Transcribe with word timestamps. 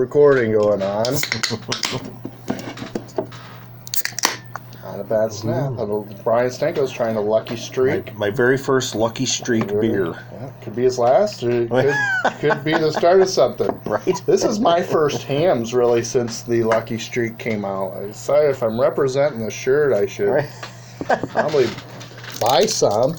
recording 0.00 0.52
going 0.52 0.80
on. 0.80 1.04
Not 4.82 4.98
a 4.98 5.04
bad 5.04 5.28
mm-hmm. 5.28 5.30
snap. 5.30 5.72
Little 5.72 6.08
Brian 6.24 6.48
Stanko's 6.48 6.90
trying 6.90 7.16
a 7.16 7.20
lucky 7.20 7.56
streak. 7.56 8.16
My 8.16 8.30
very 8.30 8.56
first 8.56 8.94
Lucky 8.94 9.26
Streak 9.26 9.68
beer. 9.68 10.14
Yeah, 10.32 10.50
could 10.62 10.74
be 10.74 10.84
his 10.84 10.98
last. 10.98 11.42
Or 11.42 11.50
it 11.50 11.68
could, 11.68 12.32
could 12.40 12.64
be 12.64 12.72
the 12.72 12.90
start 12.90 13.20
of 13.20 13.28
something. 13.28 13.78
Right? 13.84 14.22
This 14.24 14.42
is 14.42 14.58
my 14.58 14.82
first 14.82 15.22
Hamm's 15.24 15.74
really 15.74 16.02
since 16.02 16.42
the 16.42 16.62
Lucky 16.62 16.96
Streak 16.98 17.36
came 17.36 17.66
out. 17.66 17.92
I 17.92 18.06
decided 18.06 18.50
if 18.50 18.62
I'm 18.62 18.80
representing 18.80 19.40
the 19.40 19.50
shirt, 19.50 19.92
I 19.92 20.06
should 20.06 20.30
Right. 20.30 20.48
probably 21.28 21.66
buy 22.40 22.64
some. 22.64 23.16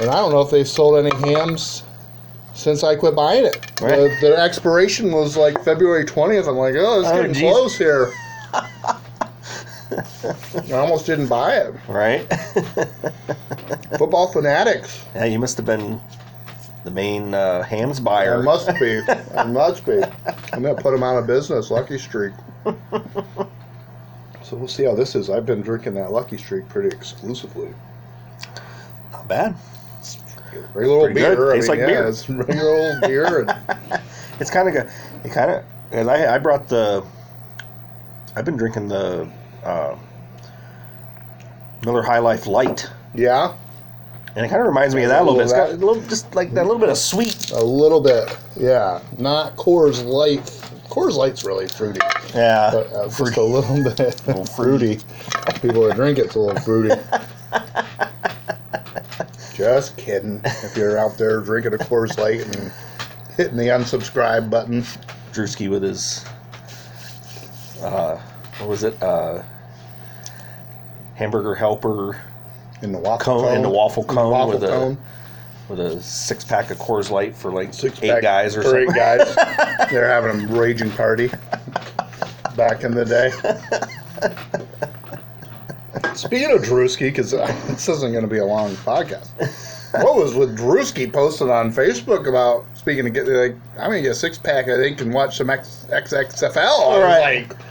And 0.00 0.10
I 0.10 0.14
don't 0.16 0.32
know 0.32 0.40
if 0.40 0.50
they've 0.50 0.66
sold 0.66 0.98
any 1.06 1.16
Hamm's 1.18 1.84
since 2.56 2.82
I 2.82 2.96
quit 2.96 3.14
buying 3.14 3.44
it. 3.44 3.60
The, 3.76 3.84
Right. 3.86 4.20
their 4.20 4.36
expiration 4.38 5.12
was 5.12 5.36
like 5.36 5.62
February 5.62 6.04
20th. 6.04 6.48
I'm 6.48 6.56
like, 6.56 6.74
oh, 6.76 7.00
it's 7.00 7.08
Oh, 7.08 7.16
getting 7.16 7.32
geez. 7.34 7.42
close 7.42 7.78
here. 7.78 8.10
I 8.54 10.72
almost 10.72 11.06
didn't 11.06 11.28
buy 11.28 11.56
it. 11.58 11.74
Right? 11.88 12.22
Football 13.98 14.32
fanatics. 14.32 15.04
yeah, 15.14 15.26
you 15.26 15.38
must 15.38 15.56
have 15.58 15.66
been 15.66 16.00
the 16.84 16.90
main 16.90 17.34
uh, 17.34 17.62
Hamm's 17.62 18.00
buyer. 18.00 18.38
I 18.38 18.42
must 18.42 18.68
be. 18.80 19.00
I 19.36 19.44
must 19.44 19.84
be. 19.86 20.02
I'm 20.52 20.62
gonna 20.62 20.74
put 20.74 20.92
them 20.92 21.02
out 21.02 21.18
of 21.18 21.26
business. 21.26 21.70
Lucky 21.70 21.98
Streak. 21.98 22.32
So 24.42 24.56
we'll 24.56 24.68
see 24.68 24.84
how 24.84 24.94
this 24.94 25.14
is. 25.14 25.28
I've 25.28 25.44
been 25.46 25.60
drinking 25.62 25.94
that 25.94 26.12
Lucky 26.12 26.38
Streak 26.38 26.68
pretty 26.68 26.88
exclusively. 26.96 27.68
Not 29.12 29.28
bad. 29.28 29.54
Regular 30.74 30.96
old 30.96 31.04
Pretty 31.12 31.20
good. 31.20 31.36
beer. 31.36 31.52
I 31.52 31.54
Tastes 31.56 31.68
mean, 31.70 31.78
like 31.80 31.88
yeah, 31.88 31.94
beer. 32.00 32.08
it's 32.08 32.28
regular 32.30 32.70
old 32.70 33.00
beer. 33.02 33.40
And, 33.40 34.00
It's 34.40 34.50
kind 34.50 34.68
of 34.68 34.74
good. 34.74 34.90
It 35.24 35.32
kind 35.32 35.50
of. 35.50 35.64
And 35.92 36.10
I, 36.10 36.34
I 36.34 36.38
brought 36.38 36.68
the. 36.68 37.02
I've 38.34 38.44
been 38.44 38.56
drinking 38.58 38.88
the 38.88 39.26
uh, 39.64 39.96
Miller 41.84 42.02
High 42.02 42.18
Life 42.18 42.46
Light, 42.46 42.86
yeah, 43.14 43.54
and 44.34 44.44
it 44.44 44.48
kind 44.50 44.60
of 44.60 44.66
reminds 44.68 44.94
me 44.94 45.04
of 45.04 45.08
that 45.08 45.22
a 45.22 45.24
little 45.24 45.36
bit. 45.38 45.44
It's 45.44 45.52
got 45.54 45.70
a 45.70 45.72
little, 45.72 46.02
just 46.02 46.34
like 46.34 46.52
that 46.52 46.64
little 46.66 46.78
bit 46.78 46.90
of 46.90 46.98
sweet. 46.98 47.50
a 47.52 47.64
little 47.64 48.02
bit. 48.02 48.36
Yeah, 48.58 49.00
not 49.18 49.56
Coors 49.56 50.04
Light. 50.04 50.44
Coors 50.90 51.14
Light's 51.16 51.44
really 51.44 51.66
fruity, 51.68 52.00
Yeah, 52.34 52.70
but 52.72 52.92
uh, 52.92 53.08
just 53.08 53.36
a 53.38 53.42
little 53.42 53.82
bit 53.82 53.98
little 54.26 54.44
fruity. 54.56 54.98
People 55.62 55.88
that 55.88 55.96
drink 55.96 56.18
it's 56.18 56.34
a 56.34 56.38
little 56.40 56.60
fruity. 56.62 56.94
Just 59.56 59.96
kidding. 59.96 60.40
If 60.44 60.76
you're 60.76 60.98
out 60.98 61.16
there 61.16 61.40
drinking 61.40 61.74
a 61.74 61.78
Coors 61.78 62.18
Light 62.18 62.42
and 62.42 62.70
hitting 63.36 63.56
the 63.56 63.68
unsubscribe 63.68 64.50
button. 64.50 64.82
Drewski 65.32 65.70
with 65.70 65.82
his. 65.82 66.24
Uh, 67.82 68.16
what 68.58 68.68
was 68.68 68.84
it? 68.84 69.00
Uh, 69.02 69.42
hamburger 71.14 71.54
helper 71.54 72.20
In 72.82 72.92
the 72.92 72.98
waffle 72.98 73.24
Cone- 73.24 73.44
cone. 73.44 73.56
in 73.56 73.62
the 73.62 73.70
waffle 73.70 74.04
cone 74.04 74.30
waffle 74.30 74.52
with 74.58 74.64
a- 74.64 74.96
with 75.68 75.80
a 75.80 76.00
six 76.02 76.44
pack 76.44 76.70
of 76.70 76.78
Coors 76.78 77.10
Light 77.10 77.34
for 77.34 77.50
like 77.50 77.72
Six 77.74 78.00
eight 78.02 78.22
guys 78.22 78.56
or 78.56 78.62
for 78.62 78.68
something. 78.68 78.90
eight 78.90 78.94
guys. 78.94 79.34
They're 79.90 80.08
having 80.08 80.48
a 80.48 80.58
raging 80.58 80.90
party 80.92 81.28
back 82.56 82.84
in 82.84 82.94
the 82.94 83.04
day. 83.04 83.32
Speaking 86.28 86.50
of 86.52 86.62
Drewski, 86.62 87.00
because 87.00 87.34
uh, 87.34 87.46
this 87.68 87.88
isn't 87.88 88.12
going 88.12 88.24
to 88.24 88.30
be 88.30 88.38
a 88.38 88.44
long 88.44 88.74
podcast. 88.76 89.28
What 90.02 90.16
was 90.16 90.34
with 90.34 90.58
Drewski 90.58 91.10
posted 91.12 91.48
on 91.48 91.72
Facebook 91.72 92.28
about 92.28 92.64
speaking 92.74 93.06
of 93.06 93.14
getting 93.14 93.34
like 93.34 93.54
I'm 93.78 93.90
going 93.90 94.02
to 94.02 94.08
get 94.08 94.12
a 94.12 94.14
six 94.14 94.36
pack 94.38 94.68
I 94.68 94.76
think 94.76 95.00
and 95.00 95.12
watch 95.14 95.36
some 95.38 95.48
X, 95.50 95.86
XXFL. 95.90 96.54
Was 96.54 97.02
Right. 97.02 97.48
like, 97.48 97.62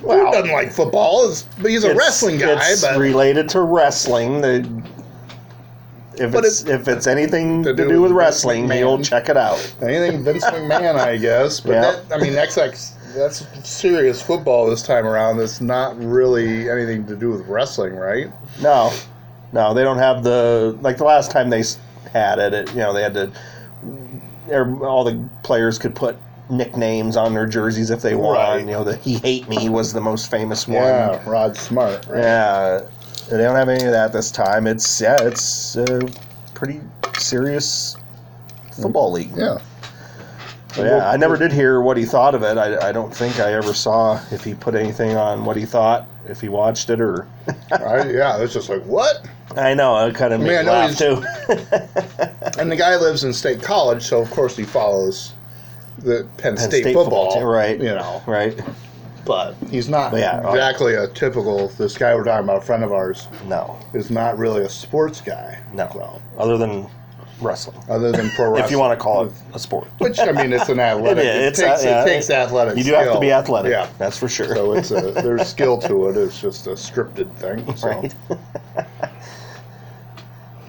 who 0.00 0.30
doesn't 0.32 0.52
like 0.52 0.72
football? 0.72 1.28
It's, 1.30 1.46
he's 1.62 1.84
a 1.84 1.90
It's- 1.90 1.96
wrestling 1.98 2.38
guy, 2.38 2.58
it's 2.70 2.82
but 2.82 2.98
related 2.98 3.48
to 3.50 3.62
wrestling. 3.62 4.40
The, 4.42 4.82
if 6.18 6.32
But 6.32 6.44
it's 6.44 6.62
it- 6.62 6.68
if 6.80 6.88
it's 6.88 7.06
anything 7.06 7.62
to 7.62 7.70
to, 7.74 7.82
do 7.84 7.88
do 7.88 8.02
with 8.02 8.12
wrestling, 8.12 8.66
McMahon. 8.66 8.76
he'll 8.76 9.02
check 9.02 9.28
it 9.28 9.36
out. 9.36 9.58
Anything 9.82 10.22
Vince 10.24 10.44
McMahon, 10.44 10.96
I 10.96 11.16
guess. 11.16 11.60
But 11.60 11.72
Yeah. 11.72 11.80
that, 12.08 12.20
I 12.20 12.22
mean, 12.22 12.34
XX, 12.34 12.92
that's 13.14 13.68
serious 13.68 14.20
football 14.20 14.68
this 14.68 14.82
time 14.82 15.06
around. 15.06 15.38
That's 15.38 15.60
not 15.60 15.98
really 15.98 16.68
anything 16.68 17.06
to 17.06 17.16
do 17.16 17.30
with 17.30 17.46
wrestling, 17.46 17.94
right? 17.94 18.30
No, 18.60 18.92
no, 19.52 19.74
they 19.74 19.82
don't 19.82 19.98
have 19.98 20.22
the 20.24 20.76
like 20.80 20.98
the 20.98 21.04
last 21.04 21.30
time 21.30 21.50
they 21.50 21.62
had 22.12 22.38
it. 22.38 22.54
it 22.54 22.70
you 22.70 22.78
know, 22.78 22.92
they 22.92 23.02
had 23.02 23.14
to. 23.14 23.32
er, 24.50 24.84
All 24.84 25.04
the 25.04 25.28
players 25.42 25.78
could 25.78 25.94
put 25.94 26.16
nicknames 26.50 27.16
on 27.16 27.34
their 27.34 27.46
jerseys 27.46 27.90
if 27.90 28.02
they 28.02 28.14
want. 28.14 28.38
Right. 28.38 28.60
You 28.60 28.66
know, 28.66 28.84
the 28.84 28.96
"He 28.96 29.14
Hate 29.14 29.48
Me" 29.48 29.68
was 29.68 29.92
the 29.92 30.00
most 30.00 30.30
famous 30.30 30.66
one. 30.66 30.76
Yeah, 30.76 31.28
Rod 31.28 31.56
Smart. 31.56 32.06
Right? 32.06 32.20
Yeah, 32.20 32.86
they 33.30 33.38
don't 33.38 33.56
have 33.56 33.68
any 33.68 33.84
of 33.84 33.92
that 33.92 34.12
this 34.12 34.30
time. 34.30 34.66
It's 34.66 35.00
yeah, 35.00 35.22
it's 35.22 35.76
a 35.76 36.00
pretty 36.54 36.80
serious 37.18 37.96
football 38.72 39.12
league. 39.12 39.32
Yeah. 39.36 39.58
Yeah, 40.76 41.08
I 41.08 41.16
never 41.16 41.36
did 41.36 41.52
hear 41.52 41.80
what 41.80 41.96
he 41.96 42.04
thought 42.04 42.34
of 42.34 42.42
it. 42.42 42.58
I, 42.58 42.88
I 42.88 42.92
don't 42.92 43.14
think 43.14 43.38
I 43.40 43.52
ever 43.54 43.72
saw 43.74 44.20
if 44.30 44.42
he 44.44 44.54
put 44.54 44.74
anything 44.74 45.16
on 45.16 45.44
what 45.44 45.56
he 45.56 45.64
thought, 45.64 46.06
if 46.28 46.40
he 46.40 46.48
watched 46.48 46.90
it 46.90 47.00
or. 47.00 47.26
I, 47.72 48.08
yeah, 48.10 48.38
it's 48.38 48.52
just 48.54 48.68
like 48.68 48.82
what? 48.84 49.26
I 49.56 49.74
know 49.74 50.04
it 50.06 50.14
kind 50.14 50.32
of 50.34 50.40
mean, 50.40 50.48
made 50.48 50.56
I 50.58 50.60
me 50.62 50.66
know 50.66 50.72
laugh 50.72 50.98
he's- 50.98 51.78
too. 51.78 52.58
And 52.60 52.70
the 52.70 52.76
guy 52.76 52.96
lives 52.96 53.24
in 53.24 53.32
State 53.32 53.62
College, 53.62 54.02
so 54.02 54.20
of 54.20 54.30
course 54.30 54.56
he 54.56 54.64
follows 54.64 55.34
the 55.98 56.26
Penn, 56.38 56.56
State, 56.56 56.82
State 56.82 56.94
football, 56.94 57.32
football 57.32 57.50
right. 57.50 57.76
You 57.78 57.94
know, 57.94 58.22
right? 58.26 58.58
but 59.26 59.54
he's 59.70 59.88
not 59.88 60.10
But 60.12 60.20
yeah, 60.20 60.48
exactly 60.50 60.94
a 60.94 61.08
typical. 61.08 61.68
This 61.68 61.96
guy 61.96 62.14
we're 62.14 62.24
talking 62.24 62.44
about, 62.44 62.58
a 62.58 62.60
friend 62.66 62.84
of 62.84 62.92
ours, 62.92 63.26
No, 63.46 63.78
is 63.94 64.10
not 64.10 64.36
really 64.38 64.62
a 64.64 64.68
sports 64.68 65.20
guy. 65.20 65.58
no. 65.72 65.88
So, 65.92 66.20
Other 66.38 66.58
than 66.58 66.86
wrestling, 67.44 67.78
other 67.88 68.10
than 68.10 68.30
pro 68.30 68.46
wrestling, 68.50 68.64
if 68.64 68.70
you 68.70 68.78
want 68.78 68.98
to 68.98 69.02
call 69.02 69.26
it 69.26 69.32
a 69.52 69.58
sport, 69.58 69.86
Which 69.98 70.18
I 70.18 70.32
mean, 70.32 70.52
it's 70.52 70.68
an 70.68 70.80
athletic. 70.80 71.24
It 71.24 71.28
It, 71.28 71.36
is, 71.36 71.46
it's 71.48 71.60
takes, 71.60 71.82
a- 71.82 71.86
yeah, 71.86 72.02
it 72.02 72.06
takes 72.06 72.30
athletic. 72.30 72.76
you 72.78 72.84
do 72.84 72.94
have 72.94 73.12
to 73.12 73.20
be 73.20 73.30
athletic. 73.32 73.70
Yeah. 73.70 73.88
that's 73.98 74.16
for 74.18 74.28
sure. 74.28 74.54
So 74.54 74.72
it's 74.72 74.90
a 74.90 75.12
there's 75.22 75.46
skill 75.46 75.78
to 75.82 76.08
it. 76.08 76.16
It's 76.16 76.40
just 76.40 76.66
a 76.66 76.70
scripted 76.70 77.32
thing. 77.34 77.76
So. 77.76 77.88
right? 77.88 78.14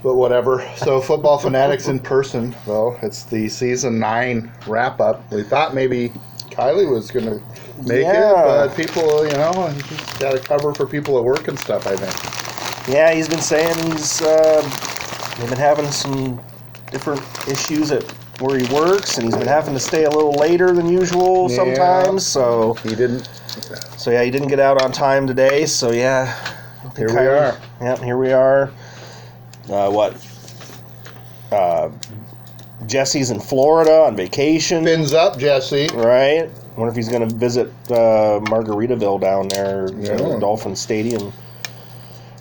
But 0.04 0.16
whatever. 0.16 0.70
So 0.78 1.02
football 1.02 1.40
fanatics 1.40 1.88
in 1.88 2.00
person. 2.00 2.56
Well, 2.68 3.00
it's 3.02 3.24
the 3.24 3.50
season 3.50 3.98
nine 4.00 4.52
wrap 4.68 5.00
up. 5.02 5.32
We 5.32 5.42
thought 5.42 5.74
maybe 5.74 6.10
Kylie 6.52 6.88
was 6.90 7.10
gonna 7.10 7.40
make 7.84 8.04
Yeah. 8.04 8.66
it, 8.66 8.68
but 8.68 8.76
people, 8.78 9.26
you 9.26 9.34
know, 9.34 9.68
he's 9.70 10.14
got 10.20 10.34
to 10.34 10.40
cover 10.40 10.74
for 10.76 10.86
people 10.86 11.18
at 11.18 11.24
work 11.24 11.48
and 11.48 11.58
stuff. 11.58 11.88
I 11.88 11.96
think. 11.96 12.88
Yeah, 12.88 13.14
he's 13.16 13.28
been 13.28 13.42
saying 13.42 13.76
he's 13.92 14.22
uh, 14.22 14.62
they've 15.40 15.50
been 15.50 15.58
having 15.58 15.90
some 15.90 16.40
different 16.96 17.22
issues 17.50 17.92
at 17.92 18.04
where 18.40 18.58
he 18.58 18.74
works, 18.74 19.18
and 19.18 19.26
he's 19.26 19.36
been 19.36 19.48
having 19.48 19.74
to 19.74 19.80
stay 19.82 20.06
a 20.06 20.10
little 20.10 20.32
later 20.32 20.72
than 20.72 20.88
usual 20.88 21.50
Yeah. 21.52 21.56
sometimes. 21.58 22.26
So, 22.26 22.76
He 22.84 22.96
didn't. 22.96 23.28
so 23.98 24.12
yeah, 24.12 24.24
he 24.24 24.32
didn't 24.32 24.48
get 24.48 24.62
out 24.62 24.82
on 24.82 24.94
time 24.94 25.28
today. 25.28 25.66
So 25.66 25.92
yeah, 25.92 26.34
Here 26.96 27.10
we 27.10 27.18
are. 27.28 27.58
Yep, 27.82 28.00
here 28.00 28.18
we 28.18 28.32
are. 28.32 28.72
Uh, 29.70 29.90
what? 29.92 30.16
Uh, 31.52 31.90
Jesse's 32.86 33.30
in 33.32 33.40
Florida 33.42 34.04
on 34.06 34.16
vacation, 34.16 34.86
Fins 34.86 35.14
up, 35.14 35.38
Jesse. 35.38 35.90
right? 35.96 36.50
Wonder 36.78 36.92
if 36.92 36.96
he's 36.96 37.10
going 37.10 37.28
to 37.28 37.36
visit 37.36 37.68
uh, 37.90 38.40
Margaritaville 38.52 39.20
down 39.20 39.48
there, 39.50 39.90
Yeah. 40.00 40.40
Dolphin 40.40 40.76
Stadium, 40.78 41.34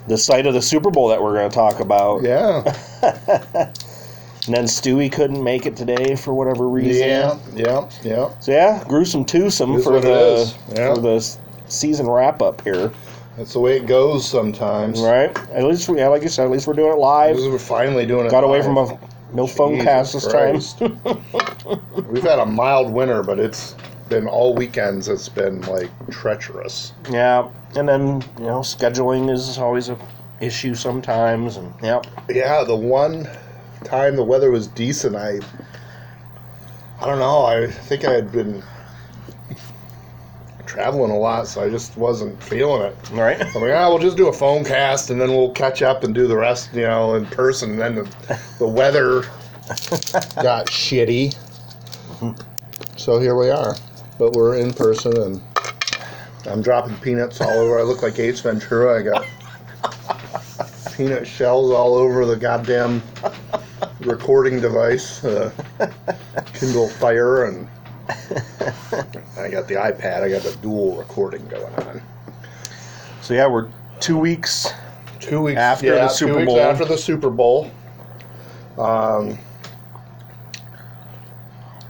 the 0.07 0.17
site 0.17 0.45
of 0.45 0.53
the 0.53 0.61
Super 0.61 0.91
Bowl 0.91 1.07
that 1.09 1.21
we're 1.21 1.33
going 1.33 1.49
to 1.49 1.53
talk 1.55 1.79
about. 1.81 2.23
Yeah. 2.23 2.63
And 4.47 4.55
then 4.55 4.65
Stewie 4.65 5.11
couldn't 5.11 5.43
make 5.43 5.65
it 5.65 5.75
today 5.75 6.15
for 6.15 6.33
whatever 6.33 6.67
reason. 6.69 7.07
Yeah. 7.07 7.37
Yeah. 7.55 7.89
Yeah. 8.03 8.39
So 8.39 8.51
yeah, 8.51 8.83
gruesome 8.87 9.25
twosome 9.25 9.81
for 9.81 9.99
the. 9.99 10.53
Yeah. 10.75 10.93
for 10.93 11.01
the 11.01 11.37
season 11.67 12.07
wrap 12.07 12.41
up 12.43 12.61
here, 12.61 12.91
That's 13.37 13.53
the 13.53 13.59
way 13.59 13.75
it 13.77 13.87
goes 13.87 14.27
sometimes. 14.29 15.01
right? 15.01 15.35
At 15.49 15.63
least 15.63 15.89
we, 15.89 15.97
yeah, 15.97 16.09
like 16.09 16.21
you 16.21 16.29
said, 16.29 16.45
at 16.45 16.51
least 16.51 16.67
we're 16.67 16.73
doing 16.75 16.91
it 16.93 16.99
live. 16.99 17.37
We're 17.37 17.57
finally 17.57 18.05
doing 18.05 18.27
it. 18.27 18.29
Got 18.31 18.43
away 18.43 18.61
live. 18.61 18.65
from 18.65 18.77
a 18.77 18.99
no 19.33 19.47
phone 19.47 19.81
cast 19.81 20.13
this 20.13 20.27
Christ. 20.27 20.77
time. 20.77 20.99
We've 22.09 22.23
had 22.23 22.37
a 22.39 22.45
mild 22.45 22.93
winter, 22.93 23.23
but 23.23 23.39
it's 23.39 23.75
been 24.09 24.27
all 24.27 24.53
weekends. 24.53 25.07
It's 25.07 25.27
been 25.27 25.61
like 25.61 25.89
treacherous. 26.11 26.93
yeah, 27.09 27.49
and 27.75 27.89
then 27.89 28.21
you 28.37 28.45
know 28.45 28.59
scheduling 28.59 29.31
is 29.33 29.57
always 29.57 29.89
a 29.89 29.97
issue 30.39 30.75
sometimes, 30.75 31.57
and 31.57 31.73
yeah, 31.81 32.01
Yeah, 32.29 32.63
the 32.63 32.75
one 32.75 33.27
time 33.85 34.15
the 34.15 34.23
weather 34.23 34.51
was 34.51 34.67
decent, 34.67 35.15
I 35.15 35.39
I 36.99 37.05
don't 37.05 37.19
know. 37.19 37.43
I 37.43 37.67
think 37.67 38.05
I 38.05 38.13
had 38.13 38.31
been 38.31 38.63
traveling 40.65 41.11
a 41.11 41.17
lot, 41.17 41.47
so 41.47 41.61
I 41.63 41.69
just 41.69 41.95
wasn't 41.97 42.41
feeling 42.41 42.81
it. 42.81 42.95
all 43.11 43.17
right. 43.19 43.39
I'm 43.55 43.61
like, 43.61 43.73
ah, 43.73 43.89
we'll 43.89 43.99
just 43.99 44.17
do 44.17 44.27
a 44.27 44.33
phone 44.33 44.63
cast, 44.65 45.09
and 45.09 45.19
then 45.21 45.29
we'll 45.29 45.51
catch 45.51 45.81
up 45.81 46.03
and 46.03 46.13
do 46.15 46.27
the 46.27 46.35
rest, 46.35 46.73
you 46.73 46.81
know, 46.81 47.15
in 47.15 47.25
person. 47.27 47.71
And 47.71 47.79
then 47.79 47.95
the, 47.95 48.41
the 48.59 48.67
weather 48.67 49.21
got 50.41 50.67
shitty, 50.67 51.35
so 52.97 53.19
here 53.19 53.35
we 53.35 53.49
are. 53.49 53.75
but 54.17 54.33
we're 54.33 54.57
in 54.57 54.73
person 54.73 55.15
and 55.21 55.41
I'm 56.47 56.61
dropping 56.61 56.95
peanuts 56.97 57.41
all 57.41 57.49
over. 57.49 57.79
I 57.79 57.83
look 57.83 58.01
like 58.01 58.19
Ace 58.19 58.39
Ventura. 58.39 58.99
I 58.99 59.03
got 59.03 59.27
peanut 60.95 61.27
shells 61.27 61.71
all 61.71 61.95
over 61.95 62.25
the 62.25 62.35
goddamn 62.35 63.01
recording 64.01 64.59
device, 64.59 65.23
uh, 65.23 65.51
Kindle 66.53 66.89
Fire, 66.89 67.45
and 67.45 67.67
I 69.37 69.49
got 69.49 69.67
the 69.67 69.75
iPad. 69.75 70.23
I 70.23 70.29
got 70.29 70.43
the 70.43 70.57
dual 70.61 70.97
recording 70.97 71.45
going 71.47 71.73
on. 71.75 72.01
So 73.21 73.33
yeah, 73.33 73.47
we're 73.47 73.69
two 73.99 74.17
weeks. 74.17 74.67
Two 75.19 75.41
weeks 75.41 75.59
After 75.59 75.87
yeah, 75.87 75.93
the 75.95 76.07
Super 76.09 76.45
Bowl. 76.45 76.59
After 76.59 76.85
the 76.85 76.97
Super 76.97 77.29
Bowl. 77.29 77.71
Um, 78.77 79.37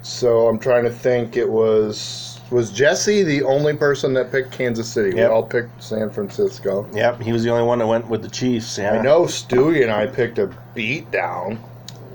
so 0.02 0.48
I'm 0.48 0.60
trying 0.60 0.84
to 0.84 0.92
think. 0.92 1.36
It 1.36 1.50
was 1.50 2.40
was 2.52 2.72
Jesse 2.72 3.24
the 3.24 3.44
only 3.44 3.76
person 3.76 4.14
that 4.14 4.32
picked 4.32 4.52
Kansas 4.52 4.88
City. 4.88 5.10
Yep. 5.10 5.18
We 5.18 5.24
all 5.24 5.44
picked 5.44 5.84
San 5.84 6.10
Francisco. 6.10 6.88
Yep, 6.94 7.22
he 7.22 7.34
was 7.34 7.44
the 7.44 7.50
only 7.50 7.66
one 7.66 7.80
that 7.80 7.88
went 7.88 8.08
with 8.08 8.22
the 8.22 8.30
Chiefs. 8.30 8.78
Yeah, 8.78 8.92
I 8.92 9.02
know 9.02 9.24
Stewie 9.24 9.82
and 9.82 9.92
I 9.92 10.08
picked 10.08 10.38
a 10.38 10.48
beat 10.74 11.10
down, 11.12 11.60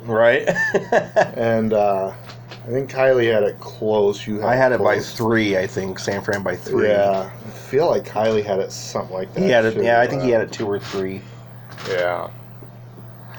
right? 0.05 0.49
and 1.37 1.73
uh, 1.73 2.13
I 2.65 2.67
think 2.67 2.91
Kylie 2.91 3.33
had 3.33 3.43
it 3.43 3.59
close. 3.61 4.27
You 4.27 4.37
had 4.41 4.45
I 4.49 4.55
had 4.57 4.73
it 4.73 4.79
by 4.79 4.95
close. 4.95 5.15
three. 5.17 5.57
I 5.57 5.67
think 5.67 5.99
San 5.99 6.23
Fran 6.23 6.43
by 6.43 6.57
three. 6.57 6.89
Yeah, 6.89 7.31
I 7.45 7.51
feel 7.51 7.89
like 7.89 8.05
Kylie 8.05 8.45
had 8.45 8.61
it 8.61 8.73
something 8.73 9.15
like 9.15 9.33
that. 9.35 9.43
he 9.43 9.49
had 9.49 9.65
it. 9.65 9.75
too, 9.75 9.83
Yeah, 9.83 10.01
I 10.01 10.07
think 10.07 10.23
he 10.23 10.35
uh, 10.35 10.39
had 10.39 10.49
it 10.49 10.53
two 10.53 10.67
or 10.67 10.79
three. 10.79 11.23
Yeah. 11.89 12.31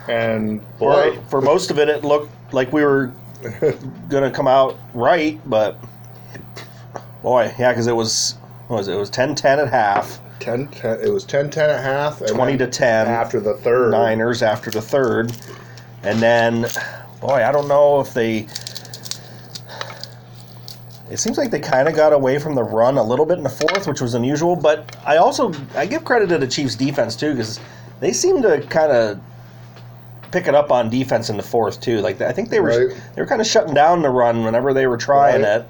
And 0.07 0.61
For, 0.79 0.91
boy, 0.93 1.19
for 1.29 1.41
most 1.41 1.69
of 1.69 1.77
it, 1.77 1.87
it 1.87 2.03
looked 2.03 2.31
like 2.53 2.73
we 2.73 2.83
were 2.83 3.11
gonna 4.09 4.31
come 4.31 4.47
out 4.47 4.77
right, 4.93 5.39
but 5.49 5.77
boy, 7.21 7.53
yeah, 7.59 7.71
because 7.71 7.87
it 7.87 7.95
was 7.95 8.35
what 8.67 8.77
was 8.77 8.87
it? 8.87 8.93
It 8.93 8.97
was 8.97 9.11
10-10 9.11 9.43
at 9.59 9.67
half, 9.67 10.19
10, 10.39 10.67
10 10.69 11.01
it 11.01 11.09
was 11.09 11.23
10 11.25 11.49
10 11.49 11.69
at 11.69 11.83
half 11.83 12.21
and 12.21 12.29
twenty 12.31 12.57
to 12.57 12.67
ten 12.67 13.07
after 13.07 13.39
the 13.39 13.53
third 13.55 13.91
Niners 13.91 14.41
after 14.41 14.71
the 14.71 14.81
third, 14.81 15.31
and 16.03 16.19
then 16.19 16.67
boy, 17.19 17.43
I 17.45 17.51
don't 17.51 17.67
know 17.67 17.99
if 17.99 18.13
they. 18.13 18.47
It 21.09 21.19
seems 21.19 21.37
like 21.37 21.51
they 21.51 21.59
kind 21.59 21.89
of 21.89 21.95
got 21.95 22.13
away 22.13 22.39
from 22.39 22.55
the 22.55 22.63
run 22.63 22.97
a 22.97 23.03
little 23.03 23.25
bit 23.25 23.37
in 23.37 23.43
the 23.43 23.49
fourth, 23.49 23.85
which 23.85 23.99
was 23.99 24.13
unusual. 24.13 24.55
But 24.55 24.95
I 25.05 25.17
also 25.17 25.51
I 25.75 25.85
give 25.85 26.05
credit 26.05 26.29
to 26.29 26.37
the 26.37 26.47
Chiefs' 26.47 26.75
defense 26.75 27.15
too 27.17 27.31
because 27.33 27.59
they 27.99 28.13
seem 28.13 28.41
to 28.43 28.61
kind 28.69 28.91
of 28.91 29.19
pick 30.31 30.47
it 30.47 30.55
up 30.55 30.71
on 30.71 30.89
defense 30.89 31.29
in 31.29 31.35
the 31.35 31.43
fourth 31.43 31.81
too. 31.81 31.99
Like 31.99 32.21
I 32.21 32.31
think 32.31 32.49
they 32.49 32.61
were 32.61 32.87
Right. 32.87 33.01
they 33.15 33.21
were 33.21 33.27
kind 33.27 33.41
of 33.41 33.47
shutting 33.47 33.73
down 33.73 34.01
the 34.01 34.09
run 34.09 34.45
whenever 34.45 34.73
they 34.73 34.87
were 34.87 34.95
trying 34.97 35.41
Right. 35.41 35.57
it. 35.61 35.65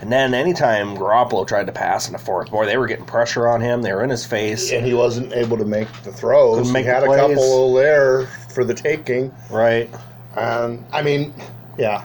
And 0.00 0.12
then 0.12 0.34
anytime 0.34 0.94
Garoppolo 0.96 1.46
tried 1.48 1.66
to 1.66 1.72
pass 1.72 2.06
in 2.06 2.12
the 2.12 2.18
fourth, 2.18 2.50
boy, 2.50 2.66
they 2.66 2.76
were 2.76 2.86
getting 2.86 3.06
pressure 3.06 3.48
on 3.48 3.62
him. 3.62 3.80
They 3.82 3.92
were 3.94 4.04
in 4.04 4.10
his 4.10 4.24
face. 4.26 4.70
and 4.70 4.86
he 4.86 4.94
wasn't 4.94 5.32
able 5.32 5.56
to 5.56 5.64
make 5.64 5.88
the 6.04 6.12
throws 6.12 6.58
Couldn't 6.58 6.72
make 6.72 6.84
he 6.84 6.90
had 6.90 7.02
a 7.02 7.06
couple 7.06 7.74
there 7.74 8.28
for 8.56 8.64
the 8.64 8.72
taking 8.72 9.30
Right. 9.50 9.90
and 10.34 10.82
I 10.90 11.02
mean 11.02 11.34
yeah 11.78 12.04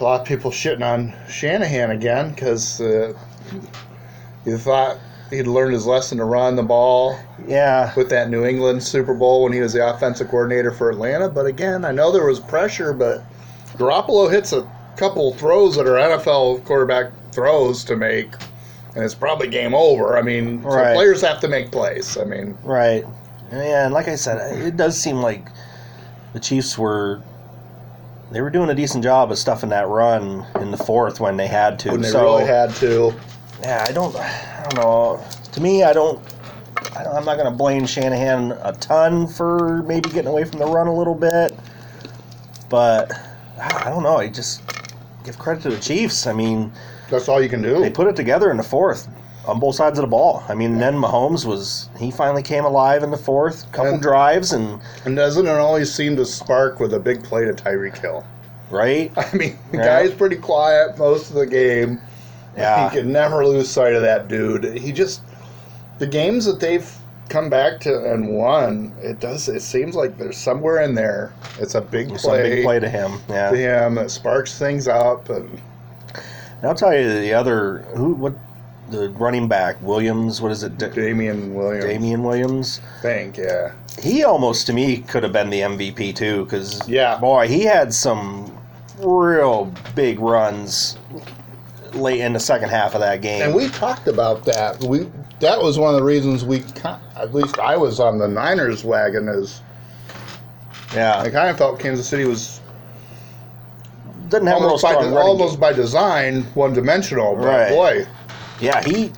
a 0.00 0.02
lot 0.02 0.22
of 0.22 0.26
people 0.26 0.50
shitting 0.50 0.82
on 0.82 1.12
Shanahan 1.28 1.90
again 1.90 2.30
because 2.30 2.80
uh, 2.80 3.12
you 4.46 4.56
thought 4.56 4.96
he'd 5.28 5.46
learned 5.46 5.74
his 5.74 5.86
lesson 5.86 6.16
to 6.16 6.24
run 6.24 6.56
the 6.56 6.62
ball 6.62 7.18
Yeah. 7.46 7.92
with 7.94 8.08
that 8.08 8.30
New 8.30 8.46
England 8.46 8.82
Super 8.82 9.12
Bowl 9.12 9.42
when 9.44 9.52
he 9.52 9.60
was 9.60 9.74
the 9.74 9.86
offensive 9.94 10.28
coordinator 10.28 10.72
for 10.72 10.88
Atlanta. 10.88 11.28
But 11.28 11.44
again, 11.44 11.84
I 11.84 11.92
know 11.92 12.10
there 12.10 12.24
was 12.26 12.40
pressure, 12.40 12.94
but 12.94 13.22
Garoppolo 13.76 14.30
hits 14.30 14.54
a 14.54 14.66
couple 14.96 15.34
throws 15.34 15.76
that 15.76 15.86
are 15.86 15.96
NFL 15.96 16.64
quarterback 16.64 17.12
throws 17.32 17.84
to 17.84 17.96
make, 17.96 18.30
and 18.94 19.04
it's 19.04 19.14
probably 19.14 19.48
game 19.48 19.74
over. 19.74 20.16
I 20.16 20.22
mean, 20.22 20.62
so 20.62 20.68
players 20.94 21.20
have 21.20 21.40
to 21.40 21.48
make 21.48 21.70
plays. 21.70 22.16
I 22.16 22.24
mean, 22.24 22.56
Right. 22.64 23.04
Yeah, 23.52 23.84
and 23.84 23.94
like 23.94 24.08
I 24.08 24.14
said, 24.14 24.58
it 24.58 24.76
does 24.76 24.98
seem 24.98 25.16
like 25.16 25.46
the 26.32 26.40
Chiefs 26.40 26.78
were 26.78 27.22
they 28.30 28.40
were 28.40 28.50
doing 28.50 28.70
a 28.70 28.74
decent 28.74 29.02
job 29.02 29.32
of 29.32 29.38
stuffing 29.38 29.70
that 29.70 29.88
run 29.88 30.46
in 30.60 30.70
the 30.70 30.76
fourth 30.76 31.18
when 31.18 31.36
they 31.36 31.48
had 31.48 31.78
to. 31.80 31.90
when 31.90 32.00
they 32.00 32.10
so 32.10 32.22
really 32.22 32.46
had 32.46 32.72
to. 32.76 33.12
yeah, 33.60 33.84
I 33.88 33.92
don't, 33.92 34.14
I 34.14 34.66
don't 34.70 34.76
know. 34.76 35.24
To 35.52 35.60
me, 35.60 35.82
I 35.82 35.92
don't. 35.92 36.22
I 36.96 37.04
don't 37.04 37.16
I'm 37.16 37.24
not 37.24 37.36
going 37.36 37.50
to 37.50 37.56
blame 37.56 37.86
Shanahan 37.86 38.52
a 38.62 38.72
ton 38.72 39.26
for 39.26 39.82
maybe 39.82 40.10
getting 40.10 40.28
away 40.28 40.44
from 40.44 40.60
the 40.60 40.66
run 40.66 40.86
a 40.86 40.94
little 40.94 41.14
bit, 41.14 41.52
but 42.68 43.10
I 43.58 43.84
I 43.86 43.90
don't 43.90 44.02
know. 44.02 44.18
I 44.18 44.28
just 44.28 44.62
give 45.24 45.38
credit 45.38 45.62
to 45.64 45.70
the 45.70 45.80
Chiefs. 45.80 46.26
I 46.26 46.32
mean, 46.32 46.72
That's 47.10 47.28
all 47.28 47.42
you 47.42 47.48
can 47.48 47.62
do. 47.62 47.80
they 47.80 47.90
put 47.90 48.06
it 48.06 48.16
together 48.16 48.50
in 48.50 48.56
the 48.56 48.62
fourth 48.62 49.08
on 49.46 49.58
both 49.58 49.74
sides 49.74 49.98
of 49.98 50.02
the 50.02 50.08
ball. 50.08 50.42
I 50.48 50.54
mean, 50.54 50.78
then 50.78 50.94
Mahomes 50.94 51.44
was 51.46 51.88
he 51.98 52.10
finally 52.10 52.42
came 52.42 52.64
alive 52.64 53.02
in 53.02 53.10
the 53.10 53.16
fourth, 53.16 53.70
couple 53.72 53.94
And- 53.94 54.02
drives 54.02 54.52
and 54.52 54.80
and 55.04 55.16
doesn't 55.16 55.46
it 55.46 55.50
always 55.58 55.92
seem 55.92 56.16
to 56.16 56.24
spark 56.26 56.78
with 56.80 56.92
a 56.94 56.98
big 57.00 57.22
play 57.22 57.44
to 57.44 57.52
Tyreek 57.52 57.98
Hill? 57.98 58.24
right. 58.70 59.10
I 59.16 59.36
mean, 59.36 59.58
the 59.72 59.78
Yeah. 59.78 59.84
guy's 60.02 60.12
pretty 60.12 60.36
quiet 60.36 60.96
most 60.98 61.30
of 61.30 61.36
the 61.36 61.46
game. 61.46 62.00
Yeah, 62.56 62.90
He 62.90 62.98
can 63.00 63.12
never 63.12 63.46
lose 63.46 63.68
sight 63.70 63.94
of 63.94 64.02
that 64.02 64.28
dude. 64.28 64.64
He 64.76 64.92
just 64.92 65.22
the 65.98 66.06
games 66.06 66.44
that 66.44 66.60
they've 66.60 66.88
come 67.28 67.48
back 67.48 67.78
to 67.80 68.12
and 68.12 68.28
won. 68.36 68.92
It 69.02 69.20
does. 69.20 69.48
It 69.48 69.62
seems 69.62 69.94
like 69.94 70.18
there's 70.18 70.36
somewhere 70.36 70.80
in 70.80 70.94
there. 70.94 71.32
It's 71.60 71.74
a 71.76 71.80
big 71.80 72.08
play, 72.16 72.42
big 72.42 72.64
play 72.64 72.80
to 72.80 72.88
him. 72.88 73.20
Yeah, 73.28 73.50
to 73.50 73.56
him 73.56 73.94
that 73.96 74.10
sparks 74.10 74.58
things 74.58 74.86
up. 74.88 75.28
And 75.30 75.48
and 76.14 76.64
I'll 76.64 76.74
tell 76.74 76.92
you 76.94 77.20
the 77.20 77.32
other 77.32 77.78
who 77.96 78.14
what 78.14 78.34
the 78.90 79.10
running 79.10 79.48
back 79.48 79.76
Williams. 79.82 80.40
What 80.40 80.52
is 80.52 80.62
it? 80.62 80.76
Da- 80.78 80.88
Damien 80.88 81.54
Williams, 81.54 81.84
Damien 81.84 82.22
Williams. 82.22 82.80
think, 83.02 83.36
yeah, 83.36 83.72
He 84.02 84.24
almost 84.24 84.66
to 84.66 84.72
me 84.72 84.98
could 84.98 85.22
have 85.22 85.32
been 85.32 85.50
the 85.50 85.60
MVP 85.62 86.12
too, 86.14 86.44
because 86.44 86.86
Yeah. 86.88 87.16
boy, 87.18 87.48
he 87.48 87.62
had 87.62 87.92
some 87.94 88.52
real 88.98 89.72
big 89.94 90.20
runs 90.20 90.96
late 91.94 92.20
in 92.20 92.32
the 92.32 92.40
second 92.40 92.68
half 92.70 92.94
of 92.94 93.00
that 93.00 93.20
game. 93.20 93.42
and 93.42 93.54
we 93.54 93.68
talked 93.68 94.06
about 94.08 94.44
that. 94.44 94.82
We 94.84 95.08
that 95.40 95.60
was 95.62 95.78
one 95.78 95.94
of 95.94 95.98
the 95.98 96.04
reasons 96.04 96.44
we, 96.44 96.62
at 97.16 97.34
least 97.34 97.58
I 97.58 97.76
was 97.76 97.98
on 97.98 98.18
the 98.18 98.28
Niners 98.28 98.84
wagon. 98.84 99.26
Is 99.28 99.60
yeah, 100.94 101.18
I 101.20 101.30
kind 101.30 101.48
of 101.48 101.56
felt 101.56 101.78
Kansas 101.80 102.06
City 102.06 102.24
was 102.26 102.60
didn't 104.28 104.46
have 104.48 104.58
almost 104.62 104.84
by, 104.84 104.94
running 104.94 105.16
almost 105.16 105.58
by 105.58 105.72
design 105.72 106.42
one 106.54 106.72
dimensional. 106.72 107.34
But 107.34 107.44
Right. 107.46 107.68
boy, 107.70 108.06
Yeah, 108.60 108.82
he 108.82 109.12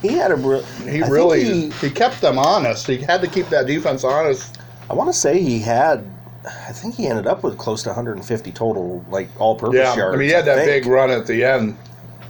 he 0.00 0.08
had 0.08 0.30
a 0.30 0.36
real. 0.36 0.62
he 0.62 1.02
I 1.02 1.08
really 1.08 1.44
he- 1.44 1.70
he 1.70 1.90
kept 1.90 2.20
them 2.20 2.38
honest. 2.38 2.86
He 2.86 2.98
had 2.98 3.20
to 3.22 3.28
keep 3.28 3.48
that 3.48 3.66
defense 3.66 4.04
honest. 4.04 4.58
I 4.90 4.94
want 4.94 5.12
to 5.12 5.18
say 5.18 5.40
he 5.40 5.58
had. 5.58 6.04
I 6.44 6.72
think 6.72 6.96
he 6.96 7.06
ended 7.06 7.26
up 7.28 7.44
with 7.44 7.56
close 7.56 7.84
to 7.84 7.90
150 7.90 8.50
total, 8.50 9.04
like 9.10 9.28
all-purpose 9.38 9.76
Yeah, 9.76 9.94
yards. 9.94 10.16
I 10.16 10.18
mean 10.18 10.28
he 10.28 10.34
had 10.34 10.44
that 10.46 10.64
think. 10.64 10.84
big 10.84 10.86
run 10.92 11.10
at 11.10 11.24
the 11.26 11.44
end. 11.44 11.76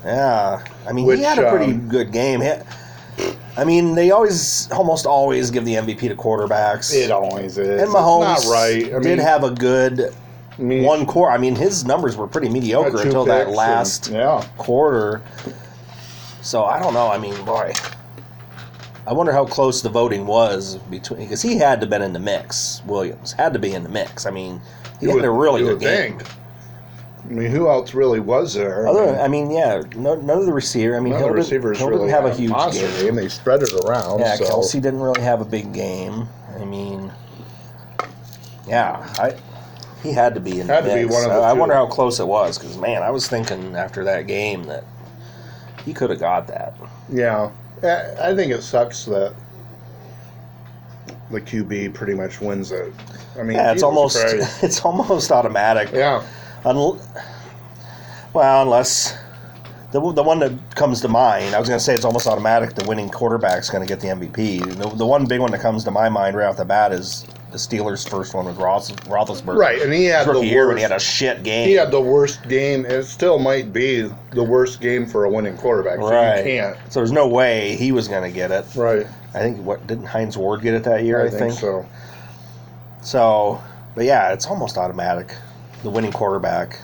Yeah, 0.05 0.63
I 0.87 0.93
mean 0.93 1.07
Which, 1.07 1.19
he 1.19 1.25
had 1.25 1.39
a 1.39 1.49
pretty 1.51 1.73
um, 1.73 1.89
good 1.89 2.13
game. 2.13 2.41
He- 2.43 2.53
I 3.57 3.65
mean, 3.65 3.95
they 3.95 4.11
always, 4.11 4.71
almost 4.73 5.05
always 5.05 5.51
give 5.51 5.67
the 5.67 5.75
MVP 5.75 6.09
to 6.09 6.15
quarterbacks. 6.17 6.95
It 6.95 7.11
always 7.11 7.59
is. 7.59 7.83
and 7.83 7.91
Mahomes 7.91 8.37
it's 8.37 8.47
not 8.47 8.53
right. 8.53 8.85
I 8.87 8.99
did 8.99 9.05
mean, 9.05 9.19
have 9.19 9.45
a 9.45 9.51
good 9.51 10.15
I 10.59 10.63
mean, 10.63 10.85
one 10.85 11.05
quarter. 11.05 11.33
I 11.33 11.37
mean, 11.39 11.55
his 11.55 11.85
numbers 11.85 12.17
were 12.17 12.27
pretty 12.27 12.49
mediocre 12.49 13.03
until 13.03 13.27
that 13.27 13.51
last 13.51 14.07
and- 14.09 14.17
yeah. 14.17 14.45
quarter. 14.57 15.21
So 16.43 16.65
I 16.65 16.79
don't 16.81 16.93
know. 16.95 17.09
I 17.09 17.19
mean, 17.19 17.43
boy, 17.45 17.73
I 19.07 19.13
wonder 19.13 19.33
how 19.33 19.45
close 19.45 19.81
the 19.83 19.89
voting 19.89 20.27
was 20.27 20.77
between 20.91 21.21
because 21.21 21.41
he 21.43 21.57
had 21.57 21.81
to 21.81 21.87
been 21.87 22.03
in 22.03 22.13
the 22.13 22.19
mix. 22.19 22.83
Williams 22.87 23.33
had 23.33 23.53
to 23.53 23.59
be 23.59 23.73
in 23.73 23.83
the 23.83 23.89
mix. 23.89 24.27
I 24.27 24.31
mean, 24.31 24.61
he 25.01 25.07
You 25.07 25.11
had 25.11 25.17
would- 25.17 25.25
a 25.25 25.31
really 25.31 25.63
good 25.63 25.81
game. 25.81 26.19
think. 26.19 26.31
I 27.25 27.35
mean, 27.35 27.51
who 27.53 27.69
else 27.69 27.95
really 27.95 28.19
was 28.19 28.55
there? 28.55 28.87
I 28.87 28.91
Other, 28.91 29.07
mean, 29.07 29.15
I 29.21 29.29
mean, 29.29 29.51
yeah, 29.53 29.81
no, 29.95 30.17
none 30.17 30.39
of 30.39 30.45
the 30.47 30.53
receiver. 30.53 30.97
I 30.97 31.01
mean, 31.01 31.13
none 31.13 31.21
Hill 31.23 31.35
didn't, 31.35 31.79
Hill 31.79 31.89
really 31.89 32.07
didn't 32.09 32.11
have 32.11 32.25
a 32.25 32.35
huge 32.35 32.53
game. 32.75 33.05
game. 33.05 33.15
They 33.15 33.29
spread 33.29 33.63
it 33.63 33.73
around. 33.85 34.19
Yeah, 34.19 34.35
so. 34.35 34.45
Kelce 34.45 34.73
didn't 34.83 35.01
really 35.01 35.23
have 35.23 35.41
a 35.41 35.45
big 35.45 35.73
game. 35.73 36.27
I 36.61 36.65
mean, 36.65 37.13
yeah, 38.67 39.09
I 39.19 39.35
he 40.03 40.13
had 40.13 40.35
to 40.35 40.41
be 40.41 40.61
in 40.61 40.67
Had 40.67 40.85
the 40.85 40.89
to 40.91 40.95
be 40.97 41.05
one 41.05 41.23
of 41.25 41.31
the 41.31 41.37
I 41.37 41.51
I 41.51 41.53
wonder 41.53 41.75
how 41.77 41.87
close 41.87 42.19
it 42.19 42.27
was 42.27 42.59
because 42.59 42.77
man, 42.77 43.03
I 43.05 43.11
was 43.11 43.29
thinking 43.29 43.77
after 43.77 44.03
that 44.05 44.27
game 44.27 44.65
that 44.65 44.85
he 45.85 45.93
could 45.93 46.11
have 46.11 46.21
got 46.21 46.47
that. 46.49 46.75
Yeah, 47.11 47.51
I 48.21 48.35
think 48.35 48.53
it 48.53 48.63
sucks 48.63 49.05
that 49.07 49.35
the 51.31 51.41
QB 51.41 51.95
pretty 51.95 52.15
much 52.15 52.41
wins 52.41 52.73
it. 52.73 52.93
I 53.39 53.43
mean, 53.43 53.57
Yeah, 53.57 53.73
it's 53.73 53.77
Jesus 53.77 53.83
almost 53.85 54.21
Christ. 54.21 54.63
it's 54.63 54.81
almost 54.85 55.33
automatic. 55.33 55.91
yeah. 55.93 56.23
Unl- 56.65 57.01
well, 58.35 58.63
unless 58.63 59.19
the 59.91 60.01
the 60.13 60.23
one 60.23 60.39
that 60.39 60.53
comes 60.75 61.01
to 61.03 61.09
mind, 61.09 61.55
I 61.55 61.59
was 61.59 61.69
going 61.69 61.79
to 61.79 61.85
say 61.85 61.95
it's 61.95 62.05
almost 62.05 62.27
automatic. 62.27 62.75
The 62.75 62.87
winning 62.87 63.09
quarterback's 63.11 63.69
going 63.69 63.87
to 63.87 63.89
get 63.89 64.01
the 64.01 64.09
MVP. 64.09 64.77
The, 64.77 64.97
the 64.97 65.07
one 65.07 65.27
big 65.27 65.41
one 65.41 65.51
that 65.51 65.61
comes 65.61 65.85
to 65.85 65.91
my 65.91 66.09
mind 66.09 66.37
right 66.37 66.47
off 66.47 66.57
the 66.57 66.65
bat 66.65 66.93
is 66.93 67.27
the 67.53 67.59
Steelers' 67.59 68.09
first 68.09 68.35
one 68.35 68.47
with 68.47 68.57
Roth, 68.57 68.89
Roethlisberger. 69.07 69.57
Right, 69.57 69.81
and 69.83 69.93
he 69.93 70.07
had 70.07 70.27
the 70.27 70.41
year 70.41 70.67
worst. 70.67 70.69
when 70.69 70.77
he 70.79 70.83
had 70.83 70.93
a 70.93 70.99
shit 70.99 71.43
game. 71.43 71.69
he 71.69 71.75
had 71.75 71.91
the 71.91 72.01
worst 72.01 72.49
game. 72.49 72.85
It 72.87 73.05
still 73.05 73.39
might 73.39 73.73
be 73.73 74.11
the 74.33 74.43
worst 74.43 74.81
game 74.81 75.07
for 75.07 75.25
a 75.25 75.31
winning 75.31 75.57
quarterback. 75.57 75.99
So 75.99 76.11
right. 76.11 76.39
you 76.39 76.45
can't. 76.45 76.77
So 76.89 77.01
there's 77.01 77.13
no 77.13 77.29
way 77.29 77.77
he 77.77 77.93
was 77.93 78.09
going 78.09 78.23
to 78.23 78.35
get 78.35 78.51
it. 78.51 78.65
Right. 78.75 79.07
I 79.35 79.41
think 79.41 79.59
what 79.65 79.87
didn't 79.87 80.07
Hines 80.07 80.37
Ward 80.37 80.63
get 80.63 80.75
it 80.75 80.85
that 80.85 81.05
year? 81.05 81.25
I, 81.25 81.31
think. 81.31 81.53
so. 81.53 81.87
So, 83.03 83.63
but 83.95 84.05
yeah, 84.05 84.33
it's 84.33 84.47
almost 84.47 84.79
automatic. 84.79 85.35
The 85.83 85.91
winning 85.91 86.13
quarterback, 86.13 86.79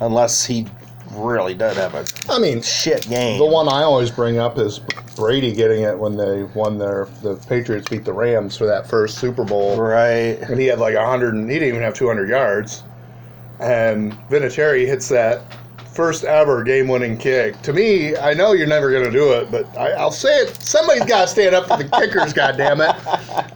unless 0.00 0.44
he 0.44 0.66
really 1.12 1.54
does 1.54 1.76
have 1.76 1.94
a 1.94 2.04
I 2.32 2.38
mean, 2.38 2.62
shit 2.62 3.08
game. 3.08 3.38
the 3.38 3.46
one 3.46 3.68
I 3.68 3.82
always 3.82 4.10
bring 4.10 4.38
up 4.38 4.58
is 4.58 4.80
Brady 5.16 5.52
getting 5.52 5.82
it 5.82 5.98
when 5.98 6.16
they 6.16 6.44
won 6.54 6.78
their 6.78 7.08
the 7.22 7.34
Patriots 7.48 7.88
beat 7.88 8.04
the 8.04 8.12
Rams 8.12 8.56
for 8.56 8.66
that 8.66 8.88
first 8.88 9.18
Super 9.18 9.44
Bowl. 9.44 9.80
right? 9.80 10.38
and 10.48 10.60
he 10.60 10.66
had 10.66 10.78
like 10.78 10.94
100 10.96 11.34
and 11.34 11.50
he 11.50 11.54
didn't 11.58 11.68
even 11.70 11.82
have 11.82 11.94
200 11.94 12.28
yards 12.28 12.82
and 13.60 14.12
Vinatieri 14.30 14.86
hits 14.86 15.08
that 15.08 15.40
first 15.98 16.22
ever 16.22 16.62
game-winning 16.62 17.18
kick 17.18 17.60
to 17.60 17.72
me 17.72 18.16
i 18.18 18.32
know 18.32 18.52
you're 18.52 18.68
never 18.68 18.88
going 18.88 19.02
to 19.02 19.10
do 19.10 19.32
it 19.32 19.50
but 19.50 19.66
I, 19.76 19.90
i'll 19.94 20.12
say 20.12 20.28
it 20.42 20.54
somebody's 20.62 21.04
got 21.06 21.22
to 21.22 21.26
stand 21.26 21.56
up 21.56 21.66
for 21.66 21.76
the 21.82 21.88
kickers 21.88 22.32
god 22.42 22.56
damn 22.56 22.80
it 22.80 22.94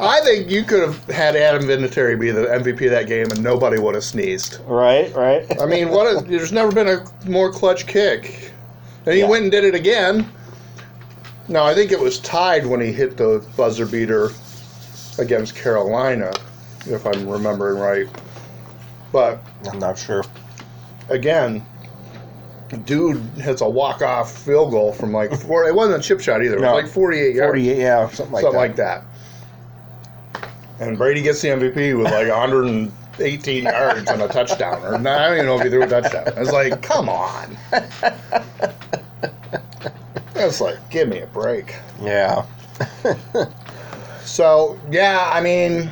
i 0.00 0.20
think 0.24 0.50
you 0.50 0.64
could 0.64 0.80
have 0.82 1.04
had 1.04 1.36
adam 1.36 1.62
Vinatieri 1.68 2.18
be 2.18 2.32
the 2.32 2.46
mvp 2.46 2.84
of 2.84 2.90
that 2.90 3.06
game 3.06 3.30
and 3.30 3.40
nobody 3.44 3.78
would 3.78 3.94
have 3.94 4.02
sneezed 4.02 4.58
Right, 4.66 5.14
right. 5.14 5.46
i 5.62 5.66
mean 5.66 5.90
what 5.90 6.06
a, 6.08 6.26
there's 6.26 6.50
never 6.50 6.72
been 6.72 6.88
a 6.88 7.04
more 7.30 7.52
clutch 7.52 7.86
kick 7.86 8.50
and 9.06 9.14
he 9.14 9.20
Yeah. 9.20 9.28
went 9.28 9.44
and 9.44 9.52
did 9.52 9.62
it 9.62 9.76
again 9.76 10.28
no 11.46 11.62
i 11.62 11.72
think 11.72 11.92
it 11.92 12.00
was 12.00 12.18
tied 12.18 12.66
when 12.66 12.80
he 12.80 12.90
hit 12.92 13.16
the 13.16 13.46
buzzer 13.56 13.86
beater 13.86 14.30
against 15.18 15.54
Carolina, 15.54 16.32
if 16.86 17.06
I'm 17.06 17.28
remembering 17.28 17.78
right. 17.78 18.08
But 19.12 19.44
I'm 19.70 19.78
not 19.78 19.96
sure. 19.98 20.24
again, 21.10 21.64
dude 22.78 23.18
hits 23.36 23.60
a 23.60 23.68
walk-off 23.68 24.36
field 24.44 24.70
goal 24.70 24.92
from 24.92 25.12
like 25.12 25.32
four. 25.40 25.64
It 25.68 25.74
wasn't 25.74 26.02
a 26.04 26.06
chip 26.06 26.20
shot 26.20 26.42
either. 26.42 26.54
It 26.54 26.60
was 26.60 26.62
No. 26.62 26.74
like 26.74 26.88
48 26.88 27.34
yards, 27.34 27.50
48, 27.52 27.76
yeah, 27.78 28.08
something 28.08 28.32
like 28.32 28.42
something 28.42 28.52
that. 28.52 28.58
like 28.58 28.76
that. 28.76 29.04
And 30.80 30.96
Brady 30.98 31.22
gets 31.22 31.40
the 31.42 31.48
MVP 31.48 31.96
with 31.96 32.10
like 32.10 32.28
118 32.28 33.64
yards 33.64 34.10
and 34.10 34.22
a 34.22 34.28
touchdown, 34.28 34.82
or 34.82 34.98
no, 34.98 35.12
I 35.12 35.24
don't 35.26 35.34
even 35.34 35.46
know 35.46 35.56
if 35.56 35.62
he 35.64 35.68
threw 35.70 35.82
a 35.82 35.86
touchdown. 35.88 36.24
It's 36.36 36.50
like, 36.52 36.82
come 36.82 37.08
on. 37.08 37.56
It's 40.34 40.60
like, 40.60 40.78
give 40.90 41.08
me 41.08 41.20
a 41.20 41.26
break. 41.26 41.74
Yeah. 42.02 42.44
So 44.24 44.78
yeah, 44.90 45.30
I 45.32 45.40
mean, 45.42 45.90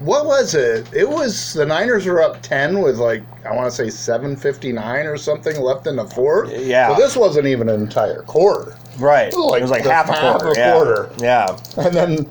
what 0.00 0.26
was 0.26 0.54
it? 0.54 0.92
It 0.92 1.08
was 1.08 1.52
the 1.54 1.64
Niners 1.66 2.06
were 2.06 2.22
up 2.22 2.42
ten 2.42 2.80
with 2.80 2.98
like 2.98 3.22
I 3.46 3.54
want 3.54 3.70
to 3.70 3.76
say 3.76 3.88
seven 3.90 4.36
fifty 4.36 4.72
nine 4.72 5.06
or 5.06 5.16
something 5.16 5.60
left 5.60 5.86
in 5.86 5.96
the 5.96 6.04
fourth. 6.04 6.52
Yeah. 6.52 6.94
So 6.94 7.00
this 7.02 7.16
wasn't 7.16 7.46
even 7.46 7.68
an 7.68 7.80
entire 7.80 8.22
quarter, 8.22 8.76
Right. 8.98 9.32
Like 9.32 9.60
it 9.60 9.62
was 9.62 9.70
like 9.70 9.84
the 9.84 9.92
half 9.92 10.08
a 10.08 10.12
half 10.12 10.40
quarter. 10.40 10.58
yeah. 10.58 10.72
quarter. 10.72 11.10
Yeah. 11.18 11.56
and 11.76 11.94
then 11.94 12.30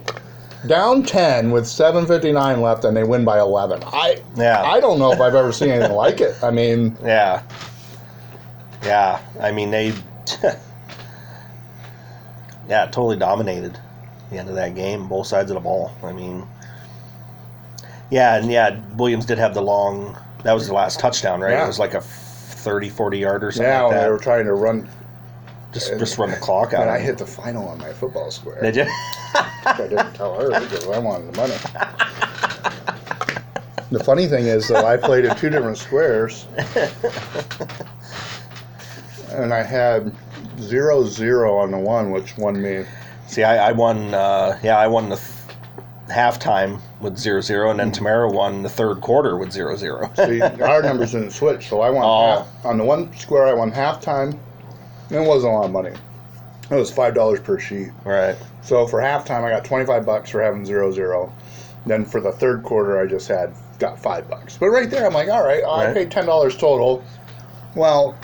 down 0.68 1.04
ten 1.04 1.52
with 1.52 1.68
seven 1.68 2.06
fifty 2.06 2.32
nine 2.32 2.62
left, 2.62 2.84
and 2.86 2.96
they 2.98 3.04
win 3.04 3.24
by 3.26 3.40
eleven. 3.40 3.82
I 3.86 4.22
Yeah. 4.36 4.62
I 4.62 4.80
don't 4.80 5.00
know 5.00 5.12
if 5.12 5.22
I've 5.22 5.36
ever 5.36 5.52
seen 5.52 5.70
anything 5.70 5.92
like 5.96 6.22
it. 6.22 6.36
I 6.44 6.52
mean, 6.52 6.98
Yeah. 7.04 7.42
Yeah. 8.84 9.20
I 9.40 9.52
mean, 9.52 9.72
they. 9.72 9.94
yeah, 12.70 12.86
totally 12.86 13.18
dominated 13.18 13.78
the 14.32 14.38
end 14.38 14.50
of 14.50 14.56
that 14.56 14.76
game, 14.76 15.08
both 15.08 15.28
sides 15.28 15.52
of 15.52 15.56
the 15.56 15.62
ball. 15.62 15.92
I 16.04 16.12
mean, 16.12 16.46
yeah, 18.12 18.38
and 18.38 18.52
yeah, 18.52 18.80
Williams 18.96 19.26
did 19.26 19.38
have 19.38 19.54
the 19.54 19.62
long. 19.62 20.18
That 20.44 20.54
was 20.54 20.68
the 20.68 20.74
last 20.74 21.00
touchdown, 21.00 21.42
right? 21.42 21.52
Yeah. 21.52 21.64
It 21.64 21.68
was 21.68 21.80
like 21.80 21.94
a 21.94 22.02
30, 22.02 22.90
40 22.90 23.18
yard 23.18 23.44
or 23.44 23.52
something 23.52 23.68
yeah, 23.72 23.84
like 23.84 24.02
they 24.02 24.10
were 24.10 24.18
trying 24.18 24.46
to 24.46 24.54
run, 24.54 24.88
just, 25.72 25.98
just 25.98 26.18
run 26.18 26.30
the 26.32 26.38
clock 26.38 26.74
out. 26.74 26.82
and 26.84 26.92
I 26.92 27.00
hit 27.00 27.18
the 27.18 27.26
final 27.26 27.68
on 27.68 27.78
my 27.80 27.94
football 27.94 28.32
square. 28.32 28.62
Did 28.62 28.76
you? 28.76 28.86
I 29.36 29.76
didn't 29.78 30.14
tell 30.14 30.40
her 30.40 30.60
because 30.60 30.88
I 30.88 31.00
wanted 31.00 31.34
the 31.34 31.38
money. 31.38 31.56
The 33.92 34.04
funny 34.04 34.28
thing 34.28 34.46
is, 34.48 34.68
though, 34.68 34.86
I 34.86 34.98
played 34.98 35.26
at 35.26 35.38
two 35.38 35.50
different 35.50 35.78
squares, 35.78 36.48
and 39.32 39.54
I 39.54 39.62
had 39.62 40.12
zero 40.60 41.04
zero 41.06 41.56
on 41.58 41.72
the 41.72 41.78
one, 41.78 42.12
which 42.12 42.36
won 42.38 42.60
me. 42.62 42.84
See, 43.28 43.44
I, 43.44 43.70
I 43.70 43.72
won. 43.74 44.14
Uh, 44.14 44.58
yeah, 44.64 44.78
I 44.78 44.88
won 44.88 45.10
the 45.10 45.18
th- 45.18 45.30
halftime 46.08 46.80
with 47.00 47.16
0-0, 47.18 47.72
and 47.72 47.80
then 47.80 47.88
hmm. 47.88 47.94
Tamara 47.94 48.30
won 48.30 48.62
the 48.64 48.70
third 48.70 49.02
quarter 49.02 49.38
with 49.38 49.50
0-0. 49.50 50.16
See, 50.58 50.62
our 50.64 50.82
numbers 50.82 51.12
didn't 51.14 51.32
switch, 51.32 51.68
so 51.68 51.82
I 51.82 51.90
won 51.90 52.04
Oh. 52.06 52.38
half, 52.40 52.66
on 52.66 52.78
the 52.78 52.84
one 52.84 53.16
square. 53.18 53.48
I 53.48 53.54
won 53.54 53.72
halftime. 53.72 54.38
and 55.10 55.26
It 55.26 55.28
wasn't 55.28 55.54
a 55.54 55.56
lot 55.56 55.66
of 55.66 55.72
money. 55.72 55.94
It 56.72 56.76
was 56.76 56.92
five 56.92 57.14
dollars 57.14 57.40
per 57.40 57.60
sheet. 57.60 57.90
right. 58.06 58.36
So 58.64 58.88
for 58.88 59.00
halftime, 59.00 59.44
I 59.44 59.52
got 59.52 59.64
twenty 59.66 59.86
five 59.86 60.04
bucks 60.04 60.32
for 60.32 60.42
having 60.42 60.66
zero 60.66 60.92
zero. 60.92 61.32
Then 61.86 62.04
for 62.06 62.20
the 62.20 62.32
third 62.32 62.64
quarter, 62.64 63.00
I 63.00 63.06
just 63.06 63.28
had 63.28 63.54
got 63.78 64.00
five 64.00 64.28
bucks. 64.28 64.58
But 64.58 64.70
right 64.70 64.90
there, 64.90 65.06
I'm 65.06 65.14
like, 65.14 65.30
all 65.30 65.46
right, 65.46 65.64
I 65.64 65.86
Right. 65.86 65.94
paid 65.94 66.10
ten 66.12 66.26
dollars 66.26 66.58
total. 66.58 67.04
Well, 67.76 68.18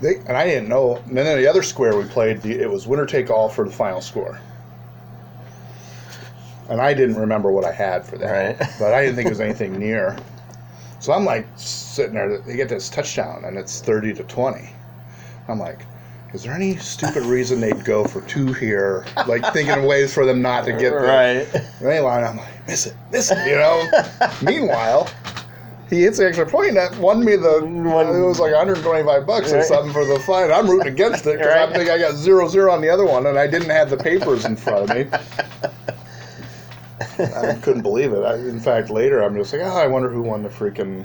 they 0.00 0.16
and 0.28 0.36
I 0.36 0.44
didn't 0.46 0.68
know. 0.68 1.02
And 1.08 1.16
then 1.16 1.36
the 1.36 1.48
other 1.48 1.62
square 1.64 1.96
we 1.96 2.04
played, 2.04 2.42
the, 2.42 2.52
it 2.60 2.70
was 2.70 2.86
winner 2.86 3.06
take 3.06 3.28
all 3.28 3.48
for 3.48 3.64
the 3.64 3.72
final 3.74 4.00
score. 4.00 4.38
And 6.68 6.80
I 6.80 6.94
didn't 6.94 7.16
remember 7.16 7.52
what 7.52 7.64
I 7.64 7.72
had 7.72 8.04
for 8.04 8.18
that, 8.18 8.58
Right. 8.60 8.70
but 8.78 8.92
I 8.92 9.02
didn't 9.02 9.16
think 9.16 9.26
it 9.26 9.30
was 9.30 9.40
anything 9.40 9.78
near. 9.78 10.16
So 11.00 11.12
I'm 11.12 11.24
like 11.24 11.46
sitting 11.56 12.14
there. 12.14 12.38
They 12.38 12.56
get 12.56 12.68
this 12.68 12.88
touchdown, 12.90 13.44
and 13.44 13.56
it's 13.58 13.80
thirty 13.80 14.12
to 14.14 14.24
twenty. 14.24 14.70
I'm 15.48 15.60
like, 15.60 15.80
is 16.34 16.42
there 16.42 16.52
any 16.54 16.76
stupid 16.76 17.22
reason 17.24 17.60
they'd 17.60 17.84
go 17.84 18.04
for 18.04 18.22
two 18.22 18.52
here? 18.54 19.06
Like 19.28 19.44
thinking 19.52 19.74
of 19.78 19.84
ways 19.84 20.12
for 20.12 20.24
them 20.26 20.42
not 20.42 20.64
to 20.64 20.72
get 20.72 20.90
the 20.90 20.96
Right. 20.96 21.62
they 21.80 22.00
line. 22.00 22.24
I'm 22.24 22.38
like, 22.38 22.66
miss 22.66 22.86
it, 22.86 22.94
miss 23.12 23.30
it, 23.30 23.38
you 23.46 23.54
know. 23.54 23.86
Meanwhile, 24.42 25.08
he 25.88 26.00
hits 26.02 26.18
the 26.18 26.26
extra 26.26 26.46
point 26.46 26.74
that 26.74 26.96
won 26.98 27.24
me 27.24 27.36
the. 27.36 27.60
One- 27.64 28.08
it 28.08 28.26
was 28.26 28.40
like 28.40 28.52
125 28.52 29.24
bucks 29.26 29.52
or 29.52 29.62
something 29.62 29.92
for 29.92 30.04
the 30.04 30.18
fight. 30.20 30.50
I'm 30.50 30.68
rooting 30.68 30.92
against 30.92 31.26
it 31.26 31.38
because 31.38 31.46
Right. 31.54 31.68
I 31.68 31.72
think 31.72 31.88
I 31.90 31.98
got 31.98 32.14
zero 32.14 32.48
zero 32.48 32.72
on 32.72 32.80
the 32.80 32.88
other 32.88 33.04
one, 33.04 33.26
and 33.26 33.38
I 33.38 33.46
didn't 33.46 33.70
have 33.70 33.90
the 33.90 33.96
papers 33.98 34.44
in 34.46 34.56
front 34.56 34.90
of 34.90 34.96
me. 34.96 35.06
I 37.18 37.54
couldn't 37.62 37.82
believe 37.82 38.12
it. 38.12 38.20
I, 38.22 38.34
in 38.36 38.60
fact, 38.60 38.90
later 38.90 39.22
I'm 39.22 39.34
just 39.36 39.52
like, 39.52 39.62
oh, 39.62 39.76
I 39.76 39.86
wonder 39.86 40.08
who 40.10 40.22
won 40.22 40.42
the 40.42 40.48
freaking 40.48 41.04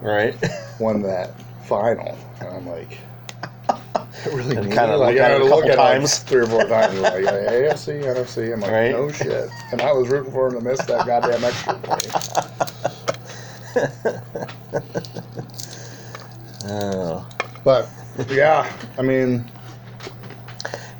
Right. 0.00 0.34
won 0.78 1.02
that 1.02 1.32
final. 1.64 2.16
And 2.40 2.48
I'm 2.48 2.66
like, 2.68 2.98
I 3.68 4.28
really 4.28 4.56
And 4.56 4.72
kinda 4.72 4.96
like, 4.96 5.16
I 5.16 5.20
it 5.20 5.30
had 5.30 5.32
a 5.32 5.38
to 5.38 5.44
look 5.44 5.66
couple 5.66 5.70
at 5.72 5.78
it 5.78 5.82
like 5.82 5.94
times. 5.98 6.18
three 6.20 6.42
or 6.42 6.46
four 6.46 6.64
times. 6.66 6.98
Like 7.00 7.12
AFC, 7.24 8.02
NFC. 8.04 8.52
I'm 8.52 8.60
like, 8.60 8.70
Right. 8.70 8.90
no 8.92 9.10
shit. 9.10 9.48
And 9.72 9.80
I 9.82 9.92
was 9.92 10.08
rooting 10.08 10.32
for 10.32 10.48
him 10.48 10.54
to 10.54 10.60
miss 10.60 10.80
that 10.86 11.06
goddamn 11.06 11.44
extra 11.44 11.74
point. 11.74 12.12
Oh. 16.66 17.28
But 17.64 17.88
yeah, 18.28 18.70
I 18.98 19.02
mean, 19.02 19.50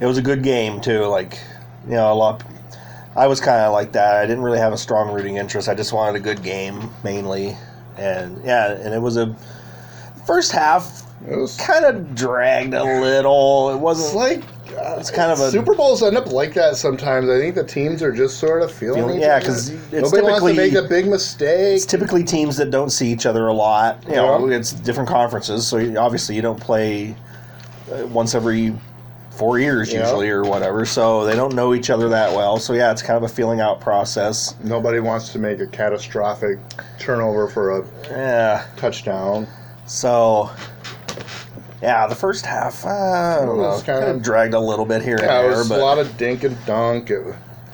It 0.01 0.07
was 0.07 0.17
a 0.17 0.23
good 0.23 0.43
game 0.43 0.81
too. 0.81 1.05
Like, 1.05 1.39
you 1.87 1.93
know, 1.93 2.11
a 2.11 2.15
lot. 2.15 2.43
I 3.17 3.27
was 3.27 3.41
kind 3.41 3.61
of 3.61 3.73
like 3.73 3.93
that. 3.93 4.17
I 4.17 4.27
didn't 4.27 4.43
really 4.43 4.59
have 4.59 4.73
a 4.73 4.79
strong 4.79 5.13
rooting 5.13 5.37
interest. 5.37 5.69
I 5.69 5.75
just 5.75 5.93
wanted 5.93 6.17
a 6.17 6.21
good 6.23 6.43
game 6.43 6.91
mainly, 7.05 7.57
and 7.97 8.43
yeah, 8.45 8.73
and 8.73 8.93
it 8.93 9.01
was 9.01 9.17
a 9.17 9.35
first 10.27 10.53
half 10.53 11.03
it 11.29 11.37
was 11.39 11.57
kind 11.57 11.85
of 11.87 12.15
dragged 12.15 12.75
a 12.75 12.83
little. 13.01 13.71
It 13.71 13.79
wasn't 13.79 14.15
like 14.17 14.43
uh, 14.77 14.97
It's 14.99 15.11
kind 15.11 15.31
of 15.31 15.41
a- 15.41 15.51
Super 15.51 15.75
Bowls 15.75 16.03
end 16.03 16.19
up 16.19 16.31
like 16.33 16.53
that 16.55 16.77
sometimes. 16.77 17.31
I 17.31 17.39
think 17.39 17.55
the 17.55 17.65
teams 17.65 18.03
are 18.03 18.13
just 18.13 18.39
sort 18.39 18.61
of 18.63 18.71
feeling. 18.71 19.05
Feeling- 19.05 19.21
yeah, 19.21 19.39
because 19.39 19.71
it's 19.71 19.93
nobody 20.13 20.23
wants 20.23 20.45
to 20.45 20.53
make 20.55 20.75
a 20.75 20.83
big 20.83 21.07
mistake. 21.07 21.77
it's 21.77 21.87
typically 21.87 22.25
teams 22.25 22.57
that 22.59 22.71
don't 22.71 22.91
see 22.91 23.11
each 23.11 23.25
other 23.25 23.47
a 23.47 23.55
lot. 23.55 24.03
You 24.07 24.17
know, 24.17 24.47
Yeah. 24.49 24.57
it's 24.57 24.73
different 24.73 25.09
conferences, 25.09 25.67
so 25.67 25.79
obviously 25.99 26.35
you 26.37 26.43
don't 26.43 26.61
play 26.61 27.15
uh, 27.91 28.07
once 28.09 28.35
every 28.35 28.75
four 29.37 29.59
years 29.59 29.93
Yeah. 29.93 30.01
usually 30.01 30.31
or 30.31 30.43
whatever. 30.43 30.85
So 30.87 31.25
they 31.25 31.35
don't 31.35 31.55
know 31.55 31.75
each 31.75 31.91
other 31.91 32.09
that 32.09 32.35
well. 32.35 32.59
So 32.59 32.73
yeah, 32.73 32.91
it's 32.93 33.03
kind 33.03 33.17
of 33.17 33.23
a 33.23 33.29
feeling 33.35 33.61
out 33.61 33.81
process. 33.81 34.55
Nobody 34.63 35.01
wants 35.01 35.31
to 35.33 35.39
make 35.39 35.61
a 35.61 35.67
catastrophic 35.67 36.59
turnover 36.99 37.49
for 37.49 37.79
a 37.81 37.85
Yeah. 38.11 38.63
touchdown. 38.77 39.47
So 39.87 40.51
yeah, 41.83 42.07
the 42.07 42.15
first 42.15 42.47
half, 42.47 42.85
uh, 42.87 42.89
I 42.89 43.45
don't 43.45 43.59
It 43.59 43.63
know, 43.63 43.81
kind 43.85 44.05
of 44.05 44.23
dragged 44.23 44.55
a 44.55 44.61
little 44.61 44.87
bit 44.87 45.03
here 45.03 45.17
and 45.17 45.25
Yeah, 45.27 45.41
it 45.41 45.49
there, 45.49 45.59
was 45.59 45.69
but 45.69 45.81
a 45.81 45.83
lot 45.85 45.99
of 45.99 46.17
dink 46.17 46.43
and 46.45 46.57
dunk. 46.65 47.11
It, 47.11 47.23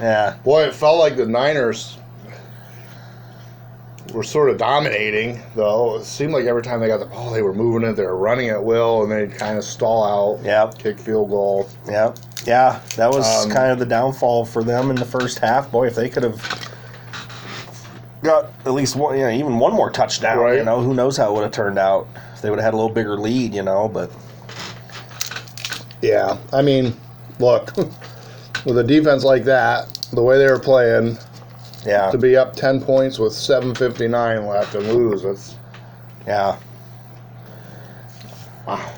yeah, 0.01 0.35
boy, 0.45 0.63
it 0.65 0.75
felt 0.75 0.99
like 0.99 1.17
the 1.17 1.27
Niners 1.27 1.97
were 4.13 4.23
sort 4.23 4.51
of 4.51 4.59
dominating, 4.59 5.41
though. 5.55 5.97
It 5.97 6.05
seemed 6.05 6.33
like 6.33 6.45
every 6.47 6.63
time 6.63 6.81
they 6.81 6.89
got 6.89 6.99
the 7.01 7.07
ball, 7.07 7.31
they 7.31 7.43
were 7.43 7.55
moving 7.55 7.89
it, 7.89 7.95
they 7.95 8.05
were 8.05 8.17
running 8.17 8.49
at 8.49 8.63
will, 8.63 9.03
and 9.03 9.11
they'd 9.13 9.37
kind 9.37 9.57
of 9.59 9.65
stall 9.65 10.03
out, 10.39 10.45
Yep. 10.45 10.79
kick 10.79 10.99
field 10.99 11.31
goal. 11.31 11.69
yep, 11.89 12.17
Yeah, 12.45 12.81
that 12.97 13.11
was 13.11 13.27
Um, 13.45 13.51
kind 13.51 13.71
of 13.71 13.79
the 13.79 13.87
downfall 13.87 14.45
for 14.47 14.65
them 14.65 14.91
in 14.91 14.97
the 14.97 15.05
first 15.05 15.39
half. 15.39 15.71
Boy, 15.71 15.87
if 15.87 15.95
they 15.95 16.09
could 16.09 16.23
have 16.23 16.41
got 18.23 18.51
at 18.67 18.73
least 18.73 18.97
one, 18.97 19.17
you 19.17 19.25
know, 19.25 19.31
even 19.31 19.59
one 19.59 19.73
more 19.73 19.91
touchdown, 19.91 20.55
you 20.57 20.65
know, 20.65 20.81
who 20.81 20.93
knows 20.95 21.17
how 21.17 21.31
it 21.31 21.35
would 21.35 21.43
have 21.43 21.53
turned 21.53 21.79
out 21.79 22.07
if 22.35 22.43
they 22.43 22.51
would 22.51 22.59
have 22.59 22.65
had 22.65 22.75
a 22.75 22.77
little 22.77 22.93
bigger 22.93 23.17
lead, 23.17 23.55
you 23.55 23.63
know. 23.63 23.89
But 23.89 24.11
Yeah, 26.03 26.37
I 26.53 26.63
mean, 26.63 26.95
look, 27.39 27.77
with 28.65 28.79
a 28.79 28.85
defense 28.85 29.23
like 29.25 29.45
that, 29.45 29.87
the 30.13 30.23
way 30.23 30.39
they 30.39 30.47
were 30.47 30.59
playing, 30.59 31.17
yeah, 31.85 32.11
to 32.11 32.19
be 32.19 32.37
up 32.37 32.55
10 32.55 32.81
points 32.83 33.19
with 33.19 33.33
7.59 33.33 34.49
left 34.49 34.75
and 34.75 34.89
lose, 34.89 35.23
that's. 35.23 35.57
yeah, 36.27 36.59
I 38.71 38.93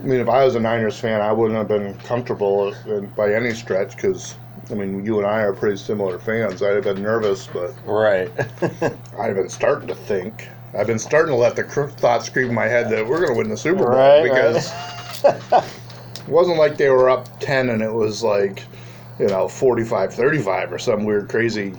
mean, 0.00 0.20
if 0.20 0.28
I 0.28 0.44
was 0.44 0.54
a 0.54 0.60
Niners 0.60 0.98
fan, 0.98 1.20
I 1.20 1.32
wouldn't 1.32 1.58
have 1.58 1.68
been 1.68 1.94
comfortable 1.98 2.74
by 3.16 3.34
any 3.34 3.52
stretch 3.54 3.96
because, 3.96 4.36
I 4.70 4.74
mean, 4.74 5.04
you 5.04 5.18
and 5.18 5.26
I 5.26 5.40
are 5.40 5.52
pretty 5.52 5.76
similar 5.76 6.18
fans. 6.18 6.62
I'd 6.62 6.74
have 6.74 6.84
been 6.84 7.02
nervous, 7.02 7.48
but 7.48 7.74
right, 7.86 8.30
I've 9.18 9.34
been 9.34 9.48
starting 9.48 9.88
to 9.88 9.94
think. 9.94 10.48
I've 10.76 10.86
been 10.86 10.98
starting 10.98 11.32
to 11.32 11.36
let 11.36 11.56
the 11.56 11.64
thoughts 11.64 12.28
creep 12.28 12.48
in 12.48 12.54
my 12.54 12.66
head 12.66 12.90
that 12.90 13.06
we're 13.06 13.18
going 13.18 13.32
to 13.32 13.38
win 13.38 13.48
the 13.48 13.56
Super 13.56 13.84
Bowl 13.84 13.88
Right, 13.88 14.24
because 14.24 14.70
it 15.24 16.28
wasn't 16.28 16.58
like 16.58 16.76
they 16.76 16.90
were 16.90 17.08
up 17.08 17.40
10 17.40 17.70
and 17.70 17.82
it 17.82 17.92
was 17.92 18.22
like, 18.22 18.62
you 19.18 19.26
know, 19.26 19.48
45 19.48 20.14
35 20.14 20.72
or 20.72 20.78
some 20.78 21.04
weird, 21.04 21.28
crazy 21.28 21.74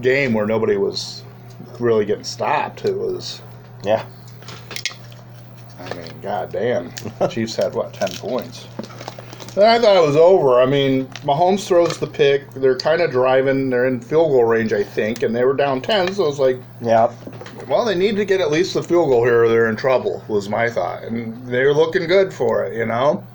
game 0.00 0.32
where 0.32 0.46
nobody 0.46 0.76
was 0.76 1.22
really 1.78 2.04
getting 2.04 2.24
stopped. 2.24 2.84
It 2.84 2.96
was, 2.96 3.42
yeah, 3.84 4.06
I 5.78 5.94
mean, 5.94 6.20
goddamn. 6.20 6.92
Chiefs 7.30 7.56
had, 7.56 7.74
what, 7.74 7.92
10 7.92 8.10
points? 8.16 8.66
I 9.56 9.78
thought 9.78 9.96
it 9.96 10.06
was 10.06 10.16
over. 10.16 10.62
I 10.62 10.66
mean, 10.66 11.06
Mahomes 11.24 11.66
throws 11.66 11.98
the 11.98 12.06
pick. 12.06 12.50
They're 12.52 12.78
kind 12.78 13.02
of 13.02 13.10
driving. 13.10 13.68
They're 13.68 13.86
in 13.86 14.00
field 14.00 14.30
goal 14.30 14.44
range, 14.44 14.72
I 14.72 14.82
think, 14.82 15.22
and 15.22 15.36
they 15.36 15.44
were 15.44 15.52
down 15.52 15.82
10. 15.82 16.14
So 16.14 16.24
it 16.24 16.26
was 16.26 16.38
like, 16.38 16.58
yeah, 16.80 17.12
well, 17.68 17.84
they 17.84 17.94
need 17.94 18.16
to 18.16 18.24
get 18.24 18.40
at 18.40 18.50
least 18.50 18.72
the 18.72 18.82
field 18.82 19.10
goal 19.10 19.24
here 19.24 19.44
or 19.44 19.48
they're 19.48 19.68
in 19.68 19.76
trouble, 19.76 20.24
was 20.26 20.48
my 20.48 20.70
thought. 20.70 21.02
And 21.02 21.46
they're 21.46 21.74
looking 21.74 22.06
good 22.06 22.32
for 22.32 22.64
it, 22.64 22.74
you 22.74 22.86
know? 22.86 23.26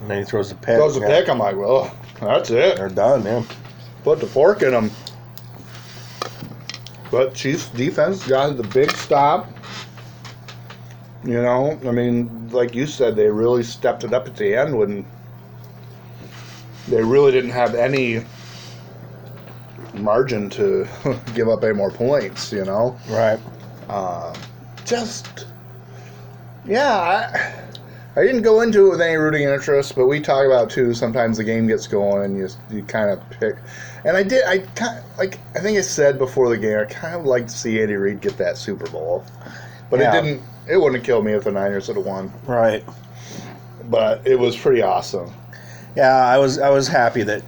And 0.00 0.10
then 0.10 0.18
he 0.18 0.24
throws 0.24 0.48
the 0.48 0.54
pick. 0.56 0.76
Throws 0.76 0.94
the 0.94 1.00
pick, 1.02 1.28
I'm 1.28 1.38
like, 1.38 1.56
well, 1.56 1.94
that's 2.20 2.50
it. 2.50 2.76
They're 2.76 2.88
done, 2.88 3.24
yeah. 3.24 3.44
Put 4.02 4.20
the 4.20 4.26
fork 4.26 4.62
in 4.62 4.72
them. 4.72 4.90
But 7.10 7.34
Chiefs 7.34 7.68
defense 7.68 8.26
got 8.26 8.56
the 8.56 8.62
big 8.62 8.90
stop. 8.92 9.50
You 11.24 11.42
know, 11.42 11.78
I 11.84 11.90
mean, 11.90 12.48
like 12.50 12.74
you 12.74 12.86
said, 12.86 13.14
they 13.14 13.28
really 13.28 13.62
stepped 13.62 14.04
it 14.04 14.14
up 14.14 14.26
at 14.26 14.36
the 14.36 14.54
end 14.54 14.76
when 14.76 15.04
they 16.88 17.02
really 17.02 17.30
didn't 17.30 17.50
have 17.50 17.74
any 17.74 18.24
margin 19.94 20.48
to 20.50 20.88
give 21.34 21.48
up 21.48 21.62
any 21.62 21.74
more 21.74 21.90
points, 21.90 22.52
you 22.52 22.64
know? 22.64 22.98
Right. 23.08 23.38
Uh, 23.88 24.34
just 24.84 25.46
yeah 26.64 27.30
I, 27.32 27.69
I 28.16 28.22
didn't 28.22 28.42
go 28.42 28.60
into 28.60 28.86
it 28.86 28.90
with 28.90 29.00
any 29.00 29.14
rooting 29.16 29.42
interest 29.44 29.94
but 29.94 30.06
we 30.06 30.20
talk 30.20 30.44
about 30.44 30.68
too 30.70 30.94
sometimes 30.94 31.36
the 31.36 31.44
game 31.44 31.66
gets 31.68 31.86
going 31.86 32.24
and 32.24 32.36
you 32.36 32.48
you 32.70 32.82
kind 32.82 33.08
of 33.10 33.20
pick 33.30 33.54
and 34.04 34.16
i 34.16 34.22
did 34.24 34.44
i 34.46 34.58
kind 34.74 35.02
like 35.16 35.38
i 35.54 35.60
think 35.60 35.78
i 35.78 35.80
said 35.80 36.18
before 36.18 36.48
the 36.48 36.56
game 36.58 36.78
i 36.80 36.84
kind 36.84 37.14
of 37.14 37.24
like 37.24 37.46
to 37.46 37.52
see 37.52 37.80
andy 37.80 37.94
reid 37.94 38.20
get 38.20 38.36
that 38.36 38.56
super 38.58 38.88
bowl 38.90 39.24
but 39.90 40.00
Yeah. 40.00 40.18
it 40.18 40.22
didn't 40.22 40.42
it 40.68 40.76
wouldn't 40.76 40.96
have 40.96 41.04
killed 41.04 41.24
me 41.24 41.32
if 41.32 41.44
the 41.44 41.52
niners 41.52 41.86
had 41.86 41.96
won 41.98 42.32
Right. 42.46 42.84
but 43.84 44.26
it 44.26 44.38
was 44.38 44.56
pretty 44.56 44.82
awesome 44.82 45.30
Yeah, 45.96 46.14
I 46.26 46.36
was 46.38 46.58
I 46.58 46.70
was 46.70 46.88
happy 46.88 47.22
that 47.24 47.42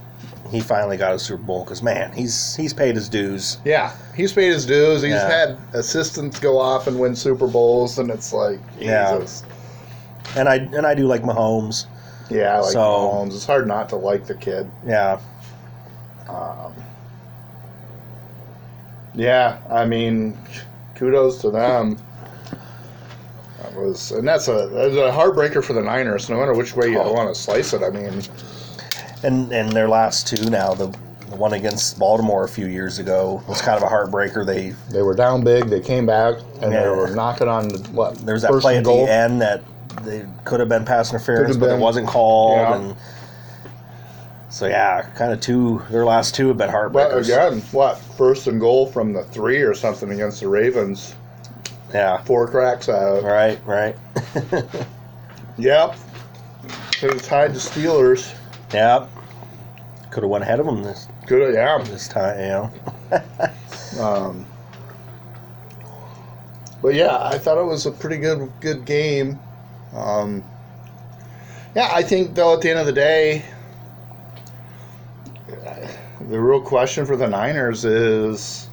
he 0.50 0.60
finally 0.60 0.96
got 0.98 1.14
a 1.14 1.18
Super 1.18 1.42
Bowl 1.42 1.64
because 1.64 1.82
man, 1.82 2.12
he's 2.12 2.54
he's 2.56 2.74
paid 2.74 2.94
his 2.94 3.08
dues. 3.08 3.58
yeah 3.64 3.92
he's 4.14 4.32
paid 4.32 4.52
his 4.52 4.66
dues 4.66 5.02
he's 5.02 5.12
Yeah. 5.12 5.28
had 5.28 5.58
assistants 5.72 6.38
go 6.38 6.58
off 6.58 6.86
and 6.86 6.98
win 7.00 7.16
super 7.16 7.46
bowls 7.46 7.98
and 7.98 8.10
it's 8.10 8.32
like 8.32 8.60
Yeah. 8.78 9.24
And 10.36 10.48
I 10.48 10.56
and 10.56 10.86
I 10.86 10.94
do 10.94 11.06
like 11.06 11.22
Mahomes. 11.22 11.86
yeah, 12.30 12.56
I 12.56 12.60
like 12.60 12.72
So- 12.72 12.80
Mahomes. 12.80 13.34
It's 13.34 13.46
hard 13.46 13.66
not 13.66 13.88
to 13.90 13.96
like 13.96 14.26
the 14.26 14.34
kid. 14.34 14.70
Yeah. 14.86 15.18
Um, 16.28 16.72
yeah, 19.14 19.58
I 19.70 19.84
mean, 19.84 20.36
kudos 20.94 21.40
to 21.42 21.50
them. 21.50 21.98
That 23.60 23.74
was, 23.76 24.10
and 24.12 24.26
that's 24.26 24.48
a, 24.48 24.68
that's 24.72 24.94
a 24.94 25.10
heartbreaker 25.12 25.62
for 25.62 25.72
the 25.74 25.82
Niners. 25.82 26.28
No 26.30 26.38
matter 26.38 26.54
which 26.54 26.74
way 26.74 26.88
you 26.88 26.98
Oh. 26.98 27.12
want 27.12 27.28
to 27.34 27.40
slice 27.40 27.72
it, 27.74 27.82
I 27.82 27.90
mean, 27.90 28.22
And 29.22 29.52
and 29.52 29.70
their 29.72 29.88
last 29.88 30.26
two 30.26 30.48
now, 30.50 30.74
the 30.74 30.86
the 31.30 31.36
one 31.36 31.52
against 31.54 31.98
Baltimore 31.98 32.44
a 32.44 32.48
few 32.48 32.66
years 32.66 32.98
ago 32.98 33.42
was 33.48 33.60
kind 33.62 33.76
of 33.76 33.82
a 33.82 33.86
heartbreaker. 33.92 34.44
They 34.44 34.70
they 34.90 35.02
were 35.02 35.14
down 35.14 35.44
big. 35.44 35.66
They 35.66 35.80
came 35.80 36.06
back 36.06 36.36
and 36.60 36.72
they 36.72 36.88
were 36.88 37.08
knocking 37.14 37.48
on 37.48 37.68
the, 37.68 37.78
what? 37.90 38.16
there's 38.26 38.42
that 38.42 38.50
play 38.60 38.78
at 38.78 38.84
goal. 38.84 39.06
the 39.06 39.12
end 39.12 39.40
that 39.42 39.62
they 40.04 40.26
could 40.44 40.60
have 40.60 40.68
been 40.68 40.84
pass 40.84 41.10
interference, 41.10 41.52
Could 41.54 41.60
have 41.62 41.70
but 41.70 41.76
it 41.76 41.80
wasn't 41.80 42.06
called. 42.08 42.56
Yeah. 42.58 42.76
And 42.76 42.96
so 44.50 44.66
yeah, 44.66 45.02
kind 45.14 45.32
of 45.32 45.40
two. 45.40 45.82
Their 45.90 46.04
last 46.04 46.34
two 46.34 46.48
have 46.48 46.58
been 46.58 46.70
But 46.70 46.74
heartbreakers. 47.10 47.24
again, 47.24 47.60
what 47.72 47.98
first 47.98 48.46
and 48.46 48.60
goal 48.60 48.86
from 48.86 49.12
the 49.12 49.24
three 49.24 49.62
or 49.62 49.74
something 49.74 50.10
against 50.10 50.40
the 50.40 50.48
Ravens? 50.48 51.14
Yeah. 51.92 52.22
Four 52.24 52.48
cracks 52.48 52.88
out. 52.88 53.22
Right. 53.22 53.58
Right. 53.66 53.96
Yep. 55.58 55.96
Could 56.98 57.12
have 57.12 57.22
tied 57.22 57.52
the 57.52 57.58
Steelers. 57.58 58.34
yeah. 58.72 59.06
Could 60.10 60.22
have 60.22 60.30
went 60.30 60.42
ahead 60.44 60.60
of 60.60 60.66
them 60.66 60.82
this 60.82 61.06
Good. 61.26 61.54
Yeah. 61.54 61.76
this 61.84 62.08
time. 62.08 62.70
yeah. 63.10 63.50
Um, 64.00 64.46
but 66.80 66.94
yeah, 66.94 67.18
I 67.22 67.36
thought 67.36 67.58
it 67.58 67.64
was 67.66 67.84
a 67.84 67.90
pretty 67.92 68.16
good 68.16 68.50
good 68.60 68.86
game. 68.86 69.38
Um, 69.94 70.42
yeah, 71.74 71.90
I 71.92 72.02
think 72.02 72.34
though 72.34 72.54
at 72.54 72.60
the 72.60 72.70
end 72.70 72.78
of 72.78 72.86
the 72.86 72.92
day, 72.92 73.44
the 76.28 76.40
real 76.40 76.60
question 76.60 77.04
for 77.06 77.16
the 77.16 77.28
Niners 77.28 77.84
is, 77.84 78.68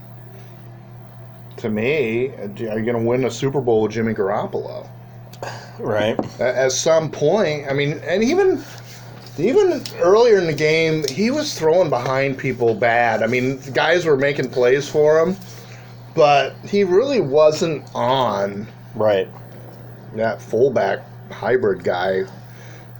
to 1.58 1.70
me, 1.70 2.30
are 2.30 2.48
you 2.80 2.86
going 2.86 2.94
to 2.94 3.04
win 3.04 3.26
a 3.26 3.32
Super 3.32 3.62
Bowl 3.62 3.84
with 3.84 3.92
Jimmy 3.92 4.14
Garoppolo? 4.14 4.88
Right. 5.80 6.20
At 6.40 6.56
at 6.56 6.72
some 6.74 7.10
point, 7.10 7.66
I 7.70 7.74
mean, 7.74 8.00
and 8.06 8.24
even 8.24 8.64
even 9.38 9.82
earlier 10.00 10.38
in 10.38 10.48
the 10.48 10.54
game, 10.54 11.06
he 11.08 11.32
was 11.32 11.58
throwing 11.58 11.90
behind 11.90 12.38
people 12.38 12.76
bad. 12.76 13.24
I 13.24 13.28
mean, 13.28 13.60
guys 13.74 14.06
were 14.06 14.18
making 14.18 14.50
plays 14.50 14.90
for 14.90 15.20
him, 15.20 15.38
but 16.14 16.54
he 16.66 16.84
really 16.84 17.22
wasn't 17.22 17.84
on 17.96 18.68
Right. 18.96 19.30
that 20.16 20.42
fullback 20.42 21.00
hybrid 21.32 21.84
guy. 21.84 22.24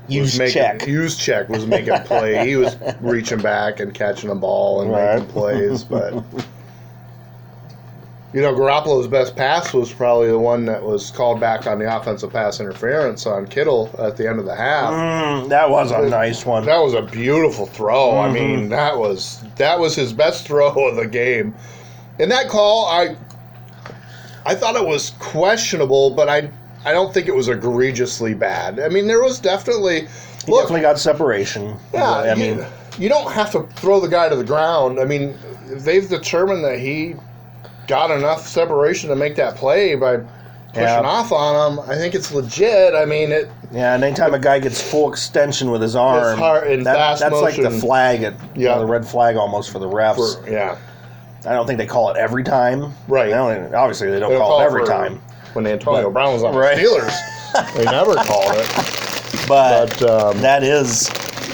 Use 0.08 0.40
making, 0.40 0.54
check. 0.54 0.80
Juszczyk 0.80 1.50
was 1.50 1.68
making 1.68 1.94
play. 2.06 2.48
he 2.48 2.56
was 2.56 2.76
reaching 3.00 3.40
back 3.42 3.80
and 3.80 3.94
catching 3.94 4.30
a 4.32 4.36
ball 4.36 4.82
and 4.82 4.92
Right. 4.92 5.16
making 5.20 5.30
plays, 5.32 5.84
but. 5.84 6.24
You 8.32 8.42
know, 8.44 8.54
Garoppolo's 8.54 9.08
best 9.08 9.36
pass 9.36 9.74
was 9.74 9.92
probably 9.92 10.28
the 10.28 10.38
one 10.38 10.66
that 10.66 10.84
was 10.84 11.10
called 11.10 11.40
back 11.40 11.66
on 11.66 11.80
the 11.80 11.96
offensive 11.98 12.32
pass 12.32 12.60
interference 12.60 13.26
on 13.26 13.48
Kittle 13.48 13.90
at 13.98 14.18
the 14.18 14.30
end 14.30 14.38
of 14.40 14.46
the 14.46 14.56
half. 14.56 14.94
Mm, 14.94 15.50
that 15.50 15.68
was 15.72 15.90
a 15.90 16.08
nice 16.08 16.46
one. 16.46 16.64
That 16.68 16.78
was 16.78 16.94
a 16.94 17.02
beautiful 17.02 17.66
throw. 17.66 18.20
I 18.20 18.28
Mhm. 18.30 18.34
mean, 18.34 18.70
that 18.70 18.96
was 19.00 19.44
that 19.56 19.80
was 19.80 19.96
his 19.96 20.14
best 20.14 20.46
throw 20.46 20.68
of 20.88 20.96
the 20.96 21.08
game. 21.08 21.56
And 22.20 22.30
that 22.32 22.50
call, 22.50 22.86
I 22.86 23.16
I 24.46 24.54
thought 24.54 24.76
it 24.76 24.86
was 24.86 25.12
questionable, 25.18 26.12
but 26.12 26.30
I 26.30 26.52
I 26.86 26.92
don't 26.94 27.14
think 27.14 27.28
it 27.28 27.36
was 27.36 27.48
egregiously 27.50 28.34
bad. 28.34 28.80
I 28.80 28.90
mean, 28.90 29.08
there 29.08 29.22
was 29.22 29.40
definitely 29.40 30.02
He 30.46 30.52
look, 30.52 30.62
definitely 30.64 30.82
got 30.82 31.00
separation. 31.00 31.78
yeah, 31.94 32.10
I 32.12 32.36
mean, 32.36 32.66
you 32.98 33.10
don't 33.10 33.32
have 33.32 33.52
to 33.52 33.64
throw 33.76 34.00
the 34.00 34.08
guy 34.08 34.30
to 34.30 34.36
the 34.36 34.44
ground. 34.46 35.00
I 35.00 35.06
mean, 35.06 35.38
they've 35.68 36.08
determined 36.08 36.64
that 36.64 36.80
he 36.80 37.16
got 37.88 38.12
enough 38.12 38.48
separation 38.48 39.10
to 39.10 39.16
make 39.16 39.36
that 39.36 39.56
play 39.56 39.96
by 39.96 40.18
pushing 40.70 40.84
Yeah. 40.84 41.02
off 41.02 41.32
on 41.32 41.74
him. 41.74 41.80
I 41.90 41.96
think 41.96 42.14
it's 42.16 42.32
legit. 42.32 42.94
I 42.94 43.06
mean, 43.06 43.32
it 43.32 43.50
yeah, 43.72 43.94
and 43.94 44.04
anytime 44.04 44.34
a 44.34 44.40
guy 44.40 44.58
gets 44.60 44.82
full 44.82 45.12
extension 45.12 45.70
with 45.72 45.82
his 45.82 45.96
arm, 45.96 46.40
that- 46.40 46.84
fast 46.86 47.20
that's 47.22 47.36
like 47.36 47.56
the 47.56 47.70
flag, 47.70 48.24
at, 48.24 48.34
you 48.56 48.66
Yeah. 48.66 48.76
know, 48.76 48.80
the 48.82 48.86
red 48.88 49.06
flag 49.06 49.36
almost 49.36 49.70
for 49.72 49.80
the 49.80 49.88
refs. 49.90 50.42
for, 50.44 50.50
yeah. 50.50 50.76
I 51.46 51.54
don't 51.54 51.66
think 51.68 51.78
they 51.80 51.86
call 51.86 52.10
it 52.10 52.18
every 52.18 52.44
time. 52.44 52.94
Right. 53.08 53.32
Obviously, 53.32 54.10
they 54.12 54.20
don't 54.20 54.32
They 54.32 54.38
don't 54.38 54.48
call, 54.48 54.62
it 54.62 54.66
every 54.66 54.86
for- 54.86 54.92
time. 54.92 55.22
When 55.54 55.66
Antonio 55.68 56.04
But- 56.04 56.14
Brown 56.14 56.34
was 56.34 56.44
on 56.44 56.56
right. 56.56 56.76
the 56.78 56.84
Steelers, 56.84 57.74
they 57.76 57.86
never 57.86 58.16
called 58.16 58.54
it. 58.56 59.46
But, 59.48 60.00
But 60.00 60.10
um, 60.10 60.42
that 60.42 60.64
is 60.64 61.10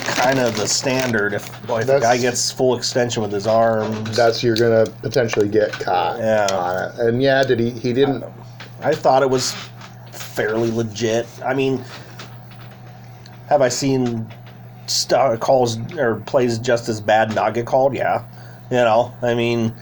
kind 0.05 0.39
of 0.39 0.55
the 0.57 0.67
standard. 0.67 1.33
If, 1.33 1.67
boy, 1.67 1.81
if 1.81 1.89
a 1.89 1.99
guy 1.99 2.17
gets 2.17 2.51
full 2.51 2.75
extension 2.77 3.21
with 3.23 3.31
his 3.31 3.47
arms, 3.47 4.15
that's 4.15 4.43
you're 4.43 4.55
gonna 4.55 4.85
potentially 5.01 5.47
get 5.47 5.71
caught 5.71 6.19
Yeah. 6.19 6.47
on 6.51 6.83
it. 6.83 6.99
And 6.99 7.21
yeah, 7.21 7.43
did 7.43 7.59
he? 7.59 7.69
He 7.71 7.93
didn't. 7.93 8.23
I 8.81 8.93
thought 8.93 9.23
it 9.23 9.29
was 9.29 9.53
fairly 10.11 10.71
legit. 10.71 11.25
I 11.43 11.53
mean, 11.53 11.83
Have 13.47 13.61
I 13.61 13.69
seen 13.69 14.27
calls 15.39 15.77
or 15.97 16.15
plays 16.25 16.57
just 16.59 16.89
as 16.89 16.99
bad 16.99 17.33
not 17.35 17.53
get 17.53 17.65
called? 17.65 17.95
Yeah. 17.95 18.25
You 18.71 18.77
know, 18.77 19.13
I 19.21 19.33
mean, 19.35 19.73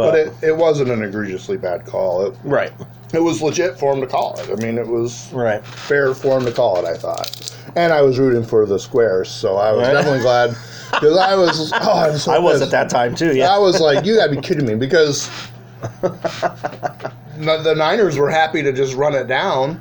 but, 0.00 0.10
But 0.40 0.44
it, 0.44 0.48
it 0.50 0.56
wasn't 0.56 0.90
an 0.90 1.02
egregiously 1.02 1.56
bad 1.56 1.84
call. 1.86 2.26
It, 2.26 2.34
right, 2.44 2.72
it 3.14 3.20
was 3.20 3.42
legit 3.42 3.78
for 3.78 3.92
him 3.94 4.00
to 4.00 4.06
call 4.06 4.38
it. 4.40 4.50
I 4.50 4.54
mean, 4.64 4.78
it 4.78 4.86
was 4.86 5.32
right. 5.32 5.64
fair 5.64 6.14
for 6.14 6.38
him 6.38 6.44
to 6.46 6.52
call 6.52 6.76
it, 6.78 6.84
I 6.84 6.96
thought. 6.96 7.56
And 7.76 7.92
I 7.92 8.02
was 8.02 8.18
rooting 8.18 8.44
for 8.44 8.66
the 8.66 8.78
squares, 8.78 9.28
so 9.30 9.56
I 9.56 9.72
was 9.72 9.86
Right. 9.86 9.92
definitely 9.94 10.20
glad. 10.20 10.56
Because 10.90 11.16
I 11.18 11.36
was, 11.36 11.72
oh, 11.72 11.76
I 11.92 12.08
was 12.10 12.24
so 12.24 12.32
I 12.32 12.38
was 12.40 12.60
at 12.62 12.72
that 12.72 12.90
time 12.90 13.14
too. 13.14 13.32
Yeah. 13.36 13.54
I 13.54 13.58
was 13.58 13.80
like, 13.80 14.04
you 14.04 14.16
gotta 14.16 14.34
be 14.34 14.40
kidding 14.40 14.66
me, 14.66 14.74
because 14.74 15.30
the 16.02 17.60
the 17.62 17.74
Niners 17.76 18.16
were 18.18 18.28
happy 18.28 18.60
to 18.62 18.72
just 18.72 18.94
run 18.96 19.14
it 19.14 19.28
down, 19.28 19.78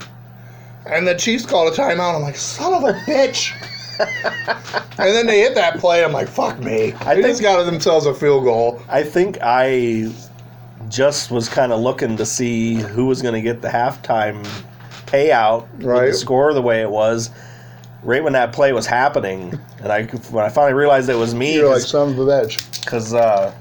and 0.86 1.08
the 1.08 1.16
Chiefs 1.16 1.48
called 1.48 1.74
a 1.74 1.76
timeout. 1.76 2.16
I'm 2.16 2.22
like, 2.22 2.36
son 2.36 2.76
of 2.76 2.84
a 2.84 2.94
bitch. 3.10 3.54
And 4.00 4.98
then 4.98 5.28
they 5.28 5.40
hit 5.42 5.56
that 5.56 5.78
play. 5.80 6.04
I'm 6.04 6.14
like, 6.14 6.28
fuck 6.28 6.60
me. 6.60 6.94
I 6.94 7.16
They 7.16 7.22
think- 7.22 7.28
just 7.28 7.42
got 7.42 7.64
themselves 7.64 8.06
a 8.06 8.14
field 8.14 8.44
goal. 8.44 8.82
I 8.90 9.04
think 9.04 9.38
I 9.42 10.12
just 10.90 11.30
was 11.32 11.48
kind 11.50 11.72
of 11.72 11.80
looking 11.82 12.18
to 12.18 12.26
see 12.26 12.76
who 12.76 13.06
was 13.06 13.22
going 13.22 13.34
to 13.36 13.42
get 13.42 13.62
the 13.62 13.68
halftime 13.68 14.44
payout, 15.06 15.68
Right. 15.84 16.08
the 16.08 16.14
score 16.14 16.54
the 16.54 16.62
way 16.62 16.82
it 16.82 16.90
was. 16.90 17.30
Right 18.02 18.24
when 18.24 18.32
that 18.34 18.54
play 18.54 18.72
was 18.72 18.86
happening, 18.86 19.60
and 19.84 19.92
I 19.92 20.04
when 20.32 20.46
I 20.46 20.50
finally 20.50 20.74
realized 20.74 21.10
it 21.10 21.16
was 21.16 21.36
me, 21.36 21.56
You're 21.56 21.70
like, 21.70 21.82
son 21.82 22.12
of 22.12 22.20
a 22.20 22.22
bitch. 22.26 22.82
because 22.82 23.14
uh, 23.14 23.54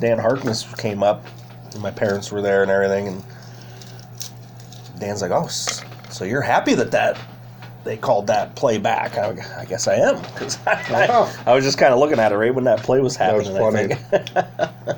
Dan 0.00 0.18
Harkness 0.18 0.64
came 0.74 1.04
up, 1.04 1.24
and 1.72 1.80
my 1.80 1.92
parents 1.92 2.32
were 2.32 2.42
there 2.42 2.62
and 2.62 2.70
everything, 2.70 3.06
and 3.06 3.24
Dan's 4.98 5.22
like, 5.22 5.30
"Oh, 5.30 5.46
so 5.46 6.24
you're 6.24 6.40
happy 6.42 6.74
that 6.74 6.90
that 6.90 7.16
they 7.84 7.96
called 7.96 8.26
that 8.28 8.54
play 8.56 8.78
back?" 8.78 9.16
I, 9.18 9.36
I 9.58 9.64
guess 9.64 9.86
I 9.88 9.94
am 9.96 10.20
because 10.22 10.58
I, 10.66 11.06
Wow. 11.08 11.32
I 11.46 11.54
was 11.54 11.64
just 11.64 11.78
kind 11.78 11.92
of 11.92 11.98
looking 12.00 12.18
at 12.18 12.32
it 12.32 12.36
right 12.36 12.54
when 12.54 12.64
that 12.64 12.80
play 12.82 13.00
was 13.00 13.16
happening. 13.16 13.54
That 13.54 13.62
was. 13.62 14.00
I 14.14 14.24
funny. 14.24 14.96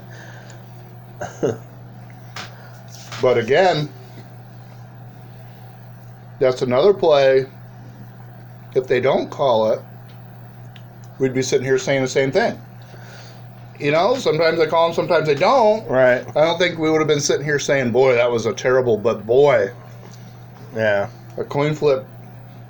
But 3.23 3.39
again, 3.39 3.89
that's 6.41 6.61
another 6.63 6.93
play. 6.93 7.47
If 8.75 8.89
they 8.89 9.01
don't 9.01 9.31
call 9.31 9.71
it, 9.73 9.81
we'd 11.21 11.33
be 11.33 11.43
sitting 11.43 11.65
here 11.65 11.79
saying 11.79 12.03
the 12.03 12.09
same 12.09 12.33
thing. 12.33 12.61
You 13.79 13.93
know, 13.93 14.17
sometimes 14.17 14.59
they 14.59 14.67
call 14.67 14.89
them, 14.89 14.95
sometimes 14.97 15.29
they 15.29 15.37
don't. 15.37 15.87
right? 15.89 16.27
I 16.37 16.41
don't 16.45 16.59
think 16.59 16.79
we 16.79 16.91
would 16.91 16.99
have 16.99 17.07
been 17.07 17.21
sitting 17.21 17.45
here 17.45 17.59
saying, 17.61 17.93
boy, 17.93 18.15
that 18.15 18.29
was 18.31 18.45
a 18.47 18.53
terrible, 18.53 18.97
but 18.97 19.25
boy, 19.25 19.71
Yeah. 20.75 21.09
a 21.37 21.45
coin 21.45 21.75
flip 21.77 22.05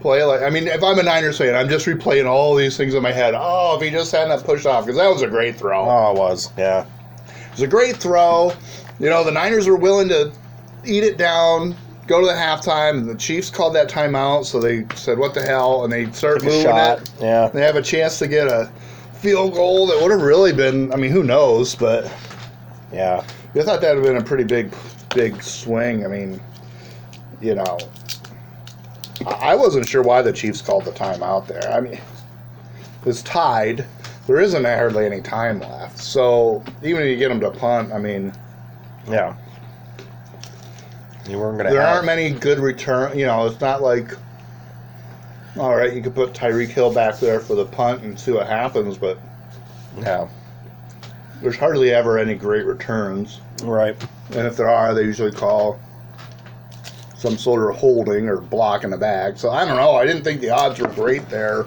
play. 0.03 0.23
Like, 0.25 0.43
I 0.43 0.51
mean, 0.51 0.67
if 0.67 0.83
I'm 0.83 0.99
a 0.99 1.03
Niners 1.03 1.39
fan, 1.39 1.55
I'm 1.55 1.69
just 1.69 1.87
replaying 1.87 2.27
all 2.27 2.55
these 2.55 2.77
things 2.77 2.95
in 2.95 3.03
my 3.03 3.13
head. 3.13 3.35
Oh, 3.37 3.77
if 3.77 3.83
he 3.83 3.91
just 3.91 4.13
hadn't 4.13 4.43
pushed 4.45 4.67
off, 4.67 4.85
because 4.85 4.99
that 4.99 5.09
was 5.09 5.23
a 5.23 5.29
great 5.29 5.57
throw. 5.57 5.85
Oh, 5.89 6.13
it 6.13 6.19
was. 6.19 6.51
Yeah. 6.59 6.85
It 7.27 7.51
was 7.53 7.63
a 7.63 7.67
great 7.67 7.97
throw. 7.97 8.53
You 8.99 9.09
know, 9.09 9.25
the 9.25 9.31
Niners 9.33 9.67
were 9.67 9.77
willing 9.77 10.09
to 10.09 10.33
eat 10.85 11.05
it 11.05 11.17
down, 11.19 11.75
go 12.07 12.21
to 12.21 12.27
the 12.27 12.33
halftime, 12.33 12.99
and 12.99 13.09
the 13.09 13.15
Chiefs 13.15 13.49
called 13.51 13.75
that 13.75 13.89
timeout, 13.89 14.45
so 14.45 14.61
they 14.61 14.85
said, 14.95 15.19
what 15.19 15.35
the 15.35 15.43
hell, 15.43 15.85
and 15.85 15.93
they 15.93 16.11
start 16.13 16.41
Took 16.41 16.43
a 16.43 16.47
moving 16.47 16.63
shot. 16.63 17.01
it. 17.01 17.11
Yeah. 17.21 17.49
They 17.49 17.63
have 17.63 17.77
a 17.77 17.83
chance 17.83 18.19
to 18.19 18.29
get 18.29 18.47
a 18.49 18.71
field 19.15 19.55
goal 19.55 19.87
that 19.87 20.01
would 20.03 20.11
have 20.11 20.23
really 20.23 20.53
been, 20.53 20.93
I 20.93 20.97
mean, 20.97 21.11
who 21.13 21.23
knows, 21.23 21.75
but 21.75 22.13
Yeah. 22.93 23.25
I 23.55 23.63
thought 23.63 23.81
that 23.83 23.95
would 23.95 24.05
have 24.05 24.15
been 24.15 24.23
a 24.23 24.25
pretty 24.27 24.45
big, 24.45 24.73
big 25.15 25.43
swing. 25.43 26.05
I 26.05 26.09
mean, 26.09 26.41
you 27.41 27.55
know, 27.55 27.79
I 29.27 29.55
wasn't 29.55 29.89
sure 29.89 30.03
why 30.03 30.23
the 30.23 30.33
Chiefs 30.33 30.61
called 30.63 30.85
the 30.85 30.93
timeout 30.93 31.47
there. 31.47 31.73
I 31.73 31.81
mean, 31.81 32.01
it's 33.07 33.23
tied. 33.23 33.85
There 34.27 34.41
isn't 34.41 34.65
hardly 34.65 35.07
any 35.07 35.21
time 35.21 35.61
left. 35.61 35.99
So 35.99 36.63
even 36.83 37.03
if 37.03 37.09
you 37.09 37.17
get 37.17 37.29
them 37.29 37.41
to 37.41 37.51
punt, 37.51 37.93
I 37.93 37.99
mean, 37.99 38.33
Yeah. 39.09 39.35
You 41.29 41.39
weren't 41.39 41.57
gonna. 41.59 41.71
there 41.71 41.81
have, 41.83 41.95
aren't 41.97 42.07
many 42.07 42.31
good 42.31 42.59
return. 42.59 43.17
You 43.17 43.27
know, 43.27 43.47
it's 43.47 43.61
not 43.61 43.81
like, 43.83 44.11
all 45.57 45.75
right, 45.77 45.93
you 45.93 46.03
could 46.03 46.15
put 46.15 46.33
Tyreek 46.33 46.69
Hill 46.69 46.93
back 46.93 47.19
there 47.21 47.39
for 47.41 47.55
the 47.55 47.65
punt 47.65 48.03
and 48.03 48.19
see 48.19 48.33
what 48.33 48.47
happens, 48.49 48.97
but 48.99 49.19
Yeah. 50.01 50.27
there's 51.41 51.57
hardly 51.57 51.93
ever 51.93 52.19
any 52.19 52.35
great 52.35 52.65
returns. 52.67 53.41
Right. 53.63 53.97
And 54.35 54.47
if 54.47 54.57
there 54.57 54.69
are, 54.69 54.95
they 54.95 55.03
usually 55.03 55.31
call 55.31 55.79
some 57.23 57.39
sort 57.39 57.71
of 57.71 57.79
holding 57.79 58.29
or 58.29 58.41
block 58.41 58.83
in 58.83 58.91
the 58.91 58.99
bag. 58.99 59.39
So 59.39 59.51
I 59.51 59.65
don't 59.65 59.77
know. 59.77 59.93
I 59.93 60.05
didn't 60.05 60.25
think 60.25 60.41
the 60.41 60.51
odds 60.51 60.81
were 60.81 60.89
great 60.89 61.29
there. 61.29 61.67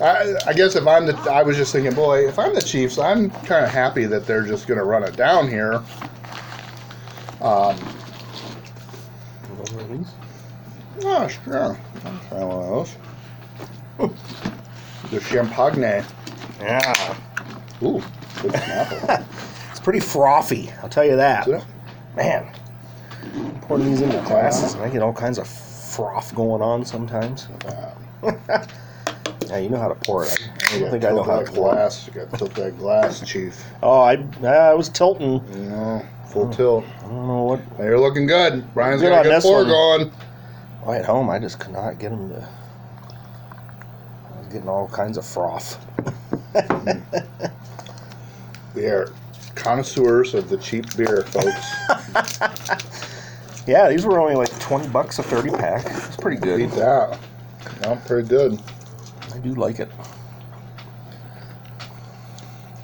I, 0.00 0.34
I 0.46 0.52
guess 0.52 0.76
if 0.76 0.86
I'm 0.86 1.06
the, 1.06 1.16
I 1.30 1.42
was 1.42 1.56
just 1.56 1.72
thinking, 1.72 1.92
boy, 1.92 2.28
if 2.28 2.38
I'm 2.38 2.54
the 2.54 2.62
Chiefs, 2.62 2.96
I'm 2.96 3.30
kind 3.30 3.64
of 3.64 3.70
happy 3.70 4.04
that 4.06 4.26
they're 4.26 4.46
just 4.46 4.68
going 4.68 4.78
to 4.78 4.84
run 4.84 5.02
it 5.02 5.16
down 5.16 5.48
here. 5.48 5.82
Um, 7.40 7.76
oh, 11.02 11.28
sure. 11.28 11.78
I'll 12.04 12.18
try 12.28 12.44
one 12.44 12.62
of 12.62 12.96
those. 13.98 14.10
The 15.10 15.20
champagne. 15.20 16.04
Yeah. 16.60 17.16
Ooh, 17.82 18.02
good 18.40 18.52
Snapple. 18.52 19.26
It's 19.70 19.80
pretty 19.80 20.00
frothy. 20.00 20.70
I'll 20.82 20.88
tell 20.88 21.04
you 21.04 21.16
that. 21.16 21.46
Man, 22.16 22.48
pouring 23.62 23.86
these 23.86 24.00
into 24.00 24.18
glasses, 24.22 24.74
and 24.74 24.82
I 24.82 24.88
get 24.90 25.02
all 25.02 25.12
kinds 25.12 25.38
of 25.38 25.46
froth 25.48 26.34
going 26.34 26.62
on 26.62 26.84
sometimes. 26.84 27.48
yeah, 28.22 29.58
you 29.58 29.68
know 29.68 29.78
how 29.78 29.88
to 29.88 29.94
pour 29.94 30.24
it. 30.24 30.38
I, 30.70 30.76
I 30.76 30.78
don't 30.78 30.90
think 30.90 31.04
I 31.04 31.10
know 31.10 31.22
how 31.22 31.40
to 31.40 31.50
pour 31.50 31.70
it. 31.70 31.74
glass. 31.74 32.06
You 32.06 32.12
got 32.12 32.30
to 32.30 32.36
tilt 32.36 32.54
that 32.54 32.78
glass, 32.78 33.20
Chief. 33.26 33.64
Oh, 33.82 34.00
I 34.00 34.24
I 34.46 34.74
was 34.74 34.88
tilting. 34.88 35.38
Know, 35.70 36.04
full 36.28 36.50
tilt. 36.52 36.84
I 36.98 37.02
don't 37.02 37.26
know 37.26 37.42
what. 37.44 37.78
Now 37.78 37.84
you're 37.84 38.00
looking 38.00 38.26
good. 38.26 38.72
Brian's 38.74 39.02
Good 39.02 39.10
got 39.10 39.26
a 39.26 39.28
good 39.28 39.42
pour 39.42 39.58
one. 39.58 39.68
going. 39.68 40.12
Oh, 40.86 40.92
at 40.92 41.04
home, 41.04 41.30
I 41.30 41.38
just 41.38 41.58
could 41.60 41.72
not 41.72 41.98
get 41.98 42.10
them 42.10 42.28
to. 42.30 42.48
I 44.34 44.38
was 44.38 44.46
getting 44.48 44.68
all 44.68 44.88
kinds 44.88 45.16
of 45.16 45.24
froth. 45.26 45.78
We 48.74 48.86
are 48.86 49.12
connoisseurs 49.54 50.34
of 50.34 50.48
the 50.48 50.56
cheap 50.56 50.96
beer, 50.96 51.22
folks. 51.22 51.64
Yeah, 53.66 53.88
these 53.88 54.04
were 54.04 54.20
only 54.20 54.34
like 54.34 54.56
twenty 54.60 54.88
bucks 54.88 55.18
a 55.18 55.22
thirty 55.22 55.50
pack. 55.50 55.84
It's 55.86 56.16
pretty 56.16 56.38
good. 56.40 56.58
Beat 56.58 56.70
that. 56.72 57.18
No, 57.82 57.96
pretty 58.06 58.28
good. 58.28 58.60
I 59.34 59.38
do 59.38 59.54
like 59.54 59.80
it. 59.80 59.90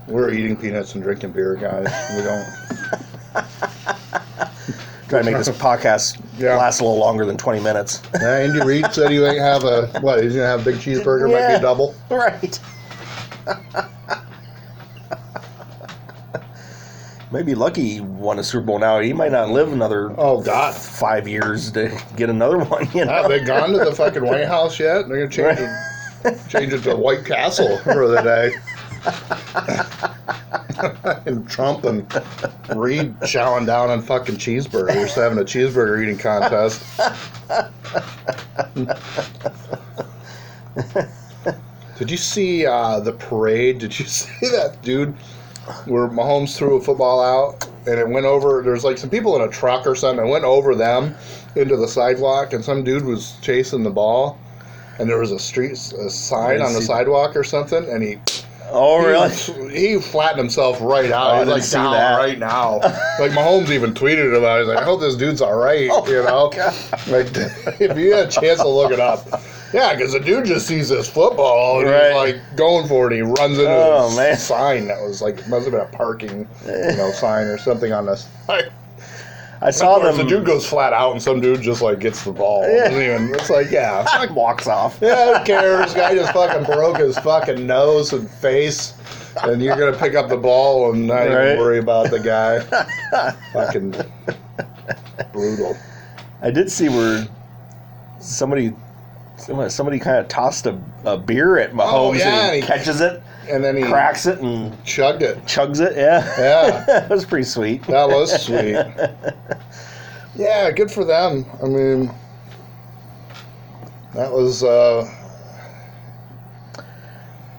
We're 0.09 0.31
eating 0.33 0.57
peanuts 0.57 0.95
and 0.95 1.03
drinking 1.05 1.33
beer, 1.33 1.55
guys. 1.55 1.87
We 2.17 2.23
don't. 2.23 2.47
Try 5.09 5.19
to 5.23 5.25
make 5.25 5.37
this 5.37 5.49
podcast 5.49 6.21
Yeah. 6.39 6.57
last 6.57 6.81
a 6.81 6.85
little 6.85 6.99
longer 6.99 7.25
than 7.27 7.37
twenty 7.37 7.61
minutes. 7.61 8.03
Uh, 8.15 8.27
Andy 8.27 8.61
Reid 8.65 8.87
said 8.93 9.11
he 9.11 9.23
ain't 9.23 9.39
have 9.39 9.65
a 9.65 9.87
what? 10.01 10.23
He's 10.23 10.35
gonna 10.35 10.47
have 10.47 10.63
a 10.63 10.65
big 10.65 10.77
cheeseburger, 10.77 11.31
might 11.31 11.49
be 11.49 11.55
a 11.55 11.61
double. 11.61 11.95
right. 12.11 12.59
Maybe 17.33 17.55
Lucky 17.55 18.01
won 18.01 18.41
a 18.41 18.45
Super 18.45 18.67
Bowl 18.67 18.79
now. 18.81 18.99
He 18.99 19.13
might 19.13 19.31
not 19.31 19.51
live 19.51 19.73
another 19.73 20.13
Oh 20.19 20.41
God. 20.43 20.75
five 20.75 21.29
years 21.29 21.71
to 21.73 21.97
get 22.17 22.29
another 22.29 22.59
one. 22.65 22.89
You 22.93 23.05
know. 23.05 23.13
Have 23.13 23.29
they 23.29 23.45
gone 23.45 23.71
to 23.71 23.79
the 23.79 23.95
fucking 23.95 24.25
White 24.25 24.47
House 24.47 24.81
yet? 24.81 25.09
They're 25.09 25.27
gonna 25.27 25.29
change 25.29 25.59
it, 25.61 25.71
change 26.49 26.73
it 26.73 26.83
to 26.83 26.97
White 26.97 27.25
Castle 27.25 27.79
for 27.79 28.09
the 28.09 28.21
day. 28.23 28.53
and 31.27 31.49
Trump 31.49 31.85
and 31.85 32.03
Reid 32.77 33.19
chowing 33.21 33.67
down 33.67 33.91
on 33.91 34.03
fucking 34.03 34.37
cheeseburgers, 34.37 35.15
having 35.15 35.39
a 35.39 35.43
cheeseburger 35.43 36.03
eating 36.03 36.19
contest. 36.19 36.83
Did 41.99 42.11
you 42.11 42.17
see 42.17 42.67
uh, 42.67 43.01
the 43.01 43.13
parade? 43.13 43.79
Did 43.79 43.99
you 43.99 44.05
see 44.07 44.49
that 44.51 44.79
dude 44.83 45.15
where 45.87 46.09
Mahomes 46.09 46.57
threw 46.57 46.77
a 46.77 46.81
football 46.81 47.23
out 47.23 47.69
and 47.87 47.99
it 47.99 48.09
went 48.09 48.27
over? 48.27 48.63
There's 48.63 48.85
like 48.85 48.99
some 48.99 49.11
people 49.11 49.37
in 49.37 49.43
a 49.43 49.49
truck 49.51 49.87
or 49.87 49.95
something. 49.95 50.27
It 50.27 50.31
went 50.31 50.45
over 50.45 50.75
them 50.75 51.15
into 51.57 51.77
the 51.77 51.89
sidewalk, 51.89 52.53
and 52.53 52.65
some 52.65 52.85
dude 52.85 53.05
was 53.05 53.37
chasing 53.43 53.83
the 53.83 53.91
ball, 53.91 54.39
and 54.99 55.09
there 55.09 55.19
was 55.19 55.33
a 55.33 55.39
street 55.39 55.73
a 55.73 56.11
sign 56.11 56.61
on 56.61 56.73
the 56.75 56.83
sidewalk 56.83 57.37
or 57.37 57.45
something, 57.45 57.89
and 57.89 58.03
he 58.03 58.19
oh, 58.73 59.05
really? 59.05 59.77
he, 59.77 60.01
flattened 60.01 60.39
himself 60.39 60.81
right 60.81 61.11
out. 61.11 61.35
Oh, 61.35 61.39
He's 61.41 61.49
like 61.49 61.63
see 61.63 61.77
down 61.77 61.93
that. 61.93 62.17
right 62.17 62.39
now. 62.39 62.79
like 63.19 63.33
Mahomes 63.33 63.71
even 63.71 63.93
tweeted 63.93 64.37
about 64.37 64.59
it. 64.59 64.65
He's 64.65 64.69
like, 64.75 64.79
I 64.79 64.85
hope 64.85 65.01
this 65.01 65.17
dude's 65.17 65.41
all 65.41 65.57
right. 65.57 65.91
Oh, 65.93 66.07
you 66.07 66.23
know, 66.23 66.51
like 67.09 67.27
if 67.81 67.99
you 67.99 68.15
had 68.15 68.29
a 68.29 68.31
chance 68.31 68.61
to 68.61 68.69
look 68.69 68.93
it 68.93 69.01
up. 69.01 69.27
Yeah, 69.73 69.95
because 69.95 70.13
the 70.13 70.21
dude 70.21 70.47
just 70.47 70.67
sees 70.67 70.89
this 70.89 71.09
football 71.09 71.81
and 71.81 71.91
Right. 71.91 72.07
he's 72.07 72.35
like 72.35 72.57
going 72.57 72.89
for 72.89 73.11
it. 73.11 73.15
He 73.15 73.23
runs 73.23 73.59
into 73.59 73.71
Oh, 73.71 74.09
this 74.09 74.17
man. 74.17 74.37
sign 74.37 74.87
that 74.89 75.01
was 75.01 75.23
like 75.23 75.39
it 75.39 75.49
must 75.49 75.65
have 75.65 75.73
been 75.73 75.81
a 75.81 75.97
parking, 75.97 76.49
you 76.67 76.97
know, 76.97 77.11
sign 77.13 77.47
or 77.47 77.57
something 77.59 77.93
on 77.93 78.07
this. 78.07 78.27
I 79.63 79.71
saw 79.71 79.99
course, 80.01 80.17
them. 80.17 80.27
The 80.27 80.31
dude 80.37 80.47
goes 80.47 80.67
flat 80.67 80.95
out, 80.95 81.13
and 81.13 81.23
some 81.23 81.39
dude 81.41 81.61
just 81.61 81.83
like 81.83 81.99
gets 82.01 82.25
the 82.25 82.33
ball. 82.33 82.63
Yeah. 82.67 82.87
Even- 82.91 83.35
it's 83.35 83.51
like, 83.51 83.71
yeah, 83.71 84.05
fuck, 84.27 84.31
walks 84.35 84.67
off. 84.67 84.99
yeah, 85.03 85.39
who 85.39 85.45
cares? 85.45 85.93
Guy 85.95 86.15
just 86.15 86.33
fucking 86.33 86.65
broke 86.65 86.97
his 86.97 87.19
fucking 87.19 87.67
nose 87.67 88.13
and 88.15 88.29
face, 88.31 88.95
and 89.43 89.61
you're 89.63 89.77
gonna 89.77 89.97
pick 89.97 90.15
up 90.15 90.29
the 90.31 90.37
ball 90.37 90.91
and 90.93 91.07
not 91.07 91.29
Right. 91.29 91.47
even 91.49 91.59
worry 91.59 91.79
about 91.79 92.11
the 92.11 92.19
guy. 92.21 92.61
fucking 93.53 93.95
brutal. 95.33 95.77
I 96.43 96.51
did 96.51 96.71
see 96.73 96.89
where 96.89 97.29
somebody 98.19 98.73
somebody, 99.41 99.71
somebody 99.71 99.99
kind 99.99 100.19
of 100.19 100.29
tossed 100.29 100.67
a, 100.67 100.79
a 101.05 101.17
beer 101.19 101.59
at 101.59 101.73
Mahomes 101.73 101.91
Oh, 101.93 102.13
yeah, 102.13 102.47
and 102.47 102.55
he 102.55 102.61
he- 102.61 102.67
catches 102.67 103.01
it, 103.01 103.23
And 103.49 103.63
then 103.65 103.77
he 103.77 103.83
cracks 103.83 104.27
it, 104.27 104.39
and 104.41 104.73
chugged 104.85 105.23
it. 105.23 105.39
chugs 105.45 105.81
it. 105.81 105.97
Yeah, 105.97 106.25
Yeah. 106.39 106.85
that 106.87 107.11
was 107.11 107.25
pretty 107.25 107.45
sweet. 107.45 107.83
That 107.85 108.09
was 108.09 108.43
sweet. 108.45 108.77
yeah, 110.37 110.71
good 110.71 110.91
for 110.91 111.05
them. 111.05 111.45
I 111.63 111.67
mean, 111.67 112.11
that 114.15 114.31
was 114.33 114.63
uh, 114.63 115.09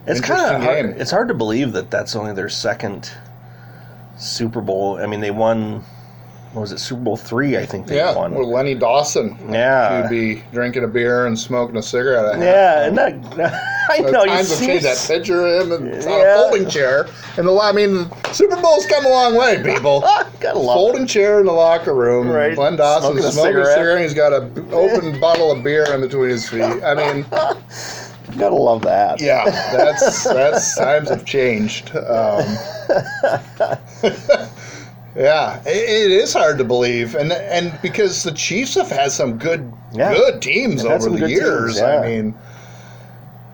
It's 0.08 0.22
kind 0.22 0.56
of 0.56 0.64
hard. 0.64 0.86
game. 0.92 1.02
It's 1.02 1.12
hard 1.12 1.28
to 1.28 1.34
believe 1.34 1.74
that 1.74 1.92
that's 1.92 2.16
only 2.16 2.34
their 2.34 2.50
second 2.50 3.12
Super 4.18 4.62
Bowl. 4.62 4.98
I 4.98 5.06
mean, 5.08 5.20
they 5.22 5.32
won. 5.32 5.84
What 6.54 6.62
was 6.62 6.72
it? 6.74 6.80
Super 6.80 7.02
Bowl 7.02 7.16
three, 7.16 7.58
I 7.58 7.66
think 7.66 7.88
they 7.88 7.96
yeah, 7.96 8.14
won. 8.14 8.36
with 8.36 8.46
Lenny 8.48 8.76
Dawson. 8.76 9.38
Yeah. 9.50 10.02
he'd 10.02 10.10
be 10.10 10.44
drinking 10.52 10.84
a 10.84 10.88
beer 10.88 11.26
and 11.26 11.40
smoking 11.40 11.78
a 11.78 11.82
cigarette. 11.82 12.36
At 12.36 12.40
yeah, 12.42 12.88
and 12.88 12.98
that 12.98 13.14
I 13.90 14.02
The 14.02 14.12
know 14.12 14.24
you 14.26 14.44
see 14.44 14.66
seen 14.66 14.82
that 14.84 15.02
picture 15.08 15.46
of 15.48 15.72
him 15.72 15.88
in, 15.88 16.02
Yeah. 16.02 16.36
a 16.36 16.50
folding 16.50 16.70
chair. 16.70 17.08
And 17.38 17.48
the 17.48 17.58
I 17.58 17.72
mean, 17.72 18.10
Super 18.34 18.58
Bowl's 18.62 18.86
come 18.86 19.06
a 19.06 19.10
long 19.10 19.36
way, 19.38 19.64
people. 19.64 20.02
Gotta 20.42 20.60
love 20.60 20.76
folding 20.76 21.08
chair 21.08 21.40
in 21.40 21.46
the 21.46 21.54
locker 21.54 21.96
room. 21.96 22.28
Right. 22.28 22.58
Len 22.58 22.76
Dawson 22.76 23.14
Smoking 23.14 23.32
smoking, 23.32 23.56
a 23.56 23.60
a 23.62 23.66
cigarette. 23.66 23.78
cigarette. 23.78 24.02
He's 24.02 24.14
got 24.14 24.34
an 24.34 24.68
open 24.74 25.20
bottle 25.22 25.52
of 25.54 25.64
beer 25.64 25.86
in 25.94 26.02
between 26.02 26.32
his 26.32 26.50
feet. 26.50 26.62
I 26.64 26.94
mean, 26.96 27.26
it. 27.32 28.38
Gotta 28.38 28.56
love 28.56 28.82
that. 28.84 29.20
yeah, 29.22 29.46
that's 29.46 30.24
that's 30.26 30.76
times 30.78 31.10
have 31.10 31.26
changed. 31.26 31.96
Um, 31.96 32.46
yeah, 35.16 35.62
it, 35.66 35.68
it 35.68 36.12
is 36.12 36.34
hard 36.34 36.58
to 36.58 36.64
believe, 36.64 37.16
and 37.16 37.32
and 37.32 37.78
because 37.82 38.24
the 38.24 38.32
Chiefs 38.32 38.76
have 38.76 38.90
had 38.90 39.12
some 39.12 39.38
good 39.38 39.72
Yeah. 39.94 40.14
good 40.14 40.42
teams 40.42 40.86
over 40.86 41.10
the 41.10 41.30
years. 41.30 41.76
teams, 41.76 41.80
yeah. 41.80 42.00
I 42.00 42.08
mean, 42.08 42.34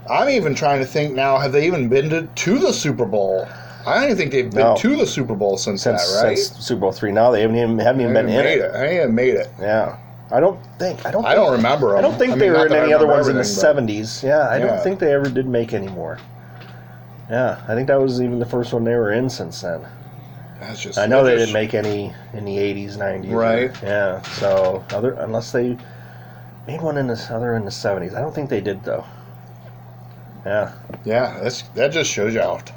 I'm 0.10 0.30
even 0.30 0.54
trying 0.56 0.80
to 0.80 0.86
think 0.86 1.13
now. 1.15 1.38
Have 1.38 1.52
they 1.52 1.65
even 1.67 1.89
been 1.89 2.10
to, 2.12 2.24
to 2.28 2.60
the 2.60 2.72
Super 2.72 3.06
Bowl? 3.06 3.48
I 3.86 3.96
don't 3.96 4.04
even 4.06 4.17
think 4.17 4.32
they've 4.32 4.50
been 4.52 4.60
No. 4.60 4.76
to 4.78 4.96
the 4.98 5.08
Super 5.08 5.34
Bowl 5.34 5.58
since, 5.58 5.82
Since, 5.84 6.13
that, 6.13 6.24
right? 6.28 6.38
since 6.38 6.65
Super 6.65 6.82
Bowl 6.82 6.91
three, 6.91 7.12
now 7.12 7.32
they 7.32 7.41
haven't 7.41 7.56
even 7.56 7.80
haven't 7.80 8.02
even 8.02 8.13
been 8.13 8.30
in 8.30 8.46
it. 8.46 8.60
it. 8.60 8.76
I 8.76 8.88
haven't 8.93 9.15
made 9.15 9.36
it. 9.36 9.48
Yeah, 9.60 9.98
I 10.32 10.39
don't 10.39 10.60
think 10.78 11.06
I 11.06 11.12
don't. 11.12 11.26
I 11.26 11.34
don't 11.36 11.52
remember. 11.54 11.89
Them. 11.89 11.98
I 11.98 12.02
don't 12.02 12.17
think 12.17 12.32
mean, 12.32 12.39
they 12.39 12.50
were 12.50 12.65
in 12.67 12.74
any 12.74 12.93
other 12.93 13.08
ones 13.08 13.28
in 13.30 13.36
the 13.38 13.43
seventies. 13.43 14.22
Yeah, 14.24 14.48
I 14.48 14.58
Yeah. 14.58 14.67
don't 14.67 14.84
think 14.84 15.00
they 15.00 15.13
ever 15.13 15.30
did 15.30 15.48
make 15.48 15.74
any 15.74 15.88
more. 15.88 16.20
Yeah, 17.30 17.58
I 17.67 17.76
think 17.76 17.88
that 17.88 18.00
was 18.00 18.22
even 18.22 18.39
the 18.39 18.46
first 18.46 18.72
one 18.74 18.84
they 18.86 18.96
were 18.96 19.12
in 19.12 19.30
since 19.30 19.62
then. 19.62 19.82
That's 20.60 20.82
just. 20.82 20.98
I 20.98 21.06
know 21.06 21.24
they 21.24 21.36
didn't 21.36 21.54
make 21.54 21.74
any 21.74 22.13
in 22.34 22.46
the 22.46 22.58
eighties, 22.58 22.98
nineties. 22.98 23.32
Right. 23.32 23.72
Yeah. 23.84 24.22
So 24.24 24.84
other 24.91 25.13
unless 25.13 25.52
they 25.52 25.78
made 26.65 26.82
one 26.82 26.98
in 26.98 27.08
the 27.08 27.28
other 27.32 27.56
in 27.56 27.65
the 27.65 27.72
seventies. 27.72 28.13
I 28.13 28.22
don't 28.22 28.34
think 28.34 28.50
they 28.50 28.62
did 28.62 28.84
though. 28.84 29.06
Yeah. 30.46 30.74
Yeah, 31.06 31.39
that's 31.41 31.63
that 31.76 31.91
just 31.91 32.10
shows 32.10 32.34
you 32.34 32.41
out 32.41 32.72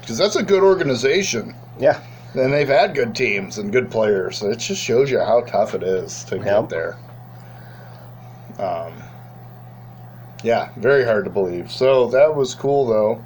Because 0.00 0.18
that's 0.18 0.36
a 0.36 0.42
good 0.42 0.62
organization. 0.62 1.54
Yeah. 1.78 2.00
And 2.34 2.52
they've 2.52 2.68
had 2.68 2.94
good 2.94 3.14
teams 3.14 3.58
and 3.58 3.70
good 3.70 3.90
players. 3.90 4.40
It 4.42 4.58
just 4.58 4.82
shows 4.82 5.10
you 5.10 5.18
how 5.18 5.42
tough 5.42 5.74
it 5.74 5.82
is 5.82 6.24
to 6.24 6.36
Yep. 6.36 6.44
get 6.44 6.68
there. 6.70 6.96
Um, 8.58 8.94
yeah, 10.42 10.70
very 10.76 11.04
hard 11.04 11.24
to 11.24 11.30
believe. 11.30 11.70
So 11.70 12.06
that 12.08 12.34
was 12.34 12.54
cool, 12.54 12.86
though. 12.86 13.22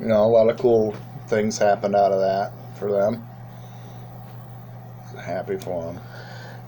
You 0.00 0.08
know, 0.08 0.24
a 0.24 0.26
lot 0.26 0.50
of 0.50 0.58
cool 0.58 0.94
things 1.28 1.56
happened 1.56 1.96
out 1.96 2.12
of 2.12 2.20
that 2.20 2.52
for 2.76 2.90
them. 2.90 3.26
Happy 5.20 5.56
for 5.56 5.84
them. 5.92 6.00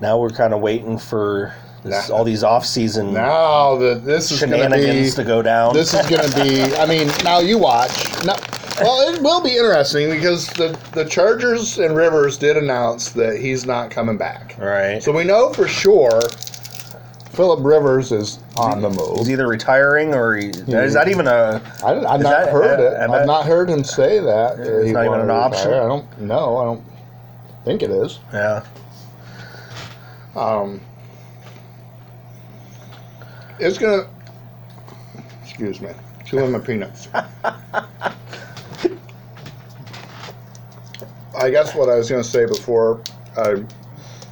Now 0.01 0.19
we're 0.19 0.31
kind 0.31 0.55
of 0.55 0.61
waiting 0.61 0.99
for 0.99 1.55
this, 1.83 2.09
Nah. 2.09 2.17
all 2.17 2.25
these 2.25 2.43
off-season 2.43 3.13
Now 3.13 3.77
that 3.77 4.05
this 4.05 4.31
is 4.31 4.41
going 4.41 4.51
to 4.53 4.57
be 4.57 4.63
shenanigans 4.83 5.15
to 5.17 5.25
go 5.25 5.43
down. 5.43 5.75
this 5.75 5.95
is 5.95 6.07
going 6.09 6.29
to 6.31 6.43
be. 6.43 6.63
I 6.77 6.87
mean, 6.87 7.09
now 7.25 7.39
you 7.41 7.59
watch. 7.59 7.91
Now, 8.25 8.37
well, 8.81 9.13
it 9.15 9.23
will 9.23 9.43
be 9.43 9.57
interesting 9.57 10.11
because 10.11 10.49
the 10.49 10.79
the 10.93 11.05
Chargers 11.05 11.79
and 11.79 11.97
Rivers 11.97 12.37
did 12.37 12.57
announce 12.57 13.11
that 13.13 13.39
he's 13.39 13.65
not 13.67 13.91
coming 13.91 14.17
back. 14.19 14.55
right. 14.59 15.03
So 15.03 15.13
we 15.13 15.25
know 15.25 15.53
for 15.53 15.67
sure 15.67 16.21
Philip 17.37 17.61
Rivers 17.63 18.13
is 18.13 18.39
on 18.57 18.81
the 18.81 18.89
move. 18.89 19.19
He's 19.19 19.29
either 19.31 19.47
retiring 19.47 20.15
or 20.15 20.35
he, 20.37 20.47
is 20.49 20.95
that 20.95 21.09
even 21.09 21.27
a? 21.27 21.61
I, 21.85 21.91
I've 21.91 22.23
not 22.23 22.23
that- 22.23 22.49
heard 22.51 22.81
it. 22.81 22.95
am 22.99 23.11
I've 23.11 23.27
not 23.27 23.45
heard 23.45 23.69
him 23.69 23.85
say 23.85 24.21
that. 24.21 24.59
It's 24.59 24.91
not 24.91 25.05
even 25.05 25.21
an 25.21 25.31
option? 25.31 25.69
I 25.75 25.87
don't 25.87 26.21
know. 26.23 26.57
I 26.57 26.65
don't 26.65 26.83
think 27.67 27.83
it 27.83 27.91
is. 27.91 28.21
Yeah. 28.33 28.65
Um, 30.35 30.81
it's 33.59 33.77
gonna. 33.77 34.09
Excuse 35.43 35.83
me. 35.83 35.91
Chewing 36.25 36.53
my 36.53 36.59
peanuts. 36.59 37.09
I 41.39 41.51
guess 41.51 41.75
what 41.75 41.91
I 41.91 41.97
was 41.97 42.09
going 42.09 42.23
to 42.23 42.29
say 42.29 42.47
before 42.47 43.03
I 43.37 43.63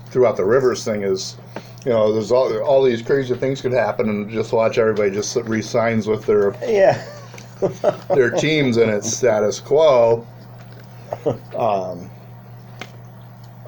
threw 0.06 0.26
out 0.26 0.36
the 0.38 0.44
rivers 0.44 0.82
thing 0.84 1.02
is, 1.02 1.36
you 1.84 1.90
know, 1.90 2.12
there's 2.12 2.32
all 2.32 2.56
all 2.62 2.82
these 2.82 3.02
crazy 3.02 3.34
things 3.34 3.60
could 3.60 3.72
happen, 3.72 4.08
and 4.08 4.30
just 4.30 4.52
watch 4.52 4.78
everybody 4.78 5.10
just 5.10 5.36
resigns 5.36 6.06
with 6.06 6.26
their 6.26 6.54
Yeah. 6.62 7.02
their 8.14 8.30
teams 8.30 8.76
and 8.76 8.90
its 8.90 9.12
status 9.12 9.60
quo. 9.60 10.26
Um, 11.56 12.10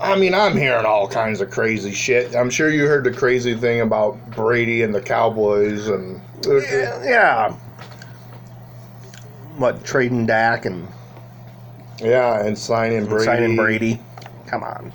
I 0.01 0.17
mean, 0.17 0.35
I'm 0.35 0.57
hearing 0.57 0.85
all 0.85 1.09
kinds 1.09 1.41
of 1.41 1.51
crazy 1.51 1.93
shit. 1.93 2.35
I'm 2.35 2.51
sure 2.51 2.71
you 2.71 2.87
heard 2.87 3.05
the 3.05 3.13
crazy 3.13 3.55
thing 3.55 3.81
about 3.81 4.31
Brady 4.33 4.83
and 4.83 4.95
the 4.95 5.01
Cowboys 5.01 5.89
and 5.89 6.21
yeah. 6.47 7.03
yeah. 7.05 7.53
What 9.57 9.85
trading 9.85 10.27
Dak 10.27 10.67
and 10.67 10.87
yeah, 12.01 12.45
and 12.45 12.59
signing 12.59 13.07
Brady. 13.07 13.25
signing 13.25 13.57
Brady? 13.57 14.01
Come 14.47 14.63
on, 14.63 14.93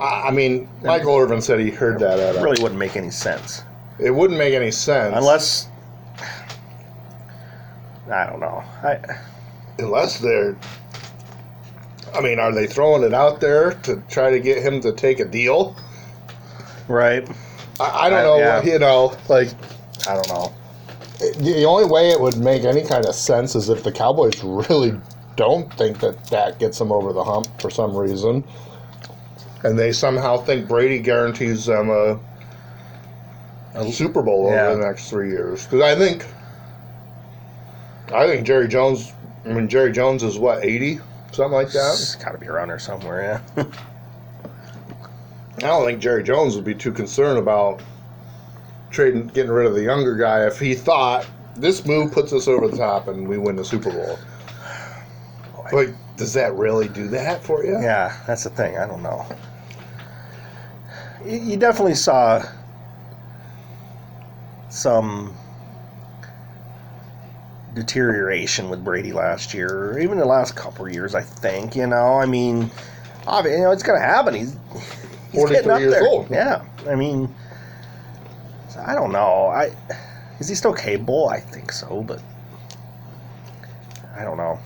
I, 0.00 0.28
I 0.28 0.30
mean, 0.30 0.68
Michael 0.82 1.16
Irvin 1.16 1.40
said 1.40 1.60
he 1.60 1.70
heard 1.70 1.98
that 2.00 2.18
at 2.18 2.36
a, 2.36 2.42
really 2.42 2.60
wouldn't 2.62 2.78
make 2.78 2.96
any 2.96 3.10
sense 3.10 3.62
It 3.98 4.10
wouldn't 4.10 4.38
make 4.38 4.54
any 4.54 4.70
sense 4.70 5.14
unless 5.16 5.68
I 8.10 8.26
don't 8.26 8.40
know. 8.40 8.62
I 8.82 8.98
unless 9.78 10.18
they're. 10.18 10.56
I 12.14 12.20
mean, 12.20 12.38
are 12.38 12.52
they 12.52 12.66
throwing 12.66 13.02
it 13.02 13.12
out 13.14 13.40
there 13.40 13.72
to 13.82 14.02
try 14.08 14.30
to 14.30 14.38
get 14.38 14.62
him 14.62 14.80
to 14.82 14.92
take 14.92 15.20
a 15.20 15.24
deal? 15.24 15.74
right. 16.88 17.28
I, 17.80 18.06
I 18.06 18.10
don't 18.10 18.18
I- 18.18 18.22
know. 18.22 18.38
yeah. 18.38 18.62
You 18.62 18.78
know, 18.78 19.16
like 19.28 19.48
I 20.06 20.14
don't 20.14 20.28
know. 20.28 20.52
the 21.38 21.64
only 21.64 21.86
way 21.86 22.10
it 22.10 22.20
would 22.20 22.36
make 22.36 22.64
any 22.64 22.84
kind 22.84 23.06
of 23.06 23.14
sense 23.14 23.54
is 23.54 23.68
if 23.68 23.82
the 23.82 23.90
Cowboys 23.92 24.42
really 24.44 25.00
don't 25.36 25.72
think 25.74 25.98
that 26.00 26.24
that 26.26 26.58
gets 26.58 26.78
them 26.78 26.92
over 26.92 27.12
the 27.12 27.24
hump 27.24 27.46
for 27.60 27.70
some 27.70 27.96
reason, 27.96 28.44
and 29.64 29.78
they 29.78 29.90
somehow 29.92 30.36
think 30.36 30.68
Brady 30.68 30.98
guarantees 30.98 31.66
them 31.66 31.90
a, 31.90 32.18
a 33.74 33.90
Super 33.92 34.22
Bowl 34.22 34.50
Yeah. 34.50 34.68
over 34.68 34.80
the 34.80 34.86
next 34.86 35.10
three 35.10 35.30
years. 35.30 35.64
Because 35.64 35.80
I 35.80 35.94
think, 35.96 36.24
I 38.14 38.26
think 38.26 38.46
Jerry 38.46 38.68
Jones. 38.68 39.12
I 39.44 39.48
mean, 39.48 39.68
Jerry 39.68 39.92
Jones 39.92 40.22
is 40.22 40.38
what 40.38 40.64
eighty, 40.64 41.00
something 41.32 41.52
like 41.52 41.70
that. 41.72 41.92
It's 41.94 42.14
got 42.14 42.32
to 42.32 42.38
be 42.38 42.46
around 42.48 42.68
there 42.68 42.78
somewhere. 42.78 43.42
Yeah. 43.56 43.64
I 45.58 45.68
don't 45.68 45.86
think 45.86 46.00
Jerry 46.00 46.22
Jones 46.22 46.56
would 46.56 46.64
be 46.64 46.74
too 46.74 46.92
concerned 46.92 47.38
about 47.38 47.80
trading, 48.90 49.28
getting 49.28 49.50
rid 49.52 49.66
of 49.66 49.74
the 49.74 49.82
younger 49.82 50.16
guy 50.16 50.46
if 50.46 50.58
he 50.58 50.74
thought 50.74 51.26
this 51.56 51.86
move 51.86 52.12
puts 52.12 52.32
us 52.32 52.48
over 52.48 52.68
the 52.68 52.76
top 52.76 53.08
and 53.08 53.26
we 53.28 53.38
win 53.38 53.56
the 53.56 53.64
Super 53.64 53.90
Bowl. 53.90 54.18
But 55.70 55.88
does 56.16 56.34
that 56.34 56.54
really 56.54 56.88
do 56.88 57.08
that 57.08 57.42
for 57.42 57.64
you? 57.64 57.72
Yeah, 57.80 58.14
that's 58.26 58.44
the 58.44 58.50
thing. 58.50 58.76
I 58.76 58.86
don't 58.86 59.02
know. 59.02 59.26
You, 61.26 61.56
definitely 61.56 61.94
saw 61.94 62.44
some 64.68 65.34
deterioration 67.74 68.68
with 68.68 68.84
Brady 68.84 69.12
last 69.12 69.54
year, 69.54 69.92
or 69.92 69.98
even 69.98 70.18
the 70.18 70.24
last 70.26 70.54
couple 70.54 70.86
of 70.86 70.92
years. 70.92 71.14
I 71.14 71.22
think 71.22 71.74
you 71.76 71.86
know. 71.86 72.18
I 72.20 72.26
mean, 72.26 72.70
obviously, 73.26 73.58
you 73.60 73.64
know, 73.64 73.72
it's 73.72 73.82
going 73.82 73.98
to 73.98 74.06
happen. 74.06 74.34
He's 74.34 74.56
he's 75.32 75.40
43 75.40 75.56
getting 75.56 75.70
up 75.70 75.80
years 75.80 75.92
there. 75.94 76.06
old. 76.06 76.30
Yeah, 76.30 76.64
I 76.86 76.94
mean, 76.94 77.32
I 78.78 78.94
don't 78.94 79.12
know. 79.12 79.46
I 79.46 79.74
is 80.40 80.48
he 80.48 80.54
still 80.54 80.74
capable? 80.74 81.28
I 81.28 81.40
think 81.40 81.72
so, 81.72 82.02
but 82.02 82.22
I 84.14 84.24
don't 84.24 84.36
know. 84.36 84.58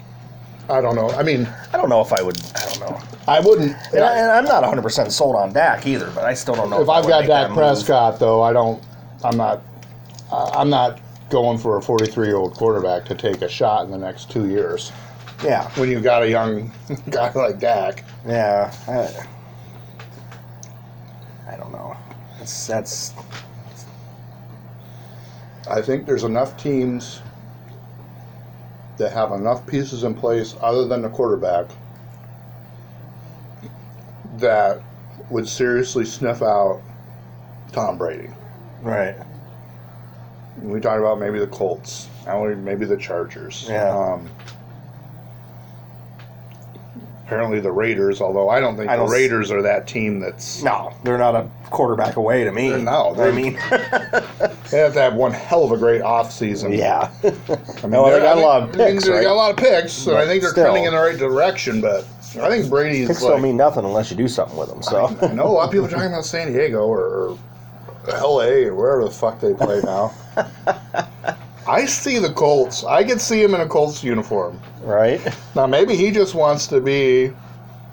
I 0.70 0.80
don't 0.80 0.94
know. 0.96 1.10
I 1.10 1.22
mean, 1.22 1.48
I 1.72 1.76
don't 1.78 1.88
know 1.88 2.00
if 2.02 2.12
I 2.12 2.20
would. 2.22 2.38
I 2.54 2.64
don't 2.68 2.80
know. 2.80 3.00
I 3.26 3.40
wouldn't. 3.40 3.74
And, 3.92 4.02
I, 4.04 4.18
and 4.18 4.30
I'm 4.30 4.44
not 4.44 4.60
100 4.62 4.82
percent 4.82 5.12
sold 5.12 5.34
on 5.36 5.52
Dak 5.52 5.86
either, 5.86 6.10
but 6.14 6.24
I 6.24 6.34
still 6.34 6.54
don't 6.54 6.68
know 6.70 6.82
if 6.82 6.88
I've 6.88 7.06
got 7.06 7.26
Dak. 7.26 7.52
Prescott, 7.52 8.18
though, 8.18 8.42
I 8.42 8.52
don't. 8.52 8.82
I'm 9.24 9.36
not. 9.36 9.62
I- 10.32 10.50
I'm 10.54 10.68
not 10.70 11.00
going 11.30 11.58
for 11.58 11.76
a 11.78 11.82
43 11.82 12.26
year 12.26 12.36
old 12.36 12.54
quarterback 12.54 13.04
to 13.06 13.14
take 13.14 13.42
a 13.42 13.48
shot 13.48 13.84
in 13.84 13.90
the 13.90 13.98
next 13.98 14.30
two 14.30 14.48
years. 14.48 14.92
Yeah, 15.44 15.68
When 15.78 15.88
you've 15.90 16.02
got 16.02 16.22
a 16.22 16.28
young 16.28 16.72
guy 17.10 17.30
like 17.32 17.58
Dak, 17.60 18.02
yeah. 18.26 18.74
I, 18.88 19.26
I 21.52 21.56
don't 21.56 21.70
know. 21.70 21.96
That's 22.38 22.66
that's 22.66 23.14
I 25.70 25.80
think 25.82 26.06
there's 26.06 26.24
enough 26.24 26.56
teams 26.56 27.20
that 28.98 29.12
have 29.12 29.32
enough 29.32 29.66
pieces 29.66 30.04
in 30.04 30.14
place 30.14 30.54
other 30.60 30.86
than 30.86 31.02
the 31.02 31.08
quarterback 31.08 31.66
that 34.38 34.82
would 35.30 35.48
seriously 35.48 36.04
sniff 36.04 36.42
out 36.42 36.82
Tom 37.72 37.98
Brady. 37.98 38.30
right. 38.82 39.16
We 40.60 40.80
talked 40.80 40.98
about 40.98 41.20
maybe 41.20 41.38
the 41.38 41.46
Colts, 41.46 42.08
maybe 42.26 42.84
the 42.84 42.96
Chargers. 42.96 43.66
Yeah. 43.68 43.96
Um, 43.96 44.28
apparently 47.28 47.60
the 47.60 47.70
Raiders, 47.70 48.22
although 48.22 48.48
I 48.48 48.58
don't 48.58 48.74
think 48.74 48.88
I 48.88 48.96
the 48.96 49.02
don't 49.02 49.10
s- 49.10 49.12
Raiders 49.12 49.50
are 49.50 49.60
that 49.60 49.86
team 49.86 50.18
that's. 50.18 50.62
No, 50.62 50.94
they're 51.04 51.18
not 51.18 51.34
a 51.36 51.46
quarterback 51.70 52.16
away 52.16 52.42
to 52.44 52.50
me. 52.52 52.70
No, 52.82 53.10
I 53.10 53.14
they're- 53.14 53.32
mean, 53.32 53.52
They 54.70 54.78
have 54.78 54.94
to 54.94 55.00
have 55.00 55.14
one 55.14 55.32
hell 55.32 55.62
of 55.64 55.72
a 55.72 55.76
great 55.76 56.00
offseason. 56.00 56.74
yeah. 56.76 57.10
I 57.22 57.26
mean, 57.82 57.90
No, 57.90 58.10
they 58.10 58.18
got 58.18 58.38
a 58.38 58.40
I 58.40 58.42
lot 58.42 58.62
of 58.62 58.70
think- 58.70 58.80
I 58.80 58.84
mean, 58.86 58.94
picks, 58.94 59.04
They 59.04 59.10
right? 59.12 59.22
got 59.22 59.32
a 59.32 59.34
lot 59.34 59.50
of 59.50 59.56
picks, 59.58 60.06
and 60.06 60.16
I 60.16 60.26
think 60.26 60.40
they're 60.42 60.50
still. 60.52 60.64
trending 60.64 60.84
in 60.84 60.92
the 60.92 60.98
right 60.98 61.18
direction. 61.18 61.80
But 61.82 62.06
I 62.40 62.48
think 62.48 62.70
Brady's 62.70 63.08
Picks 63.08 63.20
like. 63.22 63.32
don't 63.32 63.42
mean 63.42 63.56
nothing 63.58 63.84
unless 63.84 64.10
you 64.10 64.16
do 64.16 64.28
something 64.28 64.56
with 64.56 64.68
them. 64.70 64.82
So 64.82 65.14
I 65.20 65.26
know 65.34 65.46
a 65.46 65.48
lot 65.48 65.64
of 65.66 65.70
people 65.70 65.86
are 65.86 65.90
talking 65.90 66.06
about 66.06 66.24
San 66.24 66.50
Diego 66.52 66.86
or, 66.86 67.00
or 67.00 67.38
L.A. 68.08 68.64
or 68.64 68.74
wherever 68.74 69.04
the 69.04 69.10
fuck 69.10 69.38
they 69.40 69.52
play 69.52 69.80
now. 69.84 70.14
I 71.68 71.84
see 71.86 72.18
the 72.18 72.32
Colts. 72.32 72.84
I 72.84 73.04
could 73.04 73.20
see 73.20 73.42
him 73.42 73.54
in 73.54 73.60
a 73.60 73.68
Colts 73.68 74.02
uniform. 74.02 74.60
right. 74.82 75.20
Now 75.54 75.66
maybe 75.66 75.94
he 75.94 76.10
just 76.10 76.34
wants 76.34 76.66
to 76.68 76.80
be 76.80 77.32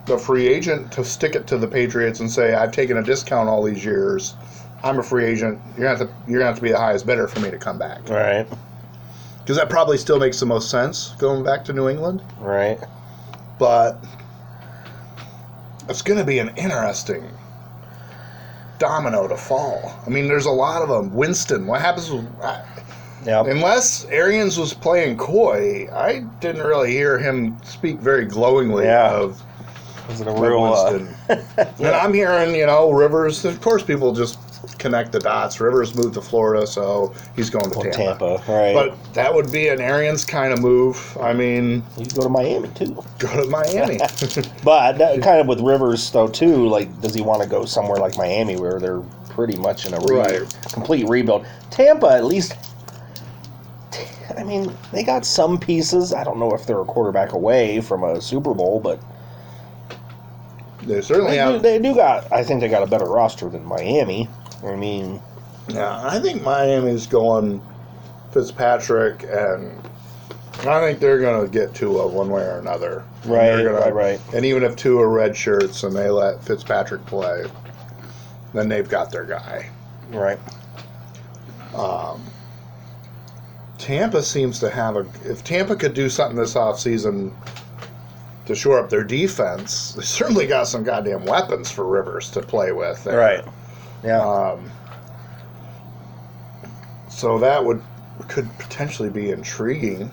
the 0.06 0.18
free 0.18 0.48
agent 0.48 0.92
to 0.94 1.04
stick 1.04 1.36
it 1.36 1.48
to 1.48 1.58
the 1.58 1.68
Patriots 1.68 2.20
and 2.20 2.32
say, 2.32 2.54
"I've 2.54 2.72
taken 2.72 2.98
a 2.98 3.04
discount 3.04 3.50
all 3.50 3.64
these 3.64 3.84
years. 3.84 4.36
I'm 4.84 5.00
a 5.00 5.04
free 5.04 5.26
agent. 5.26 5.60
You're 5.78 5.88
gonna 5.88 5.98
have 5.98 6.08
to, 6.08 6.14
you're 6.28 6.40
gonna 6.40 6.50
have 6.50 6.58
to 6.58 6.62
be 6.62 6.72
the 6.72 6.78
highest 6.78 7.06
bidder 7.06 7.28
for 7.28 7.40
me 7.40 7.52
to 7.52 7.58
come 7.58 7.78
back." 7.78 8.08
Right. 8.08 8.48
Because 9.40 9.58
that 9.58 9.70
probably 9.70 9.98
still 9.98 10.20
makes 10.20 10.40
the 10.40 10.46
most 10.46 10.72
sense 10.72 11.14
going 11.20 11.44
back 11.44 11.64
to 11.66 11.74
New 11.74 11.88
England. 11.88 12.24
Right. 12.40 12.80
But 13.60 14.04
it's 15.88 16.02
going 16.02 16.18
to 16.18 16.26
be 16.26 16.40
an 16.40 16.50
interesting 16.58 17.30
domino 18.80 19.28
to 19.28 19.38
fall. 19.38 19.94
I 20.06 20.10
mean, 20.10 20.28
there's 20.28 20.48
a 20.48 20.52
lot 20.52 20.82
of 20.82 20.90
them. 20.90 21.14
Winston, 21.14 21.68
what 21.68 21.80
happens 21.82 22.12
with, 22.12 22.26
I- 23.26 23.30
Yep. 23.30 23.48
unless 23.48 24.06
Arians 24.12 24.58
was 24.58 24.74
playing 24.74 25.18
coy? 25.18 25.88
I 25.94 26.24
didn't 26.42 26.64
really 26.66 26.92
hear 26.92 27.18
him 27.18 27.58
speak 27.64 28.00
very 28.00 28.26
glowingly 28.26 28.86
Yeah. 28.86 29.12
of 29.12 29.42
Is 30.12 30.22
it 30.22 30.28
a 30.28 30.32
real? 30.32 30.64
Uh, 30.64 30.92
Winston. 30.92 31.16
And 31.80 31.88
I'm 31.88 32.14
hearing, 32.14 32.54
you 32.54 32.68
know, 32.68 32.92
Rivers. 32.92 33.44
Of 33.44 33.60
course, 33.62 33.82
people 33.82 34.14
just 34.14 34.38
connect 34.78 35.12
the 35.12 35.20
dots. 35.20 35.60
Rivers 35.60 35.96
moved 35.96 36.14
to 36.14 36.22
Florida, 36.22 36.68
so 36.68 37.12
he's 37.36 37.50
going 37.50 37.72
to 37.72 37.80
well, 37.80 37.92
Tampa. 37.92 38.38
Tampa. 38.38 38.52
Right. 38.52 38.74
But 38.76 39.14
that 39.16 39.34
would 39.34 39.52
be 39.52 39.68
an 39.70 39.82
Arians 39.82 40.24
kind 40.24 40.54
of 40.54 40.62
move. 40.62 41.18
I 41.20 41.34
mean, 41.34 41.82
you 41.98 42.06
go 42.06 42.22
to 42.22 42.30
Miami 42.30 42.70
too. 42.76 43.04
go 43.18 43.44
to 43.44 43.50
Miami. 43.50 43.98
But 44.64 44.98
that, 45.00 45.22
kind 45.24 45.40
of 45.42 45.48
with 45.48 45.60
Rivers 45.62 46.12
though 46.12 46.28
too. 46.28 46.68
Like, 46.68 47.02
does 47.02 47.16
he 47.16 47.22
want 47.22 47.42
to 47.42 47.50
go 47.50 47.66
somewhere 47.66 47.98
like 47.98 48.16
Miami 48.18 48.58
where 48.58 48.80
they're 48.80 49.02
pretty 49.30 49.58
much 49.58 49.88
in 49.88 49.94
a 49.96 50.00
re- 50.02 50.16
Right. 50.18 50.58
complete 50.72 51.08
rebuild? 51.10 51.48
Tampa 51.72 52.08
at 52.10 52.26
least. 52.26 52.54
I 54.38 54.44
mean, 54.44 54.74
they 54.92 55.04
got 55.04 55.26
some 55.26 55.60
pieces. 55.60 56.14
I 56.14 56.24
don't 56.24 56.40
know 56.40 56.52
if 56.52 56.66
they're 56.66 56.82
a 56.82 56.86
quarterback 56.86 57.34
away 57.34 57.82
from 57.82 58.04
a 58.04 58.22
Super 58.22 58.54
Bowl, 58.54 58.80
but 58.80 59.00
they 60.84 61.02
certainly 61.02 61.32
they, 61.32 61.38
do, 61.38 61.52
have. 61.54 61.62
they 61.62 61.80
do 61.80 61.96
got. 61.96 62.32
I 62.32 62.44
think 62.44 62.62
they 62.62 62.68
got 62.70 62.84
a 62.84 62.88
better 62.88 63.06
roster 63.06 63.50
than 63.50 63.66
Miami. 63.66 64.28
I 64.66 64.76
mean, 64.76 65.20
Yeah, 65.68 66.02
I 66.06 66.20
think 66.20 66.42
Miami's 66.44 67.08
going 67.08 67.62
Fitzpatrick, 68.32 69.24
and 69.24 69.80
I 70.68 70.80
think 70.82 71.00
they're 71.00 71.20
going 71.20 71.46
to 71.46 71.52
get 71.52 71.74
Tua 71.76 72.08
one 72.08 72.30
way 72.30 72.42
or 72.44 72.60
another. 72.60 73.04
Right, 73.26 73.48
they're 73.56 73.64
gonna- 73.72 73.80
right, 73.80 73.94
right. 73.94 74.22
And 74.34 74.46
even 74.46 74.64
if 74.64 74.76
Tua 74.76 75.08
red 75.08 75.36
shirts 75.36 75.84
and 75.84 75.96
they 75.96 76.10
let 76.10 76.44
Fitzpatrick 76.44 77.06
play, 77.06 77.46
then 78.54 78.70
they've 78.70 78.88
got 78.88 79.12
their 79.12 79.26
guy. 79.26 79.70
right? 80.12 80.40
Um, 81.74 82.24
Tampa 83.78 84.24
seems 84.24 84.60
to 84.60 84.70
have 84.70 84.96
a. 84.96 85.06
If 85.24 85.44
Tampa 85.44 85.76
could 85.76 85.94
do 85.94 86.10
something 86.10 86.38
this 86.38 86.54
offseason 86.54 87.34
to 88.46 88.56
shore 88.56 88.80
up 88.80 88.90
their 88.90 89.04
defense, 89.04 89.94
they 89.96 90.04
certainly 90.04 90.48
got 90.48 90.68
some 90.68 90.84
goddamn 90.84 91.26
weapons 91.26 91.72
for 91.72 91.86
Rivers 91.86 92.30
to 92.32 92.42
play 92.42 92.72
with. 92.72 93.04
there. 93.04 93.18
Right. 93.18 93.44
Yeah. 94.04 94.22
Um, 94.22 94.70
so 97.10 97.40
that 97.40 97.64
would 97.64 97.82
could 98.28 98.50
potentially 98.60 99.10
be 99.10 99.32
intriguing. 99.32 100.12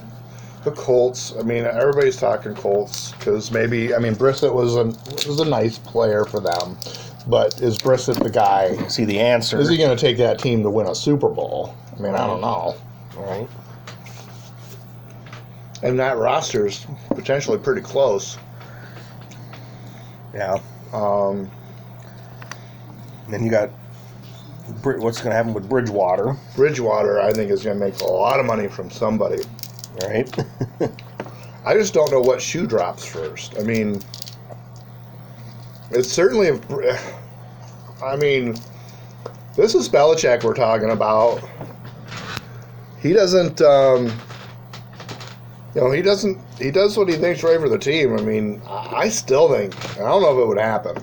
The 0.65 0.71
Colts. 0.73 1.35
I 1.37 1.43
mean, 1.43 1.65
everybody's 1.65 2.17
talking 2.17 2.55
Colts 2.55 3.13
because 3.13 3.51
maybe. 3.51 3.95
I 3.95 3.99
mean, 3.99 4.15
Brissett 4.15 4.55
was 4.55 4.77
a 4.77 4.85
was 5.29 5.41
a 5.41 5.45
nice 5.45 5.79
player 5.79 6.25
for 6.25 6.39
them, 6.39 6.79
but 7.27 7.61
is 7.61 7.79
Brissett 7.79 8.23
the 8.23 8.31
guy? 8.31 8.77
See 8.87 9.05
the 9.05 9.19
answer. 9.19 9.59
Is 9.61 9.69
he 9.69 9.77
going 9.77 9.97
to 9.97 10.01
take 10.01 10.19
that 10.19 10.39
team 10.39 10.63
to 10.63 10.71
win 10.71 10.87
a 10.87 10.95
Super 10.95 11.29
Bowl? 11.29 11.75
I 11.97 12.01
mean, 12.01 12.15
I 12.15 12.27
don't 12.27 12.41
know. 12.41 12.77
Right. 13.17 13.49
And 15.83 15.99
that 15.99 16.17
roster 16.17 16.67
is 16.67 16.87
potentially 17.11 17.59
pretty 17.59 17.81
close. 17.83 18.39
Yeah. 20.35 20.59
Um, 20.93 21.51
Then 23.29 23.45
you 23.45 23.51
got 23.51 23.71
what's 24.85 25.19
going 25.19 25.31
to 25.31 25.37
happen 25.37 25.53
with 25.55 25.69
Bridgewater, 25.69 26.37
Bridgewater, 26.57 27.21
I 27.21 27.33
think, 27.33 27.51
is 27.51 27.65
going 27.65 27.79
to 27.79 27.85
make 27.85 28.01
a 28.01 28.05
lot 28.07 28.39
of 28.41 28.47
money 28.47 28.69
from 28.69 28.91
somebody. 28.91 29.43
right? 30.05 30.33
I 31.65 31.75
just 31.75 31.95
don't 31.95 32.11
know 32.11 32.21
what 32.21 32.41
shoe 32.41 32.67
drops 32.67 33.05
first. 33.05 33.57
I 33.59 33.63
mean, 33.63 34.01
it's 35.91 36.09
certainly. 36.11 36.49
a- 36.49 36.99
I 38.05 38.17
mean, 38.17 38.57
this 39.57 39.75
is 39.75 39.89
Belichick 39.89 40.43
we're 40.45 40.55
talking 40.55 40.91
about. 40.91 41.43
He 43.03 43.13
doesn't. 43.13 43.61
Um, 43.61 44.07
you 45.75 45.81
know, 45.81 45.91
he 45.91 46.03
doesn't. 46.03 46.39
He 46.59 46.71
does 46.71 46.97
what 46.97 47.09
he 47.09 47.17
thinks 47.17 47.43
right 47.43 47.59
for 47.59 47.69
the 47.69 47.79
team. 47.79 48.17
I 48.17 48.23
mean, 48.23 48.63
I 48.69 49.09
still 49.09 49.49
think. 49.53 49.75
I 49.97 50.05
don't 50.05 50.23
know 50.23 50.39
if 50.39 50.43
it 50.43 50.47
would 50.47 50.59
happen. 50.59 50.97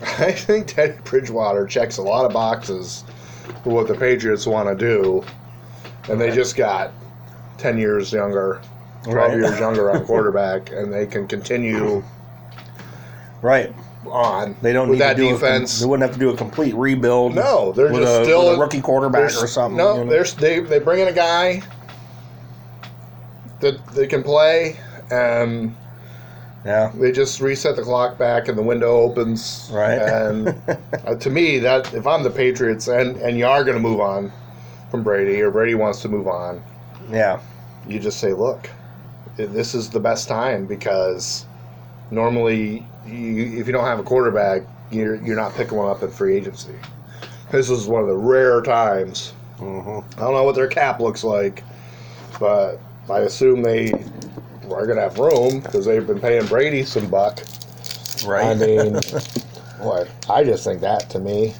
I 0.18 0.32
think 0.32 0.66
Teddy 0.66 0.98
Bridgewater 1.04 1.66
checks 1.66 1.98
a 1.98 2.02
lot 2.02 2.24
of 2.24 2.32
boxes 2.32 3.04
for 3.62 3.70
what 3.70 3.88
the 3.88 3.94
Patriots 3.94 4.46
want 4.46 4.68
to 4.68 4.74
do, 4.74 5.24
and 6.10 6.20
they 6.20 6.30
just 6.34 6.56
got 6.56 6.92
ten 7.58 7.78
years 7.78 8.12
younger, 8.12 8.60
twelve 9.04 9.32
Right. 9.32 9.36
years 9.38 9.58
younger 9.60 9.90
on 9.90 10.04
quarterback, 10.06 10.72
and 10.72 10.92
they 10.92 11.06
can 11.06 11.28
continue 11.28 12.02
right. 13.42 13.72
On. 14.10 14.56
They 14.62 14.72
don't 14.72 14.88
with 14.88 14.98
need 14.98 15.02
that 15.04 15.16
to 15.16 15.22
do 15.22 15.32
defense. 15.32 15.78
A, 15.78 15.84
they 15.84 15.88
wouldn't 15.88 16.08
have 16.08 16.18
to 16.18 16.20
do 16.20 16.30
a 16.30 16.36
complete 16.36 16.74
rebuild. 16.74 17.34
no, 17.34 17.72
they're 17.72 17.92
with 17.92 18.02
just 18.02 18.20
a, 18.20 18.24
still 18.24 18.48
with 18.48 18.58
a 18.58 18.60
rookie 18.60 18.80
quarterback 18.80 19.30
or 19.36 19.46
something. 19.46 19.76
No, 19.76 19.98
you 19.98 20.04
know? 20.04 20.22
they 20.24 20.60
they 20.60 20.78
bring 20.78 21.00
in 21.00 21.08
a 21.08 21.12
guy 21.12 21.62
that 23.60 23.86
they 23.88 24.06
can 24.06 24.22
play, 24.22 24.78
and 25.10 25.74
yeah. 26.64 26.92
they 26.94 27.12
just 27.12 27.40
reset 27.40 27.76
the 27.76 27.82
clock 27.82 28.18
back, 28.18 28.48
and 28.48 28.58
the 28.58 28.62
window 28.62 28.96
opens. 28.96 29.70
Right. 29.72 29.98
And 29.98 30.48
uh, 31.06 31.14
to 31.16 31.30
me, 31.30 31.58
that 31.60 31.92
if 31.94 32.06
I'm 32.06 32.22
the 32.22 32.30
Patriots, 32.30 32.88
and 32.88 33.16
and 33.18 33.38
you 33.38 33.46
are 33.46 33.64
going 33.64 33.76
to 33.76 33.82
move 33.82 34.00
on 34.00 34.32
from 34.90 35.02
Brady, 35.02 35.40
or 35.40 35.50
Brady 35.50 35.74
wants 35.74 36.00
to 36.02 36.08
move 36.08 36.28
on, 36.28 36.62
Yeah. 37.10 37.40
you 37.88 37.98
just 37.98 38.20
say, 38.20 38.32
look, 38.32 38.70
this 39.36 39.74
is 39.74 39.90
the 39.90 40.00
best 40.00 40.28
time 40.28 40.66
because 40.66 41.44
normally, 42.10 42.86
you, 43.06 43.60
if 43.60 43.66
you 43.66 43.72
don't 43.72 43.84
have 43.84 43.98
a 43.98 44.02
quarterback, 44.02 44.62
you're 44.90 45.16
you're 45.16 45.36
not 45.36 45.54
picking 45.54 45.76
one 45.76 45.90
up 45.90 46.02
in 46.02 46.10
free 46.10 46.36
agency. 46.36 46.74
This 47.50 47.70
is 47.70 47.86
one 47.86 48.02
of 48.02 48.08
the 48.08 48.16
rare 48.16 48.60
times. 48.60 49.30
hmm 49.58 50.00
I 50.16 50.20
don't 50.20 50.34
know 50.34 50.44
what 50.44 50.54
their 50.54 50.68
cap 50.68 51.00
looks 51.00 51.24
like, 51.24 51.62
but 52.38 52.78
I 53.08 53.20
assume 53.20 53.62
they 53.62 53.92
are 54.64 54.84
going 54.86 54.96
to 54.96 55.02
have 55.02 55.18
room 55.18 55.60
because 55.60 55.84
they've 55.86 56.06
been 56.06 56.20
paying 56.20 56.46
Brady 56.46 56.84
some 56.84 57.08
buck. 57.08 57.40
Right. 58.26 58.46
I 58.46 58.54
mean, 58.54 58.94
what? 59.78 60.08
I 60.28 60.42
just 60.44 60.64
think 60.64 60.80
that 60.80 61.08
to 61.10 61.18
me. 61.18 61.54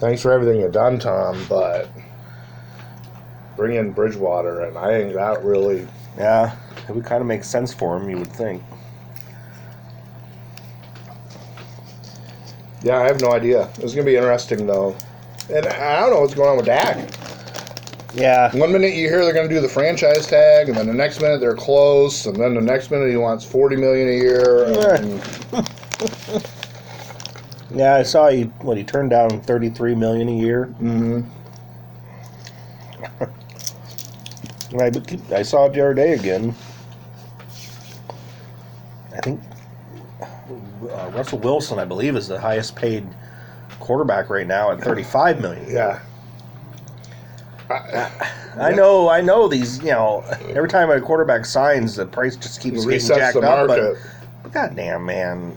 Thanks 0.00 0.22
for 0.22 0.32
everything 0.32 0.60
you've 0.60 0.72
done, 0.72 0.98
Tom, 0.98 1.44
but 1.48 1.90
bring 3.56 3.76
in 3.76 3.90
Bridgewater, 3.92 4.60
and 4.60 4.78
I 4.78 4.86
think 4.86 5.14
that 5.14 5.42
really 5.42 5.86
yeah. 6.16 6.56
it 6.88 6.94
would 6.94 7.04
kind 7.04 7.20
of 7.20 7.26
make 7.26 7.42
sense 7.42 7.74
for 7.74 7.96
him. 7.96 8.08
You 8.08 8.18
would 8.18 8.32
think. 8.32 8.62
Yeah, 12.88 13.00
I 13.00 13.06
have 13.06 13.20
no 13.20 13.32
idea. 13.32 13.68
It's 13.80 13.92
going 13.94 13.96
to 13.96 14.04
be 14.04 14.16
interesting, 14.16 14.66
though. 14.66 14.96
And 15.52 15.66
I 15.66 16.00
don't 16.00 16.08
know 16.10 16.22
what's 16.22 16.32
going 16.32 16.48
on 16.48 16.56
with 16.56 16.64
Dak. 16.64 16.96
Yeah. 18.14 18.50
One 18.56 18.72
minute 18.72 18.94
you 18.94 19.10
hear 19.10 19.22
they're 19.22 19.34
going 19.34 19.46
to 19.46 19.54
do 19.54 19.60
the 19.60 19.68
franchise 19.68 20.26
tag, 20.26 20.70
and 20.70 20.78
then 20.78 20.86
the 20.86 20.94
next 20.94 21.20
minute 21.20 21.38
they're 21.38 21.54
close, 21.54 22.24
and 22.24 22.34
then 22.34 22.54
the 22.54 22.62
next 22.62 22.90
minute 22.90 23.10
he 23.10 23.16
wants 23.18 23.44
forty 23.44 23.76
million 23.76 24.08
a 24.08 24.12
year. 24.12 24.64
And, 24.94 25.22
Yeah, 27.74 27.94
I 27.96 28.02
saw 28.04 28.30
he 28.30 28.44
what 28.62 28.78
he 28.78 28.84
turned 28.84 29.10
down 29.10 29.42
thirty 29.42 29.68
three 29.68 29.94
million 29.94 30.30
a 30.30 30.38
year. 30.38 30.74
Mhm. 30.80 31.28
I, 35.30 35.36
I 35.36 35.42
saw 35.42 35.66
it 35.66 35.74
the 35.74 35.82
other 35.82 35.92
day 35.92 36.14
again. 36.14 36.54
I 39.14 39.20
think 39.20 39.42
uh, 41.08 41.16
Russell 41.16 41.38
Wilson, 41.38 41.78
I 41.78 41.84
believe, 41.84 42.16
is 42.16 42.28
the 42.28 42.40
highest 42.40 42.76
paid 42.76 43.06
quarterback 43.80 44.30
right 44.30 44.46
now 44.46 44.70
at 44.72 44.80
thirty 44.80 45.02
five 45.04 45.40
million. 45.40 45.70
Yeah. 45.70 46.00
I, 47.70 48.32
I 48.58 48.72
know, 48.72 49.08
I 49.10 49.20
know 49.20 49.46
these. 49.46 49.78
You 49.80 49.90
know, 49.90 50.24
every 50.48 50.68
time 50.68 50.90
a 50.90 51.00
quarterback 51.00 51.44
signs, 51.44 51.96
the 51.96 52.06
price 52.06 52.34
just 52.36 52.60
keeps 52.62 52.84
getting 52.84 53.06
jacked 53.06 53.36
up. 53.36 53.68
But, 53.68 53.96
but 54.42 54.52
goddamn, 54.52 55.04
man, 55.04 55.56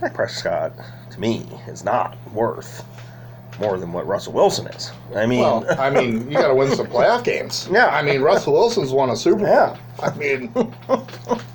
Dak 0.00 0.14
Prescott 0.14 0.72
to 1.10 1.20
me 1.20 1.46
is 1.68 1.84
not 1.84 2.16
worth 2.32 2.84
more 3.60 3.78
than 3.78 3.92
what 3.92 4.06
Russell 4.06 4.32
Wilson 4.32 4.66
is. 4.68 4.90
I 5.14 5.26
mean, 5.26 5.40
Well, 5.40 5.66
I 5.78 5.90
mean, 5.90 6.30
you 6.30 6.38
got 6.38 6.48
to 6.48 6.54
win 6.54 6.74
some 6.74 6.86
playoff 6.86 7.22
games. 7.24 7.68
Yeah. 7.72 7.88
I 7.88 8.02
mean, 8.02 8.22
Russell 8.22 8.54
Wilson's 8.54 8.90
won 8.92 9.10
a 9.10 9.16
Super 9.16 9.40
Bowl. 9.40 9.46
Yeah. 9.48 9.76
I 10.02 10.14
mean, 10.16 10.50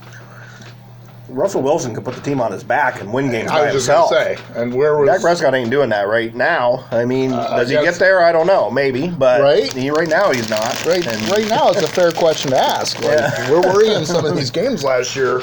Russell 1.36 1.61
Wilson 1.61 1.93
could 1.93 2.05
put 2.05 2.15
the 2.15 2.21
team 2.21 2.39
on 2.39 2.51
his 2.53 2.63
back 2.63 3.01
and 3.01 3.11
win 3.11 3.29
games 3.29 3.51
I 3.51 3.55
by 3.59 3.65
was 3.65 3.86
just 3.86 3.88
himself. 3.88 4.09
say, 4.09 4.38
and 4.55 4.73
where 4.73 4.95
was 4.97 5.07
Dak 5.09 5.19
Prescott 5.21 5.53
ain't 5.53 5.69
doing 5.69 5.89
that 5.89 6.07
right 6.07 6.33
now. 6.33 6.86
I 6.91 7.03
mean, 7.03 7.33
Uh, 7.33 7.57
does 7.57 7.69
he 7.69 7.75
get 7.75 7.95
there? 7.95 8.23
I 8.23 8.31
don't 8.31 8.47
know. 8.47 8.71
Maybe, 8.71 9.09
but 9.09 9.41
Right? 9.41 9.71
he, 9.73 9.89
right 9.91 10.07
now 10.07 10.31
he's 10.31 10.49
not. 10.49 10.86
Right, 10.86 11.05
And- 11.05 11.29
right 11.29 11.47
now, 11.49 11.69
it's 11.71 11.81
a 11.81 11.88
fair 11.88 12.11
question 12.11 12.51
to 12.51 12.57
ask. 12.57 12.95
Like, 13.03 13.19
Yeah. 13.19 13.51
Where 13.51 13.61
were 13.73 13.83
you 13.83 13.91
in 13.97 14.05
some 14.15 14.23
of 14.25 14.36
these 14.38 14.49
games 14.49 14.83
last 14.86 15.13
year 15.13 15.41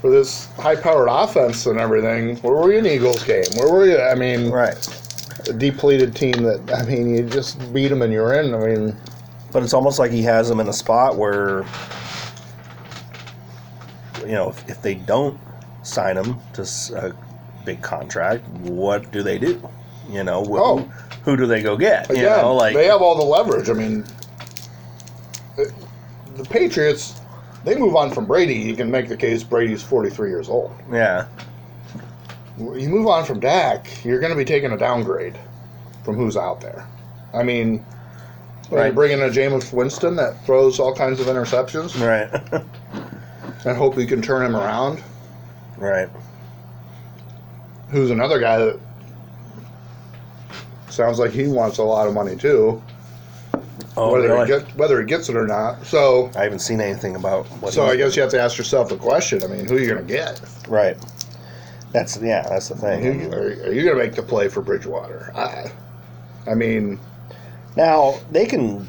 for 0.00 0.10
this 0.10 0.48
high-powered 0.58 1.08
offense 1.10 1.66
and 1.66 1.78
everything? 1.78 2.36
Where 2.38 2.54
were 2.54 2.72
you 2.72 2.78
in 2.78 2.84
the 2.84 2.94
Eagles 2.94 3.22
game? 3.22 3.44
Where 3.56 3.68
were 3.70 3.84
you? 3.86 4.00
I 4.00 4.14
mean, 4.14 4.50
Right, 4.50 4.76
a 5.46 5.52
depleted 5.52 6.14
team 6.14 6.42
that 6.44 6.60
I 6.74 6.84
mean, 6.84 7.14
you 7.14 7.22
just 7.24 7.70
beat 7.74 7.88
them 7.88 8.00
and 8.00 8.12
you're 8.14 8.32
in. 8.32 8.54
I 8.54 8.58
mean, 8.58 8.96
but 9.52 9.62
it's 9.62 9.74
almost 9.74 9.98
like 9.98 10.10
he 10.10 10.22
has 10.22 10.48
them 10.48 10.58
in 10.60 10.68
a 10.68 10.72
spot 10.72 11.16
where, 11.16 11.64
you 14.28 14.34
know, 14.34 14.50
if, 14.50 14.68
if 14.68 14.82
they 14.82 14.94
don't 14.94 15.40
sign 15.82 16.16
him 16.18 16.36
to 16.52 16.62
a 16.96 17.12
big 17.64 17.80
contract, 17.82 18.46
what 18.48 19.10
do 19.10 19.22
they 19.22 19.38
do? 19.38 19.66
You 20.10 20.22
know, 20.24 20.44
wh- 20.44 20.60
Oh. 20.60 20.78
who, 21.24 21.36
do 21.36 21.46
they 21.46 21.62
go 21.62 21.76
get? 21.76 22.10
again, 22.10 22.22
you 22.22 22.28
know, 22.28 22.54
like 22.54 22.74
they 22.74 22.86
have 22.86 23.00
all 23.02 23.16
the 23.16 23.24
leverage. 23.24 23.68
I 23.70 23.72
mean, 23.72 24.04
the, 25.56 25.72
the 26.36 26.44
Patriots. 26.44 27.20
They 27.64 27.74
move 27.76 27.96
on 27.96 28.10
from 28.12 28.24
Brady. 28.26 28.54
You 28.54 28.76
can 28.76 28.90
make 28.90 29.08
the 29.08 29.16
case 29.16 29.42
Brady's 29.42 29.82
43 29.82 30.30
years 30.30 30.48
old. 30.48 30.72
yeah, 30.92 31.26
You 32.58 32.88
move 32.88 33.06
on 33.08 33.24
from 33.24 33.40
Dak, 33.40 34.04
you're 34.04 34.20
going 34.20 34.30
to 34.30 34.36
be 34.38 34.44
taking 34.44 34.72
a 34.72 34.78
downgrade 34.78 35.36
from 36.04 36.14
who's 36.16 36.36
out 36.36 36.60
there. 36.60 36.86
I 37.34 37.42
mean, 37.42 37.84
when 38.68 38.78
you 38.78 38.84
Right. 38.84 38.94
bring 38.94 39.12
in 39.12 39.20
a 39.22 39.28
Jameis 39.28 39.72
Winston 39.72 40.14
that 40.16 40.42
throws 40.46 40.78
all 40.78 40.94
kinds 40.94 41.18
of 41.20 41.26
interceptions 41.26 41.98
right, 42.00 42.30
and 43.64 43.76
hope 43.76 43.96
you 43.98 44.06
can 44.06 44.22
turn 44.22 44.44
him 44.46 44.56
around. 44.56 45.02
right. 45.76 46.08
Who's 47.90 48.10
another 48.10 48.38
guy 48.38 48.58
that 48.58 48.78
sounds 50.90 51.18
like 51.18 51.30
he 51.30 51.48
wants 51.48 51.78
a 51.78 51.82
lot 51.82 52.06
of 52.06 52.14
money 52.14 52.36
too, 52.36 52.82
Oh, 53.96 54.12
whether 54.12 54.28
really? 54.28 54.46
he 54.46 54.58
get, 54.60 54.76
whether 54.76 55.00
he 55.00 55.06
gets 55.06 55.28
it 55.28 55.36
or 55.36 55.46
not. 55.46 55.84
So, 55.86 56.30
I 56.36 56.42
haven't 56.44 56.58
seen 56.60 56.80
anything 56.80 57.16
about 57.16 57.46
what. 57.62 57.72
so 57.72 57.84
I 57.86 57.96
guess 57.96 58.14
you 58.14 58.22
have 58.22 58.30
to 58.32 58.40
ask 58.40 58.58
yourself 58.58 58.88
the 58.90 58.96
question. 58.96 59.42
I 59.42 59.46
mean, 59.46 59.66
who 59.66 59.76
are 59.76 59.80
you 59.80 59.86
going 59.88 60.06
to 60.06 60.12
get? 60.12 60.40
right. 60.68 60.96
That's 61.92 62.20
yeah, 62.20 62.42
that's 62.46 62.68
the 62.68 62.74
Who, 62.74 62.80
thing. 62.82 63.32
are, 63.34 63.38
are 63.38 63.72
you 63.72 63.82
going 63.82 63.96
to 63.96 64.02
make 64.04 64.14
the 64.14 64.22
play 64.22 64.48
for 64.48 64.60
Bridgewater? 64.60 65.32
I, 65.34 65.72
I 66.46 66.54
mean, 66.54 67.00
Now 67.76 68.16
they 68.30 68.44
can. 68.44 68.86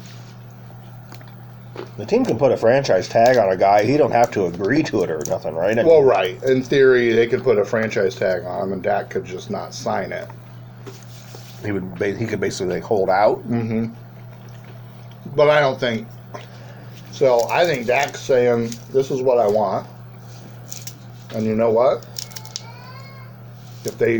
The 1.96 2.06
team 2.06 2.24
can 2.24 2.38
put 2.38 2.50
a 2.50 2.56
franchise 2.56 3.08
tag 3.08 3.36
on 3.36 3.50
a 3.50 3.56
guy. 3.56 3.84
He 3.84 3.96
don't 3.96 4.10
have 4.10 4.30
to 4.32 4.46
agree 4.46 4.82
to 4.84 5.02
it 5.02 5.10
or 5.10 5.22
nothing, 5.26 5.54
right? 5.54 5.72
I 5.78 5.82
mean, 5.82 5.86
Well, 5.86 6.02
right. 6.02 6.42
In 6.42 6.62
theory, 6.62 7.12
they 7.12 7.26
could 7.26 7.42
put 7.42 7.58
a 7.58 7.64
franchise 7.64 8.14
tag 8.14 8.44
on 8.44 8.64
him, 8.64 8.72
and 8.72 8.82
Dak 8.82 9.10
could 9.10 9.24
just 9.24 9.50
not 9.50 9.74
sign 9.74 10.12
it. 10.12 10.28
he 11.64 11.72
would. 11.72 11.94
ba- 11.98 12.16
He 12.16 12.26
could 12.26 12.40
basically 12.40 12.74
like 12.74 12.82
hold 12.82 13.10
out. 13.10 13.36
hmm 13.42 13.86
But 15.36 15.50
I 15.50 15.60
don't 15.60 15.78
think. 15.78 16.08
So 17.12 17.46
I 17.50 17.64
think 17.66 17.86
Dak's 17.86 18.20
saying, 18.20 18.72
"This 18.92 19.10
is 19.10 19.20
what 19.20 19.38
I 19.38 19.46
want," 19.46 19.86
and 21.34 21.44
you 21.44 21.54
know 21.54 21.70
what? 21.70 22.06
If 23.84 23.98
they 23.98 24.16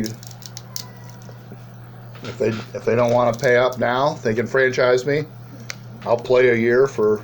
if 2.23 2.39
they 2.39 2.49
if 2.49 2.85
they 2.85 2.95
don't 2.95 3.13
want 3.13 3.35
to 3.35 3.41
pay 3.41 3.57
up 3.57 3.79
now, 3.79 4.15
they 4.23 4.35
can 4.35 4.47
franchise 4.47 5.07
me. 5.07 5.25
I'll 6.05 6.17
play 6.19 6.51
a 6.51 6.55
year 6.55 6.87
for 6.87 7.23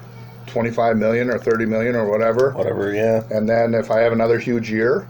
twenty 0.56 0.70
five 0.70 0.96
million 0.96 1.28
or 1.28 1.36
thirty 1.38 1.66
million 1.66 1.94
or 1.94 2.10
whatever. 2.10 2.52
Whatever. 2.52 2.94
Yeah. 2.94 3.22
And 3.30 3.46
then 3.46 3.74
if 3.74 3.90
I 3.90 4.00
have 4.00 4.12
another 4.14 4.38
huge 4.38 4.70
year 4.70 5.06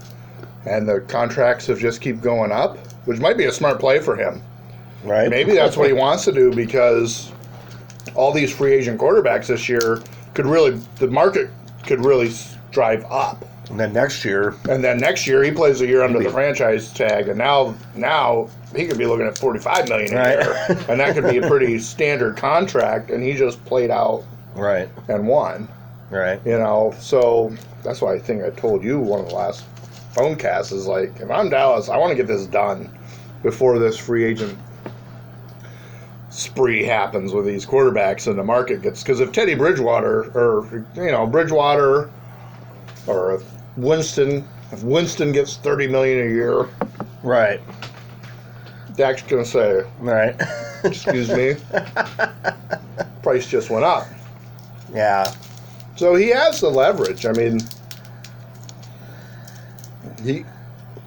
and 0.67 0.89
the 0.89 1.03
contracts 1.03 1.69
have 1.69 1.79
just 1.79 2.01
keep 2.01 2.21
going 2.21 2.51
up, 2.51 2.77
which 3.05 3.21
might 3.21 3.37
be 3.37 3.45
a 3.45 3.53
smart 3.53 3.79
play 3.79 4.01
for 4.01 4.17
him. 4.17 4.43
Right. 5.05 5.31
Maybe 5.31 5.53
that's 5.53 5.77
what 5.77 5.87
he 5.87 5.93
wants 5.93 6.25
to 6.25 6.33
do 6.33 6.53
because 6.53 7.31
all 8.17 8.33
these 8.33 8.53
free 8.53 8.75
agent 8.75 9.01
quarterbacks 9.01 9.47
this 9.47 9.69
year 9.69 10.03
could 10.35 10.47
really 10.47 10.81
the 10.97 11.07
market 11.07 11.49
could 11.87 12.05
really 12.05 12.33
drive 12.73 13.05
up. 13.05 13.45
And 13.71 13.79
then 13.79 13.93
next 13.93 14.25
year, 14.25 14.57
And 14.69 14.83
then 14.83 14.99
next 14.99 15.29
year 15.29 15.45
he 15.45 15.53
plays 15.53 15.81
a 15.81 15.87
year 15.87 16.03
under 16.03 16.21
the 16.21 16.31
franchise 16.31 16.93
tag 16.93 17.29
and 17.29 17.39
now 17.39 17.73
now 17.95 18.49
he 18.75 18.85
could 18.85 18.99
be 18.99 19.07
looking 19.07 19.27
at 19.29 19.39
45 19.39 19.89
million 19.89 20.13
a 20.13 20.17
Right. 20.17 20.39
year. 20.45 20.85
and 20.89 20.99
that 20.99 21.15
could 21.15 21.29
be 21.31 21.37
a 21.39 21.47
pretty 21.47 21.79
standard 21.93 22.37
contract 22.37 23.11
and 23.11 23.23
he 23.23 23.35
just 23.35 23.65
played 23.65 23.91
out 23.93 24.25
right, 24.57 24.89
and 25.09 25.27
won. 25.27 25.69
right, 26.11 26.41
You 26.45 26.59
know, 26.59 26.95
so 26.99 27.55
that's 27.83 28.01
why 28.01 28.15
I 28.15 28.19
think 28.19 28.43
I 28.43 28.51
told 28.51 28.83
you 28.83 28.99
one 28.99 29.21
of 29.21 29.29
the 29.29 29.35
last 29.35 29.65
phone 30.13 30.37
casts 30.37 30.73
is 30.73 30.87
like, 30.87 31.21
if 31.21 31.31
I'm 31.31 31.51
Dallas, 31.51 31.89
I 31.89 31.97
want 31.97 32.11
to 32.11 32.17
get 32.17 32.27
this 32.27 32.47
done 32.47 32.91
before 33.43 33.79
this 33.79 33.99
free 33.99 34.25
agent 34.25 34.59
spree 36.31 36.85
happens 36.85 37.33
with 37.33 37.47
these 37.47 37.65
quarterbacks 37.65 38.27
and 38.27 38.39
the 38.39 38.45
market 38.45 38.83
gets. 38.83 39.03
Because 39.03 39.21
if 39.21 39.33
Teddy 39.33 39.55
Bridgewater 39.55 40.31
or 40.33 40.85
you 40.95 41.11
know 41.11 41.27
Bridgewater 41.27 42.11
or 43.07 43.35
if 43.35 43.43
Winston, 43.77 44.47
if 44.73 44.83
Winston 44.83 45.33
gets 45.33 45.57
thirty 45.57 45.87
million 45.87 46.27
a 46.27 46.31
year, 46.31 46.69
right, 47.23 47.61
Dak's 48.97 49.23
gonna 49.23 49.45
say, 49.45 49.85
right. 49.99 50.35
"Excuse 50.85 51.31
me, 51.31 51.57
price 53.23 53.47
just 53.47 53.71
went 53.71 53.85
up." 53.85 54.07
Yeah. 54.93 55.33
So 55.97 56.15
he 56.15 56.29
has 56.29 56.61
the 56.61 56.69
leverage. 56.69 57.27
I 57.27 57.33
mean, 57.33 57.61
he. 60.23 60.45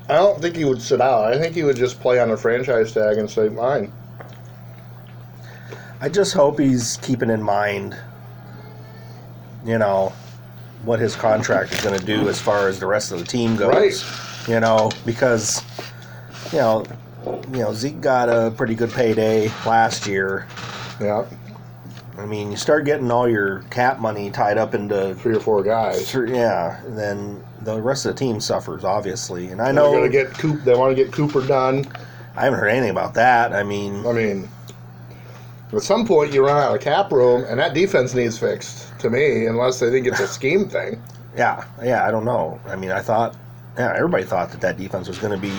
I 0.08 0.16
don't 0.16 0.42
think 0.42 0.56
he 0.56 0.66
would 0.66 0.82
sit 0.82 1.02
out. 1.02 1.32
I 1.32 1.38
think 1.38 1.54
he 1.54 1.64
would 1.64 1.76
just 1.76 2.00
play 2.00 2.20
on 2.20 2.30
the 2.30 2.38
franchise 2.38 2.94
tag 2.94 3.18
and 3.18 3.30
say, 3.30 3.50
"Fine." 3.50 3.92
I 6.02 6.10
just 6.10 6.34
hope 6.34 6.60
he's 6.60 6.98
keeping 6.98 7.30
in 7.30 7.44
mind, 7.44 7.96
you 9.66 9.78
know, 9.78 10.14
what 10.84 11.00
his 11.00 11.14
contract 11.16 11.74
is 11.74 11.82
going 11.82 12.00
to 12.00 12.06
do 12.06 12.30
as 12.30 12.40
far 12.40 12.70
as 12.70 12.80
the 12.80 12.86
rest 12.86 13.12
of 13.12 13.20
the 13.20 13.26
team 13.26 13.58
goes. 13.58 13.76
Right. 13.76 14.48
You 14.48 14.62
know, 14.62 14.92
because 15.06 15.62
you 16.52 16.60
know, 16.60 16.86
you 17.52 17.60
know 17.60 17.74
Zeke 17.74 18.00
got 18.00 18.30
a 18.30 18.52
pretty 18.52 18.76
good 18.76 18.92
payday 18.92 19.50
last 19.66 20.08
year. 20.08 20.48
Yeah, 21.02 21.26
I 22.20 22.26
mean, 22.26 22.52
you 22.52 22.58
start 22.58 22.86
getting 22.86 23.10
all 23.12 23.28
your 23.30 23.60
cap 23.70 24.00
money 24.00 24.30
tied 24.30 24.58
up 24.58 24.74
into, 24.76 25.16
three 25.16 25.36
or 25.36 25.40
four 25.40 25.64
guys. 25.64 26.14
yeah, 26.14 26.82
then 26.88 27.44
the 27.62 27.82
rest 27.82 28.06
of 28.06 28.16
the 28.16 28.20
team 28.20 28.40
suffers 28.40 28.84
obviously. 28.84 29.48
And 29.48 29.62
I 29.62 29.66
They're 29.66 29.74
know 29.76 29.92
going 29.92 30.04
to 30.04 30.10
get 30.10 30.34
Coop. 30.34 30.64
They 30.64 30.76
want 30.76 30.96
to 30.96 31.02
get 31.04 31.12
Cooper 31.14 31.46
done. 31.46 31.86
I 32.36 32.44
haven't 32.44 32.60
heard 32.60 32.70
anything 32.70 32.92
about 32.92 33.14
that. 33.16 33.54
I 33.54 33.64
mean, 33.64 34.06
I 34.06 34.12
mean, 34.14 34.50
at 35.74 35.82
some 35.82 36.06
point 36.06 36.34
you 36.34 36.46
run 36.46 36.58
out 36.58 36.76
of 36.76 36.82
cap 36.82 37.12
room, 37.12 37.44
and 37.48 37.60
that 37.60 37.74
defense 37.74 38.14
needs 38.14 38.38
fixed. 38.38 38.88
To 39.00 39.10
me, 39.10 39.46
unless 39.46 39.80
they 39.80 39.90
think 39.90 40.08
it's 40.08 40.20
a 40.20 40.28
scheme 40.28 40.68
thing. 40.68 41.02
Yeah, 41.38 41.64
yeah, 41.84 42.06
I 42.06 42.12
don't 42.12 42.26
know. 42.26 42.60
I 42.68 42.76
mean, 42.76 42.92
I 42.92 43.00
thought, 43.02 43.36
yeah, 43.78 43.94
everybody 43.96 44.24
thought 44.26 44.52
that 44.52 44.60
that 44.62 44.78
defense 44.78 45.08
was 45.08 45.18
going 45.20 45.32
to 45.32 45.40
be 45.40 45.54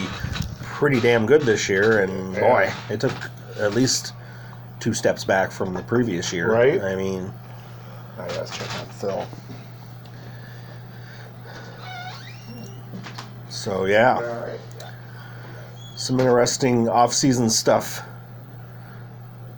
pretty 0.63 1.01
damn 1.01 1.25
good 1.27 1.43
this 1.43 1.69
year, 1.69 2.01
and 2.03 2.35
Yeah. 2.35 2.41
boy, 2.41 2.73
it 2.95 3.01
took 3.01 3.13
at 3.59 3.75
least 3.75 4.13
two 4.81 4.95
steps 4.95 5.25
back 5.25 5.53
from 5.53 5.75
the 5.75 5.83
previous 5.83 6.33
year. 6.33 6.53
Right. 6.53 6.81
I 6.81 6.97
mean, 6.97 7.33
I 8.19 8.27
gotta 8.29 8.51
check 8.53 8.75
on 8.81 8.87
Phil. 8.87 9.27
So 13.49 13.85
yeah, 13.85 14.19
right. 14.21 14.61
some 15.95 16.19
interesting 16.19 16.89
off-season 16.89 17.51
stuff 17.51 18.03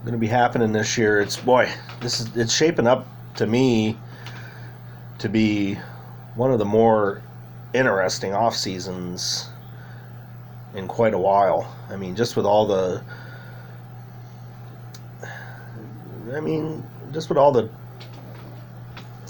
going 0.03 0.13
to 0.13 0.19
be 0.19 0.27
happening 0.27 0.73
this 0.73 0.99
year. 0.99 1.21
It's 1.21 1.37
boy, 1.37 1.71
this 2.01 2.21
is 2.21 2.37
it's 2.37 2.53
shaping 2.53 2.87
up 2.87 3.07
to 3.37 3.47
me 3.47 3.97
to 5.19 5.29
be 5.29 5.79
one 6.35 6.51
of 6.51 6.59
the 6.59 6.65
more 6.65 7.23
interesting 7.73 8.35
off 8.35 8.57
seasons 8.57 9.49
in 10.75 10.89
quite 10.89 11.15
a 11.15 11.19
while. 11.19 11.73
I 11.89 11.97
mean, 11.97 12.17
just 12.17 12.37
with 12.37 12.45
all 12.45 12.67
the 12.67 13.03
I 16.35 16.41
mean, 16.41 16.83
just 17.13 17.29
with 17.29 17.39
all 17.39 17.53
the 17.53 17.69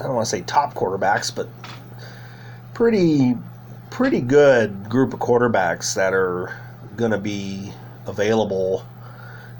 I 0.00 0.04
don't 0.04 0.14
want 0.14 0.26
to 0.26 0.30
say 0.30 0.42
top 0.42 0.74
quarterbacks, 0.74 1.34
but 1.34 1.48
pretty 2.74 3.36
pretty 3.90 4.20
good 4.20 4.88
group 4.88 5.12
of 5.12 5.20
quarterbacks 5.20 5.94
that 5.94 6.14
are 6.14 6.58
going 6.96 7.10
to 7.10 7.18
be 7.18 7.72
available 8.06 8.84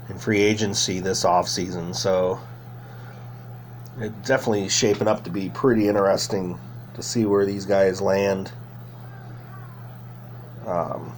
in 0.09 0.17
free 0.17 0.41
agency 0.41 0.99
this 0.99 1.23
offseason. 1.23 1.95
So 1.95 2.39
it's 3.99 4.27
definitely 4.27 4.69
shaping 4.69 5.07
up 5.07 5.23
to 5.25 5.29
be 5.29 5.49
pretty 5.49 5.87
interesting 5.87 6.57
to 6.95 7.03
see 7.03 7.25
where 7.25 7.45
these 7.45 7.65
guys 7.65 8.01
land. 8.01 8.51
Um, 10.65 11.13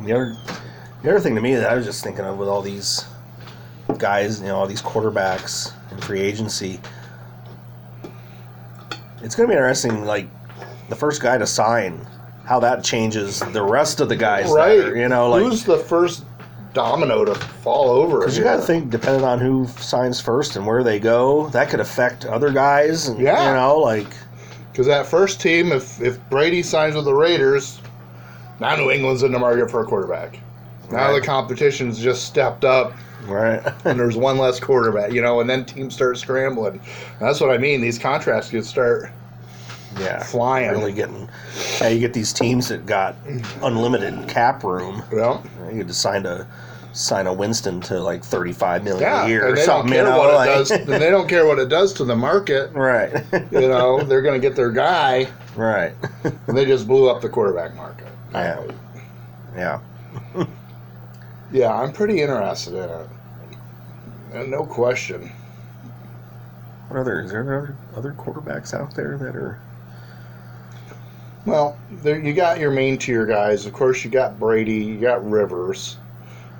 the 0.00 0.12
other, 0.12 0.36
the 1.04 1.10
other 1.10 1.20
thing 1.20 1.34
to 1.34 1.40
me 1.42 1.54
that 1.54 1.70
I 1.70 1.74
was 1.74 1.84
just 1.84 2.02
thinking 2.02 2.24
of 2.24 2.38
with 2.38 2.48
all 2.48 2.62
these 2.62 3.04
guys, 3.98 4.40
you 4.40 4.46
know, 4.46 4.56
all 4.56 4.66
these 4.66 4.80
quarterbacks 4.80 5.72
in 5.92 5.98
free 5.98 6.20
agency, 6.20 6.80
it's 9.22 9.34
going 9.34 9.46
to 9.46 9.52
be 9.52 9.56
interesting. 9.56 10.06
Like 10.06 10.28
the 10.88 10.96
first 10.96 11.20
guy 11.20 11.36
to 11.36 11.46
sign, 11.46 12.06
how 12.46 12.58
that 12.60 12.82
changes 12.82 13.40
the 13.40 13.62
rest 13.62 14.00
of 14.00 14.08
the 14.08 14.16
guys. 14.16 14.50
Right. 14.50 14.78
are, 14.80 14.96
you 14.96 15.08
know, 15.08 15.28
like 15.28 15.42
who's 15.42 15.62
the 15.62 15.76
first 15.76 16.24
domino 16.72 17.26
to 17.26 17.34
fall 17.34 17.90
over? 17.90 18.20
Because 18.20 18.38
you 18.38 18.42
got 18.42 18.56
to 18.56 18.62
think, 18.62 18.88
depending 18.88 19.24
on 19.24 19.38
who 19.38 19.66
signs 19.76 20.22
first 20.22 20.56
and 20.56 20.66
where 20.66 20.82
they 20.82 20.98
go, 20.98 21.48
that 21.50 21.68
could 21.68 21.80
affect 21.80 22.24
other 22.24 22.50
guys. 22.50 23.08
And, 23.08 23.20
Yeah. 23.20 23.50
You 23.50 23.54
know, 23.56 23.78
like, 23.78 24.08
Because 24.72 24.86
that 24.86 25.04
first 25.06 25.38
team, 25.38 25.70
if 25.70 26.00
if 26.00 26.18
Brady 26.30 26.62
signs 26.62 26.94
with 26.94 27.04
the 27.04 27.14
Raiders, 27.14 27.78
now 28.58 28.74
New 28.76 28.90
England's 28.90 29.22
in 29.22 29.32
the 29.32 29.38
market 29.38 29.70
for 29.70 29.82
a 29.82 29.84
quarterback. 29.84 30.40
Now 30.90 31.10
Right. 31.10 31.20
the 31.20 31.26
competition's 31.26 31.98
just 31.98 32.24
stepped 32.26 32.64
up, 32.64 32.92
right? 33.26 33.60
and 33.84 33.98
there's 33.98 34.16
one 34.16 34.38
less 34.38 34.60
quarterback. 34.60 35.12
You 35.12 35.22
know, 35.22 35.40
and 35.40 35.48
then 35.48 35.64
teams 35.64 35.94
start 35.94 36.18
scrambling. 36.18 36.80
That's 37.20 37.40
what 37.40 37.50
I 37.50 37.58
mean. 37.58 37.80
These 37.80 37.98
contracts 37.98 38.50
could 38.50 38.64
start 38.64 39.10
yeah. 39.98 40.22
flying. 40.22 40.70
Really 40.70 40.92
getting. 40.92 41.28
Yeah, 41.80 41.88
you 41.88 42.00
get 42.00 42.12
these 42.14 42.32
teams 42.32 42.68
that 42.68 42.86
got 42.86 43.16
unlimited 43.62 44.28
cap 44.28 44.62
room. 44.64 45.02
Know? 45.12 45.42
You 45.72 45.84
could 45.84 45.94
sign 45.94 46.26
a 46.26 46.46
sign 46.92 47.26
a 47.26 47.32
Winston 47.32 47.80
to 47.82 47.98
like 48.00 48.22
thirty 48.22 48.52
five 48.52 48.84
million 48.84 49.02
Yeah, 49.02 49.24
a 49.24 49.28
year 49.28 49.44
or 49.44 49.48
and 49.48 49.56
they 49.56 49.66
don't 49.66 49.80
something. 49.80 49.94
You 49.96 50.04
know, 50.04 50.18
what 50.18 50.30
it 50.30 50.34
like, 50.34 50.48
does. 50.50 50.70
And 50.70 50.88
they 50.88 51.10
don't 51.10 51.28
care 51.28 51.46
what 51.46 51.58
it 51.58 51.68
does 51.68 51.92
to 51.94 52.04
the 52.04 52.14
market. 52.16 52.70
right, 52.72 53.24
You 53.50 53.68
know, 53.68 54.02
they're 54.02 54.22
going 54.22 54.40
to 54.40 54.46
get 54.48 54.54
their 54.56 54.70
guy, 54.70 55.26
right. 55.56 55.92
and 56.46 56.56
they 56.56 56.64
just 56.64 56.86
blew 56.86 57.08
up 57.08 57.20
the 57.20 57.28
quarterback 57.28 57.74
market. 57.74 58.06
Yeah. 58.32 58.64
yeah, 59.56 59.80
Yeah, 61.54 61.72
I'm 61.72 61.92
pretty 61.92 62.20
interested 62.20 62.74
in 62.74 62.90
it. 62.90 63.08
And 64.32 64.50
no 64.50 64.66
question. 64.66 65.30
what 66.88 66.98
other 66.98 67.20
is 67.22 67.30
there 67.30 67.42
other 67.42 67.76
other 67.96 68.12
quarterbacks 68.12 68.74
out 68.74 68.96
there 68.96 69.16
that 69.18 69.36
are 69.36 69.60
Well, 71.46 71.78
there 71.92 72.18
you 72.18 72.34
got 72.34 72.58
your 72.58 72.72
main 72.72 72.98
tier 72.98 73.24
guys. 73.24 73.66
Of 73.66 73.72
course, 73.72 74.04
you 74.04 74.10
got 74.10 74.40
Brady, 74.40 74.74
you 74.74 74.98
got 74.98 75.24
Rivers, 75.30 75.96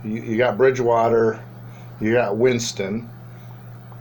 you, 0.04 0.22
you 0.22 0.36
got 0.38 0.56
Bridgewater, 0.56 1.42
you 2.00 2.12
got 2.12 2.36
Winston. 2.36 3.10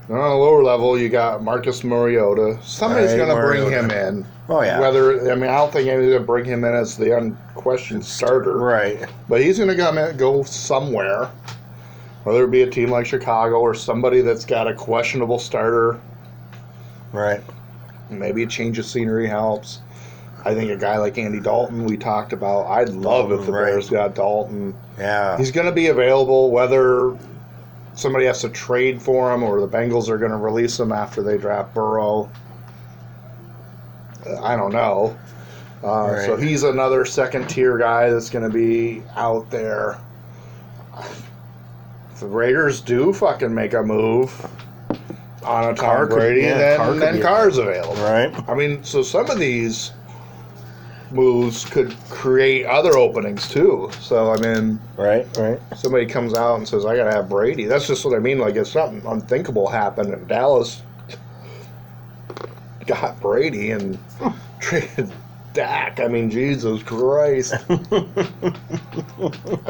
And 0.09 0.17
on 0.17 0.31
a 0.31 0.35
lower 0.37 0.63
level, 0.63 0.97
you 0.99 1.07
got 1.09 1.43
Marcus 1.43 1.83
Mariota. 1.83 2.59
Somebody's 2.61 3.11
Right, 3.11 3.17
going 3.17 3.29
to 3.35 3.41
bring 3.41 3.71
him 3.71 3.89
in. 3.89 4.25
oh 4.49 4.61
yeah 4.61 4.79
Whether 4.79 5.31
I 5.31 5.35
mean, 5.35 5.49
I 5.49 5.55
don't 5.55 5.71
think 5.71 5.87
anybody's 5.87 6.11
going 6.11 6.21
to 6.23 6.25
bring 6.27 6.45
him 6.45 6.63
in 6.65 6.73
as 6.75 6.97
the 6.97 7.17
unquestioned 7.17 8.03
starter, 8.05 8.57
right 8.57 9.07
but 9.29 9.39
he's 9.41 9.57
going 9.57 9.69
to 9.69 9.77
come 9.77 9.97
in, 9.97 10.17
go 10.17 10.43
somewhere. 10.43 11.29
Whether 12.25 12.43
it 12.45 12.51
be 12.51 12.61
a 12.63 12.69
team 12.69 12.89
like 12.89 13.05
Chicago 13.05 13.59
or 13.59 13.73
somebody 13.73 14.21
that's 14.21 14.45
got 14.45 14.67
a 14.67 14.73
questionable 14.73 15.39
starter, 15.39 15.99
right 17.11 17.41
Maybe 18.09 18.43
a 18.43 18.47
change 18.47 18.77
of 18.79 18.85
scenery 18.85 19.27
helps. 19.27 19.79
I 20.45 20.53
think 20.53 20.69
a 20.69 20.75
guy 20.75 20.97
like 20.97 21.17
Andy 21.17 21.39
Dalton, 21.39 21.85
we 21.85 21.95
talked 21.95 22.33
about. 22.33 22.65
I'd 22.67 22.89
love 22.89 23.31
if 23.31 23.45
the 23.45 23.51
right. 23.53 23.65
Bears 23.71 23.89
got 23.89 24.13
Dalton. 24.13 24.75
yeah 24.99 25.37
He's 25.37 25.51
going 25.51 25.65
to 25.67 25.71
be 25.71 25.87
available 25.87 26.51
whether 26.51 27.17
somebody 27.95 28.25
has 28.25 28.41
to 28.41 28.49
trade 28.49 29.01
for 29.01 29.31
him 29.33 29.43
or 29.43 29.59
the 29.61 29.67
Bengals 29.67 30.09
are 30.09 30.17
going 30.17 30.31
to 30.31 30.37
release 30.37 30.79
him 30.79 30.91
after 30.91 31.21
they 31.21 31.37
draft 31.37 31.73
Burrow. 31.73 32.29
Uh, 34.25 34.41
I 34.41 34.55
don't 34.55 34.73
know. 34.73 35.17
Uh, 35.83 36.11
Right. 36.13 36.25
So 36.25 36.37
he's 36.37 36.63
another 36.63 37.03
second 37.05 37.49
tier 37.49 37.77
guy 37.77 38.09
that's 38.09 38.29
going 38.29 38.45
to 38.49 38.53
be 38.53 39.03
out 39.15 39.49
there. 39.51 39.99
If 40.97 42.19
the 42.19 42.27
Raiders 42.27 42.79
do 42.81 43.11
fucking 43.13 43.53
make 43.53 43.73
a 43.73 43.83
move 43.83 44.31
on 45.43 45.73
a 45.73 45.75
Tom 45.75 46.07
could- 46.07 46.15
Brady, 46.15 46.41
yeah, 46.41 46.57
then, 46.57 46.79
could 46.79 47.01
then 47.01 47.21
Carr's 47.21 47.57
available. 47.57 47.95
right 48.03 48.33
I 48.49 48.55
mean, 48.55 48.83
so 48.83 49.03
some 49.03 49.29
of 49.29 49.37
these 49.39 49.91
moves 51.13 51.65
could 51.65 51.95
create 52.09 52.65
other 52.65 52.97
openings 52.97 53.49
too. 53.49 53.89
So 53.99 54.31
I 54.31 54.37
mean, 54.37 54.79
right 54.97 55.27
right 55.37 55.59
somebody 55.75 56.05
comes 56.05 56.33
out 56.33 56.57
and 56.57 56.67
says, 56.67 56.85
"I 56.85 56.95
got 56.95 57.05
to 57.05 57.11
have 57.11 57.29
Brady." 57.29 57.65
That's 57.65 57.87
just 57.87 58.05
what 58.05 58.15
I 58.15 58.19
mean. 58.19 58.39
Like 58.39 58.55
if 58.55 58.67
something 58.67 59.05
unthinkable 59.09 59.67
happened 59.67 60.13
and 60.13 60.27
Dallas 60.27 60.81
got 62.85 63.19
Brady 63.21 63.71
and 63.71 63.97
traded 64.59 65.11
Dak. 65.53 65.99
I 65.99 66.07
mean, 66.07 66.29
Jesus 66.29 66.83
Christ. 66.83 67.53
I 67.69 67.75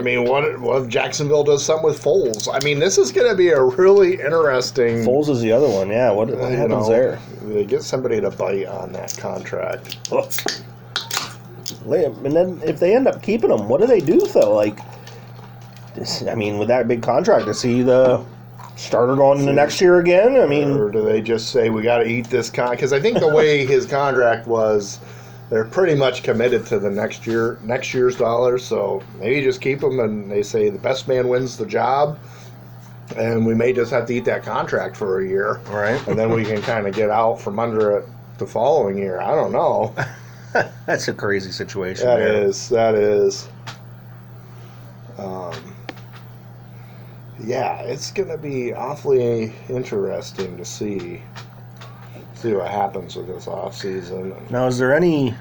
mean, 0.02 0.24
what, 0.24 0.60
what 0.60 0.84
if 0.84 0.88
Jacksonville 0.88 1.44
does 1.44 1.64
something 1.64 1.86
with 1.86 2.02
Foles? 2.02 2.48
I 2.52 2.64
mean, 2.64 2.80
this 2.80 2.98
is 2.98 3.12
going 3.12 3.30
to 3.30 3.36
be 3.36 3.50
a 3.50 3.62
really 3.62 4.14
interesting. 4.14 5.04
Foles 5.04 5.30
is 5.30 5.42
the 5.42 5.52
other 5.52 5.70
one. 5.70 5.90
Yeah, 5.90 6.12
what, 6.12 6.30
what 6.30 6.52
happens 6.52 6.88
know, 6.88 6.90
there? 6.90 7.20
They 7.44 7.66
get 7.66 7.84
somebody 7.84 8.22
to 8.22 8.32
bite 8.32 8.66
on 8.66 8.94
that 8.94 9.16
contract. 9.18 9.98
And 11.86 12.36
then 12.36 12.62
if 12.64 12.80
they 12.80 12.96
end 12.96 13.08
up 13.08 13.22
keeping 13.22 13.52
him, 13.52 13.68
what 13.68 13.82
do 13.82 13.88
they 13.88 14.00
do 14.00 14.20
though? 14.28 14.56
Like, 14.56 14.80
this, 15.96 16.24
I 16.24 16.36
mean, 16.36 16.58
with 16.58 16.68
that 16.70 16.88
big 16.88 17.04
contract, 17.04 17.46
to 17.46 17.54
see 17.54 17.82
the 17.82 18.24
starter 18.76 19.16
going 19.16 19.40
into 19.40 19.54
next 19.54 19.80
year 19.82 20.00
again. 20.00 20.40
I 20.40 20.46
mean, 20.46 20.72
or 20.72 20.90
do 20.90 21.04
they 21.04 21.22
just 21.22 21.50
say 21.50 21.70
we 21.70 21.82
got 21.82 22.00
to 22.00 22.06
eat 22.06 22.28
this 22.30 22.50
con? 22.50 22.72
Because 22.72 22.94
I 22.94 23.00
think 23.00 23.20
the 23.20 23.28
way 23.28 23.66
his 23.66 23.86
contract 23.86 24.48
was, 24.48 25.00
they're 25.50 25.66
pretty 25.66 25.96
much 25.96 26.24
committed 26.24 26.66
to 26.68 26.80
the 26.80 26.90
next 26.90 27.28
year, 27.28 27.60
next 27.64 27.94
year's 27.94 28.16
dollars. 28.16 28.66
So 28.66 29.04
maybe 29.20 29.42
just 29.42 29.62
keep 29.62 29.82
him, 29.82 30.00
and 30.00 30.32
they 30.32 30.44
say 30.44 30.70
the 30.70 30.80
best 30.80 31.08
man 31.08 31.28
wins 31.28 31.58
the 31.58 31.66
job, 31.66 32.18
and 33.16 33.46
we 33.46 33.54
may 33.54 33.74
just 33.74 33.92
have 33.92 34.06
to 34.08 34.14
eat 34.14 34.26
that 34.26 34.44
contract 34.44 34.98
for 34.98 35.22
a 35.22 35.28
year, 35.28 35.60
right? 35.70 36.06
and 36.08 36.18
then 36.18 36.32
we 36.32 36.44
can 36.44 36.62
kind 36.62 36.88
of 36.88 36.96
get 36.96 37.10
out 37.10 37.40
from 37.40 37.60
under 37.60 37.98
it 37.98 38.06
the 38.40 38.48
following 38.48 38.98
year. 38.98 39.22
I 39.22 39.36
don't 39.36 39.52
know. 39.52 39.96
That's 40.86 41.08
a 41.08 41.14
crazy 41.14 41.52
situation. 41.52 42.06
That 42.06 42.18
there. 42.18 42.44
is, 42.46 42.70
that 42.70 42.96
is. 42.96 43.48
Um, 45.18 45.76
yeah, 47.44 47.82
it's 47.82 48.12
gonna 48.12 48.38
be 48.38 48.74
awfully 48.74 49.54
interesting 49.70 50.58
to 50.58 50.66
see 50.66 51.22
see 52.36 52.54
what 52.54 52.70
happens 52.70 53.16
with 53.16 53.28
this 53.28 53.48
off 53.48 53.76
season. 53.76 54.36
Now, 54.50 54.68
is 54.68 54.78
there 54.78 54.94
any 54.94 55.34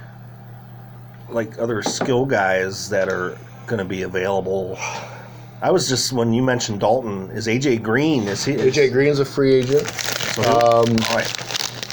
like 1.29 1.59
other 1.59 1.83
skill 1.83 2.25
guys 2.25 2.89
that 2.91 3.09
are 3.09 3.37
going 3.67 3.79
to 3.79 3.85
be 3.85 4.03
available? 4.03 4.79
I 5.61 5.71
was 5.71 5.89
just 5.89 6.13
when 6.13 6.33
you 6.33 6.43
mentioned 6.43 6.81
Dalton, 6.81 7.31
is 7.31 7.47
AJ 7.47 7.83
Green? 7.83 8.23
Is 8.25 8.45
he? 8.45 8.55
AJ 8.55 8.93
Green's 8.93 9.19
a 9.19 9.25
free 9.25 9.55
agent. 9.55 9.89
So 9.89 10.43
Um, 10.43 10.97
all 11.09 11.17
right. 11.17 11.52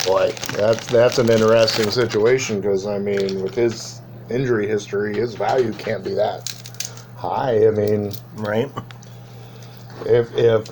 Boy, 0.09 0.31
that's 0.53 0.87
that's 0.87 1.17
an 1.19 1.29
interesting 1.29 1.91
situation 1.91 2.61
because 2.61 2.87
I 2.87 2.97
mean, 2.97 3.41
with 3.41 3.55
his 3.55 4.01
injury 4.29 4.67
history, 4.67 5.15
his 5.15 5.35
value 5.35 5.73
can't 5.73 6.03
be 6.03 6.13
that 6.15 6.53
high. 7.15 7.67
I 7.67 7.71
mean, 7.71 8.11
right. 8.35 8.69
if 10.05 10.33
if 10.35 10.67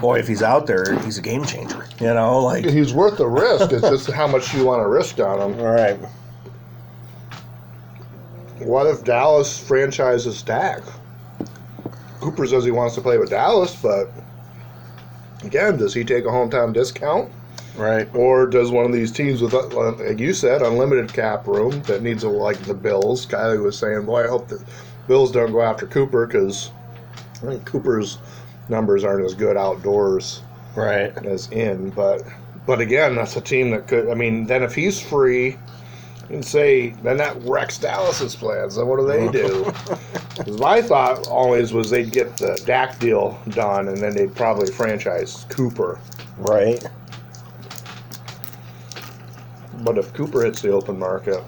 Boy, 0.00 0.18
if 0.18 0.26
he's 0.26 0.42
out 0.42 0.66
there, 0.66 0.98
he's 1.00 1.16
a 1.16 1.22
game 1.22 1.44
changer. 1.44 1.86
You 2.00 2.12
know, 2.12 2.40
like 2.40 2.64
he's 2.64 2.92
worth 2.92 3.16
the 3.18 3.26
risk, 3.26 3.72
it's 3.72 3.88
just 3.88 4.10
how 4.10 4.26
much 4.26 4.52
you 4.52 4.64
want 4.64 4.82
to 4.82 4.88
risk 4.88 5.18
on 5.20 5.52
him. 5.52 5.60
all 5.60 5.72
right. 5.72 5.98
What 8.58 8.86
if 8.86 9.04
Dallas 9.04 9.58
franchises 9.58 10.42
Dak? 10.42 10.82
Cooper 12.20 12.46
says 12.46 12.64
he 12.64 12.72
wants 12.72 12.94
to 12.96 13.00
play 13.00 13.16
with 13.16 13.30
Dallas, 13.30 13.76
but 13.80 14.10
again, 15.44 15.76
does 15.76 15.94
he 15.94 16.04
take 16.04 16.24
a 16.24 16.28
hometown 16.28 16.72
discount? 16.72 17.30
Right. 17.76 18.08
Or 18.14 18.46
does 18.46 18.70
one 18.70 18.86
of 18.86 18.92
these 18.92 19.12
teams 19.12 19.42
with, 19.42 19.52
uh, 19.52 19.66
like 19.92 20.18
you 20.18 20.32
said, 20.32 20.62
unlimited 20.62 21.12
cap 21.12 21.46
room 21.46 21.82
that 21.82 22.02
needs 22.02 22.22
a 22.24 22.28
like 22.28 22.58
the 22.60 22.74
Bills? 22.74 23.26
Kylie 23.26 23.62
was 23.62 23.78
saying, 23.78 24.06
"Boy, 24.06 24.24
I 24.24 24.28
hope 24.28 24.48
the 24.48 24.62
Bills 25.06 25.30
don't 25.30 25.52
go 25.52 25.60
after 25.62 25.86
Cooper 25.86 26.26
because 26.26 26.70
I 27.42 27.46
think 27.46 27.64
Cooper's 27.66 28.18
numbers 28.68 29.04
aren't 29.04 29.24
as 29.24 29.34
good 29.34 29.56
outdoors 29.56 30.42
Right. 30.74 31.12
as 31.26 31.50
in." 31.50 31.90
But 31.90 32.22
but 32.66 32.80
again, 32.80 33.14
that's 33.14 33.36
a 33.36 33.40
team 33.42 33.70
that 33.70 33.86
could. 33.88 34.08
I 34.08 34.14
mean, 34.14 34.46
then 34.46 34.62
if 34.62 34.74
he's 34.74 35.00
free, 35.00 35.58
and 36.30 36.44
say 36.44 36.90
then 37.02 37.16
that 37.18 37.36
wrecks 37.42 37.78
Dallas's 37.78 38.34
plans. 38.34 38.76
Then 38.76 38.86
what 38.86 38.98
do 38.98 39.06
they 39.06 39.28
do? 39.30 39.72
my 40.58 40.80
thought 40.82 41.26
always 41.28 41.72
was 41.72 41.90
they'd 41.90 42.10
get 42.10 42.36
the 42.36 42.60
Dak 42.64 42.98
deal 42.98 43.38
done, 43.50 43.88
and 43.88 43.98
then 43.98 44.14
they'd 44.14 44.34
probably 44.34 44.70
franchise 44.72 45.44
Cooper. 45.50 45.98
Right. 46.38 46.82
But 49.82 49.98
if 49.98 50.12
Cooper 50.12 50.44
hits 50.44 50.62
the 50.62 50.70
open 50.70 50.98
market, 50.98 51.42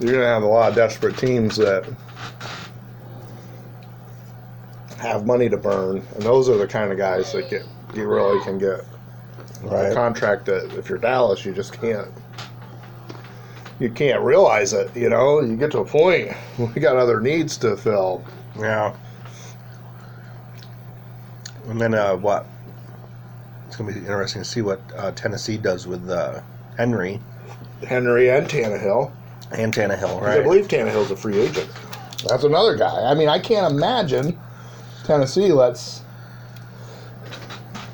you're 0.00 0.12
going 0.12 0.22
to 0.22 0.26
have 0.26 0.42
a 0.42 0.46
lot 0.46 0.70
of 0.70 0.74
desperate 0.74 1.16
teams 1.16 1.56
that 1.56 1.86
have 4.98 5.26
money 5.26 5.48
to 5.48 5.56
burn, 5.56 6.02
and 6.14 6.22
those 6.22 6.48
are 6.48 6.56
the 6.56 6.66
kind 6.66 6.90
of 6.90 6.98
guys 6.98 7.32
that 7.32 7.48
get 7.48 7.62
you 7.94 8.06
really 8.06 8.42
can 8.44 8.58
get 8.58 8.84
a 9.64 9.94
contract 9.94 10.46
that 10.46 10.72
if 10.76 10.88
you're 10.88 10.98
Dallas, 10.98 11.44
you 11.44 11.52
just 11.52 11.80
can't. 11.80 12.08
You 13.78 13.90
can't 13.90 14.22
realize 14.22 14.72
it, 14.72 14.94
you 14.96 15.08
know. 15.10 15.40
You 15.40 15.56
get 15.56 15.70
to 15.72 15.78
a 15.80 15.84
point, 15.84 16.32
we 16.58 16.80
got 16.80 16.96
other 16.96 17.20
needs 17.20 17.56
to 17.58 17.76
fill. 17.76 18.24
Yeah. 18.58 18.94
And 21.68 21.80
then 21.80 21.94
uh, 21.94 22.16
what? 22.16 22.46
It's 23.76 23.82
gonna 23.82 23.92
be 23.92 23.98
interesting 23.98 24.40
to 24.40 24.48
see 24.48 24.62
what 24.62 24.80
uh, 24.96 25.10
Tennessee 25.12 25.58
does 25.58 25.86
with 25.86 26.08
uh, 26.08 26.40
Henry 26.78 27.20
Henry 27.86 28.30
and 28.30 28.48
Tannehill. 28.48 29.12
and 29.52 29.70
Tannehill. 29.70 30.00
'Cause 30.00 30.22
Right. 30.22 30.40
I 30.40 30.42
believe 30.42 30.66
Tannehill's 30.66 31.10
a 31.10 31.16
free 31.16 31.38
agent. 31.38 31.68
That's 32.26 32.44
another 32.44 32.74
guy. 32.74 33.02
I 33.04 33.12
mean, 33.12 33.28
I 33.28 33.38
can't 33.38 33.70
imagine 33.70 34.38
Tennessee 35.04 35.52
lets 35.52 36.00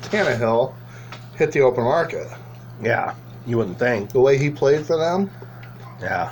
Tannehill 0.03 0.73
hit 1.35 1.51
the 1.51 1.59
open 1.59 1.83
market. 1.83 2.29
yeah. 2.81 3.13
You 3.45 3.57
wouldn't 3.57 3.77
think. 3.77 4.11
The 4.11 4.21
way 4.21 4.37
he 4.37 4.49
played 4.49 4.85
for 4.85 4.97
them, 4.97 5.29
Yeah. 6.01 6.31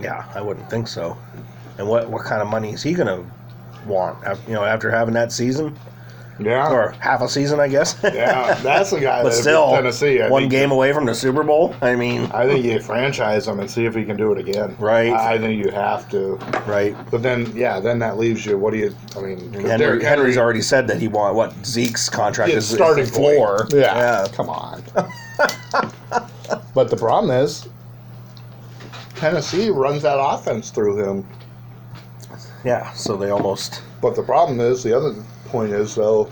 Yeah, 0.00 0.24
I 0.34 0.40
wouldn't 0.40 0.70
think 0.70 0.88
so. 0.88 1.18
And 1.76 1.86
what 1.86 2.08
what 2.08 2.24
kind 2.24 2.40
of 2.40 2.48
money 2.48 2.72
is 2.72 2.82
he 2.82 2.94
gonna 2.94 3.22
want? 3.86 4.16
af- 4.24 4.40
You 4.48 4.54
know, 4.54 4.64
after 4.64 4.90
having 4.90 5.12
that 5.12 5.32
season 5.32 5.76
yeah, 6.38 6.70
or 6.70 6.90
half 7.00 7.22
a 7.22 7.28
season, 7.28 7.60
I 7.60 7.68
guess. 7.68 7.98
yeah, 8.02 8.54
that's 8.62 8.90
the 8.90 9.00
guy. 9.00 9.22
but 9.24 9.32
still, 9.32 9.70
Tennessee. 9.70 10.20
I 10.20 10.28
one 10.28 10.48
game 10.48 10.70
away 10.70 10.92
from 10.92 11.06
the 11.06 11.14
Super 11.14 11.42
Bowl. 11.42 11.74
I 11.80 11.96
mean, 11.96 12.30
I 12.32 12.46
think 12.46 12.64
you 12.64 12.80
franchise 12.80 13.48
him 13.48 13.60
and 13.60 13.70
see 13.70 13.86
if 13.86 13.94
he 13.94 14.04
can 14.04 14.16
do 14.16 14.32
it 14.32 14.38
again. 14.38 14.76
Right. 14.78 15.12
I, 15.12 15.38
think 15.38 15.64
you 15.64 15.70
have 15.72 16.10
to. 16.10 16.36
right? 16.66 16.94
But 17.10 17.22
then, 17.22 17.50
yeah, 17.56 17.80
then 17.80 17.98
that 18.00 18.18
leaves 18.18 18.44
you. 18.44 18.58
What 18.58 18.72
do 18.72 18.78
you? 18.78 18.94
I 19.16 19.20
mean, 19.20 19.52
Henry, 19.52 20.04
Henry's 20.04 20.36
already 20.36 20.62
said 20.62 20.86
that 20.88 21.00
he 21.00 21.08
want 21.08 21.34
what 21.34 21.54
Zeke's 21.64 22.08
contract 22.08 22.52
is 22.52 22.68
starting 22.68 23.06
floor. 23.06 23.66
Yeah, 23.70 23.96
yeah, 23.96 24.26
come 24.32 24.50
on. 24.50 24.82
but 26.74 26.90
the 26.90 26.96
problem 26.98 27.30
is, 27.30 27.68
Tennessee 29.14 29.70
runs 29.70 30.02
that 30.02 30.18
offense 30.18 30.70
through 30.70 30.98
him. 30.98 31.26
yeah. 32.64 32.92
So 32.92 33.16
they 33.16 33.30
almost 33.30 33.82
But 34.02 34.14
the 34.14 34.22
problem 34.22 34.60
is, 34.60 34.82
the 34.82 34.94
other 34.94 35.14
point 35.48 35.72
is 35.72 35.94
though, 35.94 36.28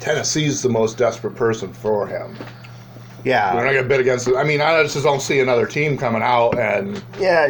Tennessee's 0.00 0.62
the 0.62 0.68
most 0.68 0.98
desperate 0.98 1.34
person 1.34 1.72
for 1.72 2.06
him. 2.06 2.36
We're 3.24 3.32
yeah 3.32 3.52
not 3.54 3.64
gonna 3.72 3.82
bid 3.82 3.98
against 4.00 4.28
it. 4.28 4.36
I 4.36 4.44
mean, 4.44 4.60
I 4.60 4.80
just 4.84 5.02
don't 5.02 5.20
see 5.20 5.40
another 5.40 5.66
team 5.66 5.98
coming 5.98 6.22
out 6.22 6.56
and 6.58 7.02
yeah. 7.18 7.48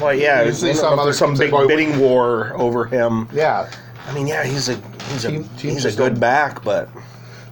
Well, 0.00 0.12
yeah. 0.14 0.42
You 0.42 0.52
see 0.52 0.68
don't 0.68 0.76
some 0.76 0.92
other 0.98 1.04
there's 1.10 1.18
some 1.18 1.36
big 1.36 1.52
go- 1.52 1.68
bidding 1.68 1.98
war 2.00 2.52
over 2.56 2.84
him. 2.86 3.28
yeah, 3.32 3.70
I 4.08 4.12
mean, 4.14 4.26
yeah, 4.26 4.42
he's 4.42 4.68
a 4.68 4.74
he's 5.12 5.24
a 5.24 5.30
Team- 5.30 5.44
teams 5.44 5.62
he's 5.62 5.76
a 5.84 5.88
just 5.88 5.98
good 5.98 6.14
don't- 6.14 6.20
back, 6.20 6.64
but 6.64 6.88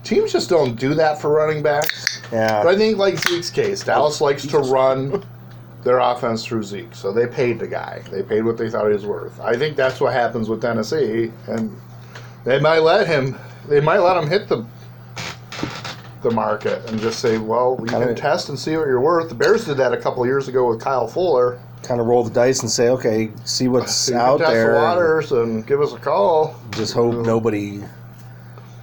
teams 0.02 0.32
just 0.32 0.50
don't 0.50 0.74
do 0.74 0.94
that 0.94 1.20
for 1.20 1.30
running 1.30 1.62
backs. 1.62 2.20
yeah, 2.32 2.60
But 2.64 2.74
I 2.74 2.76
think 2.76 2.98
like 2.98 3.18
Zeke's 3.18 3.50
case, 3.50 3.84
Dallas 3.84 4.20
oh, 4.20 4.24
likes 4.24 4.44
to 4.48 4.58
run 4.58 5.24
their 5.82 5.98
offense 5.98 6.44
through 6.44 6.62
Zeke, 6.62 6.94
so 6.94 7.12
they 7.12 7.26
paid 7.26 7.58
the 7.58 7.66
guy. 7.66 8.02
They 8.10 8.22
paid 8.22 8.44
what 8.44 8.56
they 8.58 8.68
thought 8.70 8.86
he 8.86 8.92
was 8.92 9.06
worth. 9.06 9.40
I 9.40 9.56
think 9.56 9.76
that's 9.76 10.00
what 10.00 10.12
happens 10.12 10.48
with 10.48 10.60
Tennessee, 10.60 11.32
and 11.46 11.74
they 12.44 12.60
might 12.60 12.80
let 12.80 13.06
him. 13.06 13.36
They 13.68 13.80
might 13.80 13.98
let 13.98 14.16
him 14.22 14.28
hit 14.28 14.48
the 14.48 14.64
the 16.22 16.30
market 16.30 16.86
and 16.90 17.00
just 17.00 17.18
say, 17.20 17.38
"Well, 17.38 17.76
you 17.80 17.86
can 17.86 17.98
Kinda- 18.00 18.14
test 18.14 18.50
and 18.50 18.58
see 18.58 18.76
what 18.76 18.86
you're 18.86 19.00
worth." 19.00 19.30
The 19.30 19.34
Bears 19.34 19.64
did 19.64 19.78
that 19.78 19.92
a 19.94 19.96
couple 19.96 20.24
years 20.26 20.48
ago 20.48 20.68
with 20.68 20.80
Kyle 20.80 21.06
Fuller. 21.06 21.58
kind 21.82 21.98
of 21.98 22.06
roll 22.06 22.22
the 22.22 22.30
dice 22.30 22.60
and 22.60 22.70
say, 22.70 22.90
okay, 22.90 23.30
see 23.44 23.66
what's 23.66 23.94
So 23.94 24.12
you 24.12 24.18
out 24.18 24.38
test 24.38 24.52
there. 24.52 24.74
the 24.74 24.78
waters 24.80 25.32
and 25.32 25.66
give 25.66 25.80
us 25.80 25.94
a 25.94 25.96
call. 25.96 26.54
Just 26.72 26.92
hope 26.92 27.14
nobody. 27.24 27.82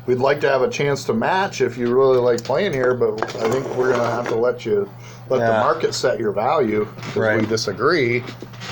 We'd 0.08 0.18
like 0.18 0.42
to 0.42 0.50
have 0.50 0.64
a 0.64 0.68
chance 0.70 1.04
to 1.06 1.14
match 1.14 1.62
if 1.62 1.78
you 1.78 1.94
really 1.94 2.18
like 2.18 2.44
playing 2.44 2.74
here, 2.74 2.96
but 2.96 3.22
I 3.38 3.50
think 3.52 3.68
we're 3.78 3.92
gonna 3.92 4.10
have 4.10 4.28
to 4.30 4.36
let 4.36 4.66
you 4.66 4.90
let 5.30 5.40
the 5.40 5.54
market 5.54 5.94
set 5.94 6.20
your 6.20 6.32
value 6.32 6.88
if 6.98 7.16
we 7.16 7.46
disagree. 7.46 8.24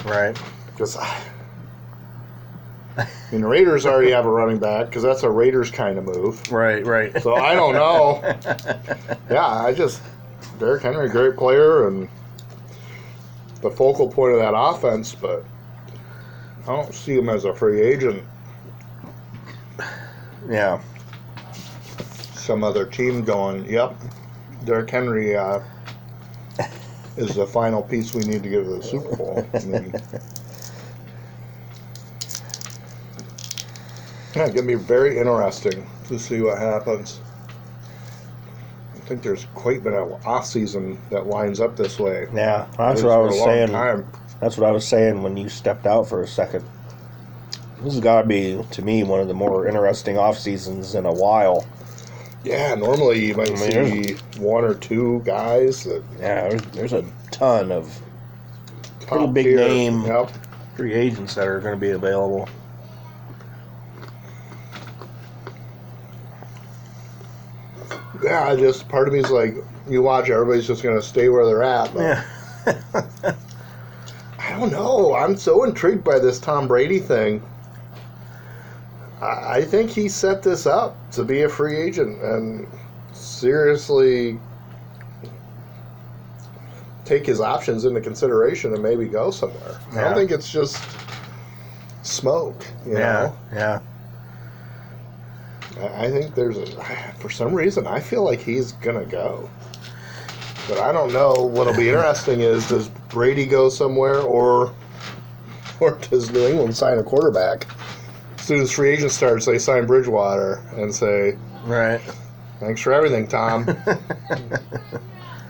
Right. 0.06 0.39
Because 0.68 0.97
I 2.97 3.08
mean, 3.32 3.41
the 3.41 3.47
Raiders 3.47 3.86
already 3.86 4.12
have 4.12 4.26
a 4.26 4.30
running 4.30 4.60
back 4.60 4.88
because 4.88 5.03
that's 5.03 5.24
a 5.24 5.30
Raiders 5.30 5.70
kind 5.72 5.97
of 5.97 6.06
move. 6.06 6.51
Right. 6.51 6.86
Right. 6.86 7.22
So 7.22 7.36
I 7.36 7.56
don't 7.56 7.74
know. 7.74 8.22
yeah, 9.30 9.47
I 9.47 9.74
just 9.74 10.01
Derrick 10.60 10.84
Henry, 10.84 11.10
great 11.10 11.36
player 11.36 11.88
and 11.88 12.08
the 13.62 13.70
focal 13.70 14.10
point 14.10 14.34
of 14.34 14.39
that 14.39 14.53
offense, 14.56 15.14
but 15.14 15.43
I 16.64 16.68
don't 16.68 16.93
see 16.93 17.16
him 17.16 17.30
as 17.30 17.45
a 17.45 17.53
free 17.53 17.82
agent. 17.82 18.24
yeah. 20.49 20.82
Some 22.36 22.64
other 22.64 22.86
team 22.86 23.24
going, 23.24 23.66
yep, 23.66 23.95
Derrick 24.66 24.89
Henry 24.89 25.36
uh, 25.36 25.62
is 27.18 27.36
the 27.36 27.47
final 27.47 27.82
piece 27.82 28.13
we 28.13 28.24
need 28.24 28.43
to 28.43 28.49
get 28.49 28.63
to 28.63 28.78
the 28.78 28.84
Super 28.84 29.16
Bowl. 29.16 29.47
I 29.53 29.59
mean, 29.59 29.93
yeah, 34.36 34.45
it's 34.45 34.53
gonna 34.53 34.68
be 34.68 34.76
very 34.76 35.18
interesting 35.18 35.86
to 36.07 36.20
see 36.20 36.41
what 36.41 36.57
happens. 36.57 37.20
I 38.95 38.99
think 39.07 39.22
there's 39.22 39.45
quite 39.53 39.84
been 39.84 39.93
an 39.93 40.18
off 40.26 40.45
season 40.45 40.97
that 41.11 41.28
lines 41.28 41.59
up 41.59 41.78
this 41.78 41.99
way. 41.99 42.28
Yeah. 42.34 42.68
That's 42.78 43.03
what 43.03 43.13
I 43.13 43.18
was 43.18 43.38
saying. 43.39 43.70
time. 43.70 44.07
That's 44.41 44.57
what 44.57 44.68
I 44.68 44.72
was 44.72 44.86
saying 44.86 45.22
when 45.22 45.38
you 45.38 45.47
stepped 45.47 45.86
out 45.86 46.09
for 46.09 46.24
a 46.24 46.28
second. 46.28 46.66
This 47.82 47.93
has 47.93 47.99
got 47.99 48.24
to 48.24 48.28
be, 48.28 48.61
to 48.72 48.82
me, 48.82 49.03
one 49.03 49.20
of 49.20 49.28
the 49.28 49.34
more 49.34 49.68
interesting 49.68 50.18
off 50.18 50.39
seasons 50.39 50.95
in 50.95 51.05
a 51.05 51.13
while. 51.13 51.68
Yeah, 52.46 52.76
normally 52.76 53.26
you 53.26 53.36
might 53.36 53.50
I 53.52 53.54
mean, 53.84 54.04
see 54.04 54.14
one 54.39 54.64
or 54.64 54.76
two 54.76 55.22
guys 55.26 55.84
that 55.86 56.04
Yeah, 56.20 56.50
there's, 56.50 56.62
there's 56.72 56.93
a 56.93 57.04
ton 57.32 57.72
of 57.72 58.00
Pretty 59.08 59.28
big 59.28 59.46
tier. 59.46 59.58
name. 59.58 60.04
Yep. 60.06 60.32
free 60.76 60.93
agents 60.93 61.36
that 61.36 61.48
are 61.48 61.60
going 61.60 61.74
to 61.76 61.80
be 61.80 61.91
available. 61.91 62.48
Yeah, 68.24 68.48
I 68.48 68.56
just 68.56 68.88
part 68.88 69.08
of 69.08 69.14
me 69.14 69.20
is 69.20 69.30
like, 69.30 69.56
you 69.88 70.02
watch, 70.02 70.30
everybody's 70.30 70.66
just 70.68 70.82
gonna 70.82 71.02
stay 71.02 71.30
where 71.30 71.46
they're 71.46 71.64
at. 71.64 71.93
But 71.93 72.02
Yeah. 72.02 72.24
I 74.39 74.58
don't 74.60 74.72
know. 74.72 75.14
I'm 75.16 75.36
so 75.38 75.64
intrigued 75.64 76.04
by 76.04 76.18
this 76.20 76.39
Tom 76.39 76.68
Brady 76.68 77.00
thing. 77.00 77.41
I, 79.22 79.57
I 79.57 79.61
think 79.63 79.89
he 79.91 80.09
set 80.09 80.43
this 80.43 80.66
up 80.66 80.95
to 81.11 81.24
be 81.24 81.43
a 81.43 81.49
free 81.49 81.78
agent 81.78 82.22
and 82.22 82.68
seriously 83.13 84.39
take 87.05 87.26
his 87.26 87.39
options 87.39 87.86
into 87.86 88.01
consideration 88.01 88.74
and 88.74 88.82
maybe 88.82 89.05
go 89.05 89.32
somewhere. 89.32 89.80
I 89.91 90.01
don't 90.01 90.16
think 90.16 90.32
it's 90.32 90.51
just 90.51 90.84
smoke. 92.01 92.66
You 92.86 92.93
yeah. 92.93 92.99
know, 92.99 93.38
Yeah. 93.53 93.80
I 95.80 96.05
I 96.05 96.11
think 96.11 96.36
there's 96.36 96.57
a, 96.57 96.66
for 97.20 97.30
some 97.30 97.53
reason 97.53 97.86
I 97.86 97.99
feel 97.99 98.24
like 98.24 98.39
he's 98.39 98.72
gonna 98.74 99.05
go, 99.05 99.49
but 100.68 100.80
I 100.80 100.91
don't 100.91 101.11
know. 101.11 101.34
What'll 101.34 101.76
be 101.76 101.89
interesting 101.89 102.41
is 102.41 102.68
does 102.70 102.88
Brady 103.09 103.45
go 103.45 103.70
somewhere 103.70 104.20
or 104.22 104.74
or 105.80 105.99
does 106.09 106.32
New 106.32 106.47
England 106.47 106.76
sign 106.76 106.97
a 106.97 107.03
quarterback? 107.03 107.68
As 108.46 108.50
soon 108.50 108.62
as 108.62 108.72
free 108.72 108.91
agent 108.91 109.12
starts, 109.12 109.48
they 109.48 109.58
sign 109.58 109.88
Bridgewater 109.88 110.62
and 110.76 110.93
say, 110.93 111.36
Right. 111.64 112.00
"Thanks 112.60 112.80
for 112.80 112.93
everything, 112.93 113.26
Tom." 113.26 113.66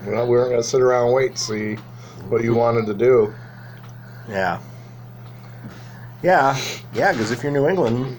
well, 0.07 0.25
we 0.25 0.29
weren't 0.29 0.51
gonna 0.51 0.63
sit 0.63 0.79
around 0.79 1.07
and 1.07 1.13
wait 1.13 1.31
and 1.31 1.37
see 1.37 1.75
what 2.29 2.41
you 2.41 2.55
wanted 2.55 2.85
to 2.85 2.93
do. 2.93 3.33
Yeah. 4.29 4.61
Yeah. 6.23 6.57
Yeah, 6.93 7.11
because 7.11 7.31
if 7.31 7.43
you're 7.43 7.51
New 7.51 7.67
England, 7.67 8.17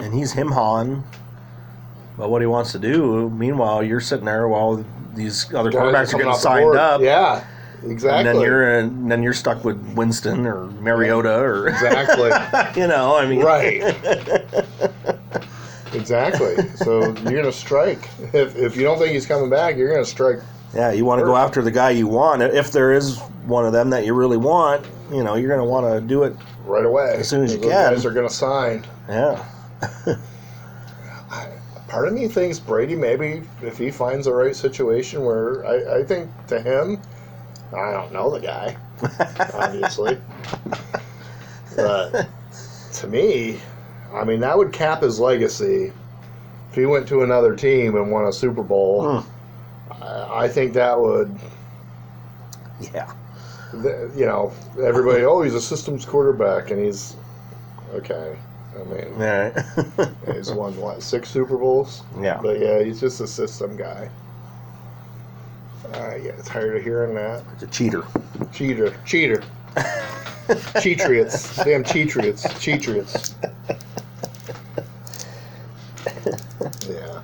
and 0.00 0.12
he's 0.12 0.32
him 0.34 0.48
hawing 0.48 1.02
about 2.18 2.28
what 2.28 2.42
he 2.42 2.46
wants 2.46 2.72
to 2.72 2.78
do. 2.78 3.30
Meanwhile, 3.30 3.84
you're 3.84 4.02
sitting 4.02 4.26
there 4.26 4.48
while 4.48 4.84
these 5.14 5.46
other 5.54 5.70
Guys 5.70 5.80
quarterbacks 6.12 6.12
are 6.12 6.18
getting 6.18 6.34
signed 6.34 6.76
up. 6.76 7.00
Yeah, 7.00 7.42
exactly. 7.90 8.18
And 8.18 8.26
then 8.26 8.40
you're 8.40 8.78
and 8.78 9.10
then 9.10 9.22
you're 9.22 9.32
stuck 9.32 9.64
with 9.64 9.80
Winston 9.94 10.46
or 10.46 10.66
Mariota 10.80 11.38
or 11.38 11.68
exactly 11.68 12.30
you 12.80 12.88
know, 12.88 13.16
I 13.16 13.26
mean, 13.26 13.40
right. 13.40 13.82
exactly. 15.92 16.56
So 16.76 17.14
you're 17.22 17.40
gonna 17.40 17.52
strike 17.52 18.08
if 18.32 18.56
if 18.56 18.76
you 18.76 18.82
don't 18.82 18.98
think 18.98 19.12
he's 19.12 19.26
coming 19.26 19.50
back. 19.50 19.76
You're 19.76 19.92
gonna 19.92 20.04
strike. 20.04 20.40
Yeah, 20.74 20.92
you 20.92 21.04
want 21.04 21.20
to 21.20 21.24
go 21.24 21.36
after 21.36 21.62
the 21.62 21.70
guy 21.70 21.90
you 21.90 22.06
want. 22.06 22.42
If 22.42 22.72
there 22.72 22.92
is 22.92 23.18
one 23.46 23.64
of 23.64 23.72
them 23.72 23.88
that 23.90 24.04
you 24.04 24.12
really 24.12 24.36
want, 24.36 24.84
you 25.10 25.24
know, 25.24 25.36
you're 25.36 25.48
going 25.48 25.60
to 25.60 25.64
want 25.64 25.86
to 25.86 26.06
do 26.06 26.24
it. 26.24 26.34
Right 26.66 26.84
away, 26.84 27.14
As 27.16 27.28
soon 27.28 27.44
as 27.44 27.54
you 27.54 27.60
Those 27.60 27.70
can. 27.70 27.94
guys 27.94 28.04
are 28.04 28.10
going 28.10 28.28
to 28.28 28.34
sign. 28.34 28.84
Yeah, 29.08 29.42
Part 31.88 32.08
of 32.08 32.14
me 32.14 32.26
thinks 32.26 32.58
Brady 32.58 32.96
maybe 32.96 33.42
if 33.62 33.78
he 33.78 33.92
finds 33.92 34.26
the 34.26 34.34
right 34.34 34.54
situation 34.54 35.24
where 35.24 35.64
I, 35.64 36.00
I 36.00 36.04
think 36.04 36.28
to 36.48 36.60
him, 36.60 37.00
I 37.74 37.92
don't 37.92 38.12
know 38.12 38.30
the 38.30 38.40
guy, 38.40 38.76
obviously, 39.54 40.18
but 41.74 42.28
to 42.94 43.06
me, 43.06 43.60
I 44.14 44.24
mean 44.24 44.40
that 44.40 44.56
would 44.56 44.72
cap 44.72 45.02
his 45.02 45.18
legacy 45.20 45.92
if 46.70 46.74
he 46.74 46.86
went 46.86 47.08
to 47.08 47.22
another 47.22 47.54
team 47.56 47.96
and 47.96 48.10
won 48.10 48.26
a 48.26 48.32
Super 48.32 48.62
Bowl. 48.62 49.20
Hmm. 49.20 49.92
I, 50.02 50.44
I 50.44 50.48
think 50.48 50.72
that 50.74 50.98
would, 50.98 51.34
yeah, 52.94 53.12
th- 53.72 54.10
you 54.16 54.26
know, 54.26 54.52
everybody. 54.82 55.24
Oh, 55.24 55.42
he's 55.42 55.54
a 55.54 55.60
systems 55.60 56.04
quarterback, 56.04 56.70
and 56.70 56.84
he's 56.84 57.16
okay. 57.94 58.36
I 58.74 58.84
mean, 58.84 59.12
all 59.14 59.20
right. 59.20 60.14
he's 60.34 60.52
won 60.52 60.76
what 60.76 61.02
six 61.02 61.30
Super 61.30 61.56
Bowls. 61.56 62.02
yeah, 62.20 62.38
But 62.42 62.60
yeah, 62.60 62.82
he's 62.82 63.00
just 63.00 63.20
a 63.20 63.26
system 63.26 63.76
guy. 63.76 64.10
I 65.94 66.18
get 66.18 66.44
tired 66.44 66.76
of 66.76 66.82
hearing 66.82 67.14
that. 67.14 67.42
it's 67.54 67.62
a 67.62 67.66
cheater. 67.66 68.04
Cheater. 68.52 68.94
Cheater. 69.04 69.42
Cheatriots. 70.80 71.56
Damn 71.64 71.82
Cheatriots. 71.84 72.44
Cheatriots. 72.60 73.34
Yeah. 76.88 77.22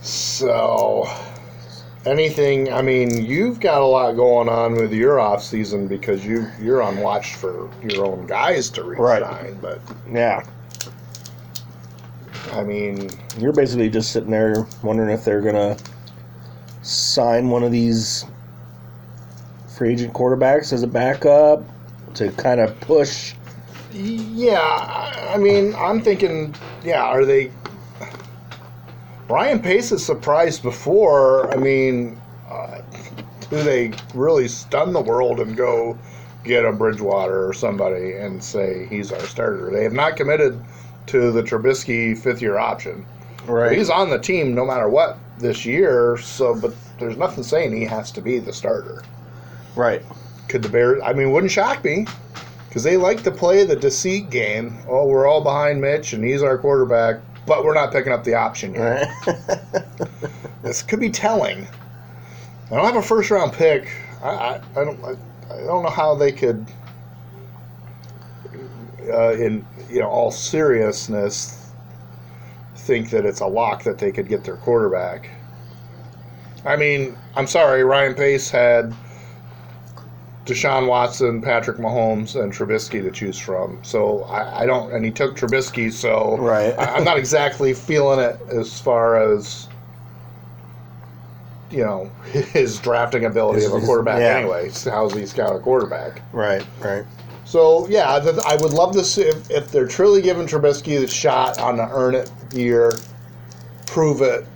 So, 0.00 1.06
anything, 2.06 2.72
I 2.72 2.82
mean, 2.82 3.24
you've 3.24 3.60
got 3.60 3.82
a 3.82 3.84
lot 3.84 4.12
going 4.16 4.48
on 4.48 4.74
with 4.76 4.92
your 4.92 5.20
off 5.20 5.42
season 5.42 5.86
because 5.86 6.24
you, 6.24 6.46
you're 6.60 6.82
on 6.82 6.98
watch 6.98 7.34
for 7.34 7.68
your 7.82 8.06
own 8.06 8.26
guys 8.26 8.70
to 8.70 8.84
Right. 8.84 9.20
resign. 9.22 9.58
But, 9.60 9.80
Yeah, 10.10 10.44
I 12.52 12.64
mean, 12.64 13.10
you're 13.38 13.52
basically 13.52 13.90
just 13.90 14.12
sitting 14.12 14.30
there 14.30 14.66
wondering 14.82 15.10
if 15.10 15.24
they're 15.24 15.40
to 15.54 15.82
sign 16.82 17.50
one 17.50 17.62
of 17.62 17.72
these 17.72 18.24
free 19.76 19.92
agent 19.92 20.12
quarterbacks 20.14 20.72
as 20.72 20.82
a 20.82 20.86
backup 20.86 21.62
to 22.14 22.30
kind 22.32 22.60
of 22.60 22.78
push. 22.80 23.34
Yeah, 23.92 25.30
I 25.32 25.36
mean, 25.38 25.74
I'm 25.76 26.02
thinking, 26.02 26.54
yeah, 26.84 27.02
are 27.02 27.24
they? 27.24 27.50
Ryan 29.28 29.60
Pace 29.60 29.90
has 29.90 30.04
surprised 30.04 30.62
before. 30.62 31.52
I 31.52 31.56
mean, 31.56 32.20
uh, 32.48 32.80
do 33.50 33.62
they 33.62 33.92
really 34.14 34.48
stun 34.48 34.92
the 34.92 35.00
world 35.00 35.40
and 35.40 35.56
go 35.56 35.98
get 36.44 36.64
a 36.64 36.72
Bridgewater 36.72 37.46
or 37.46 37.52
somebody 37.52 38.14
and 38.14 38.42
say 38.42 38.86
he's 38.88 39.12
our 39.12 39.20
starter? 39.20 39.70
They 39.70 39.84
have 39.84 39.92
not 39.92 40.16
committed 40.16 40.62
to 41.08 41.30
the 41.32 41.42
Trubisky 41.42 42.16
fifth 42.16 42.40
year 42.42 42.58
option. 42.58 43.04
Right. 43.46 43.76
He's 43.76 43.90
on 43.90 44.10
the 44.10 44.18
team 44.18 44.54
no 44.54 44.64
matter 44.66 44.88
what 44.88 45.18
this 45.38 45.64
year, 45.64 46.18
so 46.18 46.54
but 46.54 46.74
there's 46.98 47.16
nothing 47.16 47.44
saying 47.44 47.74
he 47.76 47.84
has 47.84 48.10
to 48.12 48.20
be 48.20 48.38
the 48.38 48.52
starter. 48.52 49.02
Right. 49.76 50.02
Could 50.48 50.62
the 50.62 50.68
Bears? 50.68 51.02
I 51.04 51.12
mean, 51.12 51.32
wouldn't 51.32 51.52
shock 51.52 51.84
me 51.84 52.06
because 52.68 52.82
they 52.82 52.96
like 52.96 53.22
to 53.22 53.30
play 53.30 53.64
the 53.64 53.76
deceit 53.76 54.30
game. 54.30 54.78
Oh, 54.88 55.06
we're 55.06 55.26
all 55.26 55.42
behind 55.42 55.80
Mitch 55.80 56.12
and 56.12 56.24
he's 56.24 56.42
our 56.42 56.58
quarterback, 56.58 57.20
but 57.46 57.64
we're 57.64 57.74
not 57.74 57.92
picking 57.92 58.12
up 58.12 58.24
the 58.24 58.34
option 58.34 58.74
yet. 58.74 59.08
Right. 59.26 60.08
This 60.62 60.82
could 60.82 61.00
be 61.00 61.08
telling. 61.08 61.66
I 62.70 62.76
don't 62.76 62.84
have 62.84 62.96
a 62.96 63.02
first 63.02 63.30
round 63.30 63.52
pick. 63.52 63.90
I, 64.22 64.28
I, 64.28 64.60
I 64.76 64.84
don't. 64.84 65.02
I, 65.04 65.14
I 65.50 65.56
don't 65.64 65.82
know 65.82 65.90
how 65.90 66.14
they 66.14 66.30
could, 66.30 66.66
uh, 69.10 69.32
in 69.32 69.64
you 69.90 70.00
know 70.00 70.08
all 70.08 70.30
seriousness, 70.30 71.70
think 72.76 73.10
that 73.10 73.24
it's 73.26 73.40
a 73.40 73.46
lock 73.46 73.82
that 73.84 73.98
they 73.98 74.12
could 74.12 74.28
get 74.28 74.44
their 74.44 74.56
quarterback. 74.56 75.28
I 76.64 76.76
mean, 76.76 77.16
I'm 77.36 77.46
sorry, 77.46 77.84
Ryan 77.84 78.14
Pace 78.14 78.50
had 78.50 78.92
Deshaun 80.44 80.86
Watson, 80.88 81.40
Patrick 81.42 81.76
Mahomes, 81.78 82.40
and 82.40 82.52
Trubisky 82.52 83.02
to 83.02 83.10
choose 83.10 83.38
from. 83.38 83.78
So 83.82 84.24
I, 84.24 84.62
I 84.62 84.66
don't, 84.66 84.92
and 84.92 85.04
he 85.04 85.10
took 85.10 85.36
Trubisky. 85.36 85.92
So 85.92 86.36
Right. 86.38 86.76
I, 86.78 86.96
I'm 86.96 87.04
not 87.04 87.16
exactly 87.18 87.72
feeling 87.74 88.18
it 88.18 88.40
as 88.50 88.80
far 88.80 89.16
as 89.22 89.68
you 91.70 91.84
know 91.84 92.10
his 92.32 92.78
drafting 92.80 93.26
ability 93.26 93.64
of 93.64 93.72
a 93.72 93.76
His- 93.76 93.84
quarterback. 93.84 94.20
yeah. 94.20 94.38
Anyway, 94.38 94.70
how's 94.84 95.14
he 95.14 95.26
scout 95.26 95.54
a 95.54 95.58
quarterback? 95.60 96.22
right. 96.32 96.64
Right. 96.80 97.04
So 97.48 97.88
yeah, 97.88 98.20
th- 98.20 98.36
I 98.44 98.56
would 98.56 98.74
love 98.74 98.92
to 98.92 99.02
see 99.02 99.22
if, 99.22 99.50
if 99.50 99.70
they're 99.70 99.88
truly 99.88 100.20
giving 100.20 100.46
Trubisky 100.46 101.00
the 101.00 101.06
shot 101.06 101.58
on 101.58 101.78
the 101.78 101.88
earn 101.90 102.14
it 102.14 102.30
year, 102.52 102.92
prove 103.86 104.20
it. 104.20 104.46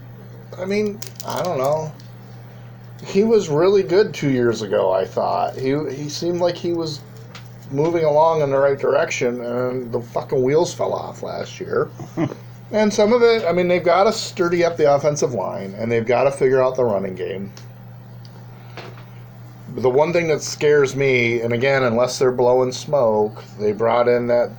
I 0.58 0.66
mean, 0.66 1.00
I 1.26 1.42
don't 1.42 1.56
know. 1.56 1.90
He 3.02 3.24
was 3.24 3.48
really 3.48 3.82
good 3.82 4.12
two 4.12 4.28
years 4.28 4.60
ago. 4.60 4.92
I 4.92 5.06
thought 5.06 5.56
he 5.56 5.70
he 5.90 6.10
seemed 6.10 6.40
like 6.40 6.54
he 6.54 6.74
was 6.74 7.00
moving 7.70 8.04
along 8.04 8.42
in 8.42 8.50
the 8.50 8.58
right 8.58 8.78
direction, 8.78 9.42
and 9.42 9.90
the 9.90 10.02
fucking 10.02 10.42
wheels 10.42 10.74
fell 10.74 10.92
off 10.92 11.22
last 11.22 11.60
year. 11.60 11.88
and 12.72 12.92
some 12.92 13.14
of 13.14 13.22
it, 13.22 13.46
I 13.46 13.52
mean, 13.52 13.68
they've 13.68 13.82
got 13.82 14.04
to 14.04 14.12
sturdy 14.12 14.66
up 14.66 14.76
the 14.76 14.94
offensive 14.94 15.32
line, 15.32 15.72
and 15.78 15.90
they've 15.90 16.04
got 16.04 16.24
to 16.24 16.30
figure 16.30 16.62
out 16.62 16.76
the 16.76 16.84
running 16.84 17.14
game 17.14 17.50
the 19.76 19.90
one 19.90 20.12
thing 20.12 20.28
that 20.28 20.42
scares 20.42 20.94
me, 20.96 21.40
and 21.40 21.52
again, 21.52 21.82
unless 21.82 22.18
they're 22.18 22.32
blowing 22.32 22.72
smoke, 22.72 23.42
they 23.58 23.72
brought 23.72 24.08
in 24.08 24.26
that 24.28 24.50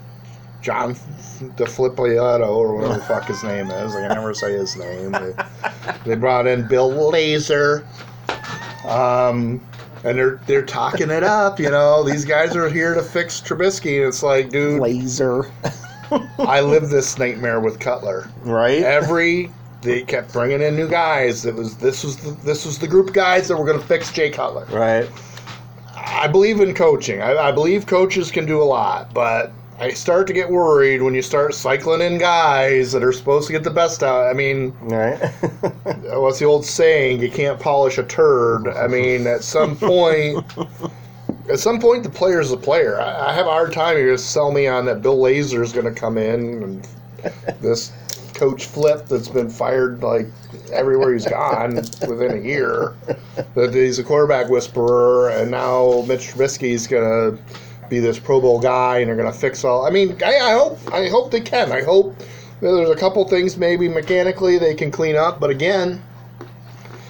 John 0.61 0.95
DeFlippiato 0.95 2.47
or 2.47 2.75
whatever 2.75 2.95
the 2.95 3.05
fuck 3.05 3.25
his 3.25 3.43
name 3.43 3.69
is. 3.69 3.95
I 3.95 4.07
can 4.07 4.09
never 4.15 4.33
say 4.33 4.53
his 4.53 4.75
name. 4.77 5.11
They, 5.11 5.33
they 6.05 6.15
brought 6.15 6.47
in 6.47 6.67
Bill 6.67 6.89
Lazor. 6.91 7.83
Um, 8.85 9.61
and 10.03 10.17
they're 10.17 10.39
they're 10.47 10.65
talking 10.65 11.09
it 11.09 11.23
up, 11.23 11.59
you 11.59 11.69
know. 11.69 12.03
These 12.03 12.25
guys 12.25 12.55
are 12.55 12.69
here 12.69 12.93
to 12.93 13.01
fix 13.01 13.39
Trubisky, 13.39 13.99
and 13.99 14.07
it's 14.07 14.21
like, 14.23 14.49
dude, 14.49 14.81
Lazor. 14.81 15.49
I 16.39 16.61
live 16.61 16.89
this 16.89 17.17
nightmare 17.17 17.59
with 17.59 17.79
Cutler 17.79 18.29
Right. 18.43 18.83
every 18.83 19.49
they 19.83 20.01
kept 20.03 20.33
bringing 20.33 20.61
in 20.61 20.75
new 20.75 20.89
guys. 20.89 21.45
It 21.45 21.55
was 21.55 21.77
this 21.77 22.03
was 22.03 22.17
the, 22.17 22.31
this 22.43 22.65
was 22.65 22.79
the 22.79 22.87
group 22.87 23.09
of 23.09 23.13
guys 23.13 23.47
that 23.47 23.57
were 23.57 23.65
going 23.65 23.79
to 23.79 23.85
fix 23.85 24.11
Jay 24.11 24.29
Cutler. 24.29 24.65
Right. 24.65 25.09
I 25.95 26.27
believe 26.27 26.59
in 26.59 26.73
coaching. 26.73 27.21
I, 27.21 27.35
I 27.37 27.51
believe 27.51 27.85
coaches 27.85 28.31
can 28.31 28.45
do 28.45 28.61
a 28.61 28.63
lot, 28.63 29.13
but 29.13 29.51
I 29.79 29.89
start 29.89 30.27
to 30.27 30.33
get 30.33 30.49
worried 30.49 31.01
when 31.01 31.13
you 31.15 31.21
start 31.21 31.53
cycling 31.53 32.01
in 32.01 32.17
guys 32.17 32.91
that 32.91 33.03
are 33.03 33.11
supposed 33.11 33.47
to 33.47 33.53
get 33.53 33.63
the 33.63 33.71
best 33.71 34.03
out. 34.03 34.27
I 34.29 34.33
mean, 34.33 34.73
Right. 34.81 35.17
what's 36.13 36.39
the 36.39 36.45
old 36.45 36.65
saying? 36.65 37.21
You 37.21 37.29
can't 37.29 37.59
polish 37.59 37.97
a 37.97 38.03
turd. 38.03 38.67
I 38.67 38.87
mean, 38.87 39.25
at 39.27 39.43
some 39.43 39.75
point, 39.77 40.43
at 41.49 41.59
some 41.59 41.79
point, 41.79 42.03
the 42.03 42.09
player's 42.09 42.51
a 42.51 42.57
player. 42.57 43.01
I, 43.01 43.29
I 43.29 43.33
have 43.33 43.47
a 43.47 43.51
hard 43.51 43.73
time. 43.73 43.97
You're 43.97 44.11
to 44.11 44.17
sell 44.17 44.51
me 44.51 44.67
on 44.67 44.85
that 44.85 45.01
Bill 45.01 45.17
Lazor 45.17 45.63
is 45.63 45.73
going 45.73 45.91
to 45.91 45.99
come 45.99 46.17
in 46.17 46.63
and 46.63 46.87
this 47.59 47.91
coach 48.33 48.65
Flip 48.65 49.05
that's 49.05 49.27
been 49.27 49.49
fired 49.49 50.01
like 50.01 50.27
everywhere 50.71 51.13
he's 51.13 51.25
gone 51.25 51.75
within 52.07 52.37
a 52.37 52.41
year. 52.41 52.95
That 53.55 53.73
he's 53.73 53.99
a 53.99 54.03
quarterback 54.03 54.49
whisperer, 54.49 55.29
and 55.29 55.51
now 55.51 56.03
Mitch 56.07 56.33
Trubisky's 56.33 56.87
to 57.37 57.37
be 57.89 57.99
this 57.99 58.19
Pro 58.19 58.41
Bowl 58.41 58.59
guy, 58.59 58.99
and 58.99 59.07
they're 59.07 59.15
to 59.31 59.37
fix 59.37 59.63
all. 59.63 59.85
I 59.85 59.89
mean, 59.89 60.17
I, 60.23 60.37
I 60.37 60.51
hope 60.53 60.93
I 60.93 61.09
hope 61.09 61.31
they 61.31 61.41
can. 61.41 61.71
I 61.71 61.81
hope 61.81 62.17
that 62.17 62.25
there's 62.61 62.89
a 62.89 62.95
couple 62.95 63.27
things 63.27 63.57
maybe 63.57 63.87
mechanically 63.87 64.57
they 64.57 64.73
can 64.73 64.91
clean 64.91 65.15
up, 65.15 65.39
but 65.39 65.49
again. 65.49 66.01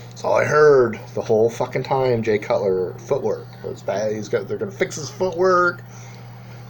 That's 0.09 0.23
all 0.23 0.35
I 0.35 0.45
heard 0.45 0.99
the 1.15 1.21
whole 1.21 1.49
fucking 1.49 1.83
time. 1.83 2.23
Jay 2.23 2.37
Cutler 2.37 2.93
footwork. 2.97 3.47
It's 3.65 3.81
bad. 3.81 4.13
He's 4.13 4.29
got. 4.29 4.47
They're 4.47 4.57
gonna 4.57 4.71
fix 4.71 4.95
his 4.95 5.09
footwork. 5.09 5.81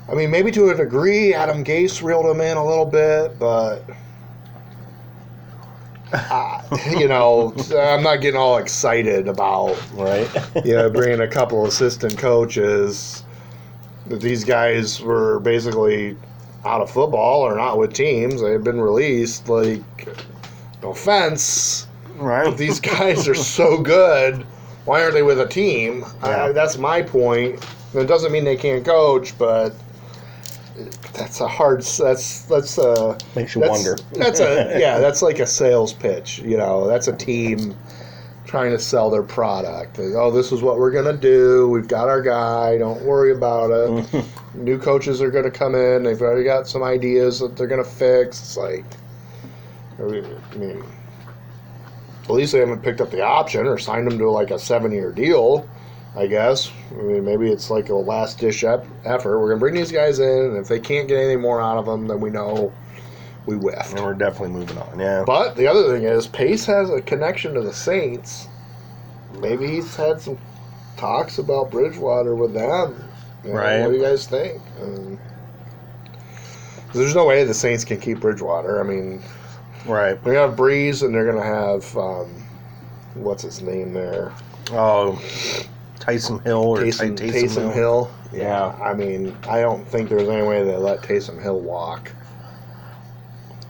I 0.10 0.16
mean, 0.16 0.32
maybe 0.32 0.52
to 0.52 0.70
a 0.70 0.76
degree, 0.76 1.34
Adam 1.34 1.64
Gase 1.64 2.04
reeled 2.04 2.26
him 2.26 2.42
in 2.42 2.58
a 2.58 2.66
little 2.66 2.86
bit, 2.86 3.40
but 3.40 3.84
uh, 6.14 6.62
you 6.92 7.08
know, 7.08 7.54
I'm 7.78 8.04
not 8.04 8.18
getting 8.18 8.40
all 8.40 8.58
excited 8.58 9.28
about 9.28 9.78
right. 9.94 10.30
you 10.66 10.74
know 10.74 10.90
bringing 10.90 11.22
a 11.22 11.28
couple 11.28 11.66
assistant 11.66 12.18
coaches. 12.18 13.24
That 14.08 14.22
these 14.22 14.44
guys 14.44 15.02
were 15.02 15.40
basically 15.40 16.18
out 16.66 16.82
of 16.82 16.92
football 16.92 17.42
or 17.42 17.56
not 17.56 17.78
with 17.78 17.94
teams. 17.94 18.42
They've 18.42 18.64
been 18.64 18.82
released. 18.82 19.48
Like, 19.48 19.82
no 20.82 20.92
offense, 20.92 21.88
Right. 22.16 22.56
these 22.58 22.80
guys 22.80 23.28
are 23.28 23.36
so 23.36 23.78
good. 23.78 24.46
Why 24.86 25.02
aren't 25.02 25.14
they 25.14 25.24
with 25.24 25.40
a 25.40 25.48
team? 25.48 26.04
Yeah. 26.22 26.46
I, 26.46 26.52
that's 26.52 26.78
my 26.78 27.02
point. 27.02 27.66
It 27.94 28.06
doesn't 28.06 28.32
mean 28.32 28.44
they 28.44 28.58
can't 28.58 28.84
coach, 28.84 29.38
but 29.38 29.74
that's 31.14 31.42
a 31.42 31.48
hard. 31.48 31.82
That's 31.82 32.44
that's 32.44 32.78
a 32.78 33.18
Makes 33.36 33.56
you 33.56 33.62
that's, 33.62 33.72
wonder. 33.72 33.98
That's 34.14 34.40
a 34.40 34.80
yeah. 34.80 35.00
That's 35.00 35.22
like 35.22 35.40
a 35.40 35.46
sales 35.46 35.94
pitch. 35.94 36.40
You 36.40 36.58
know, 36.58 36.88
that's 36.88 37.08
a 37.08 37.16
team 37.16 37.76
trying 38.46 38.72
to 38.72 38.80
sell 38.80 39.10
their 39.10 39.24
product. 39.24 40.00
Oh, 40.00 40.32
this 40.32 40.52
is 40.52 40.62
what 40.62 40.78
we're 40.78 40.92
gonna 40.92 41.18
do. 41.18 41.68
We've 41.70 41.88
got 41.88 42.08
our 42.08 42.22
guy. 42.22 42.78
Don't 42.78 43.02
worry 43.04 43.32
about 43.32 43.72
it. 43.72 44.26
New 44.54 44.78
coaches 44.78 45.22
are 45.22 45.32
gonna 45.32 45.52
come 45.52 45.76
in. 45.76 46.04
They've 46.04 46.22
already 46.22 46.44
got 46.44 46.68
some 46.68 46.84
ideas 46.84 47.40
that 47.40 47.56
they're 47.56 47.68
gonna 47.68 47.84
fix. 47.84 48.40
It's 48.40 48.58
like, 48.58 48.86
I 50.00 50.04
mean, 50.58 50.84
at 52.24 52.30
least 52.30 52.54
they 52.54 52.60
haven't 52.60 52.82
picked 52.82 53.02
up 53.02 53.12
the 53.12 53.22
option 53.22 53.68
or 53.68 53.78
signed 53.78 54.08
them 54.08 54.18
to 54.20 54.30
like 54.30 54.52
a 54.52 54.60
seven-year 54.60 55.12
deal. 55.12 55.68
I 56.16 56.28
guess. 56.28 56.72
I 56.92 57.02
mean, 57.02 57.26
maybe 57.26 57.50
it's 57.52 57.70
like 57.72 57.90
a 57.90 57.96
last 57.96 58.38
dish 58.40 58.64
effort. 58.64 59.40
We're 59.40 59.48
gonna 59.50 59.60
bring 59.60 59.74
these 59.74 59.92
guys 59.92 60.20
in, 60.20 60.28
and 60.30 60.58
if 60.58 60.68
they 60.68 60.80
can't 60.80 61.08
get 61.08 61.18
anything 61.18 61.42
more 61.42 61.60
out 61.62 61.78
of 61.78 61.86
them, 61.86 62.08
then 62.08 62.20
we 62.20 62.30
know 62.30 62.72
we 63.46 63.56
whiffed. 63.56 63.94
And 63.94 64.02
we're 64.06 64.14
definitely 64.14 64.50
moving 64.60 64.78
on. 64.78 65.00
Yeah. 65.00 65.24
But 65.26 65.56
the 65.56 65.68
other 65.68 65.88
thing 65.92 66.04
is, 66.04 66.28
Pace 66.28 66.66
has 66.66 66.90
a 66.92 67.02
connection 67.02 67.54
to 67.56 67.62
the 67.62 67.74
Saints. 67.74 68.48
Maybe 69.40 69.68
he's 69.68 69.96
had 69.96 70.22
some 70.22 70.38
talks 70.98 71.40
about 71.40 71.72
Bridgewater 71.72 72.36
with 72.36 72.54
them. 72.54 73.04
You 73.44 73.50
know, 73.54 73.60
Right. 73.60 73.82
What 73.82 73.90
do 73.92 73.98
you 73.98 74.04
guys 74.04 74.28
think? 74.28 74.62
Um, 74.82 75.20
there's 76.94 77.16
no 77.16 77.26
way 77.26 77.44
the 77.44 77.54
Saints 77.54 77.84
can 77.84 78.00
keep 78.00 78.20
Bridgewater. 78.20 78.80
I 78.80 78.84
mean, 78.84 79.22
Right. 79.88 80.24
they're 80.24 80.36
gonna 80.36 80.48
have 80.50 80.56
Brees, 80.58 81.02
and 81.04 81.14
they're 81.14 81.26
gonna 81.26 81.44
have 81.44 81.98
um, 81.98 82.30
what's 83.16 83.42
his 83.44 83.62
name 83.64 83.94
there, 83.94 84.32
Oh, 84.72 85.20
Tyson 86.04 86.40
Hill 86.40 86.64
or 86.64 86.78
Taysom, 86.80 87.16
Ty- 87.16 87.30
Taysom 87.30 87.74
Hill. 87.74 88.12
Yeah. 88.34 88.78
I 88.84 88.94
mean, 88.94 89.34
I 89.48 89.62
don't 89.62 89.88
think 89.88 90.10
there's 90.10 90.28
any 90.28 90.46
way 90.46 90.62
they 90.62 90.76
let 90.76 91.02
Taysom 91.02 91.42
Hill 91.42 91.62
walk. 91.62 92.12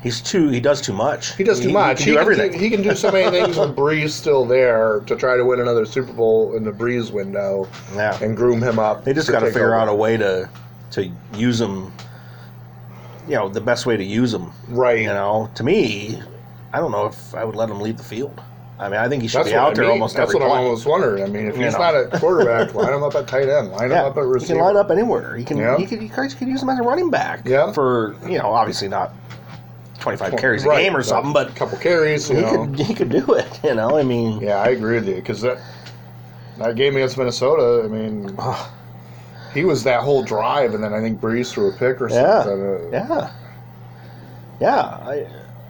He's 0.02 0.20
too. 0.20 0.50
He 0.50 0.60
does 0.60 0.82
too 0.82 0.94
much. 0.94 1.36
He 1.36 1.44
does 1.44 1.60
too 1.60 1.72
much. 1.72 2.00
He, 2.00 2.06
can 2.06 2.14
do 2.16 2.20
everything. 2.20 2.52
do, 2.54 2.58
he 2.58 2.72
can 2.72 2.82
do 2.82 2.96
so 2.96 3.12
many 3.12 3.30
things 3.40 3.56
with 3.56 3.76
Brees 3.76 4.10
still 4.10 4.46
there 4.46 5.02
to 5.02 5.16
try 5.16 5.38
to 5.38 5.46
win 5.46 5.60
another 5.60 5.86
Super 5.86 6.12
Bowl 6.12 6.56
in 6.56 6.64
the 6.64 6.72
Brees 6.72 7.12
window 7.12 7.70
yeah. 7.94 8.18
and 8.22 8.36
groom 8.36 8.62
him 8.64 8.80
up. 8.80 9.06
They 9.06 9.14
just 9.14 9.32
got 9.32 9.42
to 9.42 9.46
figure 9.46 9.76
over. 9.76 9.76
out 9.76 9.88
a 9.88 9.96
way 9.96 10.18
to 10.18 10.50
to 10.92 11.12
use 11.36 11.62
him. 11.62 11.94
You 13.28 13.36
know, 13.36 13.48
the 13.48 13.62
best 13.62 13.86
way 13.86 13.96
to 13.96 14.04
use 14.04 14.34
him. 14.34 14.52
right. 14.70 15.00
You 15.00 15.08
know, 15.08 15.52
to 15.54 15.64
me, 15.64 16.20
I 16.74 16.80
don't 16.80 16.92
know 16.92 17.06
if 17.06 17.36
I 17.36 17.46
would 17.46 17.56
let 17.56 17.70
him 17.70 17.80
leave 17.80 17.98
the 17.98 18.04
field. 18.04 18.42
I 18.80 18.90
mean, 18.90 19.00
I 19.00 19.08
think 19.08 19.22
he 19.22 19.28
should 19.28 19.40
That's 19.40 19.50
be 19.50 19.56
out 19.56 19.72
I 19.72 19.74
there 19.76 19.84
mean. 19.84 19.92
almost 19.94 20.16
That's 20.16 20.30
every 20.32 20.40
That's 20.40 20.50
what 20.50 20.58
I'm 20.58 20.64
almost 20.66 20.86
wondering. 20.86 21.24
I 21.24 21.28
mean, 21.28 21.46
if 21.48 21.56
You 21.58 21.64
he's 21.66 21.74
know. 21.74 21.80
not 21.80 21.96
a 21.96 22.20
quarterback, 22.20 22.74
line 22.74 22.94
him 22.94 23.04
up 23.04 23.14
at 23.16 23.28
tight 23.28 23.48
end. 23.48 23.70
Line 23.72 23.92
him 23.92 23.98
up 23.98 24.18
at 24.18 24.26
receiver. 24.26 24.54
he 24.56 24.60
can 24.60 24.66
line 24.66 24.76
up 24.78 24.90
anywhere. 24.90 25.36
He 25.38 25.44
can. 25.46 25.58
Yeah. 25.58 25.78
He 25.78 25.86
could. 25.86 26.12
Guys 26.14 26.34
could 26.34 26.48
use 26.48 26.62
him 26.64 26.70
as 26.70 26.80
a 26.80 26.84
running 26.84 27.10
back. 27.12 27.42
Yeah. 27.46 27.72
For 27.72 28.16
you 28.28 28.40
know, 28.40 28.48
obviously 28.52 28.88
not 28.88 29.14
twenty 30.00 30.18
five 30.18 30.36
carries 30.38 30.66
a 30.66 30.70
Right, 30.70 30.84
game 30.84 30.98
or 30.98 31.04
something, 31.04 31.32
but 31.34 31.50
a 31.52 31.54
couple 31.54 31.78
carries. 31.78 32.30
You 32.30 32.38
he 32.38 32.42
know. 32.42 32.66
could. 32.66 32.80
He 32.80 32.94
could 32.96 33.10
do 33.10 33.34
it. 33.36 33.48
You 33.64 33.76
know, 33.76 33.96
I 33.98 34.04
mean, 34.04 34.42
Yeah, 34.42 34.58
I 34.58 34.70
agree 34.70 34.96
with 34.96 35.08
you 35.08 35.16
because 35.16 35.42
that 35.42 35.60
that 36.58 36.76
game 36.76 36.96
against 36.96 37.18
Minnesota. 37.18 37.84
I 37.86 37.88
mean, 37.88 38.36
he 39.54 39.64
was 39.66 39.84
that 39.84 40.02
whole 40.02 40.24
drive, 40.24 40.74
and 40.74 40.84
then 40.84 40.94
I 40.94 41.00
think 41.00 41.22
Brees 41.22 41.52
threw 41.54 41.70
a 41.70 41.78
pick 41.78 42.02
or 42.02 42.10
Yeah. 42.10 42.44
something. 42.44 42.64
Uh, 42.64 42.90
yeah, 42.92 43.32
yeah. 44.60 44.82
I, 44.82 45.28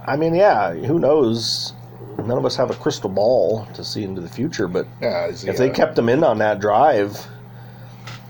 I 0.07 0.15
mean, 0.15 0.33
yeah. 0.35 0.73
Who 0.73 0.99
knows? 0.99 1.73
None 2.18 2.38
of 2.38 2.45
us 2.45 2.55
have 2.55 2.70
a 2.72 2.76
crystal 2.76 3.09
ball 3.09 3.66
to 3.74 3.84
see 3.84 4.03
into 4.03 4.22
the 4.22 4.30
future, 4.30 4.68
but 4.68 4.88
yeah. 5.01 5.28
if 5.28 5.57
they 5.57 5.70
kept 5.70 5.97
him 5.97 6.09
in 6.09 6.24
on 6.24 6.38
that 6.39 6.59
drive, 6.59 7.28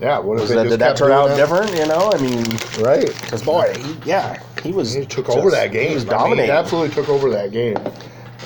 yeah, 0.00 0.18
what 0.18 0.40
was 0.40 0.48
that, 0.50 0.68
did 0.68 0.80
that 0.80 0.96
turn 0.96 1.12
out 1.12 1.28
that? 1.28 1.36
different? 1.36 1.70
You 1.72 1.86
know, 1.86 2.10
I 2.12 2.18
mean, 2.20 2.44
Right. 2.84 3.06
because 3.22 3.42
boy, 3.42 3.72
he, 3.78 3.96
yeah, 4.04 4.40
he 4.62 4.72
was 4.72 4.92
He 4.92 5.06
took 5.06 5.26
just- 5.26 5.38
over 5.38 5.50
that 5.50 5.70
game. 5.72 5.88
He 5.90 5.94
was 5.94 6.04
I 6.04 6.08
mean, 6.08 6.18
dominating. 6.18 6.50
he 6.52 6.58
absolutely 6.58 6.94
took 6.94 7.08
over 7.08 7.30
that 7.30 7.52
game. 7.52 7.76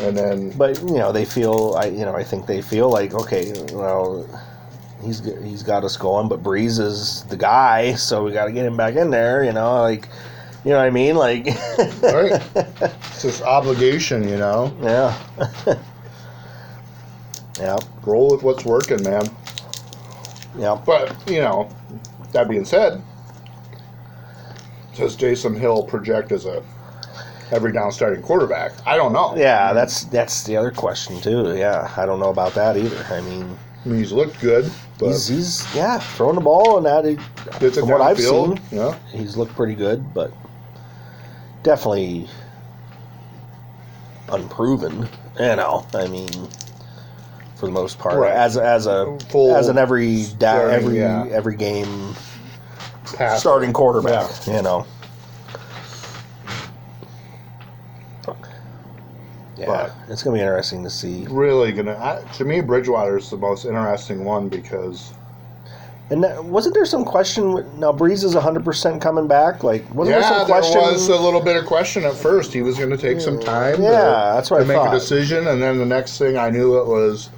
And 0.03 0.17
then, 0.17 0.51
But 0.51 0.81
you 0.83 0.99
know, 0.99 1.11
they 1.11 1.25
feel. 1.25 1.75
I 1.77 1.87
you 1.87 2.05
know, 2.05 2.15
I 2.15 2.23
think 2.23 2.47
they 2.47 2.63
feel 2.63 2.89
like 2.91 3.15
okay, 3.15 3.53
well, 3.73 4.27
he's 5.03 5.25
he's 5.43 5.63
got 5.65 5.83
us 5.83 5.97
going, 5.97 6.29
but 6.29 6.41
Brees 6.43 6.79
is 6.79 7.25
the 7.25 7.37
guy, 7.37 7.95
so 7.95 8.23
we 8.23 8.31
got 8.33 8.45
to 8.45 8.53
get 8.53 8.65
him 8.65 8.77
back 8.77 8.95
in 8.95 9.11
there. 9.11 9.43
You 9.43 9.53
know, 9.53 9.81
like, 9.83 10.09
you 10.65 10.71
know 10.73 10.79
what 10.79 10.87
I 10.87 10.91
mean? 10.91 11.17
Like, 11.17 11.47
right? 12.03 12.43
It's 13.11 13.23
this 13.23 13.43
obligation, 13.43 14.29
you 14.29 14.37
know. 14.37 14.73
yeah, 14.81 15.19
yeah, 17.59 17.77
Roll 18.05 18.31
with 18.31 18.43
what's 18.43 18.65
working, 18.65 19.03
man. 19.03 19.29
yeah. 20.57 20.81
But 20.87 21.15
you 21.29 21.41
know, 21.41 21.69
that 22.33 22.49
being 22.49 22.65
said, 22.65 23.03
does 24.97 25.17
Taysom 25.17 25.59
Hill 25.59 25.83
project 25.85 26.31
as 26.33 26.47
a 26.47 26.63
every 27.51 27.73
down 27.73 27.91
starting 27.91 28.23
quarterback? 28.23 28.73
I 28.87 28.97
don't 28.97 29.13
know. 29.13 29.35
Yeah, 29.37 29.73
that's 29.73 30.05
that's 30.05 30.45
the 30.45 30.57
other 30.57 30.71
question 30.71 31.21
too. 31.21 31.57
Yeah, 31.57 31.93
I 31.97 32.07
don't 32.07 32.21
know 32.21 32.31
about 32.31 32.55
that 32.55 32.77
either. 32.77 33.05
I 33.13 33.21
mean, 33.23 33.57
I 33.85 33.89
mean, 33.89 33.99
he's 33.99 34.13
looked 34.13 34.41
good, 34.41 34.71
but 34.99 35.09
he's 35.09 35.27
he's 35.27 35.75
yeah 35.75 35.99
throwing 35.99 36.37
the 36.37 36.41
ball 36.41 36.77
and 36.77 36.87
that 36.87 37.05
he, 37.05 37.17
from 37.71 37.89
what 37.89 38.01
I've 38.01 38.17
downfield, 38.17 38.59
seen, 38.71 38.79
Yeah, 38.79 38.97
he's 39.11 39.37
looked 39.37 39.55
pretty 39.57 39.75
good, 39.75 40.15
but 40.15 40.33
definitely 41.63 42.29
unproven. 44.31 45.09
You 45.39 45.57
know, 45.57 45.87
I 45.95 46.07
mean, 46.09 46.29
for 47.57 47.67
the 47.67 47.73
most 47.73 47.99
part, 47.99 48.19
Right. 48.19 48.33
as 48.33 48.57
as 48.57 48.87
a 48.87 49.17
Full 49.31 49.55
as 49.57 49.69
an 49.69 49.79
every 49.79 50.25
da- 50.39 50.57
starting, 50.57 50.75
every 50.75 50.99
yeah. 50.99 51.27
every 51.31 51.57
game 51.57 52.15
pass. 53.17 53.41
starting 53.41 53.73
quarterback. 53.73 54.31
You 54.47 54.63
know. 54.63 54.87
Yeah, 59.57 59.67
But- 59.67 59.93
it's 60.09 60.23
gonna 60.23 60.35
be 60.37 60.41
interesting 60.41 60.85
to 60.85 60.91
see. 60.91 61.27
Really 61.29 61.73
gonna 61.73 61.97
I, 62.01 62.23
to 62.35 62.45
me, 62.45 62.61
Bridgewater 62.61 63.17
is 63.19 63.29
the 63.29 63.37
most 63.37 63.65
interesting 63.65 64.25
one 64.25 64.49
because 64.49 65.13
And 66.11 66.25
that, 66.25 66.43
wasn't 66.43 66.75
there 66.75 66.87
some 66.87 67.05
question? 67.05 67.53
Now 67.79 67.93
Brees 67.93 68.25
is 68.25 68.33
hundred 68.35 68.65
percent 68.65 69.03
coming 69.03 69.29
back. 69.29 69.63
Like, 69.63 69.83
wasn't 69.95 70.19
there 70.19 70.29
some 70.29 70.47
question? 70.47 70.81
there 70.81 70.93
was 70.93 71.09
a 71.09 71.17
little 71.17 71.43
bit 71.43 71.57
of 71.57 71.67
question 71.67 72.05
at 72.05 72.15
first. 72.15 72.53
He 72.53 72.63
was 72.63 72.79
going 72.79 72.91
to 72.91 72.97
take 72.97 73.21
some 73.21 73.39
time. 73.39 73.83
Yeah, 73.83 73.91
to, 73.91 74.33
that's 74.35 74.51
what 74.51 74.59
to 74.59 74.65
I 74.65 74.67
make 74.67 74.77
thought. 74.77 74.95
a 74.95 74.99
decision, 74.99 75.49
and 75.49 75.61
then 75.61 75.77
the 75.77 75.85
next 75.85 76.17
thing 76.17 76.39
I 76.39 76.49
knew 76.49 76.79
it 76.79 76.87
was, 76.87 77.29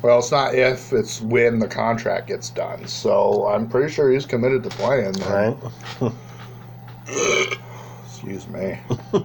well, 0.00 0.20
it's 0.20 0.30
not 0.30 0.54
if, 0.54 0.92
it's 0.94 1.20
when 1.20 1.58
the 1.58 1.68
contract 1.68 2.28
gets 2.28 2.48
done. 2.48 2.86
So 2.86 3.46
I'm 3.46 3.68
pretty 3.68 3.92
sure 3.92 4.10
he's 4.10 4.24
committed 4.24 4.62
to 4.62 4.70
playing. 4.70 5.12
right? 5.28 5.56
Excuse 8.06 8.48
me. 8.48 8.80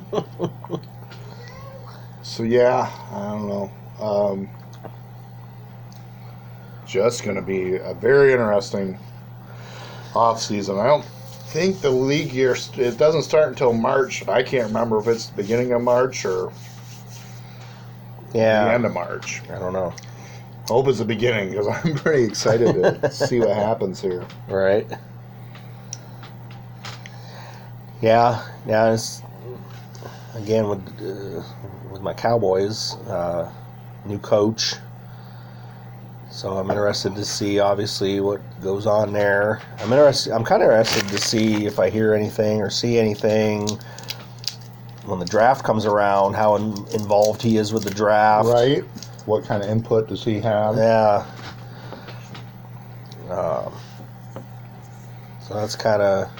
so 2.21 2.43
yeah, 2.43 2.91
I 3.13 3.29
don't 3.29 3.47
know. 3.47 3.71
Um, 4.01 4.49
just 6.89 7.23
going 7.23 7.35
to 7.35 7.41
be 7.41 7.75
a 7.75 7.93
very 7.93 8.31
interesting 8.33 8.97
off 10.15 10.41
season. 10.41 10.79
I 10.79 10.87
don't 10.87 11.05
think 11.05 11.81
the 11.81 11.89
league 11.91 12.33
year 12.33 12.55
it 12.77 12.97
doesn't 12.97 13.23
start 13.23 13.49
until 13.49 13.73
March. 13.73 14.27
I 14.27 14.41
can't 14.43 14.67
remember 14.67 14.97
if 14.99 15.07
it's 15.07 15.27
the 15.27 15.35
beginning 15.35 15.71
of 15.71 15.81
March 15.81 16.25
or 16.25 16.51
the 18.31 18.39
Yeah, 18.39 18.73
end 18.73 18.85
of 18.85 18.93
March. 18.93 19.41
I 19.49 19.59
don't 19.59 19.73
know. 19.73 19.93
Hope 20.67 20.87
it's 20.87 20.99
the 20.99 21.05
beginning 21.05 21.51
because 21.51 21.67
I'm 21.67 21.95
pretty 21.95 22.23
excited 22.23 22.73
to 22.73 23.11
see 23.11 23.39
what 23.39 23.55
happens 23.55 24.01
here. 24.01 24.25
Right? 24.47 24.87
Yeah, 28.01 28.43
yeah. 28.65 28.93
It's 28.93 29.21
again 30.35 30.67
with 30.69 30.79
uh, 31.01 31.43
with 31.91 32.01
my 32.01 32.13
Cowboys, 32.13 32.95
uh, 33.07 33.51
new 34.05 34.19
coach. 34.19 34.75
So 36.31 36.57
I'm 36.57 36.69
interested 36.69 37.15
to 37.15 37.25
see, 37.25 37.59
obviously, 37.59 38.19
what 38.19 38.39
goes 38.61 38.85
on 38.85 39.11
there. 39.11 39.61
I'm 39.79 39.91
interested. 39.91 40.31
I'm 40.31 40.43
kind 40.45 40.61
of 40.61 40.69
interested 40.69 41.07
to 41.09 41.17
see 41.17 41.65
if 41.65 41.79
I 41.79 41.89
hear 41.89 42.13
anything 42.13 42.61
or 42.61 42.69
see 42.69 42.99
anything 42.99 43.67
when 45.05 45.19
the 45.19 45.25
draft 45.25 45.65
comes 45.65 45.85
around. 45.85 46.35
How 46.35 46.55
in, 46.55 46.71
involved 46.93 47.41
he 47.41 47.57
is 47.57 47.73
with 47.73 47.83
the 47.83 47.89
draft. 47.89 48.47
Right? 48.47 48.83
What 49.25 49.43
kind 49.43 49.63
of 49.63 49.69
input 49.69 50.07
does 50.07 50.23
he 50.23 50.39
have? 50.39 50.77
Yeah. 50.77 51.25
Um, 53.29 53.73
so 55.41 55.55
that's 55.55 55.75
kind 55.75 56.01
of 56.01 56.31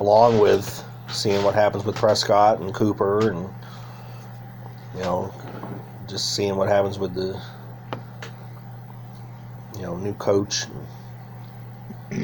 along 0.00 0.38
with 0.40 0.84
seeing 1.08 1.42
what 1.44 1.54
happens 1.54 1.84
with 1.84 1.96
Prescott 1.96 2.60
and 2.60 2.74
Cooper, 2.74 3.30
and 3.30 3.48
you 4.96 5.02
know, 5.02 5.32
just 6.08 6.34
seeing 6.34 6.56
what 6.56 6.68
happens 6.68 6.98
with 6.98 7.14
the 7.14 7.40
you 9.80 9.86
know 9.86 9.96
new 9.96 10.14
coach. 10.14 10.66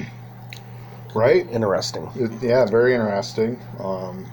Right? 1.14 1.48
interesting. 1.50 2.11
It- 2.14 2.42
yeah, 2.42 2.66
very 2.66 2.92
interesting. 2.92 3.59
Um, 3.80 4.26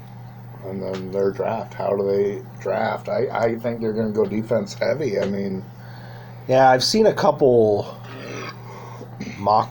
and 0.66 0.82
then 0.84 1.12
their 1.14 1.32
draft. 1.32 1.74
How 1.74 1.96
do 1.96 2.04
they 2.06 2.44
draft? 2.60 3.08
I, 3.08 3.28
I 3.30 3.56
think 3.60 3.80
they're 3.80 3.94
going 3.94 4.08
to 4.08 4.14
go 4.14 4.26
defense 4.26 4.74
heavy. 4.74 5.18
I 5.18 5.26
mean, 5.26 5.64
Yeah, 6.50 6.70
I've 6.70 6.84
seen 6.84 7.06
a 7.06 7.14
couple 7.14 7.98
mock, 9.38 9.70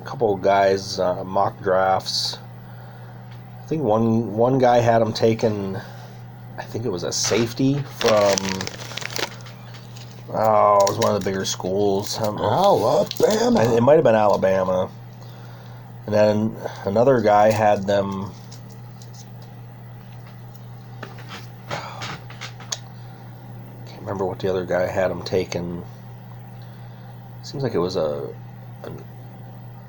a 0.00 0.04
couple 0.06 0.34
guys 0.38 0.98
uh, 0.98 1.24
mock 1.24 1.60
drafts. 1.60 2.38
I 3.62 3.66
think 3.66 3.82
one 3.82 4.34
one 4.34 4.58
guy 4.58 4.78
had 4.78 5.02
him 5.02 5.12
taken. 5.12 5.76
I 6.56 6.62
think 6.64 6.86
it 6.86 6.90
was 6.90 7.02
a 7.04 7.12
safety 7.12 7.82
from. 7.98 8.36
Oh, 10.32 10.78
it 10.84 10.88
was 10.90 10.98
one 10.98 11.14
of 11.14 11.22
the 11.22 11.28
bigger 11.30 11.44
schools. 11.44 12.16
I 12.18 12.24
don't 12.26 12.36
know. 12.36 12.44
I- 12.44 13.24
Alabama. 13.24 13.76
It 13.76 13.80
might 13.82 13.94
have 13.94 14.04
been 14.04 14.14
Alabama. 14.14 14.88
And 16.06 16.14
then 16.14 16.56
another 16.84 17.20
guy 17.20 17.50
had 17.50 17.86
them. 17.86 18.30
Can't 23.86 24.00
remember 24.00 24.24
what 24.24 24.38
the 24.38 24.48
other 24.48 24.64
guy 24.64 24.86
had 24.86 25.10
him 25.10 25.22
taken. 25.22 25.82
Seems 27.42 27.62
like 27.62 27.74
it 27.74 27.78
was 27.78 27.96
a, 27.96 28.28
a, 28.84 28.92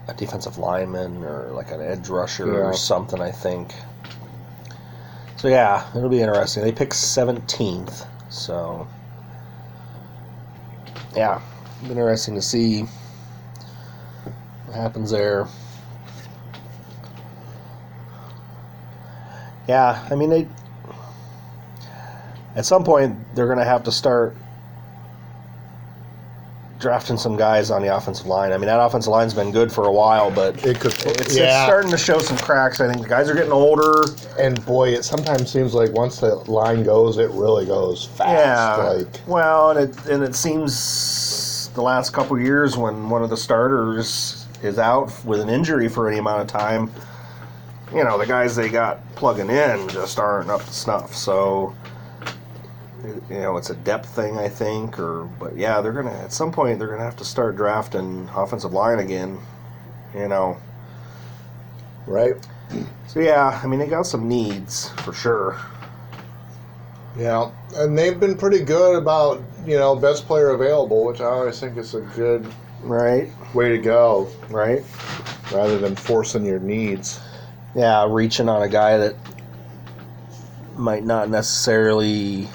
a 0.08 0.14
defensive 0.16 0.58
lineman 0.58 1.24
or 1.24 1.52
like 1.52 1.72
an 1.72 1.82
edge 1.82 2.10
rusher 2.10 2.48
Yeah. 2.48 2.60
or 2.60 2.74
something. 2.74 3.22
I 3.22 3.32
think. 3.32 3.74
So 5.38 5.48
yeah, 5.48 5.88
it'll 5.96 6.10
be 6.10 6.22
interesting. 6.22 6.64
They 6.64 6.72
picked 6.72 6.96
seventeenth, 6.96 8.06
so 8.30 8.88
yeah, 11.16 11.42
interesting 11.84 12.36
to 12.36 12.42
see 12.42 12.82
what 14.66 14.76
happens 14.76 15.12
there. 15.12 15.48
Yeah, 19.68 20.06
I 20.10 20.16
mean 20.16 20.30
they. 20.30 20.48
At 22.56 22.66
some 22.66 22.84
point, 22.84 23.18
they're 23.34 23.46
going 23.46 23.60
to 23.60 23.64
have 23.66 23.84
to 23.86 23.92
start 23.92 24.36
drafting 26.82 27.16
some 27.16 27.38
guys 27.38 27.72
on 27.72 27.82
the 27.82 27.96
offensive 27.96 28.26
line. 28.26 28.52
I 28.52 28.58
mean, 28.58 28.66
that 28.66 28.80
offensive 28.80 29.12
line's 29.12 29.34
been 29.34 29.52
good 29.52 29.72
for 29.72 29.86
a 29.86 29.92
while, 29.92 30.32
but 30.32 30.56
It 30.66 30.80
could, 30.80 30.94
it's, 31.06 31.36
it's 31.36 31.64
starting 31.64 31.92
to 31.92 31.98
show 31.98 32.20
some 32.20 32.38
cracks. 32.38 32.82
I 32.82 32.88
think 32.92 33.04
the 33.04 33.08
guys 33.10 33.30
are 33.30 33.36
getting 33.36 33.52
older. 33.52 34.04
and 34.40 34.64
boy, 34.66 34.90
it 34.90 35.04
sometimes 35.06 35.52
seems 35.52 35.74
like 35.74 35.92
once 35.94 36.20
the 36.20 36.36
line 36.52 36.84
goes, 36.84 37.18
it 37.18 37.30
really 37.32 37.66
goes 37.66 38.08
fast. 38.08 38.30
Yeah. 38.32 38.76
Like, 38.84 39.08
well, 39.28 39.72
and 39.72 39.90
it 39.90 40.06
and 40.08 40.24
it 40.24 40.36
seems 40.36 41.70
the 41.76 41.82
last 41.82 42.12
couple 42.12 42.36
of 42.36 42.42
years 42.42 42.76
when 42.76 43.10
one 43.10 43.24
of 43.24 43.30
the 43.30 43.38
starters 43.38 44.48
is 44.64 44.78
out 44.78 45.14
with 45.26 45.40
an 45.40 45.50
injury 45.50 45.88
for 45.88 46.10
any 46.10 46.18
amount 46.18 46.42
of 46.42 46.48
time, 46.48 46.92
you 47.94 48.04
know, 48.04 48.18
the 48.18 48.26
guys 48.26 48.56
they 48.56 48.70
got 48.70 49.00
plugging 49.16 49.50
in 49.50 49.88
just 49.90 50.20
aren't 50.20 50.50
up 50.50 50.64
to 50.64 50.74
snuff. 50.74 51.16
So, 51.16 51.76
you 53.04 53.40
know, 53.40 53.58
it's 53.58 53.70
a 53.70 53.76
depth 53.76 54.10
thing, 54.10 54.38
I 54.38 54.50
think. 54.50 55.00
Or, 55.00 55.26
but 55.40 55.56
yeah, 55.58 55.82
they're 55.82 55.92
gonna 55.94 56.12
at 56.14 56.32
some 56.34 56.52
point 56.52 56.80
they're 56.80 56.88
gonna 56.90 57.04
have 57.04 57.18
to 57.18 57.26
start 57.26 57.56
drafting 57.56 58.30
offensive 58.36 58.74
line 58.74 59.00
again. 59.00 59.40
You 60.16 60.28
know, 60.28 60.58
right? 62.06 62.36
so 63.08 63.20
yeah, 63.20 63.60
I 63.64 63.68
mean 63.68 63.80
they 63.80 63.88
got 63.88 64.04
some 64.06 64.28
needs 64.28 64.90
for 65.04 65.14
sure. 65.14 65.60
Yeah, 67.18 67.52
and 67.76 67.98
they've 67.98 68.18
been 68.20 68.38
pretty 68.38 68.64
good 68.64 68.96
about 68.96 69.42
you 69.66 69.78
know 69.78 69.96
best 69.96 70.26
player 70.28 70.50
available, 70.50 71.06
which 71.06 71.20
I 71.22 71.26
always 71.26 71.60
think 71.60 71.78
is 71.78 71.94
a 71.94 72.02
good 72.02 72.46
Right, 72.84 73.30
way 73.54 73.70
to 73.70 73.78
go, 73.78 74.28
right. 74.50 74.84
rather 75.52 75.78
than 75.78 75.96
forcing 75.96 76.44
your 76.46 76.60
needs. 76.60 77.20
yeah, 77.76 78.06
reaching 78.10 78.50
on 78.50 78.64
a 78.64 78.70
guy 78.70 78.98
that 78.98 79.16
might 80.78 81.04
not 81.04 81.30
necessarily, 81.30 82.48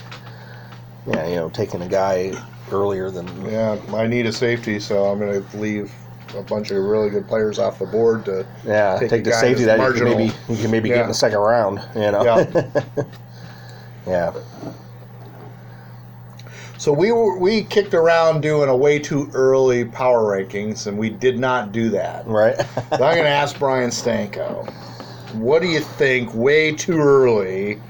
yeah, 1.07 1.29
you 1.29 1.37
know, 1.37 1.51
taking 1.51 1.83
a 1.83 1.89
guy 1.89 2.33
earlier 2.73 3.11
than 3.11 3.27
Yeah, 3.47 3.81
I 3.95 4.07
need 4.07 4.27
a 4.27 4.33
safety, 4.33 4.81
so 4.81 5.05
I'm 5.07 5.19
going 5.19 5.43
to 5.45 5.57
leave 5.57 5.93
a 6.37 6.43
bunch 6.43 6.71
of 6.71 6.83
really 6.83 7.11
good 7.11 7.29
players 7.29 7.59
off 7.59 7.79
the 7.79 7.87
board 7.87 8.25
to. 8.25 8.47
yeah, 8.65 8.99
Take 8.99 9.11
take, 9.11 9.25
the 9.25 9.33
safety 9.33 9.65
that 9.65 9.79
you 9.79 9.95
can 9.95 10.05
maybe 10.05 10.33
you 10.49 10.57
can 10.57 10.71
maybe 10.71 10.89
get 10.89 11.03
in 11.03 11.09
the 11.09 11.15
second 11.15 11.39
round. 11.39 11.81
You 11.95 12.11
know, 12.11 12.25
Yeah. 12.25 13.05
yeah, 14.07 14.33
So 16.79 16.93
we 16.93 17.11
were, 17.13 17.39
we 17.39 17.65
kicked 17.65 17.95
around 17.95 18.41
doing 18.41 18.69
a 18.69 18.77
way 18.77 18.99
too 18.99 19.31
early 19.33 19.85
power 19.85 20.37
rankings, 20.37 20.87
and 20.87 20.99
we 20.99 21.11
did 21.11 21.39
not 21.39 21.73
do 21.73 21.89
that. 21.91 22.27
right. 22.27 22.57
So 22.59 23.05
I'm 23.05 23.15
going 23.15 23.25
to 23.25 23.29
ask 23.29 23.59
Brian 23.59 23.91
Stanko, 23.91 24.69
what 25.35 25.63
do 25.63 25.69
you 25.69 25.81
think? 25.81 26.35
Way 26.35 26.73
too 26.73 26.99
early. 26.99 27.81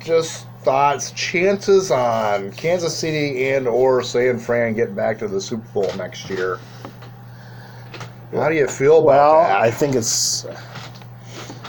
Just 0.00 0.46
thoughts, 0.62 1.12
chances 1.12 1.90
on 1.90 2.52
Kansas 2.52 2.96
City 2.96 3.48
and 3.50 3.66
or 3.66 4.02
San 4.02 4.38
Fran 4.38 4.74
getting 4.74 4.94
back 4.94 5.18
to 5.18 5.28
the 5.28 5.40
Super 5.40 5.66
Bowl 5.68 5.90
next 5.96 6.28
year. 6.28 6.58
How 8.32 8.48
do 8.48 8.54
you 8.54 8.66
feel 8.66 8.98
about 8.98 9.06
well, 9.06 9.42
that? 9.42 9.60
I 9.60 9.70
think 9.70 9.94
it's 9.94 10.46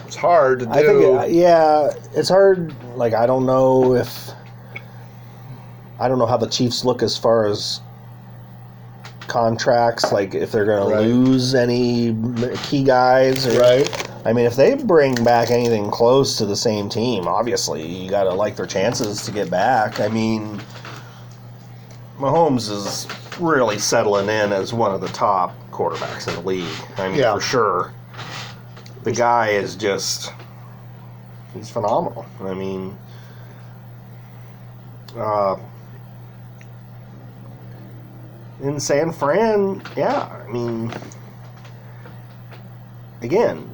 it's 0.05 0.15
hard 0.15 0.59
to 0.59 0.65
do. 0.65 0.71
I 0.71 0.83
think 0.83 1.03
it, 1.03 1.13
uh, 1.13 1.25
yeah, 1.25 1.91
it's 2.13 2.29
hard. 2.29 2.73
Like 2.95 3.13
I 3.13 3.25
don't 3.25 3.45
know 3.45 3.95
if 3.95 4.29
I 5.99 6.07
don't 6.07 6.19
know 6.19 6.25
how 6.25 6.37
the 6.37 6.47
Chiefs 6.47 6.83
look 6.83 7.01
as 7.01 7.17
far 7.17 7.45
as 7.45 7.79
contracts. 9.27 10.11
Like 10.11 10.33
if 10.35 10.51
they're 10.51 10.65
going 10.65 10.93
Right. 10.93 11.03
to 11.03 11.07
lose 11.07 11.55
any 11.55 12.17
key 12.63 12.83
guys, 12.83 13.47
or, 13.47 13.59
right? 13.59 14.09
I 14.30 14.34
mean, 14.34 14.45
if 14.45 14.55
they 14.55 14.75
bring 14.75 15.15
back 15.23 15.49
anything 15.49 15.89
close 15.89 16.38
to 16.38 16.45
the 16.45 16.55
same 16.55 16.88
team, 16.88 17.27
obviously 17.27 17.84
you 17.84 18.11
got 18.11 18.25
to 18.25 18.30
like 18.32 18.55
their 18.55 18.67
chances 18.67 19.23
to 19.25 19.32
get 19.32 19.49
back. 19.49 19.99
I 19.99 20.07
mean, 20.07 20.61
Mahomes 22.19 22.69
is 22.69 23.07
really 23.39 23.80
settling 23.80 24.30
in 24.30 24.53
as 24.53 24.71
one 24.71 24.93
of 24.93 25.01
the 25.01 25.07
top 25.07 25.55
quarterbacks 25.71 26.27
in 26.27 26.36
the 26.36 26.47
league. 26.47 26.77
I 26.97 27.07
mean, 27.09 27.17
Yeah. 27.17 27.34
for 27.34 27.41
sure. 27.41 27.93
The 29.03 29.11
guy 29.11 29.47
is 29.49 29.75
just 29.75 30.32
he's 31.55 31.71
phenomenal. 31.71 32.23
I 32.39 32.53
mean, 32.53 32.95
uh, 35.17 35.55
in 38.61 38.80
San 38.80 39.11
Fran, 39.11 39.82
yeah. 39.97 40.30
I 40.47 40.51
mean, 40.51 40.93
again, 43.23 43.67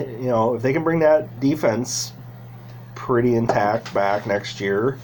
you 0.00 0.26
know 0.28 0.54
if 0.54 0.62
they 0.62 0.72
can 0.72 0.82
bring 0.84 0.98
that 1.00 1.40
defense 1.40 2.12
pretty 2.94 3.34
intact 3.36 3.92
back 3.94 4.26
next 4.26 4.60
year, 4.60 4.98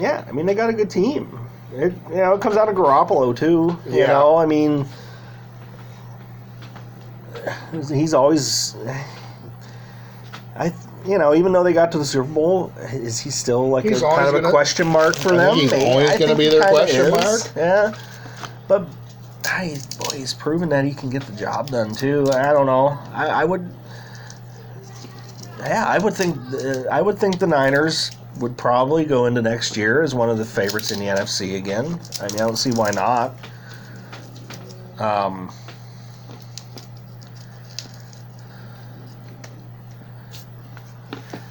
yeah. 0.00 0.24
I 0.26 0.32
mean, 0.32 0.46
they 0.46 0.54
got 0.54 0.70
a 0.70 0.72
good 0.72 0.90
team. 0.90 1.38
It 1.72 1.92
you 2.10 2.16
know 2.16 2.34
it 2.34 2.40
comes 2.40 2.56
out 2.56 2.68
of 2.68 2.74
Garoppolo 2.74 3.36
too. 3.36 3.76
You 3.86 3.98
Yeah. 4.00 4.06
know, 4.08 4.36
I 4.36 4.46
mean, 4.46 4.86
he's 7.92 8.14
always. 8.14 8.74
I 10.56 10.72
you 11.06 11.18
know 11.18 11.34
even 11.34 11.52
though 11.52 11.62
they 11.62 11.72
got 11.72 11.92
to 11.92 11.98
the 11.98 12.04
Super 12.04 12.28
Bowl, 12.28 12.72
is 12.92 13.18
he 13.20 13.30
still 13.30 13.68
like 13.68 13.84
He's 13.84 14.02
a 14.02 14.06
kind 14.08 14.28
of 14.28 14.34
a 14.34 14.40
gonna- 14.40 14.50
question 14.50 14.86
mark 14.86 15.16
for 15.16 15.34
I 15.34 15.36
them? 15.36 15.54
he's 15.56 15.70
Maybe. 15.70 15.84
always 15.84 16.18
gonna 16.18 16.34
be 16.34 16.48
their 16.48 16.62
question 16.68 17.06
is. 17.06 17.10
mark. 17.12 17.40
Yeah, 17.56 17.94
but 18.66 18.86
boy, 19.98 20.16
he's 20.16 20.34
proven 20.34 20.68
that 20.70 20.84
he 20.84 20.94
can 20.94 21.10
get 21.10 21.22
the 21.22 21.32
job 21.32 21.70
done 21.70 21.94
too. 21.94 22.26
I 22.32 22.52
don't 22.52 22.66
know. 22.66 22.98
I, 23.12 23.26
I 23.28 23.44
would. 23.44 23.68
Yeah, 25.60 25.86
I 25.86 25.98
would 25.98 26.14
think. 26.14 26.36
Uh, 26.52 26.84
I 26.90 27.02
would 27.02 27.18
think 27.18 27.38
the 27.38 27.46
Niners 27.46 28.10
would 28.40 28.56
probably 28.56 29.04
go 29.04 29.26
into 29.26 29.42
next 29.42 29.76
year 29.76 30.02
as 30.02 30.14
one 30.14 30.30
of 30.30 30.38
the 30.38 30.44
favorites 30.44 30.90
in 30.92 30.98
the 30.98 31.06
NFC 31.06 31.56
again. 31.56 31.86
I 32.20 32.28
mean, 32.28 32.40
I 32.40 32.46
don't 32.46 32.56
see 32.56 32.70
why 32.70 32.90
not. 32.90 33.34
Um, 34.98 35.52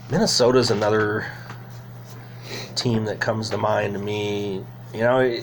Minnesota's 0.09 0.71
another 0.71 1.25
team 2.75 3.05
that 3.05 3.19
comes 3.19 3.49
to 3.49 3.57
mind 3.57 3.93
to 3.93 3.99
me. 3.99 4.63
You 4.93 5.01
know, 5.01 5.41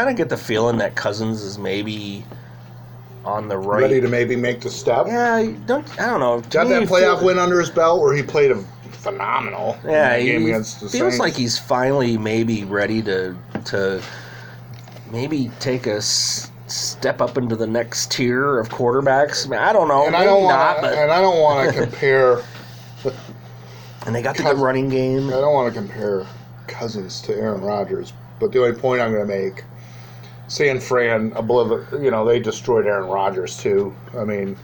kind 0.00 0.10
of 0.10 0.16
get 0.16 0.30
the 0.30 0.36
feeling 0.36 0.78
that 0.78 0.94
Cousins 0.94 1.42
is 1.42 1.58
maybe 1.58 2.24
on 3.22 3.48
the 3.48 3.58
right. 3.58 3.82
Ready 3.82 4.00
to 4.00 4.08
maybe 4.08 4.34
make 4.34 4.62
the 4.62 4.70
step. 4.70 5.06
yeah, 5.06 5.34
I 5.34 5.48
don't 5.66 5.86
I 6.00 6.06
don't 6.06 6.20
know. 6.20 6.40
Got 6.48 6.68
that 6.68 6.84
playoff 6.88 7.22
win 7.22 7.38
under 7.38 7.60
his 7.60 7.68
belt 7.68 8.00
where 8.00 8.14
he 8.14 8.22
played 8.22 8.50
a 8.50 8.56
phenomenal 8.92 9.78
Yeah, 9.84 10.16
he 10.16 10.36
against 10.36 10.80
the 10.80 10.88
feels 10.88 11.12
Saints. 11.12 11.18
like 11.18 11.34
he's 11.34 11.58
finally 11.58 12.16
maybe 12.16 12.64
ready 12.64 13.02
to 13.02 13.36
to 13.66 14.02
maybe 15.12 15.50
take 15.60 15.86
a 15.86 15.96
s- 15.96 16.50
step 16.66 17.20
up 17.20 17.36
into 17.36 17.56
the 17.56 17.66
next 17.66 18.10
tier 18.10 18.58
of 18.58 18.70
quarterbacks. 18.70 19.46
I, 19.46 19.50
mean, 19.50 19.58
I 19.60 19.72
don't 19.74 19.88
know. 19.88 20.06
and 20.06 20.16
I 20.16 20.24
don't 20.24 20.44
want 20.44 20.80
but 20.80 20.94
and 20.94 21.10
I 21.10 21.20
don't 21.20 21.40
want 21.40 21.74
to 21.74 21.78
compare. 21.82 22.42
and 24.06 24.14
they 24.14 24.22
got 24.22 24.38
the 24.38 24.44
good 24.44 24.56
running 24.56 24.88
game. 24.88 25.28
I 25.28 25.32
don't 25.32 25.52
want 25.52 25.74
to 25.74 25.78
compare 25.78 26.26
Cousins 26.68 27.20
to 27.22 27.34
Aaron 27.34 27.60
Rodgers, 27.60 28.14
but 28.38 28.50
the 28.50 28.62
only 28.64 28.78
point 28.80 29.02
I'm 29.02 29.12
going 29.12 29.26
to 29.28 29.34
make 29.34 29.64
San 30.50 30.80
Fran, 30.80 31.30
obliv- 31.30 32.02
you 32.02 32.10
know, 32.10 32.24
they 32.24 32.40
destroyed 32.40 32.84
Aaron 32.84 33.08
Rodgers 33.08 33.56
too. 33.56 33.94
I 34.18 34.24
mean, 34.24 34.56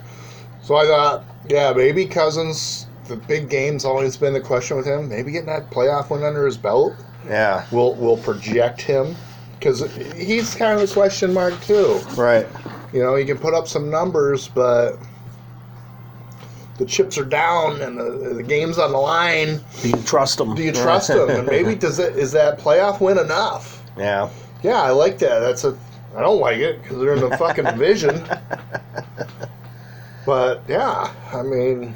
so 0.61 0.75
I 0.75 0.85
thought, 0.85 1.25
yeah, 1.49 1.73
maybe 1.73 2.05
Cousins. 2.07 2.89
The 3.05 3.15
big 3.17 3.49
game's 3.49 3.85
always 3.85 4.17
been 4.17 4.33
the 4.33 4.41
question 4.41 4.77
with 4.77 4.85
him. 4.85 5.09
Maybe 5.09 5.31
getting 5.31 5.47
that 5.47 5.71
playoff 5.71 6.11
win 6.11 6.25
under 6.25 6.45
his 6.45 6.59
belt 6.59 6.93
Yeah. 7.29 7.65
will 7.71 7.95
will 7.95 8.17
project 8.17 8.81
him 8.81 9.15
because 9.61 9.81
he's 10.17 10.57
kind 10.57 10.81
of 10.81 10.91
a 10.91 10.93
question 10.93 11.33
mark 11.33 11.55
too. 11.63 12.01
Right. 12.17 12.49
You 12.93 13.01
know, 13.05 13.15
he 13.15 13.25
can 13.25 13.39
put 13.39 13.55
up 13.55 13.69
some 13.69 13.89
numbers, 13.91 14.49
but 14.49 14.97
the 16.79 16.85
chips 16.85 17.17
are 17.17 17.25
down 17.25 17.81
and 17.81 17.97
the, 17.97 18.35
the 18.35 18.43
game's 18.43 18.77
on 18.77 18.91
the 18.91 18.99
line. 18.99 19.61
Do 19.83 19.91
you 19.91 20.03
trust 20.03 20.41
him? 20.41 20.57
Do 20.57 20.65
you 20.65 20.73
trust 20.73 21.11
him? 21.11 21.31
And 21.31 21.47
maybe 21.47 21.75
does 21.87 22.01
it 22.01 22.17
is 22.17 22.33
that 22.33 22.59
playoff 22.59 23.01
win 23.01 23.19
enough? 23.19 23.85
yeah. 23.97 24.29
Yeah, 24.67 24.83
I 24.83 24.91
like 24.91 25.17
that. 25.21 25.39
That's 25.39 25.63
a. 25.63 25.79
I 26.17 26.21
don't 26.23 26.41
like 26.41 26.57
it 26.57 26.83
because 26.83 26.99
they're 26.99 27.15
in 27.15 27.21
the 27.21 27.37
fucking 27.37 27.65
division. 27.65 28.27
But 30.27 30.65
yeah, 30.67 31.15
I 31.33 31.43
mean, 31.43 31.95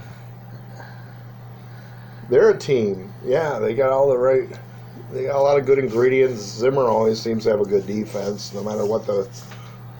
they're 2.28 2.50
a 2.50 2.56
team. 2.56 3.12
Yeah, 3.24 3.58
they 3.58 3.74
got 3.74 3.90
all 3.90 4.08
the 4.08 4.16
right. 4.16 4.48
They 5.10 5.24
got 5.24 5.34
a 5.34 5.42
lot 5.42 5.58
of 5.58 5.66
good 5.66 5.80
ingredients. 5.80 6.40
Zimmer 6.40 6.84
always 6.84 7.20
seems 7.20 7.42
to 7.42 7.50
have 7.50 7.60
a 7.60 7.64
good 7.64 7.88
defense, 7.88 8.54
no 8.54 8.62
matter 8.62 8.86
what 8.86 9.04
the 9.04 9.28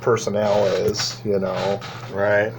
personnel 0.00 0.64
is. 0.66 1.20
You 1.24 1.40
know. 1.40 1.80
Right. 2.12 2.52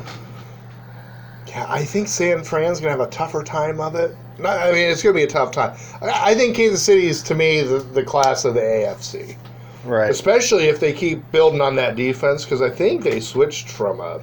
Yeah, 1.47 1.67
I 1.69 1.85
think 1.85 2.09
San 2.09 2.43
Fran's 2.43 2.81
gonna 2.81 2.91
have 2.91 2.99
a 2.99 3.07
tougher 3.07 3.43
time 3.43 3.79
of 3.79 3.95
it. 3.95 4.13
Not, 4.39 4.57
I 4.57 4.73
mean, 4.73 4.91
it's 4.91 5.01
gonna 5.01 5.15
be 5.15 5.23
a 5.23 5.27
tough 5.27 5.53
time. 5.53 5.77
I, 6.01 6.31
I 6.31 6.35
think 6.35 6.57
Kansas 6.57 6.83
City 6.83 7.07
is 7.07 7.23
to 7.23 7.33
me 7.33 7.61
the, 7.61 7.79
the 7.79 8.03
class 8.03 8.43
of 8.43 8.55
the 8.55 8.59
AFC. 8.59 9.37
Right. 9.83 10.11
especially 10.11 10.65
if 10.65 10.79
they 10.79 10.93
keep 10.93 11.31
building 11.31 11.61
on 11.61 11.75
that 11.75 11.95
defense 11.95 12.43
because 12.43 12.61
I 12.61 12.69
think 12.69 13.03
they 13.03 13.19
switched 13.19 13.67
from 13.69 13.99
a, 13.99 14.21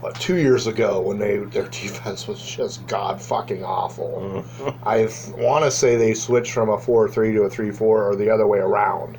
what, 0.00 0.14
two 0.20 0.36
years 0.36 0.66
ago 0.68 1.00
when 1.00 1.18
they 1.18 1.38
their 1.38 1.68
defense 1.70 2.28
was 2.28 2.40
just 2.44 2.86
god 2.86 3.20
fucking 3.20 3.64
awful. 3.64 4.44
I 4.84 5.08
want 5.36 5.64
to 5.64 5.70
say 5.70 5.96
they 5.96 6.14
switched 6.14 6.52
from 6.52 6.68
a 6.68 6.78
four 6.78 7.08
three 7.08 7.32
to 7.32 7.42
a 7.42 7.50
three 7.50 7.70
four 7.72 8.08
or 8.08 8.14
the 8.14 8.30
other 8.30 8.46
way 8.46 8.58
around, 8.58 9.18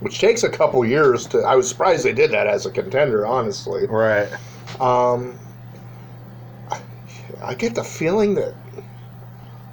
which 0.00 0.20
takes 0.20 0.44
a 0.44 0.48
couple 0.48 0.84
years 0.84 1.26
to. 1.28 1.38
I 1.40 1.56
was 1.56 1.68
surprised 1.68 2.04
they 2.04 2.12
did 2.12 2.30
that 2.30 2.46
as 2.46 2.66
a 2.66 2.70
contender, 2.70 3.26
honestly. 3.26 3.86
Right. 3.86 4.28
Um, 4.80 5.36
I, 6.70 6.80
I 7.42 7.54
get 7.54 7.74
the 7.74 7.82
feeling 7.82 8.34
that 8.34 8.54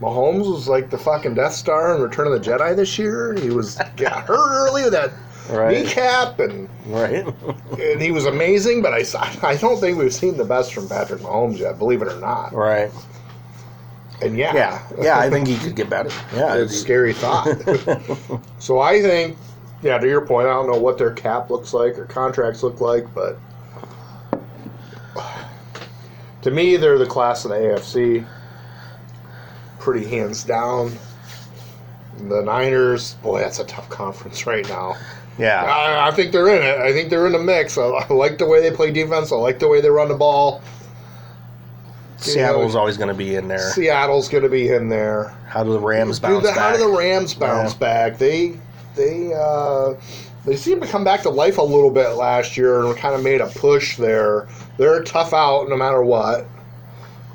Mahomes 0.01 0.51
was 0.51 0.67
like 0.67 0.89
the 0.89 0.97
fucking 0.97 1.35
Death 1.35 1.53
Star 1.53 1.95
in 1.95 2.01
Return 2.01 2.27
of 2.27 2.33
the 2.33 2.39
Jedi 2.39 2.75
this 2.75 2.99
year. 2.99 3.33
He 3.33 3.49
was 3.49 3.75
got 3.97 4.23
hurt 4.27 4.37
early 4.69 4.83
with 4.83 4.93
that 4.93 5.11
Right. 5.49 5.85
kneecap, 5.85 6.39
and 6.39 6.67
Right. 6.87 7.23
and 7.79 8.01
he 8.01 8.11
was 8.11 8.25
amazing. 8.25 8.81
But 8.81 8.93
I, 8.93 9.03
I 9.47 9.55
don't 9.57 9.79
think 9.79 9.97
we've 9.97 10.13
seen 10.13 10.37
the 10.37 10.43
best 10.45 10.73
from 10.73 10.89
Patrick 10.89 11.21
Mahomes 11.21 11.59
yet, 11.59 11.77
believe 11.77 12.01
it 12.01 12.07
or 12.11 12.19
not. 12.19 12.51
right. 12.53 12.91
And 14.21 14.37
yeah, 14.37 14.53
Yeah. 14.55 14.81
Yeah. 15.01 15.19
I 15.19 15.29
think 15.29 15.47
he 15.47 15.57
could 15.57 15.75
get 15.75 15.89
better. 15.89 16.09
Yeah. 16.35 16.55
it's 16.55 16.73
a 16.73 16.77
scary 16.77 17.13
thought. 17.13 17.47
so 18.59 18.79
I 18.79 19.01
think, 19.01 19.37
yeah, 19.83 19.97
to 19.99 20.07
your 20.07 20.25
point, 20.25 20.47
I 20.47 20.51
don't 20.53 20.67
know 20.71 20.79
what 20.79 20.97
their 20.97 21.11
cap 21.11 21.49
looks 21.51 21.73
like 21.73 21.97
or 21.99 22.05
contracts 22.05 22.63
look 22.63 22.81
like, 22.81 23.05
but 23.13 23.37
to 26.41 26.51
me, 26.51 26.77
they're 26.77 26.97
the 26.97 27.05
class 27.05 27.45
of 27.45 27.51
the 27.51 27.57
AFC. 27.57 28.25
Pretty 29.85 30.07
hands 30.07 30.43
down. 30.43 30.97
The 32.27 32.41
Niners, 32.41 33.13
boy, 33.21 33.39
that's 33.41 33.59
a 33.59 33.65
tough 33.65 33.87
conference 33.89 34.47
right 34.47 34.67
now. 34.67 34.95
yeah. 35.37 35.63
I, 35.63 36.07
I 36.07 36.11
think 36.11 36.31
they're 36.31 36.47
in 36.55 36.63
it. 36.63 36.79
I 36.81 36.91
think 36.91 37.11
they're 37.11 37.27
in 37.27 37.33
the 37.33 37.39
mix. 37.43 37.77
I, 37.77 37.83
I 37.83 38.11
like 38.11 38.39
the 38.39 38.47
way 38.47 38.61
they 38.67 38.75
play 38.75 38.89
defense. 38.91 39.31
I 39.31 39.35
like 39.35 39.59
the 39.59 39.67
way 39.67 39.81
they 39.81 39.89
run 39.89 40.07
the 40.07 40.15
ball. 40.15 40.63
Seattle's 42.17 42.75
always 42.75 42.97
going 42.97 43.09
to 43.09 43.13
be 43.13 43.35
in 43.35 43.47
there. 43.47 43.59
Seattle's 43.73 44.27
going 44.27 44.41
to 44.43 44.49
be 44.49 44.69
in 44.69 44.89
there. 44.89 45.35
How 45.47 45.63
do 45.63 45.71
the 45.71 45.79
Rams 45.79 46.17
Dude, 46.17 46.29
bounce 46.31 46.43
the- 46.45 46.51
How 46.53 46.71
back? 46.71 46.77
do 46.79 46.89
the 46.91 46.97
Rams 46.97 47.33
bounce 47.35 47.73
Yeah. 47.73 47.77
back? 47.79 48.17
They 48.17 48.57
they 48.95 49.33
uh, 49.37 49.93
they 50.45 50.55
seem 50.55 50.81
to 50.81 50.87
come 50.87 51.03
back 51.03 51.21
to 51.23 51.29
life 51.29 51.59
a 51.59 51.61
little 51.61 51.91
bit 51.91 52.09
last 52.15 52.57
year 52.57 52.83
and 52.83 52.97
kind 52.97 53.13
of 53.13 53.21
made 53.21 53.41
a 53.41 53.47
push 53.47 53.97
there. 53.97 54.47
They're 54.77 54.99
a 55.01 55.05
tough 55.05 55.33
out 55.33 55.69
no 55.69 55.77
matter 55.77 56.01
what. 56.01 56.47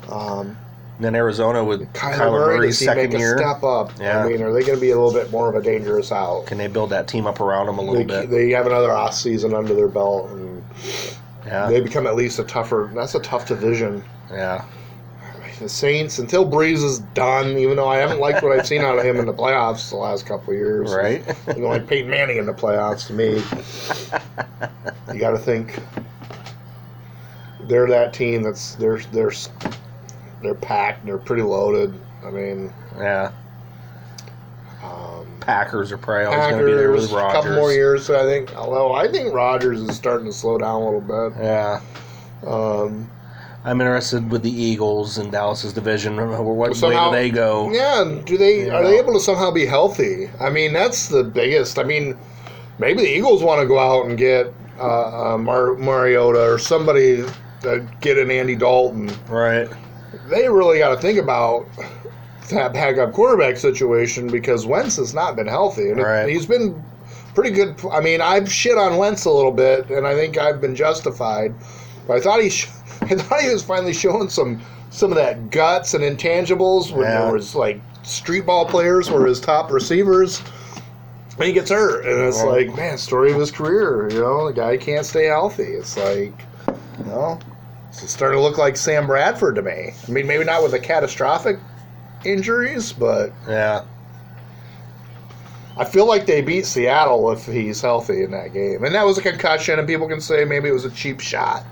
Um, 0.09 0.57
And 1.01 1.05
then 1.07 1.15
Arizona 1.15 1.63
with 1.63 1.91
Kyler, 1.93 2.13
Kyler, 2.13 2.31
Murray, 2.31 2.57
Murray's 2.57 2.77
second 2.77 3.05
make 3.05 3.15
a 3.15 3.17
year. 3.17 3.35
step 3.35 3.63
up? 3.63 3.91
Yeah. 3.99 4.23
I 4.23 4.29
mean, 4.29 4.43
are 4.43 4.53
they 4.53 4.61
going 4.61 4.75
to 4.75 4.79
be 4.79 4.91
a 4.91 4.95
little 4.95 5.11
bit 5.11 5.31
more 5.31 5.49
of 5.49 5.55
a 5.55 5.61
dangerous 5.63 6.11
out? 6.11 6.45
Can 6.45 6.59
they 6.59 6.67
build 6.67 6.91
that 6.91 7.07
team 7.07 7.25
up 7.25 7.39
around 7.39 7.65
them 7.65 7.79
a 7.79 7.81
little 7.81 7.95
They, 8.05 8.21
bit? 8.21 8.29
they 8.29 8.51
have 8.51 8.67
another 8.67 8.91
off 8.91 9.15
season 9.15 9.55
under 9.55 9.73
their 9.73 9.87
belt, 9.87 10.29
and 10.29 10.63
yeah. 11.43 11.67
they 11.71 11.81
become 11.81 12.05
at 12.05 12.13
least 12.15 12.37
a 12.37 12.43
tougher. 12.43 12.91
That's 12.93 13.15
a 13.15 13.19
tough 13.19 13.47
division. 13.47 14.03
yeah. 14.29 14.63
The 15.57 15.67
Saints, 15.69 16.19
until 16.19 16.47
Brees 16.47 16.83
is 16.83 16.99
done, 17.15 17.57
even 17.57 17.77
though 17.77 17.87
I 17.87 17.97
haven't 17.97 18.19
liked 18.19 18.43
what 18.43 18.51
I've 18.51 18.67
seen 18.67 18.81
out 18.81 18.99
of 18.99 19.03
him 19.03 19.17
in 19.17 19.25
the 19.25 19.33
playoffs 19.33 19.89
the 19.89 19.95
last 19.95 20.27
couple 20.27 20.53
of 20.53 20.59
years. 20.59 20.93
Right. 20.93 21.23
You 21.55 21.63
know, 21.63 21.69
like 21.69 21.87
Peyton 21.87 22.11
Manning 22.11 22.37
in 22.37 22.45
the 22.45 22.53
playoffs 22.53 23.07
to 23.07 23.13
me. 23.13 23.41
you 25.15 25.19
got 25.19 25.31
to 25.31 25.39
think 25.39 25.79
they're 27.61 27.87
that 27.87 28.13
team 28.13 28.43
that's 28.43 28.75
they're 28.75 28.99
they're 29.11 29.31
they're 30.41 30.55
packed. 30.55 31.05
They're 31.05 31.17
pretty 31.17 31.43
loaded. 31.43 31.93
I 32.25 32.29
mean, 32.31 32.71
yeah. 32.97 33.31
um, 34.83 35.27
Packers 35.39 35.91
are 35.91 35.97
probably 35.97 36.25
always 36.25 36.51
going 36.51 36.59
to 36.59 36.65
be 36.65 36.73
there 36.73 36.91
with 36.91 37.11
a 37.11 37.15
couple 37.15 37.55
more 37.55 37.71
years. 37.71 38.09
I 38.09 38.23
think. 38.23 38.55
Although 38.55 38.93
I 38.93 39.07
think 39.07 39.33
Rodgers 39.33 39.81
is 39.81 39.95
starting 39.95 40.27
to 40.27 40.33
slow 40.33 40.57
down 40.57 40.81
a 40.81 40.85
little 40.85 41.01
bit. 41.01 41.39
Yeah. 41.41 41.81
Um, 42.45 43.09
I'm 43.63 43.79
interested 43.79 44.31
with 44.31 44.41
the 44.41 44.51
Eagles 44.51 45.19
in 45.19 45.29
Dallas's 45.29 45.73
division. 45.73 46.17
What 46.17 46.75
Somehow- 46.75 47.11
way 47.11 47.27
do 47.27 47.31
they 47.31 47.35
go? 47.35 47.71
Yeah, 47.71 48.21
do 48.25 48.37
they 48.37 48.65
You 48.65 48.71
are 48.71 48.83
they 48.83 48.97
able 48.97 49.13
to 49.13 49.19
somehow 49.19 49.51
be 49.51 49.65
healthy? 49.67 50.29
I 50.39 50.49
mean, 50.49 50.73
that's 50.73 51.09
the 51.09 51.23
biggest. 51.23 51.77
I 51.77 51.83
mean, 51.83 52.17
maybe 52.79 53.01
the 53.01 53.09
Eagles 53.15 53.43
want 53.43 53.61
to 53.61 53.67
go 53.67 53.77
out 53.77 54.07
and 54.07 54.17
get 54.17 54.51
uh, 54.79 55.33
uh, 55.33 55.37
Mar- 55.37 55.75
Mariota 55.75 56.41
or 56.51 56.57
somebody 56.57 57.23
to 57.61 57.87
get 58.01 58.17
an 58.17 58.31
Andy 58.31 58.55
Dalton. 58.55 59.11
Right. 59.29 59.69
They 60.29 60.49
really 60.49 60.79
got 60.79 60.89
to 60.95 60.97
think 61.01 61.17
about 61.19 61.65
that 62.49 62.73
backup 62.73 63.13
quarterback 63.13 63.57
situation 63.57 64.27
because 64.27 64.65
Wentz 64.65 64.97
has 64.97 65.13
not 65.13 65.35
been 65.35 65.47
healthy, 65.47 65.89
and 65.89 66.01
Right. 66.01 66.27
he's 66.27 66.45
been 66.45 66.83
pretty 67.33 67.51
good. 67.51 67.75
I 67.91 68.01
mean, 68.01 68.19
I've 68.21 68.51
shit 68.51 68.77
on 68.77 68.97
Wentz 68.97 69.25
a 69.25 69.31
little 69.31 69.51
bit, 69.53 69.89
and 69.89 70.05
I 70.05 70.13
think 70.15 70.37
I've 70.37 70.59
been 70.59 70.75
justified. 70.75 71.53
But 72.07 72.17
I 72.17 72.19
thought 72.19 72.41
he, 72.41 72.49
sh- 72.49 72.67
I 73.01 73.15
thought 73.15 73.41
he 73.41 73.49
was 73.49 73.63
finally 73.63 73.93
showing 73.93 74.29
some 74.29 74.61
some 74.89 75.09
of 75.11 75.17
that 75.17 75.49
guts 75.51 75.93
and 75.93 76.03
intangibles 76.03 76.91
when 76.91 77.03
Yeah. 77.05 77.21
there 77.23 77.31
was 77.33 77.55
like 77.55 77.79
street 78.03 78.45
ball 78.45 78.65
players 78.65 79.09
were 79.09 79.25
his 79.25 79.39
top 79.39 79.71
receivers. 79.71 80.41
And 81.37 81.45
he 81.45 81.53
gets 81.53 81.71
hurt, 81.71 82.05
and 82.05 82.19
it's 82.27 82.43
like, 82.43 82.75
man, 82.75 82.97
story 82.97 83.31
of 83.31 83.39
his 83.39 83.51
career. 83.51 84.09
You 84.11 84.19
know, 84.19 84.47
the 84.47 84.53
guy 84.53 84.75
can't 84.75 85.05
stay 85.05 85.25
healthy. 85.27 85.63
It's 85.63 85.95
like, 85.97 86.33
you 86.99 87.05
know, 87.05 87.39
it's 87.91 88.09
starting 88.11 88.37
to 88.37 88.41
look 88.41 88.57
like 88.57 88.77
Sam 88.77 89.05
Bradford 89.07 89.55
to 89.55 89.61
me. 89.61 89.91
I 90.07 90.11
mean, 90.11 90.25
maybe 90.27 90.43
not 90.43 90.63
with 90.63 90.71
the 90.71 90.79
catastrophic 90.79 91.59
injuries, 92.23 92.93
but 92.93 93.31
Yeah. 93.47 93.83
I 95.77 95.85
feel 95.85 96.05
like 96.05 96.25
they 96.25 96.41
beat 96.41 96.65
Seattle 96.65 97.31
if 97.31 97.45
he's 97.45 97.81
healthy 97.81 98.23
in 98.23 98.31
that 98.31 98.53
game. 98.53 98.83
And 98.83 98.93
that 98.93 99.05
was 99.05 99.17
a 99.17 99.21
concussion, 99.21 99.79
and 99.79 99.87
people 99.87 100.07
can 100.07 100.19
say 100.19 100.43
maybe 100.43 100.67
it 100.69 100.73
was 100.73 100.85
a 100.85 100.91
cheap 100.91 101.19
shot. 101.21 101.65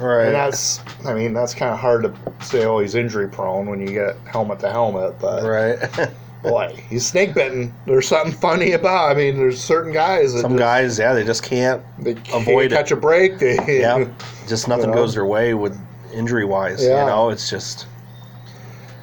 Right. 0.00 0.26
And 0.26 0.34
that's, 0.34 0.80
I 1.04 1.14
mean, 1.14 1.32
that's 1.32 1.54
kind 1.54 1.72
of 1.72 1.78
hard 1.78 2.02
to 2.02 2.44
say, 2.44 2.64
oh, 2.64 2.80
he's 2.80 2.96
injury 2.96 3.28
prone 3.28 3.66
when 3.66 3.80
you 3.80 3.92
get 3.92 4.16
helmet 4.26 4.58
to 4.60 4.70
helmet. 4.70 5.18
But 5.20 5.44
right. 5.44 6.10
boy, 6.42 6.74
he's 6.88 7.06
snake 7.06 7.34
bitten. 7.34 7.72
There's 7.86 8.08
something 8.08 8.32
funny 8.32 8.72
about. 8.72 9.10
I 9.10 9.14
mean, 9.14 9.36
there's 9.36 9.60
certain 9.62 9.92
guys 9.92 10.34
that 10.34 10.40
Some 10.40 10.52
just, 10.52 10.58
guys, 10.58 10.98
yeah, 10.98 11.14
they 11.14 11.24
just 11.24 11.42
can't. 11.42 11.82
they 11.98 12.14
can't 12.14 12.42
avoid 12.48 12.72
it. 12.72 12.76
catch 12.76 12.90
a 12.90 12.96
break. 12.96 13.38
They, 13.38 13.56
Yeah. 13.80 14.08
Just 14.48 14.68
nothing 14.68 14.86
You 14.86 14.90
know? 14.90 15.02
goes 15.02 15.14
their 15.14 15.26
way 15.26 15.54
with 15.54 15.78
injury 16.12 16.44
wise. 16.44 16.84
Yeah. 16.84 17.00
You 17.00 17.06
know, 17.10 17.30
it's 17.30 17.48
just. 17.48 17.86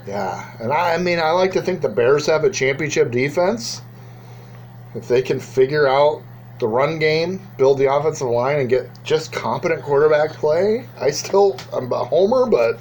Yeah, 0.07 0.49
and 0.59 0.71
I, 0.73 0.95
I 0.95 0.97
mean, 0.97 1.19
I 1.19 1.31
like 1.31 1.51
to 1.53 1.61
think 1.61 1.81
the 1.81 1.89
Bears 1.89 2.25
have 2.25 2.43
a 2.43 2.49
championship 2.49 3.11
defense. 3.11 3.81
If 4.95 5.07
they 5.07 5.21
can 5.21 5.39
figure 5.39 5.87
out 5.87 6.23
the 6.59 6.67
run 6.67 6.97
game, 6.97 7.39
build 7.57 7.77
the 7.77 7.93
offensive 7.93 8.27
line, 8.27 8.59
and 8.59 8.69
get 8.69 8.89
just 9.03 9.31
competent 9.31 9.83
quarterback 9.83 10.31
play, 10.33 10.87
I 10.99 11.11
still 11.11 11.59
I'm 11.71 11.91
a 11.91 12.03
homer, 12.05 12.47
but 12.47 12.79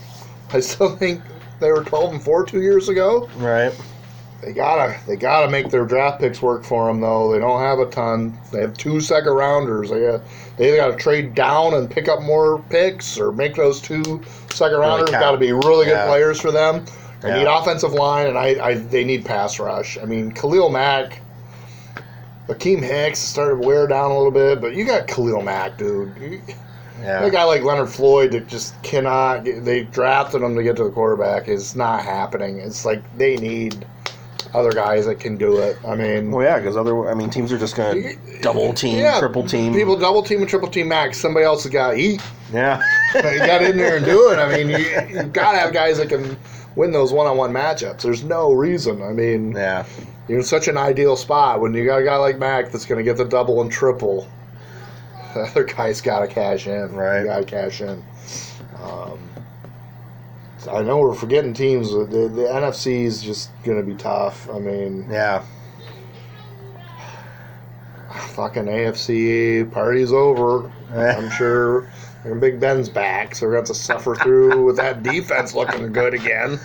I 0.53 0.61
still 0.61 0.97
think 0.97 1.21
they 1.61 1.71
were 1.71 1.85
12 1.85 2.15
and 2.15 2.23
four 2.23 2.47
two 2.47 2.63
years 2.63 2.89
ago. 2.89 3.29
Right. 3.37 3.75
They 4.43 4.53
gotta 4.53 4.97
they 5.07 5.17
gotta 5.17 5.51
make 5.51 5.71
their 5.71 5.85
draft 5.85 6.21
picks 6.21 6.41
work 6.41 6.63
for 6.65 6.87
them 6.87 7.01
though. 7.01 7.33
They 7.33 7.39
don't 7.41 7.61
have 7.61 7.81
a 7.81 7.87
ton. 7.87 8.39
They 8.53 8.61
have 8.61 8.77
two 8.77 9.01
second 9.01 9.33
rounders. 9.33 9.91
They 9.91 10.01
got 10.01 10.21
they 10.57 10.69
either 10.69 10.77
got 10.77 10.89
to 10.89 10.97
trade 10.97 11.35
down 11.35 11.75
and 11.75 11.91
pick 11.91 12.09
up 12.09 12.23
more 12.23 12.63
picks, 12.71 13.19
or 13.19 13.33
make 13.33 13.55
those 13.57 13.81
two 13.81 14.23
second 14.51 14.79
rounders. 14.79 15.11
count. 15.11 15.23
Got 15.23 15.31
to 15.33 15.39
be 15.39 15.53
really 15.53 15.87
good 15.87 15.93
Yeah. 15.93 16.07
players 16.07 16.41
for 16.41 16.51
them. 16.53 16.85
They 17.21 17.29
Yeah. 17.31 17.39
need 17.39 17.47
offensive 17.47 17.93
line, 17.95 18.27
and 18.29 18.39
I, 18.39 18.57
I 18.65 18.75
they 18.75 19.05
need 19.05 19.25
pass 19.25 19.59
rush. 19.59 19.99
I 20.01 20.05
mean, 20.05 20.31
Khalil 20.33 20.69
Mack. 20.71 21.21
Akiem 22.49 22.83
Hicks 22.83 23.19
started 23.19 23.61
to 23.61 23.67
wear 23.67 23.87
down 23.87 24.11
a 24.11 24.17
little 24.17 24.31
bit, 24.33 24.61
but 24.61 24.75
you 24.75 24.85
got 24.87 25.07
Khalil 25.07 25.43
Mack, 25.43 25.77
dude. 25.77 26.13
You, 26.19 26.41
Yeah. 27.03 27.23
A 27.25 27.31
guy 27.31 27.45
like 27.45 27.63
Leonard 27.63 27.91
Floyd 27.91 28.33
that 28.33 28.49
just 28.49 28.81
cannot. 28.83 29.45
They 29.45 29.83
drafted 29.85 30.43
him 30.43 30.57
to 30.57 30.63
get 30.65 30.75
to 30.77 30.85
the 30.85 30.91
quarterback. 30.91 31.47
It's 31.47 31.77
not 31.77 32.03
happening. 32.03 32.59
It's 32.59 32.85
like 32.85 33.01
they 33.17 33.37
need 33.37 33.85
other 34.59 34.73
guys 34.73 35.07
that 35.07 35.21
can 35.21 35.37
do 35.37 35.59
it. 35.59 35.79
I 35.87 35.95
mean, 35.95 36.31
Well, 36.31 36.45
yeah, 36.45 36.59
because 36.59 36.77
other, 36.77 37.09
I 37.09 37.15
mean, 37.15 37.31
teams 37.31 37.53
are 37.53 37.59
just 37.59 37.77
going 37.77 38.03
to 38.03 38.41
double 38.41 38.73
team, 38.75 38.99
Yeah, 38.99 39.19
triple 39.19 39.47
team. 39.47 39.73
People 39.73 39.97
double 39.97 40.23
team 40.23 40.41
and 40.41 40.49
triple 40.49 40.69
team 40.69 40.89
max. 40.89 41.19
Somebody 41.19 41.45
else 41.47 41.63
has 41.63 41.73
got 41.73 41.93
to 41.93 41.97
eat. 41.97 42.21
yeah. 42.53 42.83
you 43.15 43.39
got 43.39 43.63
in 43.63 43.77
there 43.77 43.97
and 43.97 44.05
do 44.05 44.31
it. 44.31 44.39
I 44.39 44.57
mean, 44.57 44.69
you, 44.69 44.79
you 45.09 45.23
got 45.29 45.53
to 45.53 45.59
have 45.59 45.73
guys 45.73 45.99
that 45.99 46.09
can 46.09 46.37
win 46.77 46.93
those 46.93 47.13
one-on-one 47.13 47.53
matchups. 47.53 48.03
There's 48.03 48.25
no 48.25 48.53
reason. 48.53 49.03
I 49.03 49.13
mean, 49.13 49.53
yeah. 49.53 49.85
you're 50.29 50.39
in 50.39 50.45
such 50.45 50.69
an 50.69 50.77
ideal 50.77 51.17
spot 51.17 51.61
when 51.61 51.75
you 51.75 51.85
got 51.85 52.03
a 52.03 52.05
guy 52.05 52.17
like 52.17 52.39
Mack 52.39 52.71
that's 52.71 52.85
going 52.85 52.99
to 52.99 53.05
get 53.05 53.17
the 53.17 53.25
double 53.25 53.61
and 53.61 53.71
triple. 53.71 54.29
The 55.35 55.41
other 55.41 55.65
guy's 55.65 56.01
got 56.01 56.21
to 56.21 56.27
cash 56.27 56.67
in. 56.67 56.95
Right. 56.95 57.25
Got 57.25 57.41
to 57.41 57.45
cash 57.45 57.83
in. 57.83 58.03
Um, 58.83 59.28
I 60.71 60.83
know 60.83 60.99
we're 60.99 61.15
forgetting 61.15 61.55
teams. 61.55 61.91
The, 61.93 62.05
the 62.07 62.43
NFC 62.51 63.05
is 63.05 63.23
just 63.23 63.51
going 63.65 63.79
to 63.79 63.85
be 63.87 63.95
tough. 63.95 64.49
I 64.51 64.59
mean, 64.59 65.07
Yeah. 65.11 65.43
fucking 68.35 68.65
AFC 68.65 69.71
party's 69.73 70.13
over. 70.13 70.71
I'm 70.95 71.31
sure 71.37 71.91
and 72.25 72.41
Big 72.41 72.59
Ben's 72.61 72.89
back, 72.89 73.35
so 73.35 73.47
we're 73.47 73.53
going 73.55 73.65
to 73.65 73.71
have 73.71 73.77
to 73.77 73.83
suffer 73.83 74.15
through 74.15 74.65
with 74.65 74.77
that 74.77 75.03
defense 75.05 75.55
looking 75.55 75.93
good 75.93 76.15
again. 76.15 76.59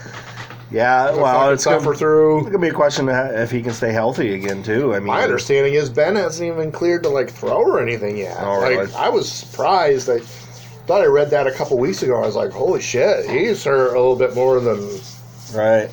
Yeah. 0.71 1.11
Well, 1.15 1.51
it's 1.51 1.63
suffer 1.63 1.85
going 1.85 1.97
through. 1.97 2.51
to 2.51 2.57
be 2.57 2.69
a 2.69 2.73
question 2.73 3.07
of 3.09 3.31
if 3.35 3.51
he 3.51 3.61
can 3.61 3.73
stay 3.73 3.91
healthy 3.91 4.34
again, 4.34 4.63
too. 4.63 4.93
I 4.93 4.97
mean, 4.99 5.07
My 5.07 5.21
understanding 5.21 5.75
is 5.75 5.89
Ben 5.89 6.15
hasn't 6.15 6.47
even 6.47 6.71
cleared 6.71 7.03
to 7.03 7.09
like 7.09 7.30
throw 7.30 7.57
or 7.61 7.80
anything 7.81 8.17
yet. 8.17 8.38
Oh, 8.39 8.59
like? 8.59 8.93
I 8.95 9.09
was 9.09 9.31
surprised. 9.31 10.09
I 10.09 10.19
thought 10.85 11.01
I 11.01 11.05
read 11.05 11.30
that 11.31 11.47
a 11.47 11.51
couple 11.51 11.77
weeks 11.77 12.03
ago. 12.03 12.18
I 12.22 12.26
was 12.26 12.35
like, 12.35 12.51
holy 12.51 12.81
shit, 12.81 13.30
he's 13.30 13.64
hurt 13.64 13.89
a 13.95 13.99
little 13.99 14.15
bit 14.15 14.35
more 14.35 14.60
than 14.60 14.99
Right. 15.53 15.89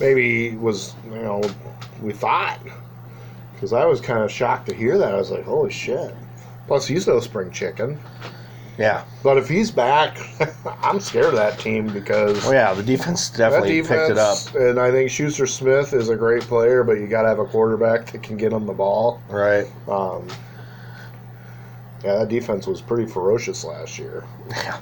maybe 0.00 0.56
was 0.56 0.94
you 1.04 1.16
know 1.16 1.42
we 2.02 2.12
thought. 2.12 2.58
Because 3.52 3.72
I 3.72 3.84
was 3.86 4.00
kind 4.00 4.22
of 4.22 4.30
shocked 4.30 4.68
to 4.68 4.74
hear 4.74 4.98
that. 4.98 5.14
I 5.14 5.16
was 5.16 5.30
like, 5.30 5.44
holy 5.44 5.70
shit. 5.72 6.14
Plus, 6.66 6.86
he's 6.86 7.06
no 7.06 7.20
spring 7.20 7.50
chicken. 7.50 7.98
Yeah. 8.76 9.04
But 9.22 9.38
if 9.38 9.48
he's 9.48 9.70
back, 9.70 10.18
I'm 10.82 10.98
scared 10.98 11.26
of 11.26 11.34
that 11.36 11.58
team 11.60 11.86
because 11.92 12.44
Oh, 12.44 12.50
yeah. 12.52 12.74
The 12.74 12.82
defense 12.82 13.30
definitely 13.30 13.80
defense, 13.82 14.08
picked 14.08 14.10
it 14.10 14.18
up. 14.18 14.54
and 14.56 14.80
I 14.80 14.90
think 14.90 15.10
Schuster 15.10 15.46
Smith 15.46 15.92
is 15.92 16.08
a 16.08 16.16
great 16.16 16.42
player, 16.42 16.82
but 16.82 16.94
you 16.94 17.06
got 17.06 17.22
to 17.22 17.28
have 17.28 17.38
a 17.38 17.44
quarterback 17.46 18.06
that 18.10 18.22
can 18.24 18.36
get 18.36 18.52
him 18.52 18.66
the 18.66 18.72
ball. 18.72 19.22
Right. 19.28 19.66
Um, 19.88 20.26
yeah, 22.04 22.16
that 22.16 22.28
defense 22.28 22.66
was 22.66 22.80
pretty 22.80 23.10
ferocious 23.10 23.64
last 23.64 23.98
year. 23.98 24.24
Yeah. 24.50 24.78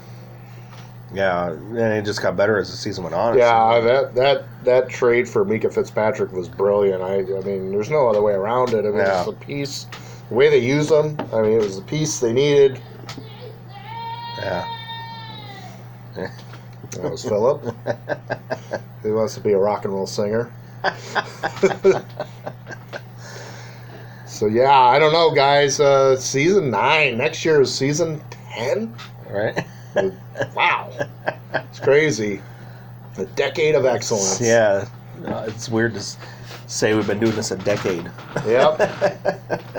Yeah. 1.13 1.49
And 1.51 1.77
it 1.77 2.03
just 2.05 2.21
got 2.21 2.35
better 2.35 2.57
as 2.57 2.69
the 2.71 2.77
season 2.77 3.03
went 3.03 3.15
on. 3.15 3.37
Yeah, 3.37 3.79
that 3.79 4.15
that 4.15 4.45
that 4.63 4.89
trade 4.89 5.29
for 5.29 5.45
Minkah 5.45 5.73
Fitzpatrick 5.73 6.31
was 6.31 6.49
brilliant. 6.49 7.01
I 7.03 7.19
I 7.19 7.41
mean, 7.41 7.71
there's 7.71 7.89
no 7.89 8.09
other 8.09 8.21
way 8.21 8.33
around 8.33 8.73
it. 8.73 8.79
I 8.85 8.89
mean, 8.89 8.97
Yeah. 8.97 9.17
it's 9.21 9.25
the 9.29 9.33
piece, 9.45 9.85
the 10.29 10.35
way 10.35 10.49
they 10.49 10.57
used 10.57 10.89
them. 10.89 11.15
I 11.31 11.41
mean, 11.41 11.53
it 11.53 11.61
was 11.61 11.77
the 11.77 11.83
piece 11.85 12.19
they 12.19 12.33
needed. 12.33 12.81
Yeah. 14.39 14.65
That 17.01 17.09
was 17.09 17.23
Philip. 17.23 17.63
He 19.01 19.09
wants 19.09 19.33
to 19.33 19.39
be 19.39 19.53
a 19.53 19.57
rock 19.57 19.83
and 19.85 19.93
roll 19.95 20.05
singer. 20.05 20.51
so 24.43 24.49
yeah, 24.49 24.77
I 24.77 24.99
don't 24.99 25.13
know, 25.13 25.31
guys. 25.31 25.79
Uh, 25.79 26.17
season 26.17 26.69
nine 26.69 27.17
next 27.17 27.45
year 27.45 27.61
is 27.61 27.73
season 27.73 28.21
ten. 28.31 28.93
Right. 29.29 29.65
Wow, 30.55 30.91
it's 31.53 31.79
crazy. 31.79 32.41
A 33.19 33.25
decade 33.25 33.75
of 33.75 33.85
excellence. 33.85 34.41
Yeah. 34.41 34.87
Uh, 35.23 35.45
it's 35.47 35.69
weird 35.69 35.93
to 35.93 36.03
say 36.65 36.95
we've 36.95 37.05
been 37.05 37.19
doing 37.19 37.35
this 37.35 37.51
a 37.51 37.57
decade. 37.57 38.09
Yep. 38.43 38.89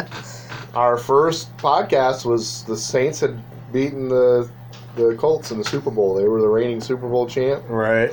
Our 0.75 0.97
first 0.97 1.55
podcast 1.57 2.25
was 2.25 2.63
the 2.67 2.77
Saints 2.77 3.19
had 3.19 3.43
beaten 3.73 4.09
the 4.09 4.49
the 4.95 5.17
Colts 5.17 5.51
in 5.51 5.59
the 5.59 5.65
Super 5.65 5.91
Bowl. 5.91 6.15
They 6.15 6.29
were 6.29 6.41
the 6.41 6.49
reigning 6.49 6.81
Super 6.81 7.09
Bowl 7.09 7.27
champ. 7.27 7.65
Right. 7.69 8.13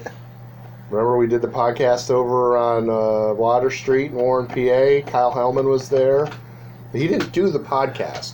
Remember 0.92 1.18
we 1.18 1.26
did 1.28 1.42
the 1.42 1.48
podcast 1.48 2.10
over 2.12 2.58
on 2.58 2.90
uh, 2.90 3.34
Water 3.34 3.72
Street 3.72 4.12
in 4.12 4.18
Warren, 4.18 4.46
PA. 4.48 5.10
Kyle 5.10 5.32
Hellman 5.34 5.64
was 5.70 5.88
there. 5.88 6.30
He 6.92 7.08
didn't 7.08 7.32
do 7.32 7.50
the 7.50 7.60
podcast. 7.60 8.34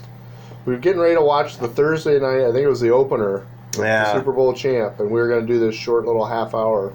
We 0.66 0.74
were 0.74 0.80
getting 0.80 1.00
ready 1.00 1.14
to 1.16 1.22
watch 1.22 1.58
the 1.58 1.68
Thursday 1.68 2.20
night. 2.20 2.42
I 2.42 2.52
think 2.52 2.64
it 2.64 2.68
was 2.68 2.82
the 2.82 2.90
opener. 2.90 3.46
the 3.74 3.84
Yeah. 3.84 4.12
Super 4.14 4.32
Bowl 4.32 4.54
champ, 4.54 5.00
and 5.00 5.08
we 5.12 5.20
were 5.20 5.28
going 5.28 5.46
to 5.46 5.54
do 5.54 5.60
this 5.60 5.76
short 5.76 6.06
little 6.06 6.26
half 6.26 6.56
hour 6.56 6.94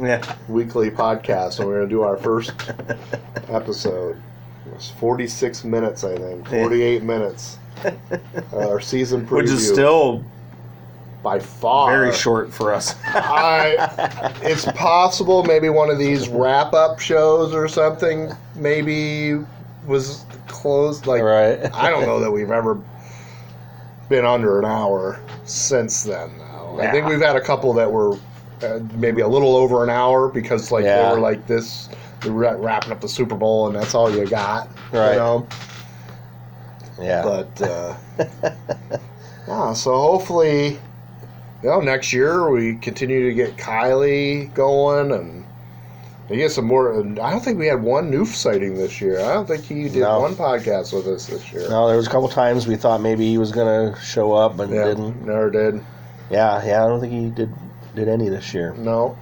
Yeah. 0.00 0.22
weekly 0.48 0.88
podcast, 0.90 1.58
and 1.58 1.68
we 1.68 1.74
are 1.74 1.78
going 1.78 1.88
to 1.88 1.94
do 1.94 2.02
our 2.02 2.16
first 2.16 2.52
episode. 3.48 4.16
It 4.66 4.72
was 4.72 4.90
46 5.00 5.64
minutes, 5.64 6.04
I 6.04 6.16
think. 6.16 6.46
48 6.48 7.02
minutes. 7.02 7.58
Uh, 7.84 7.90
our 8.56 8.78
season 8.80 9.26
preview. 9.26 9.30
Which 9.32 9.50
is 9.50 9.66
still 9.68 10.24
by 11.22 11.38
far 11.38 11.90
very 11.90 12.14
short 12.14 12.52
for 12.52 12.72
us. 12.72 12.94
I, 13.06 14.32
it's 14.42 14.64
possible 14.72 15.42
maybe 15.44 15.68
one 15.68 15.90
of 15.90 15.98
these 15.98 16.28
wrap 16.28 16.72
up 16.72 16.98
shows 16.98 17.52
or 17.54 17.68
something 17.68 18.30
maybe 18.54 19.38
was 19.86 20.24
closed. 20.48 21.06
Like 21.06 21.22
right. 21.22 21.58
I 21.74 21.90
don't 21.90 22.06
know 22.06 22.20
that 22.20 22.30
we've 22.30 22.50
ever 22.50 22.80
been 24.08 24.24
under 24.24 24.58
an 24.58 24.64
hour 24.64 25.20
since 25.44 26.04
then. 26.04 26.30
Though. 26.38 26.80
I 26.80 26.90
think 26.90 27.06
we've 27.06 27.20
had 27.20 27.36
a 27.36 27.40
couple 27.40 27.72
that 27.74 27.90
were 27.90 28.16
uh, 28.62 28.80
maybe 28.94 29.20
a 29.22 29.28
little 29.28 29.56
over 29.56 29.82
an 29.84 29.90
hour 29.90 30.28
because 30.28 30.70
like 30.72 30.84
Yeah. 30.84 31.08
they 31.08 31.14
were 31.14 31.20
like 31.20 31.46
this, 31.46 31.88
they 32.22 32.30
were 32.30 32.56
wrapping 32.56 32.92
up 32.92 33.00
the 33.00 33.08
Super 33.08 33.34
Bowl 33.34 33.66
and 33.66 33.76
that's 33.76 33.94
all 33.94 34.14
you 34.14 34.26
got. 34.26 34.68
Right. 34.92 35.12
You 35.12 35.18
know? 35.18 35.48
Yeah. 37.00 37.22
But 37.22 37.62
uh, 37.62 37.96
yeah, 39.48 39.72
so 39.72 39.92
hopefully, 39.96 40.78
you 41.62 41.68
know, 41.68 41.80
next 41.80 42.12
year 42.12 42.50
we 42.50 42.76
continue 42.76 43.28
to 43.28 43.34
get 43.34 43.56
Kylie 43.56 44.52
going 44.54 45.12
and 45.12 45.44
we 46.28 46.36
get 46.36 46.52
some 46.52 46.64
more. 46.66 46.96
I 47.00 47.30
don't 47.30 47.40
think 47.40 47.58
we 47.58 47.66
had 47.66 47.82
one 47.82 48.10
noof 48.10 48.28
sighting 48.28 48.76
this 48.76 49.00
year. 49.00 49.20
I 49.20 49.34
don't 49.34 49.46
think 49.46 49.64
he 49.64 49.88
did 49.88 49.96
No. 50.02 50.20
one 50.20 50.34
podcast 50.36 50.92
with 50.94 51.06
us 51.08 51.26
this 51.26 51.52
year. 51.52 51.68
no, 51.68 51.88
there 51.88 51.96
was 51.96 52.06
a 52.06 52.10
couple 52.10 52.28
times 52.28 52.66
we 52.68 52.76
thought 52.76 53.00
maybe 53.00 53.26
he 53.28 53.36
was 53.36 53.50
gonna 53.52 53.96
show 54.00 54.32
up, 54.32 54.56
but 54.56 54.68
yeah, 54.70 54.84
didn't. 54.84 55.26
never 55.26 55.50
did. 55.50 55.82
Yeah, 56.30 56.64
yeah. 56.64 56.84
I 56.84 56.88
don't 56.88 57.00
think 57.00 57.12
he 57.12 57.28
did 57.30 57.52
did 57.96 58.08
any 58.08 58.28
this 58.28 58.54
year. 58.54 58.72
No. 58.78 59.18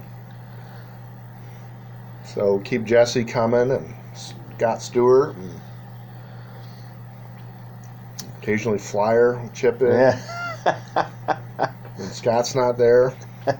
So 2.23 2.59
keep 2.59 2.83
Jesse 2.83 3.23
coming 3.25 3.71
and 3.71 3.93
Scott 4.13 4.81
Stewart 4.83 5.35
and 5.35 5.49
occasionally 8.39 8.77
Flyer 8.77 9.41
chip 9.53 9.81
in 9.81 9.87
Yeah. 9.91 10.19
when 11.99 12.09
Scott's 12.09 12.55
not 12.55 12.77
there. 12.77 13.13
So, 13.45 13.57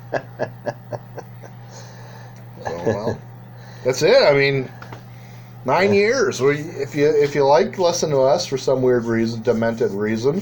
well, 2.86 3.20
that's 3.84 4.02
it. 4.02 4.22
I 4.24 4.34
mean, 4.34 4.70
nine 5.66 5.94
years. 5.94 6.42
We, 6.42 6.60
if 6.60 6.96
you 6.96 7.08
if 7.08 7.36
you 7.36 7.46
like 7.46 7.78
listen 7.78 8.10
to 8.12 8.20
us 8.22 8.46
for 8.46 8.58
some 8.58 8.82
weird 8.82 9.06
reason, 9.06 9.42
demented 9.42 9.92
reason, 9.92 10.42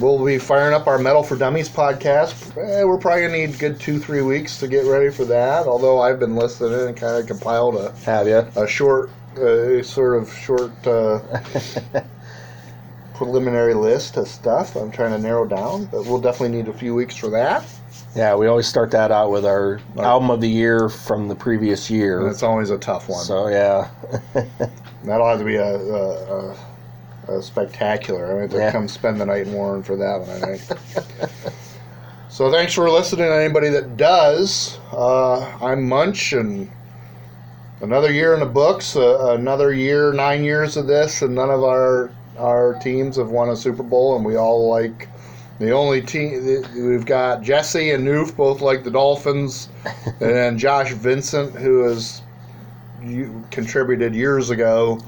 we'll 0.00 0.24
be 0.24 0.38
firing 0.38 0.74
up 0.74 0.86
our 0.86 0.98
Metal 0.98 1.22
for 1.22 1.36
Dummies 1.36 1.68
podcast. 1.68 2.56
Eh, 2.56 2.84
we're 2.84 2.98
probably 2.98 3.22
gonna 3.22 3.38
need 3.38 3.54
a 3.54 3.58
good 3.58 3.80
two 3.80 3.98
three 3.98 4.22
weeks 4.22 4.58
to 4.60 4.68
get 4.68 4.84
ready 4.86 5.10
for 5.10 5.24
that. 5.24 5.66
Although 5.66 6.00
I've 6.00 6.18
been 6.20 6.36
listening 6.36 6.88
and 6.88 6.96
kind 6.96 7.16
of 7.16 7.26
compiled 7.26 7.76
a, 7.76 7.92
Have 8.04 8.26
you? 8.28 8.46
a 8.60 8.66
short, 8.66 9.10
uh, 9.36 9.82
sort 9.82 10.22
of 10.22 10.32
short. 10.32 10.86
Uh, 10.86 11.20
preliminary 13.26 13.72
list 13.72 14.16
of 14.16 14.26
stuff 14.26 14.74
I'm 14.74 14.90
trying 14.90 15.12
to 15.12 15.18
narrow 15.18 15.46
down, 15.46 15.84
but 15.86 16.04
we'll 16.06 16.20
definitely 16.20 16.56
need 16.56 16.66
a 16.68 16.72
few 16.72 16.92
weeks 16.92 17.14
for 17.16 17.30
that. 17.30 17.64
Yeah, 18.16 18.34
we 18.34 18.48
always 18.48 18.66
start 18.66 18.90
that 18.90 19.12
out 19.12 19.30
with 19.30 19.44
our 19.46 19.80
Right. 19.94 20.04
album 20.04 20.28
of 20.30 20.40
the 20.40 20.48
year 20.48 20.88
from 20.88 21.28
the 21.28 21.34
previous 21.36 21.88
year. 21.88 22.24
That's 22.24 22.42
always 22.42 22.70
a 22.70 22.78
tough 22.78 23.08
one. 23.08 23.24
So 23.24 23.46
yeah, 23.46 23.88
That'll 25.04 25.28
have 25.28 25.38
to 25.38 25.44
be 25.44 25.54
a, 25.54 25.76
a, 25.76 26.54
a, 27.28 27.38
a 27.38 27.42
spectacular. 27.42 28.36
I 28.36 28.40
mean, 28.40 28.48
to 28.50 28.56
Yeah. 28.56 28.72
come 28.72 28.88
spend 28.88 29.20
the 29.20 29.26
night 29.26 29.46
in 29.46 29.52
Warren 29.52 29.84
for 29.84 29.94
that 29.96 30.20
one, 30.20 30.42
I 30.42 30.56
think. 30.56 30.80
so 32.28 32.50
thanks 32.50 32.72
for 32.74 32.90
listening 32.90 33.26
anybody 33.26 33.68
that 33.68 33.96
does. 33.96 34.78
Uh, 34.92 35.42
I'm 35.64 35.88
Munch, 35.88 36.32
and 36.32 36.68
another 37.82 38.12
year 38.12 38.34
in 38.34 38.40
the 38.40 38.46
books. 38.46 38.96
Uh, 38.96 39.36
another 39.38 39.72
year, 39.72 40.12
nine 40.12 40.42
years 40.42 40.76
of 40.76 40.86
this, 40.88 41.22
and 41.22 41.34
none 41.36 41.50
of 41.50 41.62
our 41.62 42.10
our 42.38 42.74
teams 42.80 43.16
have 43.16 43.30
won 43.30 43.50
a 43.50 43.56
Super 43.56 43.82
Bowl, 43.82 44.16
and 44.16 44.24
we 44.24 44.36
all 44.36 44.68
like. 44.70 45.08
The 45.58 45.70
only 45.70 46.02
team 46.02 46.64
we've 46.74 47.06
got 47.06 47.42
Jesse 47.42 47.92
and 47.92 48.06
Noof 48.06 48.34
both 48.36 48.60
like 48.60 48.82
the 48.84 48.90
Dolphins, 48.90 49.68
and 50.06 50.14
then 50.20 50.58
Josh 50.58 50.92
Vincent, 50.92 51.54
who 51.54 51.84
has 51.84 52.22
you 53.02 53.44
contributed 53.50 54.14
years 54.14 54.50
ago 54.50 55.00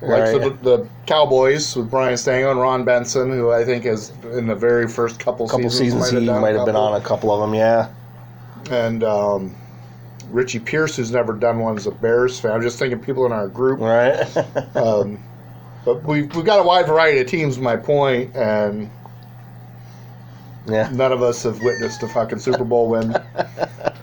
Like 0.00 0.24
Right. 0.24 0.40
the, 0.42 0.50
the 0.62 0.88
Cowboys 1.06 1.76
with 1.76 1.90
Brian 1.90 2.14
Stanko 2.14 2.50
and 2.52 2.60
Ron 2.60 2.84
Benson, 2.84 3.30
who 3.30 3.52
I 3.52 3.64
think 3.64 3.86
is 3.86 4.12
in 4.32 4.46
the 4.48 4.54
very 4.56 4.88
first 4.88 5.20
couple, 5.20 5.46
couple 5.48 5.70
seasons, 5.70 6.06
seasons 6.06 6.28
he 6.28 6.34
might 6.34 6.54
have 6.54 6.66
been 6.66 6.76
on 6.76 7.00
a 7.00 7.04
couple 7.04 7.30
of 7.32 7.40
them. 7.40 7.54
Yeah. 7.54 7.88
and 8.70 9.04
um, 9.04 9.54
Richie 10.30 10.58
Pierce, 10.60 10.96
who's 10.96 11.10
never 11.12 11.32
done 11.34 11.60
one 11.60 11.76
as 11.76 11.86
a 11.86 11.92
Bears 11.92 12.40
fan. 12.40 12.52
I'm 12.52 12.62
just 12.62 12.78
thinking 12.78 12.98
people 13.00 13.26
in 13.26 13.32
our 13.32 13.48
group. 13.48 13.80
Right. 13.80 14.26
Um, 14.76 15.22
but 15.84 16.02
we 16.04 16.22
we 16.22 16.42
got 16.42 16.60
a 16.60 16.62
wide 16.62 16.86
variety 16.86 17.20
of 17.20 17.26
teams. 17.26 17.58
My 17.58 17.76
point, 17.76 18.34
and 18.36 18.90
yeah. 20.66 20.88
none 20.92 21.12
of 21.12 21.22
us 21.22 21.42
have 21.42 21.60
witnessed 21.62 22.02
a 22.02 22.08
fucking 22.08 22.38
Super 22.38 22.64
Bowl 22.64 22.88
win. 22.88 23.14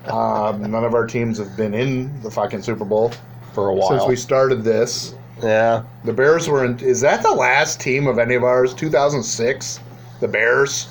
Um, 0.09 0.71
none 0.71 0.83
of 0.83 0.95
our 0.95 1.05
teams 1.05 1.37
have 1.37 1.55
been 1.55 1.75
in 1.75 2.19
the 2.23 2.31
fucking 2.31 2.63
Super 2.63 2.83
Bowl 2.83 3.11
For 3.53 3.69
a 3.69 3.75
while. 3.75 3.89
since 3.89 4.07
we 4.07 4.15
started 4.15 4.63
this. 4.63 5.13
yeah. 5.39 5.83
The 6.03 6.11
Bears 6.11 6.49
were 6.49 6.65
in. 6.65 6.79
Is 6.79 6.99
that 7.01 7.21
the 7.21 7.29
last 7.29 7.79
team 7.79 8.07
of 8.07 8.17
any 8.17 8.33
of 8.33 8.43
ours? 8.43 8.73
2006. 8.73 9.79
The 10.19 10.27
Bears. 10.27 10.87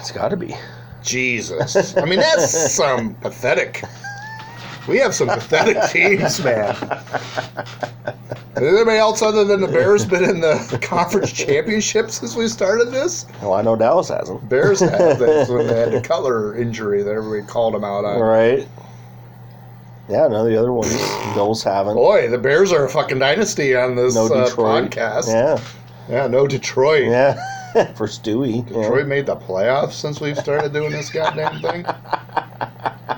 It's 0.00 0.10
got 0.10 0.28
to 0.28 0.36
be. 0.38 0.56
Jesus. 1.02 1.94
I 1.98 2.06
mean, 2.06 2.20
that's 2.20 2.72
some 2.72 3.14
pathetic. 3.16 3.82
We 4.88 4.98
have 4.98 5.14
some 5.14 5.28
pathetic 5.28 5.76
teams, 5.90 6.42
man. 6.44 6.74
Has 6.74 8.62
anybody 8.62 8.96
else 8.98 9.20
other 9.20 9.44
than 9.44 9.60
the 9.60 9.68
Bears 9.68 10.04
been 10.04 10.24
in 10.24 10.40
the 10.40 10.78
conference 10.80 11.32
championship 11.32 12.10
since 12.10 12.34
we 12.36 12.48
started 12.48 12.90
this? 12.90 13.26
Well, 13.42 13.52
I 13.54 13.62
know 13.62 13.76
Dallas 13.76 14.08
hasn't. 14.08 14.48
Bears 14.48 14.80
have. 14.80 15.18
That's 15.18 15.50
when 15.50 15.66
they 15.66 15.76
had 15.78 15.92
the 15.92 16.00
Cutler 16.08 16.56
injury 16.56 17.02
that 17.02 17.10
everybody 17.10 17.46
called 17.50 17.74
them 17.74 17.84
out 17.84 18.04
on. 18.04 18.20
Right. 18.20 18.66
Yeah, 20.08 20.28
no, 20.28 20.44
the 20.48 20.56
other 20.56 20.72
ones, 20.72 20.94
Bills 21.34 21.64
haven't. 21.64 21.94
Boy, 21.96 22.28
the 22.30 22.38
Bears 22.38 22.70
are 22.72 22.84
a 22.84 22.88
fucking 22.88 23.18
dynasty 23.18 23.74
on 23.74 23.96
this 23.96 24.14
no 24.14 24.26
uh, 24.26 24.46
Detroit. 24.48 24.90
podcast. 24.90 25.26
Yeah. 25.28 25.60
Yeah, 26.08 26.26
no 26.28 26.46
Detroit. 26.46 27.06
Yeah. 27.06 27.34
For 27.96 28.06
Stewie. 28.06 28.64
yeah. 28.70 28.82
Detroit 28.82 29.06
made 29.08 29.26
the 29.26 29.36
playoffs 29.36 29.92
since 29.94 30.20
we've 30.20 30.38
started 30.38 30.72
doing 30.72 30.92
this 30.92 31.10
goddamn 31.10 31.60
thing. 31.60 31.84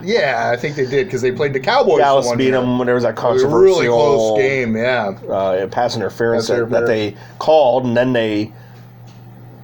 Yeah, 0.05 0.51
I 0.53 0.57
think 0.57 0.77
they 0.77 0.87
did 0.87 1.07
because 1.07 1.23
they 1.23 1.33
played 1.33 1.53
the 1.53 1.61
Cowboys. 1.61 1.99
Dallas 1.99 2.27
one 2.27 2.39
beat 2.39 2.45
year. 2.45 2.53
them 2.61 2.79
when 2.79 2.87
there 2.87 2.95
was 2.95 3.05
that 3.05 3.11
It 3.19 3.23
was 3.23 3.43
a 3.43 3.47
controversial 3.47 3.61
really 3.61 3.87
close 3.87 4.39
game. 4.39 4.77
Yeah, 4.77 5.09
Uh, 5.29 5.67
pass 5.69 5.97
interference 5.97 6.49
that, 6.49 6.71
that 6.71 6.87
they 6.87 7.17
called, 7.39 7.85
and 7.85 7.97
then 7.97 8.13
they 8.13 8.53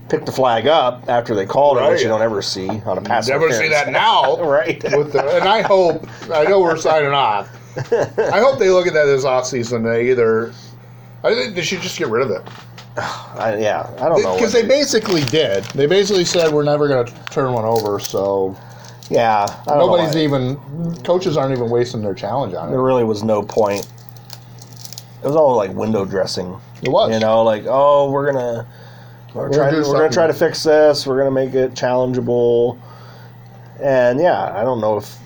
picked 0.09 0.27
the 0.27 0.33
flag 0.33 0.67
up 0.67 1.09
after 1.09 1.35
they 1.35 1.47
called 1.47 1.79
it, 1.79 1.89
which 1.89 2.03
you 2.03 2.09
don't 2.09 2.23
ever 2.23 2.43
see 2.43 2.69
on 2.69 2.99
a 2.99 3.01
pass 3.01 3.29
never 3.29 3.51
see 3.53 3.69
that 3.69 3.91
now. 3.91 4.37
right. 4.43 4.83
With 4.97 5.13
the, 5.13 5.37
and 5.37 5.49
I 5.49 5.63
hope 5.63 6.07
I 6.31 6.45
know 6.45 6.61
we're 6.61 6.77
signing 6.77 7.13
off. 7.13 7.49
I 7.77 8.39
hope 8.41 8.59
they 8.59 8.71
look 8.71 8.87
at 8.87 8.93
that 8.93 9.07
this 9.07 9.25
offseason. 9.25 9.83
They 9.83 10.11
either 10.11 10.53
I 11.25 11.35
think 11.35 11.55
they 11.55 11.63
should 11.63 11.81
just 11.81 11.99
get 11.99 12.09
rid 12.09 12.23
of 12.23 12.31
it 12.31 12.43
I, 12.97 13.57
yeah, 13.59 13.91
I 13.99 14.09
don't 14.09 14.23
know. 14.23 14.35
because 14.37 14.55
what 14.55 14.63
they 14.63 14.69
basically 14.69 15.25
did. 15.25 15.65
They 15.65 15.87
basically 15.87 16.25
said 16.25 16.53
we're 16.53 16.63
never 16.63 16.87
going 16.87 17.07
to 17.07 17.13
turn 17.27 17.53
one 17.53 17.65
over. 17.65 17.99
So 17.99 18.57
yeah, 19.11 19.47
I 19.67 19.71
don't 19.71 19.79
nobody's 19.79 20.17
even 20.17 20.57
coaches 21.03 21.37
aren't 21.37 21.57
even 21.57 21.71
wasting 21.71 22.03
their 22.03 22.15
challenge 22.15 22.55
on 22.55 22.69
it. 22.69 22.71
There 22.71 22.83
really 22.83 23.05
was 23.05 23.23
no 23.23 23.43
point. 23.43 23.87
It 25.23 25.27
was 25.27 25.37
all 25.37 25.57
like 25.57 25.73
window 25.73 26.05
dressing. 26.05 26.59
It 26.83 26.89
was. 26.91 27.13
You 27.13 27.21
know, 27.21 27.43
like 27.43 27.65
oh, 27.67 28.11
we're 28.11 28.33
gonna 28.33 28.67
we're, 29.35 29.49
We'll 29.49 29.59
trying, 29.59 29.75
we're 29.75 29.99
gonna 29.99 30.11
try 30.11 30.27
to 30.27 30.33
fix 30.33 30.63
this. 30.63 31.07
We're 31.07 31.19
gonna 31.19 31.31
make 31.31 31.55
it 31.55 31.73
challengeable. 31.75 32.79
And 33.83 34.21
yeah, 34.21 34.57
I 34.57 34.63
don't 34.63 34.81
know 34.81 34.97
if 34.97 35.19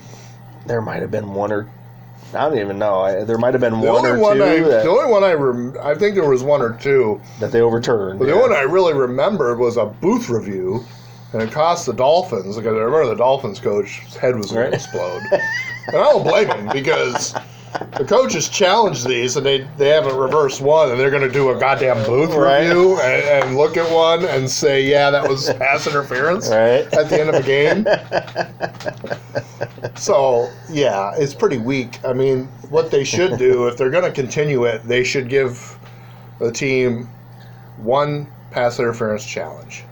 there 0.66 0.80
might 0.80 1.02
have 1.02 1.10
been 1.10 1.34
one 1.34 1.52
or 1.52 1.68
I 2.34 2.48
don't 2.48 2.58
even 2.58 2.78
know. 2.78 3.00
I, 3.00 3.24
there 3.24 3.38
might 3.38 3.54
have 3.54 3.60
been 3.60 3.80
The 3.80 3.92
one 3.92 4.04
or 4.04 4.18
one 4.18 4.36
two 4.36 4.44
I, 4.44 4.60
that, 4.60 4.84
the 4.84 4.90
only 4.90 5.10
one 5.10 5.24
I 5.24 5.32
rem- 5.32 5.76
I 5.80 5.94
think 5.94 6.14
there 6.14 6.28
was 6.28 6.42
one 6.42 6.60
or 6.60 6.76
two. 6.78 7.20
that 7.40 7.52
they 7.52 7.60
overturned. 7.60 8.18
But 8.18 8.26
the 8.26 8.34
yeah. 8.34 8.40
one 8.40 8.52
I 8.52 8.62
really 8.62 8.92
remembered 8.92 9.58
was 9.58 9.76
a 9.76 9.86
booth 9.86 10.28
review, 10.28 10.84
and 11.32 11.42
it 11.42 11.50
cost 11.52 11.86
the 11.86 11.92
Dolphins 11.92 12.56
because 12.56 12.66
I 12.74 12.78
remember 12.78 13.06
the 13.06 13.14
Dolphins 13.16 13.60
coach's 13.60 14.16
head 14.16 14.36
was 14.36 14.46
going 14.50 14.60
Right. 14.62 14.70
to 14.70 14.76
explode. 14.76 15.22
and 15.30 15.96
I 15.96 16.02
don't 16.04 16.24
blame 16.24 16.48
him 16.48 16.68
because 16.72 17.34
the 17.98 18.04
coaches 18.04 18.48
challenged 18.48 19.06
these 19.06 19.36
and 19.36 19.44
they, 19.44 19.66
they 19.76 19.88
haven't 19.90 20.16
reversed 20.16 20.60
one, 20.60 20.90
and 20.90 20.98
they're 20.98 21.10
going 21.10 21.22
to 21.22 21.30
do 21.30 21.50
a 21.50 21.58
goddamn 21.58 22.02
booth 22.06 22.34
Right. 22.34 22.66
review 22.66 22.98
and, 23.00 23.46
and 23.48 23.56
look 23.58 23.76
at 23.76 23.90
one 23.92 24.24
and 24.24 24.48
say, 24.50 24.82
yeah, 24.84 25.10
that 25.10 25.28
was 25.28 25.52
pass 25.54 25.86
interference 25.86 26.48
Right. 26.50 26.86
at 26.94 27.08
the 27.10 27.20
end 27.20 27.28
of 27.28 27.34
a 27.34 27.42
game. 27.42 27.84
so 29.96 30.48
yeah, 30.70 31.12
it's 31.18 31.34
pretty 31.34 31.58
weak. 31.58 32.00
I 32.04 32.12
mean, 32.12 32.44
what 32.70 32.90
they 32.90 33.04
should 33.04 33.38
do 33.38 33.66
if 33.68 33.76
they're 33.76 33.90
going 33.90 34.04
to 34.04 34.12
continue 34.12 34.64
it, 34.64 34.82
they 34.84 35.04
should 35.04 35.28
give 35.28 35.78
the 36.38 36.50
team 36.52 37.08
one 37.76 38.30
pass 38.50 38.78
interference 38.78 39.24
challenge. 39.26 39.84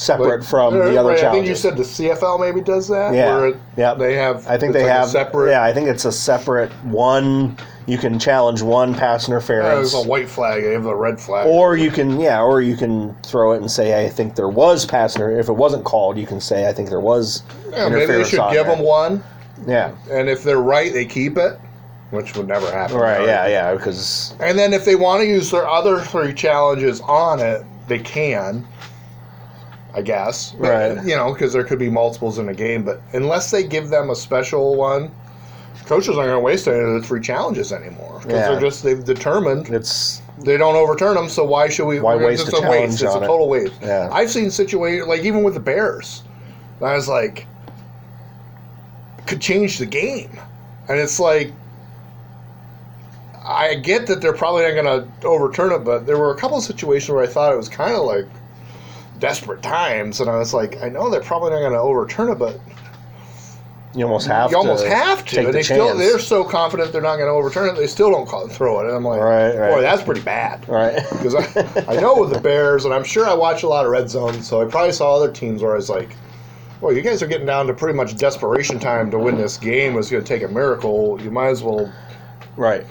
Separate 0.00 0.40
Like, 0.40 0.48
from 0.48 0.74
uh, 0.74 0.88
the 0.88 0.96
other 0.96 1.10
right, 1.10 1.24
I 1.24 1.32
think 1.32 1.46
you 1.46 1.54
said 1.54 1.76
the 1.76 1.82
CFL 1.82 2.40
maybe 2.40 2.62
does 2.62 2.88
that. 2.88 3.14
Yeah, 3.14 3.52
yeah. 3.76 3.92
They 3.94 4.14
have. 4.14 4.46
I 4.46 4.56
think 4.56 4.72
they 4.72 4.82
like 4.82 4.92
have 4.92 5.08
separate. 5.10 5.50
Yeah, 5.50 5.62
I 5.62 5.74
think 5.74 5.88
it's 5.88 6.06
a 6.06 6.12
separate 6.12 6.72
one. 6.84 7.56
You 7.86 7.98
can 7.98 8.18
challenge 8.18 8.62
one 8.62 8.94
pass 8.94 9.28
uh, 9.28 9.32
interference, 9.32 9.92
There's 9.92 10.06
a 10.06 10.08
white 10.08 10.28
flag. 10.28 10.62
They 10.62 10.72
have 10.72 10.84
the 10.84 10.94
red 10.94 11.20
flag. 11.20 11.46
or 11.46 11.76
you 11.76 11.90
can 11.90 12.18
yeah, 12.18 12.40
or 12.40 12.62
you 12.62 12.76
can 12.76 13.14
throw 13.22 13.52
it 13.52 13.58
and 13.58 13.70
say 13.70 14.04
I 14.04 14.08
think 14.08 14.36
there 14.36 14.48
was 14.48 14.86
pass 14.86 15.16
inter- 15.16 15.38
If 15.38 15.48
it 15.48 15.52
wasn't 15.52 15.84
called, 15.84 16.16
you 16.16 16.26
can 16.26 16.40
say 16.40 16.66
I 16.66 16.72
think 16.72 16.88
there 16.88 17.00
was 17.00 17.42
yeah, 17.70 17.88
maybe 17.88 18.06
they 18.06 18.24
should 18.24 18.50
give 18.52 18.66
them 18.66 18.78
one, 18.80 19.22
Yeah, 19.66 19.94
and 20.10 20.28
if 20.30 20.42
they're 20.42 20.62
right, 20.62 20.92
they 20.92 21.04
keep 21.04 21.36
it, 21.36 21.58
which 22.10 22.36
would 22.36 22.48
never 22.48 22.70
happen. 22.70 22.96
right. 22.96 23.26
Yeah, 23.26 23.46
yeah. 23.48 23.74
Because 23.74 24.34
And 24.40 24.58
then 24.58 24.72
if 24.72 24.84
they 24.84 24.94
want 24.96 25.20
to 25.20 25.26
use 25.26 25.50
their 25.50 25.68
other 25.68 25.98
three 26.00 26.32
challenges 26.32 27.00
on 27.02 27.40
it, 27.40 27.64
they 27.88 27.98
can. 27.98 28.66
I 29.94 30.02
guess. 30.02 30.52
But, 30.52 30.68
Right. 30.96 31.04
You 31.06 31.16
know, 31.16 31.32
because 31.32 31.52
there 31.52 31.64
could 31.64 31.78
be 31.78 31.90
multiples 31.90 32.38
in 32.38 32.48
a 32.48 32.54
game, 32.54 32.84
but 32.84 33.00
unless 33.12 33.50
they 33.50 33.62
give 33.64 33.88
them 33.88 34.10
a 34.10 34.14
special 34.14 34.76
one, 34.76 35.10
coaches 35.86 36.10
aren't 36.16 36.28
going 36.28 36.30
to 36.30 36.40
waste 36.40 36.68
any 36.68 36.78
of 36.78 36.92
the 37.00 37.02
three 37.06 37.20
challenges 37.20 37.72
anymore 37.72 38.18
because 38.22 38.32
Yeah. 38.34 38.48
they're 38.50 38.60
just 38.60 38.82
they've 38.84 39.04
determined 39.04 39.68
it's 39.70 40.22
they 40.38 40.56
don't 40.56 40.76
overturn 40.76 41.16
them. 41.16 41.28
So 41.28 41.44
why 41.44 41.68
should 41.68 41.86
we? 41.86 42.00
Why 42.00 42.14
waste 42.16 42.48
It's 42.48 42.52
a 42.52 42.56
a 42.58 42.60
waste. 42.60 42.72
challenge 42.72 42.92
It's 42.94 43.02
a 43.02 43.10
on 43.10 43.22
it? 43.24 43.26
total 43.26 43.48
waste. 43.48 43.72
Yeah. 43.82 44.08
I've 44.12 44.30
seen 44.30 44.50
situations 44.50 45.08
like 45.08 45.22
even 45.22 45.42
with 45.42 45.54
the 45.54 45.60
Bears, 45.60 46.22
I 46.80 46.94
was 46.94 47.08
like, 47.08 47.46
could 49.26 49.40
change 49.40 49.78
the 49.78 49.86
game, 49.86 50.30
and 50.88 50.98
it's 50.98 51.18
like. 51.20 51.52
I 53.42 53.74
get 53.74 54.06
that 54.06 54.20
they're 54.20 54.34
probably 54.34 54.62
not 54.62 54.80
going 54.80 55.02
to 55.20 55.26
overturn 55.26 55.72
it, 55.72 55.78
but 55.82 56.06
there 56.06 56.18
were 56.18 56.30
a 56.30 56.36
couple 56.36 56.58
of 56.58 56.62
situations 56.62 57.10
where 57.10 57.24
I 57.24 57.26
thought 57.26 57.52
it 57.52 57.56
was 57.56 57.68
kind 57.70 57.94
of 57.96 58.04
like 58.04 58.26
desperate 59.20 59.62
times, 59.62 60.20
and 60.20 60.28
I 60.28 60.36
was 60.38 60.52
like, 60.52 60.82
I 60.82 60.88
know 60.88 61.10
they're 61.10 61.20
probably 61.20 61.50
not 61.50 61.60
going 61.60 61.72
to 61.72 61.78
overturn 61.78 62.30
it, 62.30 62.38
but 62.38 62.58
you 63.94 64.04
almost 64.04 64.26
have 64.28 64.50
you 64.50 64.54
to 64.56 64.58
almost 64.58 64.86
have 64.86 65.24
to. 65.26 65.38
And 65.38 65.48
the 65.48 65.52
they 65.52 65.62
still—they're 65.62 66.18
so 66.18 66.44
confident 66.44 66.92
they're 66.92 67.02
not 67.02 67.16
going 67.16 67.28
to 67.28 67.32
overturn 67.32 67.68
it, 67.68 67.76
they 67.76 67.86
still 67.86 68.10
don't 68.10 68.26
call, 68.26 68.46
throw 68.48 68.80
it. 68.80 68.86
And 68.86 68.96
I'm 68.96 69.04
like, 69.04 69.20
Right, 69.20 69.56
right. 69.56 69.70
boy, 69.72 69.80
that's 69.80 70.02
pretty 70.02 70.20
bad. 70.22 70.68
right. 70.68 70.94
Because 71.10 71.34
I, 71.34 71.84
I 71.92 72.00
know 72.00 72.20
with 72.20 72.32
the 72.32 72.40
Bears, 72.40 72.84
and 72.84 72.94
I'm 72.94 73.04
sure 73.04 73.26
I 73.26 73.34
watch 73.34 73.62
a 73.62 73.68
lot 73.68 73.84
of 73.84 73.90
red 73.92 74.08
zone, 74.08 74.42
so 74.42 74.62
I 74.62 74.70
probably 74.70 74.92
saw 74.92 75.14
other 75.16 75.30
teams 75.32 75.62
where 75.62 75.72
I 75.72 75.76
was 75.76 75.90
like, 75.90 76.16
well, 76.80 76.94
you 76.94 77.02
guys 77.02 77.22
are 77.22 77.26
getting 77.26 77.46
down 77.46 77.66
to 77.66 77.74
pretty 77.74 77.96
much 77.96 78.16
desperation 78.16 78.78
time 78.78 79.10
to 79.10 79.18
win 79.18 79.36
this 79.36 79.58
game. 79.58 79.98
It's 79.98 80.10
going 80.10 80.22
to 80.24 80.28
take 80.28 80.42
a 80.42 80.48
miracle. 80.48 81.20
You 81.20 81.30
might 81.30 81.48
as 81.48 81.62
well 81.62 81.92
right. 82.56 82.86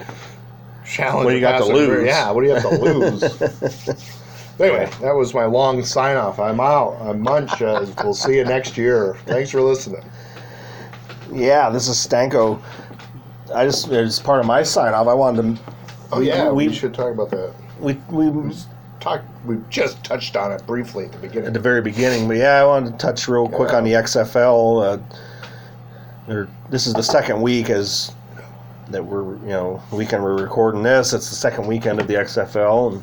challenge. 0.84 1.24
What 1.24 1.30
do 1.30 1.36
you 1.36 1.40
got 1.40 1.58
to 1.58 1.64
lose? 1.64 2.06
Yeah, 2.06 2.30
what 2.30 2.42
do 2.42 2.46
you 2.48 2.54
have 2.54 2.62
to 2.62 2.78
lose? 2.78 4.16
anyway, 4.60 4.90
that 5.00 5.14
was 5.14 5.34
my 5.34 5.44
long 5.44 5.84
sign 5.84 6.16
off. 6.16 6.38
I'm 6.38 6.60
out. 6.60 7.00
I'm 7.00 7.20
Munch. 7.20 7.62
Uh, 7.62 7.86
we'll 8.02 8.14
see 8.14 8.36
you 8.36 8.44
next 8.44 8.76
year. 8.76 9.16
Thanks 9.26 9.50
for 9.50 9.60
listening. 9.60 10.04
Yeah, 11.32 11.70
this 11.70 11.88
is 11.88 11.96
Stanko. 11.96 12.60
I 13.54 13.64
just 13.64 13.88
as 13.88 14.20
part 14.20 14.40
of 14.40 14.46
my 14.46 14.62
sign 14.62 14.94
off, 14.94 15.06
I 15.06 15.14
wanted 15.14 15.56
to. 15.56 15.62
Oh 16.12 16.20
we, 16.20 16.28
yeah, 16.28 16.50
we, 16.50 16.68
we 16.68 16.74
should 16.74 16.94
talk 16.94 17.12
about 17.12 17.30
that. 17.30 17.54
we 17.80 17.94
we 18.10 18.52
Talk. 19.00 19.22
We 19.46 19.56
just 19.70 20.04
touched 20.04 20.36
on 20.36 20.52
it 20.52 20.66
briefly 20.66 21.06
at 21.06 21.12
the 21.12 21.18
beginning. 21.18 21.46
at 21.46 21.52
the 21.54 21.60
very 21.60 21.80
beginning, 21.80 22.28
but 22.28 22.36
yeah, 22.36 22.60
I 22.60 22.66
wanted 22.66 22.92
to 22.92 22.98
touch 22.98 23.26
real 23.28 23.48
quick 23.48 23.72
on 23.72 23.82
the 23.82 23.92
XFL. 23.92 25.00
Uh, 26.28 26.46
this 26.68 26.86
is 26.86 26.92
the 26.92 27.02
second 27.02 27.40
week 27.40 27.70
as 27.70 28.12
that 28.90 29.02
we're 29.02 29.36
you 29.38 29.48
know 29.48 29.82
weekend 29.90 30.22
we're 30.22 30.36
recording 30.36 30.82
this. 30.82 31.14
It's 31.14 31.30
the 31.30 31.36
second 31.36 31.66
weekend 31.66 31.98
of 31.98 32.08
the 32.08 32.14
XFL, 32.14 32.92
and 32.92 33.02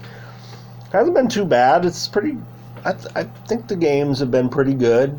hasn't 0.97 1.15
been 1.15 1.27
too 1.27 1.45
bad. 1.45 1.85
It's 1.85 2.07
pretty. 2.07 2.37
I, 2.85 2.93
th- 2.93 3.07
I 3.15 3.23
think 3.47 3.67
the 3.67 3.75
games 3.75 4.19
have 4.19 4.31
been 4.31 4.49
pretty 4.49 4.73
good. 4.73 5.17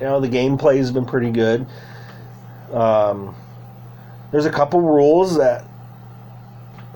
You 0.00 0.06
know, 0.06 0.20
the 0.20 0.28
gameplay 0.28 0.76
has 0.76 0.92
been 0.92 1.06
pretty 1.06 1.30
good. 1.30 1.66
Um, 2.72 3.34
there's 4.30 4.46
a 4.46 4.50
couple 4.50 4.80
rules 4.80 5.36
that 5.38 5.64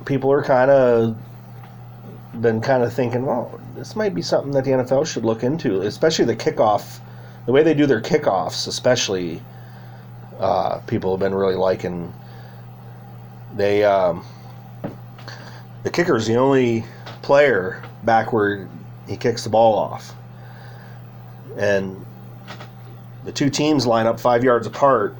people 0.05 0.31
are 0.31 0.43
kind 0.43 0.71
of 0.71 1.17
been 2.41 2.61
kind 2.61 2.83
of 2.83 2.93
thinking, 2.93 3.25
well, 3.25 3.61
this 3.75 3.97
might 3.97 4.15
be 4.15 4.23
something 4.23 4.53
that 4.53 4.65
the 4.65 4.71
NFL 4.71 5.07
should 5.07 5.25
look 5.25 5.43
into, 5.43 5.83
especially 5.83 6.25
the 6.25 6.37
kickoff, 6.37 7.01
the 7.47 7.53
way 7.53 7.63
they 7.63 7.75
do 7.75 7.87
their 7.87 8.01
kickoffs, 8.01 8.67
especially. 8.69 9.43
Uh, 10.39 10.79
people 10.87 11.13
have 11.13 11.21
been 11.21 11.35
really 11.35 11.55
liking. 11.55 12.13
They 13.55 13.85
um, 13.85 14.25
the 15.83 15.91
kicker 15.91 16.17
is 16.17 16.27
the 16.27 16.37
only 16.37 16.85
player 17.23 17.83
back 18.05 18.33
where 18.33 18.69
he 19.09 19.17
kicks 19.17 19.45
the 19.45 19.51
ball 19.51 19.79
off. 19.79 20.13
And 21.57 22.05
the 23.25 23.33
two 23.33 23.51
teams 23.51 23.87
line 23.87 24.07
up 24.07 24.19
five 24.19 24.43
yards 24.45 24.67
apart. 24.67 25.17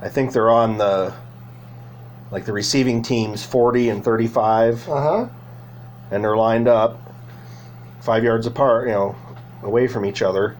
I 0.00 0.08
think 0.08 0.32
they're 0.32 0.50
on 0.50 0.78
the 0.78 1.14
like 2.30 2.44
the 2.44 2.52
receiving 2.52 3.00
team's 3.02 3.44
40 3.44 3.90
and 3.90 4.04
35 4.04 4.88
Uh 4.88 5.00
huh. 5.00 5.28
and 6.10 6.24
they're 6.24 6.36
lined 6.36 6.66
up 6.68 7.00
five 8.00 8.24
yards 8.24 8.46
apart, 8.46 8.88
you 8.88 8.92
know, 8.94 9.16
away 9.62 9.86
from 9.86 10.04
each 10.04 10.20
other. 10.20 10.56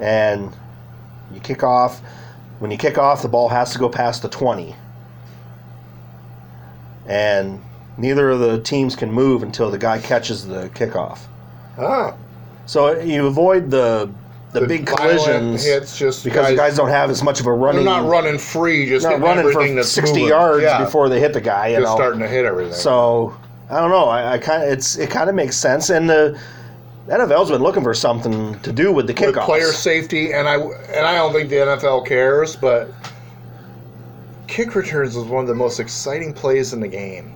And 0.00 0.52
you 1.32 1.40
kick 1.40 1.62
off. 1.62 2.00
When 2.58 2.70
you 2.70 2.76
kick 2.78 2.98
off, 2.98 3.22
the 3.22 3.28
ball 3.28 3.48
has 3.48 3.72
to 3.72 3.78
go 3.78 3.88
past 3.88 4.22
the 4.22 4.28
20. 4.28 4.74
And 7.06 7.62
neither 7.98 8.30
of 8.30 8.40
the 8.40 8.60
teams 8.60 8.96
can 8.96 9.10
move 9.10 9.42
until 9.42 9.70
the 9.70 9.78
guy 9.78 9.98
catches 9.98 10.46
the 10.46 10.68
kickoff. 10.70 11.20
Ah. 11.78 12.14
So 12.66 12.98
you 13.00 13.26
avoid 13.26 13.70
the 13.70 14.10
the, 14.52 14.66
big 14.66 14.86
collisions 14.86 15.64
hits 15.64 15.98
just 15.98 16.24
because 16.24 16.48
the 16.48 16.56
guys 16.56 16.76
don't 16.76 16.88
have 16.88 17.10
as 17.10 17.22
much 17.22 17.40
of 17.40 17.46
a 17.46 17.52
running. 17.52 17.84
they're 17.84 17.94
not 18.02 18.08
running 18.08 18.38
free, 18.38 18.86
just 18.86 19.04
not 19.04 19.20
running 19.20 19.52
for 19.52 19.82
60 19.82 20.12
moving. 20.12 20.28
yards 20.28 20.62
Yeah, 20.62 20.82
before 20.82 21.08
they 21.08 21.20
hit 21.20 21.32
the 21.32 21.40
guy. 21.40 21.68
You 21.68 21.76
just 21.76 21.90
know, 21.90 21.96
starting 21.96 22.20
to 22.20 22.28
hit 22.28 22.44
everything. 22.44 22.74
So 22.74 23.36
I 23.70 23.80
don't 23.80 23.90
know. 23.90 24.06
I, 24.06 24.34
I 24.34 24.38
kind 24.38 24.62
of 24.62 24.70
it's 24.70 24.96
it 24.96 25.10
kind 25.10 25.28
of 25.28 25.36
makes 25.36 25.56
sense, 25.56 25.90
and 25.90 26.08
the 26.08 26.38
NFL's 27.08 27.50
been 27.50 27.62
looking 27.62 27.82
for 27.82 27.94
something 27.94 28.58
to 28.60 28.72
do 28.72 28.92
with 28.92 29.06
the 29.06 29.12
with 29.12 29.34
kickoffs. 29.34 29.44
player 29.44 29.72
safety, 29.72 30.32
and 30.32 30.48
I 30.48 30.56
and 30.56 31.06
I 31.06 31.14
don't 31.16 31.32
think 31.32 31.50
the 31.50 31.56
NFL 31.56 32.06
cares, 32.06 32.56
but 32.56 32.90
kick 34.46 34.74
returns 34.74 35.16
is 35.16 35.24
one 35.24 35.42
of 35.42 35.48
the 35.48 35.54
most 35.54 35.80
exciting 35.80 36.32
plays 36.32 36.72
in 36.72 36.80
the 36.80 36.88
game. 36.88 37.35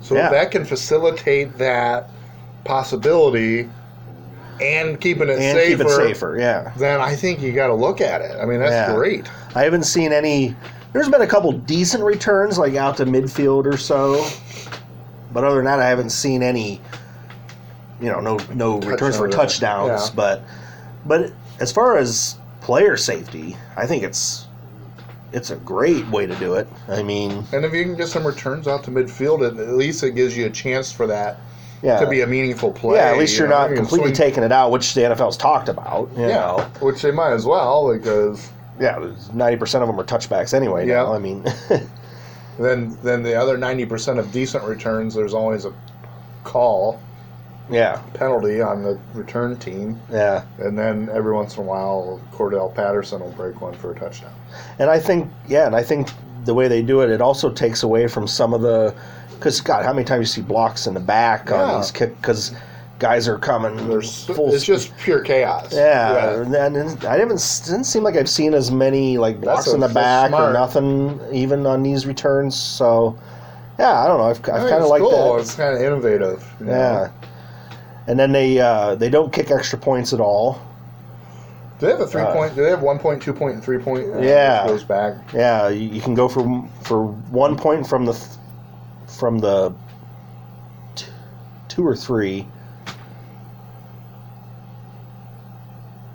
So 0.00 0.14
Yeah. 0.14 0.26
if 0.26 0.32
that 0.32 0.50
can 0.50 0.64
facilitate 0.64 1.58
that 1.58 2.08
possibility 2.64 3.68
and 4.60 5.00
keeping 5.00 5.28
it 5.28 5.38
and 5.38 5.56
safer, 5.58 5.84
keep 5.84 5.86
it 5.86 5.90
safer. 5.90 6.36
Yeah, 6.38 6.72
then 6.76 7.00
I 7.00 7.14
think 7.14 7.40
you 7.40 7.52
got 7.52 7.68
to 7.68 7.74
look 7.74 8.00
at 8.00 8.20
it. 8.22 8.36
I 8.40 8.44
mean, 8.44 8.60
that's 8.60 8.72
Yeah. 8.90 8.94
great. 8.94 9.26
I 9.54 9.62
haven't 9.62 9.84
seen 9.84 10.12
any. 10.12 10.56
There's 10.92 11.08
been 11.08 11.22
a 11.22 11.26
couple 11.26 11.52
decent 11.52 12.02
returns, 12.02 12.58
like 12.58 12.74
out 12.74 12.96
to 12.96 13.06
midfield 13.06 13.66
or 13.66 13.76
so, 13.76 14.24
but 15.32 15.44
other 15.44 15.56
than 15.56 15.66
that, 15.66 15.78
I 15.80 15.88
haven't 15.88 16.10
seen 16.10 16.42
any. 16.42 16.80
You 18.00 18.10
know, 18.10 18.20
no 18.20 18.38
no 18.54 18.78
returns 18.78 19.16
for 19.16 19.28
touchdowns, 19.28 20.08
yeah. 20.08 20.14
but 20.14 20.42
but 21.06 21.32
as 21.60 21.72
far 21.72 21.96
as 21.96 22.36
player 22.60 22.96
safety, 22.96 23.56
I 23.76 23.86
think 23.86 24.02
it's 24.02 24.46
it's 25.32 25.50
a 25.50 25.56
great 25.56 26.06
way 26.08 26.26
to 26.26 26.34
do 26.36 26.54
it. 26.54 26.66
I 26.88 27.02
mean, 27.02 27.44
And 27.52 27.64
if 27.64 27.72
you 27.74 27.84
can 27.84 27.96
get 27.96 28.08
some 28.08 28.26
returns 28.26 28.66
out 28.68 28.84
to 28.84 28.90
midfield, 28.90 29.46
at 29.46 29.56
least 29.74 30.02
it 30.02 30.12
gives 30.12 30.36
you 30.36 30.46
a 30.46 30.50
chance 30.50 30.90
for 30.92 31.06
that 31.06 31.38
yeah, 31.82 32.00
to 32.00 32.06
be 32.08 32.22
a 32.22 32.26
meaningful 32.26 32.72
play. 32.72 32.96
yeah. 32.96 33.10
At 33.12 33.18
least 33.18 33.34
you 33.34 33.40
you're 33.40 33.48
know, 33.48 33.68
not 33.68 33.76
completely 33.76 34.08
swing- 34.08 34.14
taking 34.14 34.42
it 34.42 34.50
out, 34.52 34.70
which 34.72 34.94
the 34.94 35.02
NFL's 35.02 35.36
talked 35.36 35.68
about. 35.68 36.08
You 36.16 36.22
Yeah, 36.22 36.28
know. 36.28 36.70
which 36.80 37.02
they 37.02 37.10
might 37.12 37.32
as 37.32 37.44
well 37.46 37.92
because 37.92 38.50
Yeah, 38.80 39.12
ninety 39.32 39.56
percent 39.58 39.82
of 39.82 39.88
them 39.88 39.98
are 40.00 40.04
touchbacks 40.04 40.54
anyway. 40.54 40.86
Yeah. 40.88 41.02
Now. 41.04 41.12
I 41.14 41.18
mean, 41.18 41.44
then 42.58 42.96
then 43.02 43.22
the 43.22 43.34
other 43.34 43.56
ninety 43.56 43.86
percent 43.86 44.18
of 44.18 44.32
decent 44.32 44.64
returns, 44.64 45.14
there's 45.14 45.34
always 45.34 45.64
a 45.64 45.72
call 46.44 47.00
yeah, 47.70 48.02
penalty 48.14 48.60
on 48.60 48.82
the 48.82 48.98
return 49.14 49.56
team, 49.58 50.00
yeah. 50.10 50.44
and 50.58 50.78
then 50.78 51.08
every 51.12 51.32
once 51.32 51.56
in 51.56 51.62
a 51.62 51.66
while, 51.66 52.20
Cordarrelle 52.32 52.74
Patterson 52.74 53.20
will 53.20 53.32
break 53.32 53.60
one 53.60 53.74
for 53.74 53.92
a 53.92 53.98
touchdown. 53.98 54.32
And 54.78 54.88
I 54.90 54.98
think, 54.98 55.30
yeah, 55.46 55.66
and 55.66 55.76
I 55.76 55.82
think 55.82 56.08
the 56.44 56.54
way 56.54 56.68
they 56.68 56.82
do 56.82 57.00
it, 57.02 57.10
it 57.10 57.20
also 57.20 57.50
takes 57.50 57.82
away 57.82 58.06
from 58.08 58.26
some 58.26 58.54
of 58.54 58.62
the, 58.62 58.94
because 59.34 59.60
God, 59.60 59.84
how 59.84 59.92
many 59.92 60.04
times 60.04 60.20
you 60.36 60.42
see 60.42 60.46
blocks 60.46 60.86
in 60.86 60.94
the 60.94 61.00
back 61.00 61.48
Yeah. 61.50 61.62
on 61.62 61.80
these 61.80 61.90
kick? 61.90 62.16
Because 62.20 62.52
guys 62.98 63.28
are 63.28 63.38
coming 63.38 63.76
There's 63.88 64.24
full. 64.24 64.52
it's 64.52 64.64
just 64.64 64.96
pure 64.98 65.20
chaos. 65.20 65.72
yeah, 65.72 66.40
and 66.40 66.52
then 66.52 66.76
I 67.06 67.16
haven't 67.18 67.62
didn't 67.64 67.84
seem 67.84 68.02
like 68.02 68.16
I've 68.16 68.28
seen 68.28 68.54
as 68.54 68.70
many 68.72 69.18
like 69.18 69.40
blocks 69.40 69.66
That's 69.66 69.74
in 69.74 69.80
the 69.80 69.88
back 69.88 70.32
or 70.32 70.52
nothing 70.52 71.20
even 71.32 71.64
on 71.66 71.82
these 71.84 72.06
returns. 72.06 72.56
So, 72.56 73.16
yeah, 73.78 74.00
I 74.02 74.08
don't 74.08 74.18
know. 74.18 74.24
I've, 74.24 74.38
I've 74.38 74.68
kind 74.68 74.74
of 74.74 74.80
it's 74.82 74.90
liked 74.90 75.02
cool. 75.04 75.34
that. 75.34 75.40
It's 75.42 75.54
kind 75.54 75.76
of 75.76 75.80
innovative. 75.82 76.44
Yeah. 76.60 76.66
know. 76.66 77.10
And 78.08 78.18
then 78.18 78.32
they 78.32 78.58
uh, 78.58 78.94
they 78.96 79.10
don't 79.10 79.32
kick 79.32 79.50
extra 79.50 79.78
points 79.78 80.12
at 80.12 80.18
all. 80.20 80.60
Do 81.78 81.86
they 81.86 81.92
have 81.92 82.00
a 82.00 82.06
three 82.06 82.22
Uh, 82.22 82.32
point? 82.32 82.56
Do 82.56 82.62
they 82.64 82.70
have 82.70 82.82
one 82.82 82.98
point, 82.98 83.22
two 83.22 83.32
point, 83.34 83.54
and 83.54 83.62
three 83.62 83.78
point? 83.78 84.06
Uh, 84.12 84.18
Yeah. 84.18 84.66
goes 84.66 84.82
back. 84.82 85.14
Yeah, 85.32 85.68
you, 85.68 85.88
you 85.90 86.00
can 86.00 86.14
go 86.14 86.26
for 86.26 86.42
for 86.82 87.04
one 87.04 87.54
point 87.54 87.86
from 87.86 88.06
the 88.06 88.14
th- 88.14 88.24
from 89.06 89.38
the 89.38 89.72
t- 90.96 91.06
two 91.68 91.86
or 91.86 91.94
three. 91.94 92.46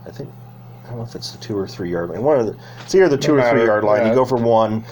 I 0.06 0.12
think 0.12 0.30
I 0.84 0.90
don't 0.90 0.98
know 0.98 1.04
if 1.04 1.16
it's 1.16 1.32
the 1.32 1.38
two 1.38 1.58
or 1.58 1.68
three 1.68 1.92
yard 1.92 2.10
line. 2.10 2.24
One 2.24 2.40
of 2.40 2.48
the 2.48 2.58
it's 2.84 2.94
either 2.96 3.08
the 3.08 3.18
two 3.18 3.38
No 3.38 3.44
or 3.44 3.50
three 3.52 3.66
yard 3.66 3.84
line. 3.84 4.02
yeah. 4.02 4.10
You 4.10 4.16
go 4.16 4.26
for 4.26 4.38
one. 4.38 4.84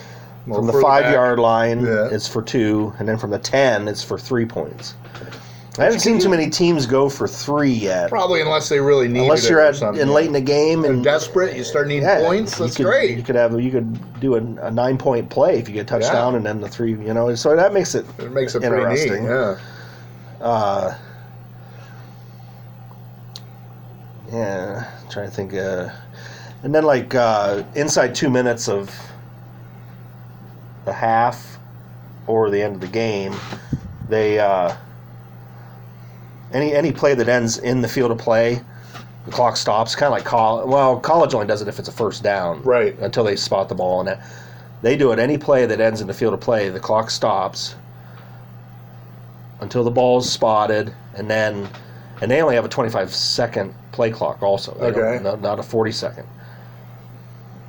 From 0.46 0.66
the 0.66 0.74
five 0.74 1.04
back- 1.04 1.14
yard 1.14 1.38
line, 1.40 1.86
Yeah. 1.86 2.08
it's 2.12 2.28
for 2.28 2.42
two, 2.42 2.94
and 3.00 3.08
then 3.08 3.18
from 3.18 3.30
the 3.30 3.38
ten, 3.40 3.88
it's 3.88 4.04
for 4.04 4.18
three 4.18 4.46
points. 4.46 4.96
I 5.80 5.86
haven't 5.86 6.02
seen 6.02 6.20
too 6.20 6.28
many 6.28 6.50
teams 6.50 6.86
go 6.86 7.08
for 7.08 7.30
three 7.30 7.72
yet. 7.72 8.10
Probably 8.10 8.42
unless 8.42 8.68
they 8.68 8.82
really 8.82 9.08
need 9.08 9.20
it. 9.20 9.24
Unless 9.24 9.50
you're 9.50 9.62
at 9.62 9.78
something. 9.78 10.02
in 10.02 10.10
late 10.10 10.26
in 10.28 10.34
the 10.34 10.42
game 10.42 10.82
They're 10.82 10.92
and 10.92 11.02
desperate, 11.04 11.56
you 11.56 11.64
start 11.64 11.88
needing 11.88 12.04
yeah, 12.04 12.20
points. 12.20 12.60
you 12.60 12.66
That's 12.66 12.76
could, 12.76 12.86
great. 12.88 13.16
You 13.16 13.24
could 13.24 13.36
have 13.36 13.58
you 13.60 13.72
could 13.72 14.20
do 14.20 14.36
a, 14.36 14.40
a 14.66 14.70
nine 14.72 14.98
point 14.98 15.30
play 15.30 15.58
if 15.60 15.70
you 15.70 15.74
get 15.76 15.82
a 15.84 15.86
touchdown 15.86 16.34
Yeah. 16.34 16.38
and 16.38 16.46
then 16.46 16.60
the 16.60 16.68
three. 16.68 16.92
You 16.92 17.14
know, 17.14 17.34
so 17.36 17.56
that 17.56 17.74
makes 17.74 17.96
it 17.96 18.06
it 18.20 18.34
makes 18.34 18.54
it 18.54 18.64
pretty 18.64 18.76
neat. 18.84 19.00
interesting. 19.02 19.24
Yeah. 19.24 19.58
Uh, 20.42 20.98
yeah, 24.32 24.92
trying 25.10 25.30
to 25.30 25.36
think. 25.36 25.54
Uh, 25.54 25.90
and 26.64 26.76
then 26.76 26.84
like 26.84 27.16
uh, 27.16 27.64
inside 27.76 28.14
two 28.14 28.30
minutes 28.30 28.68
of 28.68 28.94
the 30.86 30.94
half 30.94 31.58
or 32.28 32.50
the 32.50 32.62
end 32.62 32.76
of 32.76 32.82
the 32.82 32.88
game, 32.88 33.34
they 34.10 34.38
uh, 34.40 34.76
any 36.54 36.74
any 36.74 36.92
play 36.92 37.14
that 37.16 37.28
ends 37.30 37.58
in 37.58 37.82
the 37.82 37.88
field 37.88 38.12
of 38.12 38.18
play, 38.18 38.62
the 39.26 39.32
clock 39.32 39.58
stops. 39.58 39.96
Kind 39.96 40.08
of 40.08 40.18
like 40.18 40.26
college. 40.26 40.68
Well, 40.68 41.00
college 41.00 41.34
only 41.34 41.48
does 41.48 41.62
it 41.62 41.68
if 41.68 41.80
it's 41.80 41.88
a 41.88 41.92
first 41.92 42.24
down, 42.24 42.62
Right. 42.64 42.98
Until 43.00 43.24
they 43.24 43.36
spot 43.36 43.70
the 43.70 43.76
ball, 43.76 44.00
and 44.00 44.08
that, 44.08 44.22
they 44.82 44.98
do 44.98 45.12
it. 45.12 45.20
Any 45.20 45.38
play 45.38 45.66
that 45.66 45.80
ends 45.80 46.02
in 46.02 46.08
the 46.08 46.14
field 46.14 46.34
of 46.34 46.42
play, 46.42 46.70
the 46.70 46.80
clock 46.80 47.10
stops 47.10 47.76
until 49.60 49.84
the 49.84 49.92
ball 49.92 50.20
is 50.20 50.30
spotted, 50.32 50.94
and 51.16 51.30
then 51.30 51.68
and 52.22 52.30
they 52.30 52.42
only 52.42 52.56
have 52.56 52.66
a 52.66 52.70
25 52.70 53.14
second 53.14 53.74
play 53.92 54.12
clock 54.12 54.42
also. 54.44 54.74
They 54.80 54.88
Okay. 54.88 55.24
not, 55.24 55.42
not 55.42 55.60
a 55.60 55.64
40 55.64 55.92
second. 55.92 56.28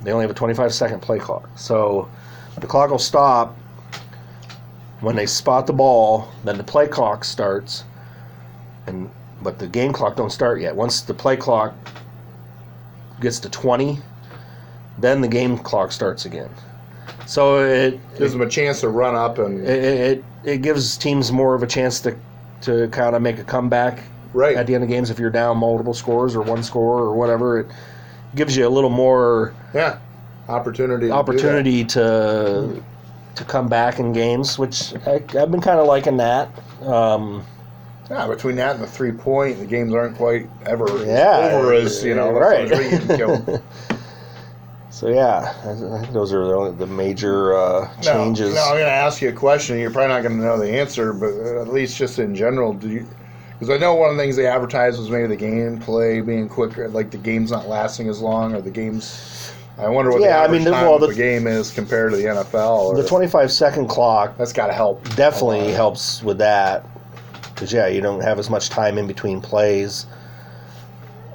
They 0.03 0.11
only 0.11 0.23
have 0.23 0.31
a 0.31 0.35
25 0.35 0.73
second 0.73 1.01
play 1.01 1.17
clock. 1.19 1.49
So 1.55 2.07
the 2.59 2.67
clock 2.67 2.91
will 2.91 2.99
stop 2.99 3.55
when 5.01 5.15
they 5.15 5.25
spot 5.25 5.65
the 5.65 5.73
ball. 5.73 6.27
Then 6.43 6.57
the 6.57 6.63
play 6.63 6.87
clock 6.87 7.23
starts, 7.23 7.83
and 8.87 9.09
but 9.41 9.59
the 9.59 9.67
game 9.67 9.91
clock 9.91 10.15
don't 10.15 10.31
start 10.31 10.61
yet. 10.61 10.75
Once 10.75 11.01
the 11.01 11.13
play 11.13 11.35
clock 11.35 11.75
gets 13.19 13.39
to 13.39 13.49
20, 13.49 13.99
then 14.97 15.21
the 15.21 15.27
game 15.27 15.57
clock 15.57 15.91
starts 15.91 16.25
again. 16.25 16.49
So 17.25 17.63
it 17.63 17.99
Gives 18.17 18.33
them 18.33 18.41
a 18.41 18.49
chance 18.49 18.81
to 18.81 18.89
run 18.89 19.15
up 19.15 19.37
and 19.37 19.65
it, 19.65 19.83
it, 19.83 20.25
it 20.43 20.61
gives 20.61 20.97
teams 20.97 21.31
more 21.31 21.55
of 21.55 21.63
a 21.63 21.67
chance 21.67 21.99
to 22.01 22.15
to 22.61 22.87
kind 22.89 23.15
of 23.15 23.21
make 23.21 23.39
a 23.39 23.43
comeback 23.43 24.01
right. 24.33 24.55
at 24.55 24.67
the 24.67 24.75
end 24.75 24.83
of 24.83 24.89
games 24.89 25.09
if 25.09 25.19
you're 25.19 25.29
down 25.29 25.57
multiple 25.57 25.93
scores 25.93 26.33
or 26.35 26.41
one 26.41 26.63
score 26.63 26.99
or 26.99 27.13
whatever. 27.13 27.59
It 27.59 27.67
gives 28.35 28.55
you 28.55 28.65
a 28.65 28.69
little 28.69 28.89
more 28.89 29.53
yeah. 29.73 29.99
Opportunity. 30.47 31.07
to 31.07 31.13
opportunity 31.13 31.85
to 31.85 32.83
to 33.35 33.43
come 33.45 33.67
back 33.67 33.99
in 33.99 34.13
games, 34.13 34.59
which 34.59 34.93
I, 35.07 35.15
I've 35.15 35.51
been 35.51 35.61
kind 35.61 35.79
of 35.79 35.87
liking 35.87 36.17
that. 36.17 36.49
Um, 36.83 37.45
Yeah, 38.09 38.27
between 38.27 38.55
that 38.57 38.75
and 38.75 38.83
the 38.83 38.87
three 38.87 39.11
point, 39.13 39.59
the 39.59 39.65
games 39.65 39.93
aren't 39.93 40.17
quite 40.17 40.49
ever 40.65 40.85
Yeah, 41.05 41.51
over 41.53 41.73
as 41.73 42.03
you 42.03 42.15
know. 42.15 42.31
right. 42.31 42.69
So 44.89 45.09
yeah, 45.09 45.55
I, 45.65 45.71
I 45.71 46.01
think 46.01 46.13
those 46.13 46.31
are 46.33 46.45
the, 46.45 46.53
only- 46.53 46.77
the 46.77 46.85
major 46.85 47.57
uh, 47.57 47.89
changes. 48.01 48.53
Now, 48.53 48.61
now 48.61 48.67
I'm 48.69 48.75
going 48.75 48.85
to 48.85 48.91
ask 48.91 49.21
you 49.23 49.29
a 49.29 49.33
question. 49.33 49.79
You're 49.79 49.89
probably 49.89 50.09
not 50.09 50.21
going 50.21 50.37
to 50.37 50.43
know 50.43 50.57
the 50.59 50.69
answer, 50.71 51.13
but 51.13 51.33
at 51.33 51.67
least 51.69 51.97
just 51.97 52.19
in 52.19 52.35
general, 52.35 52.73
do 52.73 52.89
you? 52.89 53.07
Because 53.53 53.71
I 53.71 53.77
know 53.77 53.95
one 53.95 54.11
of 54.11 54.17
the 54.17 54.21
things 54.21 54.35
they 54.35 54.45
advertised 54.45 54.99
was 54.99 55.09
maybe 55.09 55.27
the 55.27 55.37
gameplay 55.37 56.23
being 56.23 56.47
quicker, 56.47 56.89
like 56.89 57.09
the 57.09 57.17
game's 57.17 57.49
not 57.49 57.67
lasting 57.67 58.07
as 58.07 58.21
long, 58.21 58.53
or 58.53 58.61
the 58.61 58.69
game's. 58.69 59.51
I 59.79 59.87
wonder 59.89 60.11
what 60.11 60.21
Yeah, 60.21 60.41
I 60.43 60.47
the 60.47 60.53
mean, 60.53 60.63
the- 60.63 60.69
time 60.71 60.83
well, 60.85 60.95
of 60.95 61.01
the- 61.01 61.07
the 61.07 61.15
game 61.15 61.47
is 61.47 61.71
compared 61.71 62.11
to 62.11 62.17
the 62.17 62.25
NFL. 62.25 62.77
Or, 62.89 62.95
the 62.95 63.07
25 63.07 63.51
second 63.51 63.87
clock 63.87 64.37
that's 64.37 64.53
got 64.53 64.67
to 64.67 64.73
help. 64.73 65.03
definitely 65.15 65.71
helps 65.71 66.21
with 66.21 66.37
that 66.37 66.85
because 67.53 67.71
yeah 67.73 67.87
you 67.87 68.01
don't 68.01 68.21
have 68.21 68.39
as 68.39 68.49
much 68.49 68.69
time 68.69 68.97
in 68.97 69.07
between 69.07 69.41
plays 69.41 70.05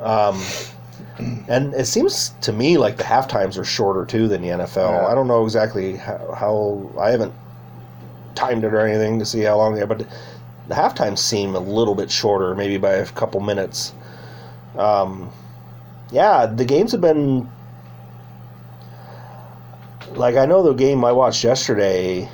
um, 0.00 0.40
and 1.48 1.74
it 1.74 1.86
seems 1.86 2.30
to 2.40 2.52
me 2.52 2.78
like 2.78 2.96
the 2.96 3.04
half 3.04 3.26
times 3.28 3.58
are 3.58 3.64
shorter 3.64 4.04
too 4.04 4.28
than 4.28 4.42
the 4.42 4.48
nfl 4.48 4.90
Yeah. 5.02 5.06
i 5.06 5.14
don't 5.14 5.28
know 5.28 5.44
exactly 5.44 5.96
how, 5.96 6.34
how 6.38 6.90
i 7.00 7.10
haven't 7.10 7.32
timed 8.38 8.62
it 8.64 8.72
or 8.72 8.80
anything 8.80 9.18
to 9.18 9.24
see 9.24 9.40
how 9.40 9.56
long 9.56 9.74
they. 9.74 9.82
are, 9.82 9.86
But 9.86 10.06
the 10.68 10.74
half 10.74 10.94
times 10.94 11.20
seem 11.20 11.56
a 11.56 11.58
little 11.60 11.94
bit 11.94 12.08
shorter, 12.10 12.54
maybe 12.54 12.76
by 12.78 12.92
a 12.92 13.06
couple 13.06 13.40
minutes. 13.40 13.92
Um, 14.76 15.30
yeah, 16.12 16.46
the 16.46 16.64
games 16.64 16.92
have 16.92 17.00
been 17.00 17.50
like 20.14 20.36
I 20.36 20.46
know 20.46 20.62
the 20.62 20.72
game 20.72 21.04
I 21.04 21.12
watched 21.12 21.42
yesterday. 21.42 22.28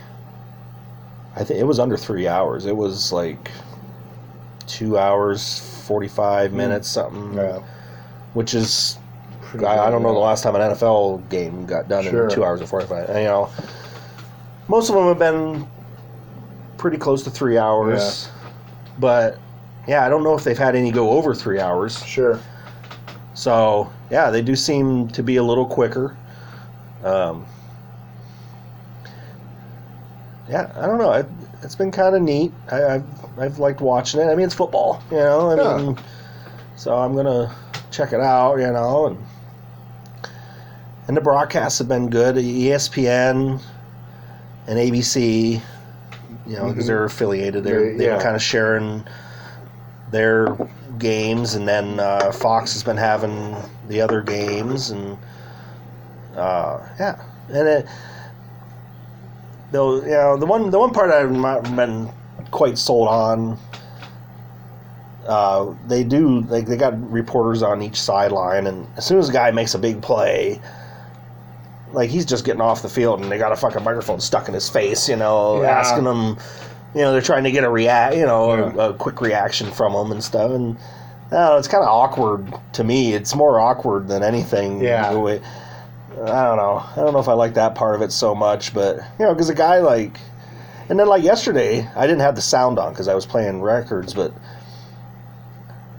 I 1.37 1.43
think 1.43 1.59
it 1.59 1.65
was 1.65 1.79
under 1.81 1.97
three 1.97 2.29
hours. 2.29 2.67
It 2.67 2.77
was 2.77 3.13
like 3.13 3.51
two 4.67 4.99
hours, 4.99 5.61
forty 5.87 6.09
five 6.09 6.53
minutes, 6.53 6.89
something. 6.89 7.35
Yeah. 7.35 7.61
Which 8.35 8.55
is 8.55 8.99
Pretty 9.43 9.67
I, 9.67 9.87
I 9.87 9.91
don't 9.91 10.03
know 10.03 10.13
the 10.13 10.19
last 10.19 10.43
time 10.43 10.57
an 10.57 10.63
NFL 10.63 11.29
game 11.29 11.65
got 11.67 11.89
done 11.89 12.05
Sure. 12.05 12.25
in 12.25 12.31
two 12.35 12.45
hours 12.45 12.61
and 12.61 12.69
forty 12.69 12.87
five. 12.87 13.09
You 13.11 13.25
know, 13.25 13.51
most 14.69 14.89
of 14.89 14.97
them 14.97 15.07
have 15.07 15.19
been 15.19 15.67
pretty 16.77 16.97
close 16.99 17.23
to 17.23 17.31
three 17.31 17.57
hours, 17.57 18.27
yeah. 18.29 18.51
but 18.99 19.39
yeah, 19.87 20.05
I 20.05 20.09
don't 20.09 20.25
know 20.25 20.35
if 20.35 20.43
they've 20.45 20.59
had 20.59 20.75
any 20.75 20.91
go 20.91 21.11
over 21.11 21.35
three 21.35 21.61
hours. 21.61 22.03
Sure. 22.05 22.41
So 23.35 23.93
yeah, 24.11 24.31
they 24.31 24.43
do 24.43 24.57
seem 24.57 25.09
to 25.09 25.23
be 25.23 25.37
a 25.37 25.43
little 25.43 25.67
quicker. 25.67 26.17
Um, 27.05 27.47
yeah, 30.49 30.73
I 30.77 30.87
don't 30.87 30.99
know. 30.99 31.13
It, 31.13 31.27
it's 31.65 31.75
been 31.75 31.91
kind 31.91 32.15
of 32.15 32.23
neat. 32.23 32.53
I, 32.71 32.85
I've 32.97 33.05
I've 33.39 33.59
liked 33.59 33.81
watching 33.81 34.21
it. 34.21 34.25
I 34.27 34.35
mean, 34.35 34.45
it's 34.47 34.55
football, 34.55 35.03
you 35.11 35.17
know. 35.17 35.51
I 35.51 35.57
Yeah. 35.57 35.77
mean, 35.83 35.99
so 36.77 36.97
I'm 36.97 37.15
gonna 37.17 37.53
check 37.91 38.13
it 38.13 38.21
out, 38.21 38.57
you 38.57 38.71
know, 38.71 39.07
and 39.07 39.19
and 41.09 41.17
the 41.17 41.21
broadcasts 41.21 41.79
have 41.79 41.89
been 41.89 42.09
good. 42.09 42.37
ESPN 42.37 43.61
and 44.67 44.79
ABC, 44.79 45.61
you 46.47 46.57
know, 46.57 46.69
because 46.69 46.85
Mhm. 46.85 46.87
they're 46.89 47.05
affiliated. 47.05 47.65
They're 47.65 47.93
They- 47.93 47.97
they're 48.07 48.21
kind 48.21 48.35
of 48.37 48.43
sharing 48.43 49.05
their 50.11 50.57
games, 50.99 51.55
and 51.55 51.67
then 51.67 51.99
uh, 52.01 52.31
Fox 52.33 52.73
has 52.75 52.83
been 52.83 52.97
having 52.97 53.57
the 53.89 54.01
other 54.01 54.23
games, 54.23 54.91
and 54.91 55.19
uh, 56.37 56.79
yeah, 57.01 57.17
and 57.53 57.69
it. 57.69 57.87
Though 59.75 59.97
you 60.03 60.11
know 60.13 60.37
the 60.37 60.47
one 60.47 60.71
the 60.71 60.79
one 60.79 60.93
part 60.93 61.11
I've 61.11 61.33
not 61.33 61.65
been 61.75 62.09
quite 62.53 62.79
sold 62.79 63.09
on. 63.09 63.59
Uh, 65.27 65.75
they 65.89 66.05
do 66.05 66.43
like 66.43 66.67
they 66.67 66.77
got 66.77 66.95
reporters 67.11 67.61
on 67.61 67.83
each 67.83 68.01
sideline, 68.01 68.69
and 68.69 68.87
as 68.97 69.05
soon 69.05 69.19
as 69.19 69.29
a 69.31 69.33
guy 69.33 69.51
makes 69.51 69.75
a 69.75 69.79
big 69.81 70.01
play, 70.01 70.61
like 71.93 72.09
he's 72.09 72.25
just 72.25 72.45
getting 72.45 72.61
off 72.61 72.83
the 72.83 72.89
field, 72.89 73.21
and 73.21 73.33
they 73.33 73.37
got 73.37 73.51
a 73.51 73.57
fucking 73.57 73.83
microphone 73.83 74.21
stuck 74.21 74.47
in 74.47 74.55
his 74.55 74.69
face, 74.69 75.09
you 75.09 75.17
know, 75.17 75.61
Yeah. 75.63 75.71
asking 75.71 76.05
him, 76.05 76.37
you 76.95 77.01
know, 77.03 77.11
they're 77.11 77.21
trying 77.21 77.43
to 77.43 77.51
get 77.51 77.65
a 77.65 77.71
react, 77.71 78.15
you 78.15 78.27
know, 78.27 78.55
Yeah. 78.55 78.73
a, 78.85 78.91
a 78.91 78.95
quick 78.95 79.21
reaction 79.21 79.73
from 79.73 79.93
him 79.95 80.13
and 80.13 80.23
stuff, 80.23 80.53
and 80.53 80.77
I 81.33 81.35
know, 81.37 81.57
it's 81.57 81.67
kind 81.67 81.83
of 81.83 81.89
awkward 81.89 82.55
to 82.75 82.85
me. 82.85 83.15
It's 83.15 83.35
more 83.35 83.59
awkward 83.59 84.07
than 84.07 84.23
anything. 84.23 84.81
Yeah. 84.85 85.11
The 86.17 86.23
I 86.33 86.45
don't 86.45 86.57
know. 86.57 86.85
I 86.93 86.97
don't 86.97 87.13
know 87.13 87.19
if 87.21 87.29
I 87.29 87.33
like 87.35 87.55
that 87.55 87.75
part 87.75 87.95
of 87.95 88.03
it 88.03 88.13
so 88.13 88.35
much, 88.35 88.73
but 88.75 88.97
you 89.19 89.25
know, 89.25 89.35
because 89.35 89.49
a 89.49 89.55
guy 89.55 89.79
like, 89.81 90.19
and 90.89 90.99
then 90.99 91.07
like 91.09 91.23
yesterday, 91.23 91.89
I 91.97 92.07
didn't 92.07 92.21
have 92.21 92.35
the 92.37 92.43
sound 92.43 92.79
on 92.79 92.93
because 92.93 93.09
I 93.09 93.15
was 93.15 93.27
playing 93.27 93.63
records, 93.63 94.15
but 94.15 94.33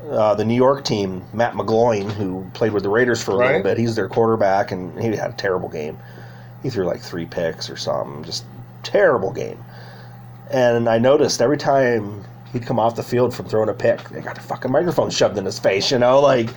uh, 0.10 0.36
the 0.36 0.46
New 0.46 0.56
York 0.56 0.86
team, 0.86 1.24
Matt 1.34 1.54
McGloin, 1.54 2.12
who 2.12 2.46
played 2.54 2.74
with 2.74 2.84
the 2.84 2.90
Raiders 2.90 3.24
for 3.24 3.32
a 3.32 3.36
little 3.36 3.52
Right. 3.54 3.64
bit, 3.64 3.78
he's 3.78 3.96
their 3.96 4.08
quarterback, 4.08 4.72
and 4.72 4.98
he 5.02 5.16
had 5.16 5.32
a 5.32 5.36
terrible 5.36 5.70
game. 5.70 5.98
He 6.62 6.70
threw 6.70 6.86
like 6.86 7.02
three 7.02 7.26
picks 7.26 7.70
or 7.70 7.78
something, 7.78 8.24
just 8.24 8.46
terrible 8.84 9.32
game. 9.32 9.64
And 10.52 10.88
I 10.88 11.00
noticed 11.00 11.42
every 11.42 11.58
time 11.58 12.24
he'd 12.54 12.66
come 12.66 12.80
off 12.80 12.96
the 12.96 13.04
field 13.04 13.34
from 13.34 13.48
throwing 13.48 13.70
a 13.70 13.74
pick, 13.74 14.08
they 14.10 14.22
got 14.22 14.38
a 14.38 14.42
fucking 14.42 14.72
microphone 14.72 15.10
shoved 15.10 15.38
in 15.38 15.46
his 15.46 15.58
face, 15.58 15.92
you 15.92 15.98
know, 15.98 16.20
like 16.22 16.50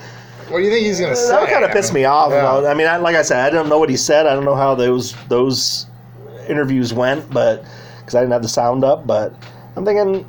What 0.51 0.59
do 0.59 0.65
you 0.65 0.71
think 0.71 0.87
he's 0.87 0.99
going 0.99 1.13
to 1.13 1.17
say? 1.17 1.29
that 1.29 1.51
kind 1.51 1.65
of 1.65 1.71
pissed 1.71 1.93
me 1.93 2.05
off. 2.05 2.31
Yeah. 2.31 2.41
About, 2.41 2.67
I 2.67 2.75
mean, 2.75 2.87
I, 2.87 2.97
like 2.97 3.17
I 3.17 3.23
said, 3.23 3.45
I 3.45 3.51
don't 3.51 3.69
know 3.69 3.79
what 3.79 3.91
he 3.91 3.97
said. 3.97 4.27
I 4.27 4.35
don't 4.35 4.45
know 4.45 4.55
how 4.55 4.75
those 4.75 5.15
those 5.29 5.87
interviews 6.49 6.95
went, 6.95 7.29
but 7.31 7.65
because 7.99 8.15
I 8.15 8.21
didn't 8.21 8.33
have 8.33 8.43
the 8.43 8.49
sound 8.49 8.85
up. 8.85 9.07
But 9.07 9.33
I'm 9.77 9.85
thinking, 9.85 10.29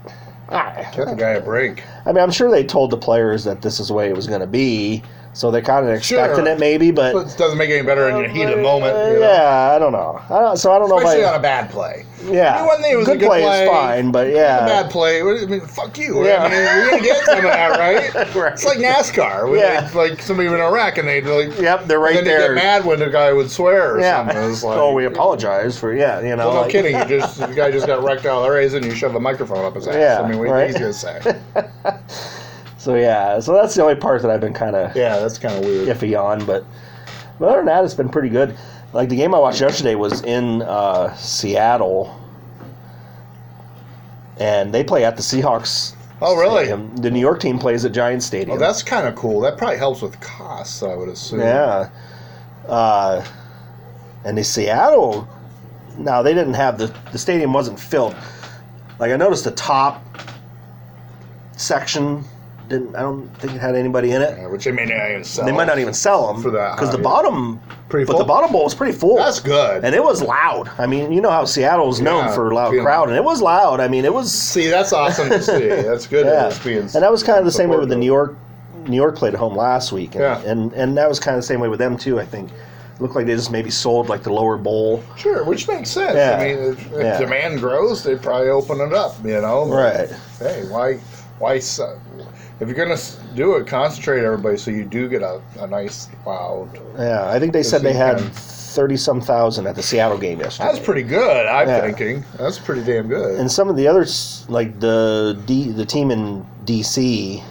ah, 0.50 0.91
Get 0.94 1.08
the 1.08 1.16
guy 1.16 1.32
a 1.32 1.41
break. 1.41 1.84
I 2.06 2.12
mean, 2.12 2.22
I'm 2.22 2.32
sure 2.32 2.52
they 2.52 2.64
told 2.64 2.91
the 2.91 2.98
players 2.98 3.44
that 3.46 3.62
this 3.62 3.80
is 3.80 3.88
the 3.88 3.94
way 3.94 4.10
it 4.10 4.16
was 4.16 4.28
going 4.28 4.41
to 4.41 4.48
be, 4.48 5.04
so 5.40 5.49
they're 5.52 5.61
kind 5.61 5.88
of 5.88 5.94
expecting 5.95 6.44
Sure. 6.44 6.53
it, 6.53 6.60
maybe. 6.60 6.91
But 6.91 7.16
it 7.16 7.38
doesn't 7.38 7.57
make 7.57 7.70
it 7.70 7.78
any 7.78 7.86
better 7.86 8.10
in 8.10 8.18
your 8.18 8.28
heat 8.28 8.44
of 8.44 8.57
the 8.57 8.61
moment. 8.61 8.94
Uh, 8.94 9.07
you 9.07 9.20
know? 9.20 9.32
yeah, 9.32 9.72
I 9.74 9.80
don't 9.80 9.94
know. 9.94 10.22
I 10.30 10.40
don't, 10.40 10.57
so 10.57 10.74
I 10.74 10.80
don't 10.80 10.91
Especially 10.91 11.22
know 11.22 11.28
if 11.28 11.34
on 11.34 11.40
a 11.40 11.41
bad 11.41 11.70
play. 11.70 12.06
yeah, 12.26 12.56
I 12.56 12.57
mean, 12.57 12.66
one 12.68 12.82
thing 12.82 12.98
was 12.98 13.07
a 13.07 13.11
good 13.11 13.20
good 13.22 13.28
play, 13.28 13.41
play. 13.44 13.64
is 13.64 13.70
fine, 13.70 14.11
but 14.11 14.28
A 14.28 14.32
yeah, 14.34 14.66
bad 14.66 14.91
play. 14.91 15.24
What, 15.24 15.41
I 15.41 15.45
mean, 15.45 15.61
fuck 15.61 15.98
you. 15.98 16.26
Yeah. 16.26 16.44
I 16.44 16.49
mean, 16.49 16.90
going 16.90 17.02
to 17.02 17.06
get 17.07 17.24
some 17.26 17.38
of 17.38 17.44
that, 17.44 17.80
right? 17.80 18.36
Right. 18.36 18.52
It's 18.52 18.66
like 18.66 18.80
NASCAR. 18.80 19.57
Yeah. 19.57 19.88
they, 19.88 19.98
like 19.98 20.22
somebody 20.22 20.49
in 20.49 20.56
Iraq 20.56 20.98
and 20.98 21.07
they'd 21.07 21.26
like. 21.26 21.57
Yep, 21.57 21.86
they're 21.86 21.99
right 21.99 22.16
then 22.16 22.26
they 22.26 22.32
there. 22.32 22.53
get 22.53 22.61
mad 22.61 22.86
when 22.86 22.99
the 22.99 23.10
guy 23.10 23.32
would 23.32 23.49
swear 23.49 23.95
or 23.95 24.02
yeah. 24.02 24.18
something. 24.18 24.70
Like, 24.70 24.78
oh, 24.78 24.94
we 24.94 25.06
apologize 25.06 25.80
for 25.80 25.94
yeah, 25.94 26.20
you 26.20 26.36
know. 26.36 26.48
Well, 26.49 26.53
no 26.56 26.61
like- 26.64 26.72
kidding. 26.72 26.98
You 26.98 27.06
just 27.20 27.40
the 27.40 27.48
guy 27.48 27.72
just 27.72 27.88
got 27.88 28.03
wrecked 28.03 28.26
out 28.26 28.40
of 28.40 28.44
the 28.44 28.52
race 28.52 28.74
and 28.74 28.84
you 28.84 28.94
shove 28.94 29.16
a 29.16 29.22
microphone 29.22 29.64
up 29.64 29.76
his 29.76 29.88
ass. 29.88 29.95
Yeah, 29.95 30.22
I 30.22 30.28
mean, 30.28 30.38
what 30.40 30.49
right. 30.49 30.68
he's 30.68 30.78
gonna 30.78 30.91
say? 30.91 31.40
So 32.80 32.95
yeah, 32.95 33.39
so 33.41 33.53
that's 33.53 33.76
the 33.76 33.84
only 33.84 33.95
part 33.95 34.22
that 34.23 34.31
I've 34.31 34.39
been 34.41 34.53
kind 34.53 34.76
of 34.76 34.95
Yeah, 34.95 35.19
that's 35.19 35.38
kind 35.38 35.53
of 35.53 35.65
weird. 35.65 35.89
iffy 35.89 36.18
on, 36.19 36.45
but, 36.45 36.64
but 37.38 37.49
other 37.49 37.57
than 37.57 37.65
that, 37.65 37.84
it's 37.84 37.93
been 37.93 38.07
pretty 38.10 38.30
good. 38.30 38.56
Like 38.93 39.10
the 39.10 39.18
game 39.18 39.35
I 39.35 39.39
watched 39.39 39.60
yesterday 39.61 39.95
was 39.95 40.23
in 40.23 40.61
uh, 40.64 41.14
Seattle, 41.15 42.19
and 44.39 44.73
they 44.73 44.84
play 44.84 45.03
at 45.06 45.15
the 45.18 45.22
Seahawks. 45.22 45.95
Oh, 46.22 46.35
really? 46.38 46.65
Stadium. 46.65 46.95
The 46.97 47.11
New 47.11 47.19
York 47.19 47.39
team 47.39 47.60
plays 47.60 47.85
at 47.85 47.91
Giant 47.91 48.23
Stadium. 48.23 48.57
Oh, 48.57 48.60
that's 48.60 48.81
kind 48.81 49.07
of 49.07 49.15
cool. 49.15 49.41
That 49.41 49.57
probably 49.57 49.77
helps 49.77 50.01
with 50.01 50.19
costs, 50.22 50.81
I 50.81 50.95
would 50.95 51.10
assume. 51.10 51.39
yeah. 51.41 51.89
Uh, 52.68 53.26
and 54.26 54.38
the 54.38 54.43
Seattle, 54.43 55.27
now 55.97 56.22
they 56.22 56.34
didn't 56.34 56.53
have 56.53 56.77
the 56.77 56.93
the 57.11 57.18
stadium 57.18 57.51
wasn't 57.53 57.80
filled. 57.80 58.15
Like 58.99 59.11
I 59.11 59.15
noticed 59.18 59.43
the 59.43 59.51
top 59.51 60.03
section 61.57 62.23
didn't. 62.70 62.96
I 62.96 63.02
don't 63.02 63.28
think 63.40 63.54
it 63.54 63.60
had 63.60 63.76
anybody 63.76 64.12
in 64.12 64.22
it. 64.22 64.38
Yeah, 64.38 64.48
which 64.48 64.68
I 64.68 64.72
mean, 64.72 64.91
I 64.91 65.12
even 65.12 65.24
sell. 65.24 65.46
They 65.46 65.52
might 65.52 65.66
not 65.68 65.80
even 65.80 65.94
sell 65.94 66.32
them 66.34 66.41
For 66.41 66.52
that 66.52 66.76
because 66.76 66.91
the 66.91 66.98
high. 66.98 67.04
bottom, 67.04 67.60
Pretty 67.90 68.06
but 68.06 68.14
full? 68.14 68.20
the 68.20 68.26
bottom 68.26 68.52
bowl 68.52 68.64
was 68.64 68.76
pretty 68.76 68.94
full. 68.98 69.18
That's 69.18 69.40
good. 69.40 69.84
and 69.84 69.94
it 69.96 70.04
was 70.04 70.22
loud. 70.22 70.70
I 70.78 70.86
mean, 70.86 71.12
you 71.12 71.22
know 71.22 71.30
how 71.32 71.46
Seattle's 71.46 72.00
known 72.02 72.26
Yeah, 72.26 72.34
for 72.36 72.52
a 72.52 72.56
loud 72.56 72.70
feeling- 72.72 72.86
crowd, 72.86 73.10
and 73.10 73.18
it 73.18 73.24
was 73.24 73.41
loud. 73.41 73.80
I 73.80 73.88
mean, 73.88 74.06
it 74.06 74.14
was 74.14 74.32
See, 74.32 74.68
that's 74.68 74.94
awesome 74.94 75.30
to 75.30 75.41
see. 75.41 75.68
That's 75.90 76.08
good. 76.08 76.26
yeah. 76.26 76.48
It's 76.48 76.60
being 76.64 76.80
And 76.82 76.90
that 76.91 77.12
was 77.12 77.24
kind 77.24 77.40
of 77.40 77.46
the 77.46 77.52
same 77.52 77.70
way 77.70 77.78
with 77.78 77.90
the. 77.90 77.96
New 77.98 78.06
York. 78.06 78.36
New 78.88 78.96
York 78.96 79.16
played 79.18 79.34
at 79.34 79.40
home 79.40 79.56
last 79.56 79.91
week, 79.91 80.16
and 80.16 80.22
Yeah. 80.24 80.41
and, 80.44 80.72
and 80.74 80.98
that 80.98 81.08
was 81.10 81.20
kind 81.20 81.36
of 81.36 81.41
the 81.44 81.48
same 81.48 81.60
way 81.60 81.68
with 81.68 81.80
them 81.80 81.98
too. 81.98 82.20
I 82.20 82.26
think 82.26 82.50
it 82.52 83.02
looked 83.02 83.14
like 83.16 83.26
they 83.28 83.36
just 83.36 83.52
maybe 83.52 83.70
sold 83.70 84.10
like 84.10 84.24
the 84.24 84.32
lower 84.34 84.58
bowl. 84.58 85.04
Sure, 85.18 85.44
which 85.44 85.68
makes 85.68 85.90
sense. 85.90 86.16
Yeah. 86.16 86.38
I 86.40 86.44
mean, 86.48 86.58
if, 86.74 86.91
if 86.94 87.02
Yeah. 87.04 87.18
demand 87.20 87.60
grows, 87.60 88.04
they 88.04 88.16
probably 88.16 88.50
open 88.50 88.80
it 88.82 88.94
up. 88.94 89.16
You 89.24 89.41
know, 89.41 89.68
Right. 89.68 90.10
Hey, 90.40 90.64
why, 90.70 90.96
why? 91.40 91.60
If 92.60 92.68
you're 92.68 92.76
gonna 92.76 92.99
do 93.36 93.56
it, 93.56 93.68
concentrate 93.68 94.23
everybody 94.23 94.57
so 94.57 94.69
you 94.72 94.84
do 94.84 95.07
get 95.07 95.22
a, 95.22 95.41
a 95.60 95.68
nice 95.68 96.10
loud. 96.26 96.69
Yeah, 96.98 97.30
I 97.30 97.40
think 97.40 97.53
they 97.53 97.64
said 97.64 97.81
they 97.84 97.94
had 97.94 98.19
thirty 98.19 98.98
some 98.98 99.22
thousand 99.22 99.65
at 99.68 99.76
the 99.76 99.81
Seattle 99.84 100.18
game 100.18 100.40
yesterday. 100.40 100.72
That's 100.73 100.84
pretty 100.86 101.03
good. 101.03 101.45
I'm 101.48 101.68
Yeah. 101.68 101.81
thinking 101.81 102.26
that's 102.38 102.60
pretty 102.60 102.84
damn 102.84 103.07
good. 103.07 103.40
and 103.40 103.49
some 103.52 103.69
of 103.69 103.77
the 103.77 103.88
others, 103.88 104.45
like 104.49 104.80
the 104.80 105.41
D, 105.45 105.72
the 105.72 105.86
team 105.86 106.11
in 106.11 106.45
DC, 106.65 107.41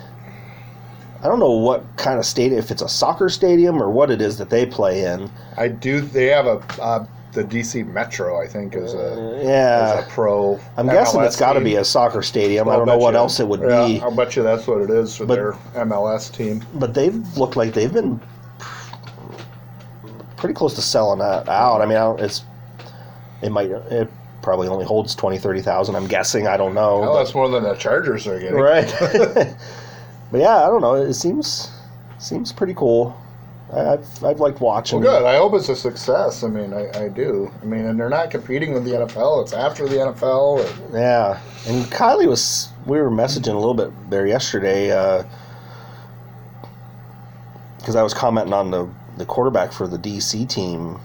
I 1.23 1.27
don't 1.27 1.41
know 1.41 1.53
what 1.53 1.85
kind 1.97 2.19
of 2.19 2.27
stadium, 2.27 2.59
if 2.59 2.71
it's 2.71 2.83
a 2.83 2.89
soccer 2.89 3.29
stadium 3.31 3.83
or 3.83 3.91
what 3.91 4.11
it 4.11 4.21
is 4.21 4.37
that 4.39 4.51
they 4.51 4.67
play 4.67 5.05
in. 5.05 5.31
I 5.57 5.69
do. 5.69 6.01
They 6.03 6.27
have 6.27 6.47
a 6.47 6.63
uh, 6.81 7.07
the 7.33 7.45
DC 7.45 7.87
Metro. 7.87 8.41
I 8.43 8.47
think 8.47 8.75
is 8.75 8.95
a, 8.95 9.13
uh, 9.15 9.43
Yeah, 9.43 9.99
is 10.01 10.07
a 10.07 10.09
pro. 10.09 10.59
I'm 10.77 10.87
guessing 10.87 11.21
MLS 11.21 11.27
it's 11.27 11.37
got 11.37 11.53
to 11.55 11.61
be 11.61 11.77
a 11.77 11.85
soccer 11.85 12.23
stadium. 12.23 12.69
I 12.69 12.73
I'll 12.73 12.79
don't 12.79 12.87
know 12.89 12.99
what 12.99 13.13
you- 13.13 13.19
else 13.19 13.39
it 13.41 13.47
would 13.49 13.61
yeah, 13.61 13.87
be, 13.87 14.01
I'll 14.01 14.15
bet 14.15 14.35
you 14.37 14.43
that's 14.43 14.67
what 14.67 14.81
it 14.81 14.91
is 14.91 15.17
for 15.17 15.27
But- 15.27 15.35
their 15.35 15.53
MLS 15.85 16.31
team. 16.31 16.65
but 16.75 16.95
they've 16.95 17.15
looked 17.37 17.57
like 17.57 17.75
they've 17.75 17.93
been 17.93 18.21
pretty 20.37 20.55
close 20.55 20.75
to 20.75 20.83
selling 20.83 21.19
that 21.19 21.49
out. 21.49 21.81
I 21.81 21.87
mean, 21.87 21.97
I 21.97 22.01
don't, 22.01 22.21
it's 22.21 22.45
it 23.43 23.51
might 23.51 23.71
it 23.71 24.09
probably 24.43 24.69
only 24.69 24.85
holds 24.85 25.15
20, 25.15 25.37
30,000, 25.39 25.95
I'm 25.97 26.07
guessing. 26.07 26.47
I 26.47 26.57
don't 26.57 26.75
know. 26.75 27.01
Well, 27.01 27.13
but- 27.13 27.19
that's 27.19 27.35
more 27.35 27.49
than 27.49 27.65
the 27.65 27.75
Chargers 27.75 28.27
are 28.27 28.39
getting. 28.39 28.57
right 28.59 28.87
but 30.31 30.41
yeah 30.41 30.57
i 30.59 30.67
don't 30.67 30.83
know 30.83 30.95
it 30.95 31.15
seems 31.15 31.71
seems 32.19 32.53
pretty 32.53 32.75
cool 32.75 33.17
I- 33.73 33.93
i've, 33.95 34.25
I've 34.25 34.41
liked 34.41 34.61
watching 34.61 35.01
Well, 35.01 35.21
good. 35.21 35.27
I 35.27 35.37
hope 35.37 35.55
it's 35.55 35.69
a 35.69 35.77
success. 35.77 36.43
I 36.43 36.49
mean, 36.49 36.73
I, 36.73 37.05
I 37.05 37.09
do. 37.09 37.51
I 37.63 37.65
mean, 37.67 37.85
and 37.85 37.99
they're 38.01 38.09
not 38.09 38.31
competing 38.31 38.73
with 38.73 38.85
the 38.85 38.93
NFL. 38.93 39.43
It's 39.43 39.53
after 39.53 39.87
the 39.89 39.97
NFL. 39.97 40.65
and- 40.65 40.95
yeah 40.95 41.41
and 41.67 41.85
kylie 41.87 42.27
was 42.29 42.69
we 42.87 42.99
were 42.99 43.11
messaging 43.11 43.53
a 43.55 43.59
little 43.59 43.75
bit 43.75 43.91
there 44.11 44.27
yesterday 44.27 44.91
uh, 44.93 45.23
because 47.79 47.97
i 47.97 48.03
was 48.03 48.15
commenting 48.15 48.53
on 48.55 48.71
the 48.71 48.89
the 49.17 49.27
quarterback 49.27 49.73
for 49.73 49.87
the 49.89 49.99
dc 49.99 50.49
team 50.49 50.99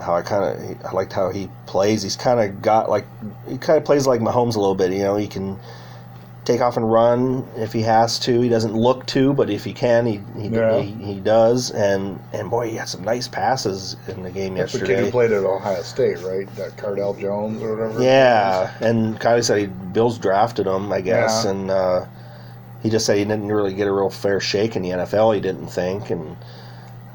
how 0.00 0.14
I 0.14 0.20
kind 0.22 0.44
of 0.44 0.84
I 0.86 0.92
liked 0.92 1.14
how 1.14 1.30
he 1.30 1.48
plays. 1.64 2.02
He's 2.02 2.16
kind 2.16 2.38
of 2.38 2.60
got 2.60 2.90
like 2.90 3.06
he 3.48 3.56
kind 3.56 3.78
of 3.78 3.84
plays 3.86 4.06
like 4.06 4.20
Mahomes 4.20 4.54
a 4.54 4.60
little 4.60 4.74
bit. 4.74 4.92
You 4.92 4.98
know, 4.98 5.16
he 5.16 5.26
can 5.26 5.58
take 6.46 6.60
off 6.60 6.76
and 6.76 6.90
run 6.90 7.46
if 7.56 7.72
he 7.72 7.82
has 7.82 8.18
to. 8.20 8.40
He 8.40 8.48
doesn't 8.48 8.72
look 8.72 9.04
to, 9.06 9.34
but 9.34 9.50
if 9.50 9.64
he 9.64 9.74
can, 9.74 10.06
he 10.06 10.20
he, 10.40 10.48
Yeah. 10.48 10.80
he, 10.80 10.92
he 11.14 11.20
does. 11.20 11.70
And 11.72 12.18
and 12.32 12.48
boy, 12.48 12.70
he 12.70 12.76
had 12.76 12.88
some 12.88 13.02
nice 13.04 13.28
passes 13.28 13.96
in 14.08 14.22
the 14.22 14.30
game 14.30 14.54
That's 14.54 14.72
the 14.72 14.86
kid 14.86 15.00
who 15.00 15.10
played 15.10 15.32
at 15.32 15.44
Ohio 15.44 15.82
State, 15.82 16.20
right? 16.22 16.46
That 16.56 16.76
Cardale 16.76 17.20
Jones 17.20 17.62
or 17.62 17.76
whatever. 17.76 18.02
Yeah, 18.02 18.72
and 18.80 19.20
Kylie 19.20 19.44
said 19.44 19.58
he 19.58 19.66
Bills 19.66 20.18
drafted 20.18 20.66
him, 20.66 20.92
I 20.92 21.00
guess, 21.02 21.44
Yeah. 21.44 21.50
and 21.50 21.70
uh, 21.70 22.06
he 22.82 22.90
just 22.90 23.04
said 23.04 23.18
he 23.18 23.24
didn't 23.24 23.48
really 23.48 23.74
get 23.74 23.88
a 23.88 23.92
real 23.92 24.10
fair 24.10 24.40
shake 24.40 24.76
in 24.76 24.82
the 24.82 24.90
NFL. 24.90 25.34
He 25.34 25.40
didn't 25.40 25.66
think, 25.66 26.10
and 26.10 26.36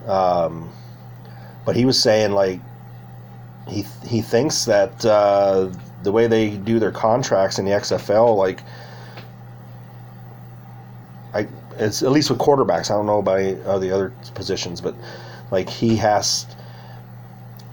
um, 0.08 0.70
but 1.66 1.76
he 1.78 1.86
was 1.86 2.02
saying 2.02 2.34
like 2.34 2.60
he 3.70 3.86
he 4.06 4.22
thinks 4.22 4.66
that 4.66 5.06
uh, 5.06 5.70
the 6.04 6.12
way 6.12 6.28
they 6.28 6.50
do 6.50 6.80
their 6.80 6.92
contracts 6.92 7.60
in 7.60 7.64
the 7.66 7.72
XFL, 7.72 8.36
like 8.36 8.62
I 11.34 11.48
it's 11.82 12.04
at 12.04 12.12
least 12.12 12.30
with 12.30 12.40
quarterbacks. 12.40 12.90
I 12.92 12.94
don't 12.96 13.06
know 13.06 13.20
about 13.20 13.40
any 13.40 13.60
of 13.64 13.82
the 13.82 13.92
other 13.92 14.14
positions, 14.36 14.80
but 14.82 14.96
like 15.52 15.70
he 15.70 15.96
has 15.98 16.46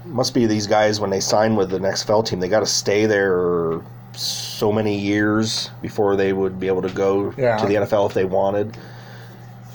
must 0.05 0.32
be 0.35 0.47
these 0.47 0.66
guys 0.66 1.01
when 1.01 1.10
they 1.10 1.20
sign 1.20 1.55
with 1.55 1.70
the 1.70 1.78
XFL 1.78 2.24
team, 2.26 2.40
they 2.40 2.48
got 2.48 2.60
to 2.60 2.66
stay 2.66 3.05
there 3.06 3.80
so 4.14 4.72
many 4.72 4.98
years 4.98 5.70
before 5.82 6.16
they 6.16 6.32
would 6.32 6.59
be 6.59 6.66
able 6.66 6.82
to 6.82 6.89
go 6.89 7.32
Yeah. 7.36 7.56
to 7.59 7.66
the 7.66 7.74
NFL 7.74 8.06
if 8.06 8.14
they 8.14 8.24
wanted. 8.24 8.76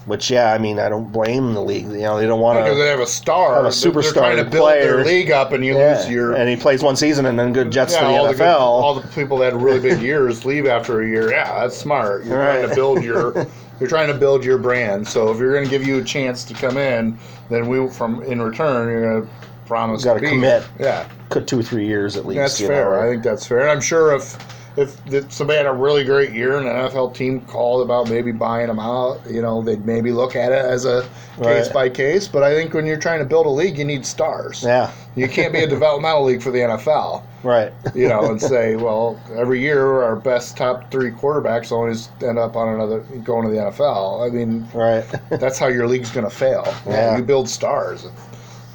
Which, 0.06 0.30
yeah, 0.30 0.52
I 0.52 0.58
mean, 0.58 0.80
I 0.80 0.90
don't 0.90 1.10
blame 1.14 1.54
the 1.54 1.62
league. 1.62 1.86
You 1.86 2.00
know, 2.00 2.18
they 2.18 2.26
don't 2.26 2.42
want 2.42 2.60
Because 2.60 2.78
they 2.78 2.88
have 2.88 3.00
a 3.00 3.06
star. 3.08 3.56
Have 3.56 3.66
a 3.66 3.70
superstar 3.70 4.14
trying 4.14 4.38
to 4.38 4.44
build 4.44 4.64
player. 4.66 4.98
their 4.98 5.06
league 5.06 5.32
up, 5.32 5.54
and 5.54 5.64
you 5.64 5.78
lose 5.78 6.10
your. 6.10 6.34
and 6.34 6.50
he 6.50 6.58
plays 6.58 6.84
one 6.84 6.98
season 6.98 7.26
and 7.26 7.40
then 7.40 7.54
good 7.54 7.72
jets 7.72 7.94
yeah, 7.94 8.02
to 8.02 8.06
the 8.08 8.12
all 8.12 8.26
NFL. 8.26 8.32
The 8.32 8.36
good, 8.36 8.48
all 8.48 8.96
the 8.96 9.08
people 9.10 9.38
that 9.38 9.54
had 9.54 9.62
really 9.62 9.80
big 9.80 10.02
years 10.02 10.44
leave 10.44 10.66
after 10.66 11.02
a 11.04 11.08
year. 11.08 11.32
Yeah, 11.32 11.58
that's 11.62 11.78
smart. 11.78 12.26
You're 12.26 12.36
trying 12.36 12.68
to 12.68 12.76
build 12.76 13.02
your. 13.04 13.48
You're 13.84 13.90
trying 13.90 14.08
to 14.08 14.14
build 14.14 14.46
your 14.46 14.58
brand. 14.58 15.06
So 15.06 15.30
if 15.30 15.40
you're 15.40 15.52
going 15.52 15.66
to 15.66 15.70
give 15.70 15.86
you 15.86 16.00
a 16.00 16.04
chance 16.06 16.46
to 16.46 16.54
come 16.54 16.78
in, 16.78 17.20
then 17.50 17.68
we 17.68 17.86
from 17.90 18.24
in 18.24 18.42
return 18.42 18.88
you're 18.88 19.02
going 19.02 19.28
to 19.28 19.34
promise. 19.66 20.06
Gotta 20.06 20.22
commit. 20.22 20.66
Yeah. 20.80 21.10
Two 21.46 21.60
or 21.60 21.64
three 21.64 21.86
years 21.86 22.16
at 22.16 22.26
least. 22.26 22.38
That's 22.38 22.62
fair. 22.62 22.92
know. 22.92 23.02
I 23.02 23.12
think 23.12 23.24
that's 23.24 23.46
fair. 23.46 23.60
And 23.60 23.70
I'm 23.70 23.82
sure 23.82 24.16
if 24.16 24.38
if 24.76 25.04
that 25.06 25.32
somebody 25.32 25.58
had 25.58 25.66
a 25.68 25.72
really 25.74 26.04
great 26.04 26.32
year 26.32 26.58
and 26.58 26.68
an 26.68 26.74
NFL 26.76 27.14
team 27.16 27.42
called 27.42 27.82
about 27.84 28.10
maybe 28.10 28.32
buying 28.32 28.68
them 28.68 28.80
out, 28.80 29.20
you 29.30 29.42
know, 29.42 29.62
they'd 29.62 29.86
maybe 29.86 30.12
look 30.12 30.36
at 30.36 30.52
it 30.52 30.66
as 30.66 30.86
a 30.86 31.02
case 31.38 31.66
Right. 31.68 31.74
by 31.74 31.90
case. 31.90 32.28
But 32.28 32.44
I 32.44 32.54
think 32.54 32.74
when 32.74 32.86
you're 32.86 32.98
trying 32.98 33.20
to 33.20 33.26
build 33.26 33.46
a 33.46 33.50
league, 33.50 33.78
you 33.78 33.86
need 33.86 34.06
stars. 34.06 34.64
Yeah, 34.64 34.92
You 35.16 35.28
can't 35.28 35.54
be 35.54 35.60
a 35.60 35.68
developmental 35.68 36.24
league 36.24 36.42
for 36.42 36.50
the 36.52 36.60
NFL, 36.60 37.24
right. 37.44 37.72
you 37.94 38.08
know, 38.08 38.30
and 38.32 38.42
say, 38.54 38.76
well, 38.76 39.20
every 39.36 39.60
year 39.62 40.02
our 40.02 40.16
best 40.16 40.58
top 40.58 40.90
three 40.92 41.12
quarterbacks 41.12 41.72
always 41.72 42.10
end 42.24 42.40
up 42.40 42.56
on 42.56 42.68
another 42.74 43.00
going 43.24 43.48
to 43.48 43.54
the 43.54 43.60
NFL. 43.62 44.26
I 44.28 44.34
mean, 44.34 44.68
right. 44.74 45.04
that's 45.30 45.60
how 45.60 45.68
your 45.68 45.88
league's 45.88 46.10
going 46.12 46.28
to 46.30 46.36
fail. 46.36 46.64
You 46.86 46.92
know, 46.92 46.98
Yeah. 46.98 47.18
You 47.18 47.24
build 47.24 47.48
stars. 47.48 48.08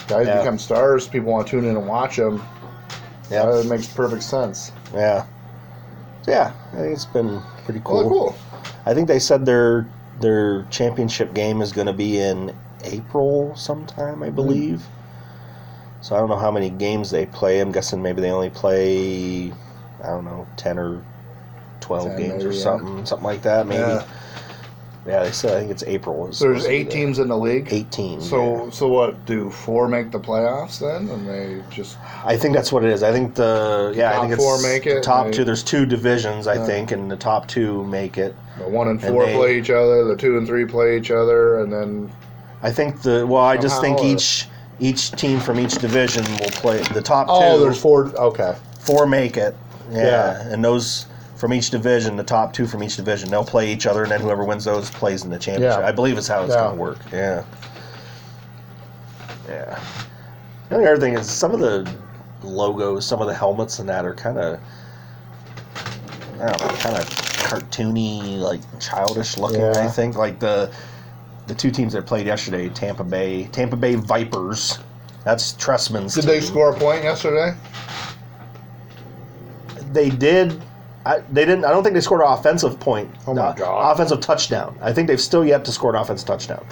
Guys 0.06 0.26
Yeah. 0.26 0.38
become 0.38 0.58
stars. 0.58 1.08
People 1.08 1.32
want 1.32 1.46
to 1.46 1.50
tune 1.50 1.64
in 1.64 1.76
and 1.76 1.86
watch 1.88 2.16
them. 2.16 2.42
Yeah, 3.30 3.44
That 3.46 3.66
makes 3.66 3.86
perfect 3.88 4.22
sense. 4.22 4.72
yeah. 4.94 5.24
So, 6.23 6.31
yeah, 6.31 6.53
I 6.73 6.77
think 6.77 6.93
it's 6.93 7.05
been 7.05 7.40
pretty 7.65 7.81
cool. 7.85 8.03
Cool. 8.03 8.11
cool. 8.11 8.36
I 8.86 8.95
think 8.95 9.09
they 9.09 9.19
said 9.19 9.47
their 9.47 9.86
their 10.20 10.65
championship 10.65 11.32
game 11.35 11.61
is 11.62 11.73
going 11.73 11.86
to 11.86 11.93
be 11.93 12.19
in 12.19 12.55
April 12.85 13.55
sometime. 13.57 14.23
I 14.23 14.27
mm-hmm. 14.27 14.35
believe. 14.35 14.82
So 16.01 16.15
I 16.15 16.20
don't 16.20 16.28
know 16.28 16.39
how 16.39 16.51
many 16.51 16.70
games 16.70 17.11
they 17.11 17.27
play. 17.27 17.61
I'm 17.61 17.73
guessing 17.73 18.03
maybe 18.03 18.20
they 18.20 18.31
only 18.31 18.51
play, 18.51 19.53
I 20.03 20.07
don't 20.07 20.24
know, 20.24 20.47
ten 20.57 20.78
or 20.78 21.05
twelve 21.81 22.09
10 22.09 22.16
games 22.16 22.45
or 22.45 22.49
maybe, 22.49 22.57
yeah. 22.57 22.62
something, 22.62 23.07
something 23.07 23.24
like 23.24 23.43
that. 23.43 23.66
Maybe. 23.66 23.81
Yeah. 23.81 24.07
Yeah, 25.09 25.22
they 25.24 25.32
said 25.32 25.56
I 25.56 25.60
think 25.60 25.70
it's 25.70 25.82
April. 25.85 26.28
Is 26.28 26.39
there's 26.39 26.59
supposed 26.59 26.64
to 26.64 26.68
be 26.68 26.74
eight 26.76 26.85
the- 26.85 26.90
teams 26.90 27.18
in 27.18 27.28
the 27.28 27.36
league. 27.36 27.68
Eighteen. 27.70 28.20
So 28.20 28.64
yeah. 28.64 28.70
so 28.70 28.89
what? 28.89 29.24
Do 29.24 29.48
four 29.51 29.89
make 29.89 30.10
the 30.10 30.20
playoffs 30.20 30.80
then, 30.80 31.09
and 31.09 31.26
they 31.26 31.64
just 31.70 31.97
I 32.24 32.36
think 32.36 32.55
that's 32.55 32.70
what 32.70 32.85
it 32.85 32.90
is. 32.90 33.02
I 33.02 33.10
think 33.10 33.35
the 33.35 33.94
yeah, 33.97 34.10
I 34.10 34.12
Top 34.12 34.20
think 34.22 34.32
it's 34.35 34.43
four 34.44 34.60
make 34.60 34.85
the 34.85 34.98
it, 34.98 35.02
top 35.02 35.26
and 35.26 35.35
two. 35.35 35.44
There's 35.44 35.62
two 35.62 35.86
divisions, 35.86 36.47
I 36.47 36.62
think, 36.64 36.93
and 36.93 37.10
the 37.10 37.16
top 37.16 37.48
two 37.48 37.85
make 37.85 38.18
it. 38.18 38.36
the 38.59 38.68
one 38.68 38.89
and 38.89 39.01
four 39.01 39.24
they- 39.24 39.35
play 39.35 39.59
each 39.59 39.70
other, 39.70 40.05
the 40.05 40.16
two 40.16 40.36
and 40.36 40.47
three 40.47 40.66
play 40.66 40.98
each 40.98 41.10
other, 41.10 41.60
and 41.60 41.72
then 41.72 42.12
I 42.62 42.70
think 42.70 43.01
the 43.01 43.26
well, 43.26 43.44
I 43.44 43.56
just 43.56 43.80
think 43.80 43.98
Somehow, 43.98 44.14
each 44.14 44.47
each 44.80 45.10
team 45.12 45.40
from 45.40 45.59
each 45.59 45.76
division 45.76 46.24
will 46.39 46.51
play 46.51 46.82
the 46.93 47.02
top 47.02 47.28
oh, 47.30 47.56
two. 47.56 47.64
there's 47.64 47.80
four. 47.80 48.06
Okay, 48.14 48.55
four 48.80 49.06
make 49.06 49.39
it. 49.39 49.56
Yeah. 49.90 50.02
Yeah. 50.02 50.52
and 50.52 50.62
those 50.62 51.06
from 51.39 51.52
each 51.55 51.70
division, 51.70 52.16
the 52.16 52.24
top 52.24 52.52
two 52.52 52.66
from 52.66 52.82
each 52.82 52.97
division, 52.97 53.31
they'll 53.31 53.44
play 53.44 53.70
each 53.73 53.86
other, 53.86 54.02
and 54.02 54.10
then 54.10 54.20
whoever 54.20 54.44
wins 54.44 54.65
those 54.65 54.90
plays 54.90 55.24
in 55.24 55.31
the 55.31 55.39
championship. 55.39 55.81
Yeah. 55.81 55.86
I 55.86 55.93
believe 55.93 56.19
is 56.19 56.27
how 56.27 56.43
it's 56.43 56.52
Yeah. 56.52 56.62
going 56.62 56.74
to 56.77 56.81
work. 56.82 56.98
Yeah. 57.12 57.44
Yeah. 59.48 59.78
The 60.69 60.74
only 60.74 60.89
other 60.89 61.01
thing 61.01 61.15
is 61.15 61.31
some 61.31 61.52
of 61.52 61.60
the 61.60 61.89
logos, 62.43 63.06
some 63.06 63.20
of 63.20 63.28
the 63.28 63.35
helmets, 63.35 63.78
and 63.78 63.89
that 63.89 64.05
are 64.05 64.15
kind 64.15 64.36
of, 64.36 64.59
I 66.40 66.47
don't 66.47 66.60
know, 66.60 66.77
kind 66.78 66.97
of 66.97 67.09
cartoony, 67.09 68.39
like 68.39 68.60
childish 68.81 69.39
looking. 69.39 69.60
Yeah. 69.60 69.74
I 69.78 69.89
think 69.89 70.16
like 70.16 70.40
the 70.40 70.70
the 71.47 71.55
two 71.55 71.70
teams 71.70 71.94
that 71.94 72.05
played 72.05 72.27
yesterday, 72.27 72.69
Tampa 72.69 73.05
Bay, 73.05 73.44
Tampa 73.52 73.77
Bay 73.77 73.94
Vipers. 73.94 74.78
That's 75.24 75.52
Trestman's. 75.55 76.15
did 76.15 76.24
they 76.24 76.40
score 76.40 76.70
a 76.70 76.78
point 76.78 77.05
yesterday? 77.05 77.55
they 79.93 80.10
did. 80.10 80.60
I, 81.09 81.20
they 81.32 81.47
didn't. 81.47 81.64
I 81.64 81.70
don't 81.70 81.82
think 81.82 81.94
they 81.94 82.02
scored 82.02 82.20
an 82.20 82.30
offensive 82.30 82.78
point. 82.78 83.10
Oh 83.26 83.32
my 83.32 83.40
uh, 83.40 83.55
God. 83.55 83.93
Offensive 83.93 84.20
touchdown. 84.20 84.78
I 84.82 84.93
think 84.93 85.09
they've 85.09 85.20
still 85.20 85.43
yet 85.43 85.64
to 85.64 85.72
score 85.72 85.89
an 85.89 85.97
offensive 85.97 86.26
touchdown. 86.26 86.66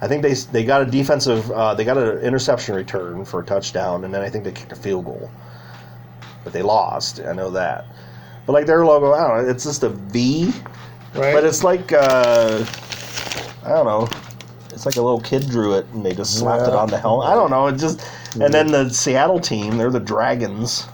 I 0.00 0.08
think 0.08 0.22
they 0.22 0.32
they 0.32 0.64
got 0.64 0.80
a 0.80 0.86
defensive. 0.86 1.50
Uh, 1.50 1.74
they 1.74 1.84
got 1.84 1.98
an 1.98 2.18
interception 2.20 2.74
return 2.74 3.26
for 3.26 3.40
a 3.40 3.44
touchdown, 3.44 4.04
and 4.04 4.14
then 4.14 4.22
I 4.22 4.30
think 4.30 4.44
they 4.44 4.52
kicked 4.52 4.72
a 4.72 4.76
field 4.76 5.04
goal. 5.04 5.30
But 6.44 6.54
they 6.54 6.62
lost. 6.62 7.20
I 7.20 7.34
know 7.34 7.50
that. 7.50 7.84
But 8.46 8.54
like 8.54 8.64
their 8.64 8.86
logo, 8.86 9.12
I 9.12 9.28
don't 9.28 9.44
know. 9.44 9.50
It's 9.50 9.64
just 9.64 9.82
a 9.82 9.90
V, 9.90 10.46
Right. 11.14 11.34
but 11.34 11.44
it's 11.44 11.62
like 11.62 11.92
uh, 11.92 12.64
I 13.64 13.68
don't 13.68 13.84
know. 13.84 14.08
It's 14.70 14.86
like 14.86 14.96
a 14.96 15.02
little 15.02 15.20
kid 15.20 15.46
drew 15.50 15.74
it, 15.74 15.86
and 15.92 16.04
they 16.04 16.14
just 16.14 16.38
slapped 16.38 16.66
it 16.66 16.74
on 16.74 16.88
the 16.88 16.98
helmet. 16.98 17.28
I 17.28 17.34
don't 17.34 17.50
know. 17.50 17.66
It 17.66 17.76
just. 17.76 18.00
And 18.40 18.52
then 18.52 18.68
the 18.68 18.88
Seattle 18.88 19.38
team, 19.38 19.76
they're 19.76 19.90
the 19.90 20.00
Dragons 20.00 20.88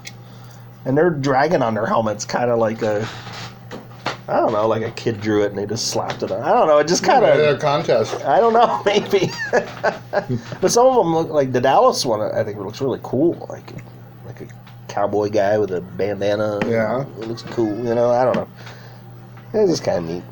and 0.85 0.97
their 0.97 1.11
dragon 1.11 1.63
on 1.63 1.75
their 1.75 1.87
helmets 1.87 2.25
kind 2.25 2.51
of 2.51 2.59
like 2.59 2.83
a 2.83 3.07
I 4.29 4.41
don't 4.41 4.53
know, 4.53 4.69
like 4.69 4.83
a 4.83 4.91
kid 4.91 5.23
drew 5.23 5.43
it 5.43 5.47
and 5.51 5.59
they 5.59 5.65
just 5.65 5.89
slapped 5.89 6.23
it 6.23 6.31
on. 6.31 6.43
I 6.43 6.51
don't 6.53 6.67
know, 6.67 6.77
it 6.79 6.87
just 6.87 7.03
kind 7.03 7.23
Yeah, 7.23 7.51
a 7.51 7.59
contest. 7.59 8.23
I 8.27 8.41
don't 8.41 8.53
know, 8.53 8.83
maybe. 8.87 9.31
but 10.61 10.69
some 10.71 10.87
of 10.87 10.97
them 10.97 11.15
look 11.15 11.31
like 11.31 11.51
the 11.53 11.63
Dallas 11.63 12.05
one. 12.05 12.21
I 12.21 12.45
think 12.45 12.59
it 12.59 12.63
looks 12.63 12.83
really 12.83 13.01
cool, 13.03 13.47
like 13.49 13.73
like 14.27 14.43
a 14.43 14.47
cowboy 14.89 15.31
guy 15.31 15.57
with 15.57 15.73
a 15.73 15.81
bandana. 15.81 16.61
Yeah. 16.67 17.07
it 17.21 17.27
looks 17.27 17.43
cool. 17.43 17.75
You 17.79 17.95
know, 17.95 18.11
I 18.11 18.25
don't 18.25 18.37
know. 18.37 18.49
It's 19.55 19.71
just 19.71 19.83
kind 19.85 19.99
of 19.99 20.05
neat. 20.11 20.23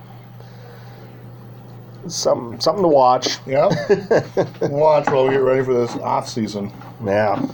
Something 2.10 2.60
something 2.60 2.82
to 2.82 2.88
watch. 2.88 3.38
Yeah. 3.46 3.66
Watch 4.60 5.06
while 5.08 5.24
we 5.24 5.30
get 5.30 5.42
ready 5.42 5.64
for 5.64 5.74
this 5.74 5.90
off 5.96 6.28
season. 6.28 6.70
Yeah. 7.04 7.44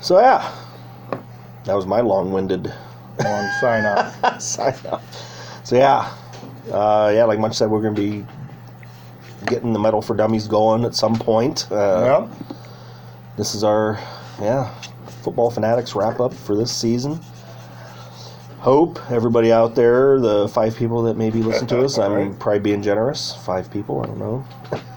So 0.00 0.18
yeah, 0.18 0.50
that 1.64 1.74
was 1.74 1.86
my 1.86 2.00
long-winded 2.00 2.72
Long 3.22 3.50
sign 3.60 3.84
off. 3.84 4.40
sign 4.42 4.74
up. 4.90 5.02
So 5.64 5.76
yeah, 5.76 6.10
uh, 6.72 7.12
yeah, 7.14 7.24
like 7.24 7.38
Munch 7.38 7.54
said, 7.56 7.70
we're 7.70 7.82
gonna 7.82 7.94
be 7.94 8.24
getting 9.46 9.72
the 9.72 9.78
Metal 9.78 10.00
for 10.00 10.16
Dummies 10.16 10.48
going 10.48 10.84
at 10.84 10.94
some 10.94 11.16
point. 11.16 11.70
Uh, 11.70 12.26
Yep. 12.28 12.56
This 13.36 13.54
is 13.54 13.62
our 13.64 13.98
yeah 14.40 14.70
football 15.22 15.50
fanatics 15.50 15.94
wrap 15.94 16.18
up 16.20 16.32
for 16.32 16.56
this 16.56 16.74
season. 16.74 17.20
Hope 18.60 18.98
everybody 19.10 19.52
out 19.52 19.74
there, 19.74 20.18
the 20.20 20.48
five 20.48 20.76
people 20.76 21.02
that 21.04 21.16
maybe 21.16 21.42
listen 21.42 21.66
to 21.68 21.82
us, 21.84 21.98
I'm 21.98 22.12
Right. 22.12 22.38
probably 22.38 22.60
being 22.60 22.82
generous. 22.82 23.34
Five 23.44 23.70
people, 23.70 24.02
I 24.02 24.06
don't 24.06 24.18
know. 24.18 24.44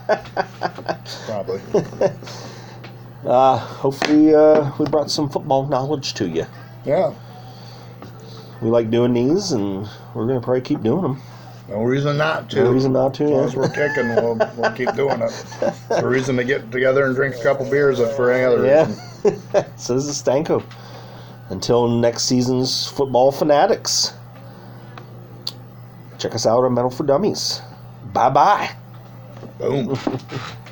Probably. 1.26 1.60
Uh, 3.24 3.56
hopefully, 3.56 4.34
uh, 4.34 4.70
we 4.78 4.84
brought 4.86 5.10
some 5.10 5.28
football 5.28 5.66
knowledge 5.66 6.14
to 6.14 6.28
you. 6.28 6.46
Yeah. 6.84 7.14
We 8.60 8.68
like 8.68 8.90
doing 8.90 9.14
these, 9.14 9.52
and 9.52 9.88
we're 10.14 10.26
gonna 10.26 10.40
probably 10.40 10.60
keep 10.60 10.82
doing 10.82 11.02
them. 11.02 11.20
No 11.68 11.82
reason 11.82 12.18
not 12.18 12.50
to. 12.50 12.64
No 12.64 12.72
reason 12.72 12.92
not 12.92 13.14
to. 13.14 13.24
As 13.24 13.30
long 13.30 13.44
as 13.44 13.56
we're 13.56 13.68
kicking, 13.70 14.08
we'll, 14.16 14.34
we'll 14.56 14.72
keep 14.72 14.92
doing 14.94 15.20
it. 15.22 15.44
It's 15.62 15.90
a 15.90 16.06
reason 16.06 16.36
to 16.36 16.44
get 16.44 16.70
together 16.70 17.06
and 17.06 17.14
drink 17.14 17.34
a 17.36 17.42
couple 17.42 17.68
beers 17.70 18.00
if 18.00 18.14
for 18.16 18.30
any 18.30 18.44
other 18.44 18.66
Yeah. 18.66 18.86
reason. 19.24 19.66
so 19.76 19.94
this 19.94 20.04
is 20.06 20.22
Stanko. 20.22 20.62
Until 21.48 21.88
next 21.88 22.24
season's 22.24 22.86
football 22.86 23.32
fanatics. 23.32 24.12
Check 26.18 26.34
us 26.34 26.46
out 26.46 26.64
on 26.64 26.74
Metal 26.74 26.90
for 26.90 27.04
Dummies. 27.04 27.60
Bye 28.12 28.30
bye. 28.30 28.70
Boom. 29.58 29.98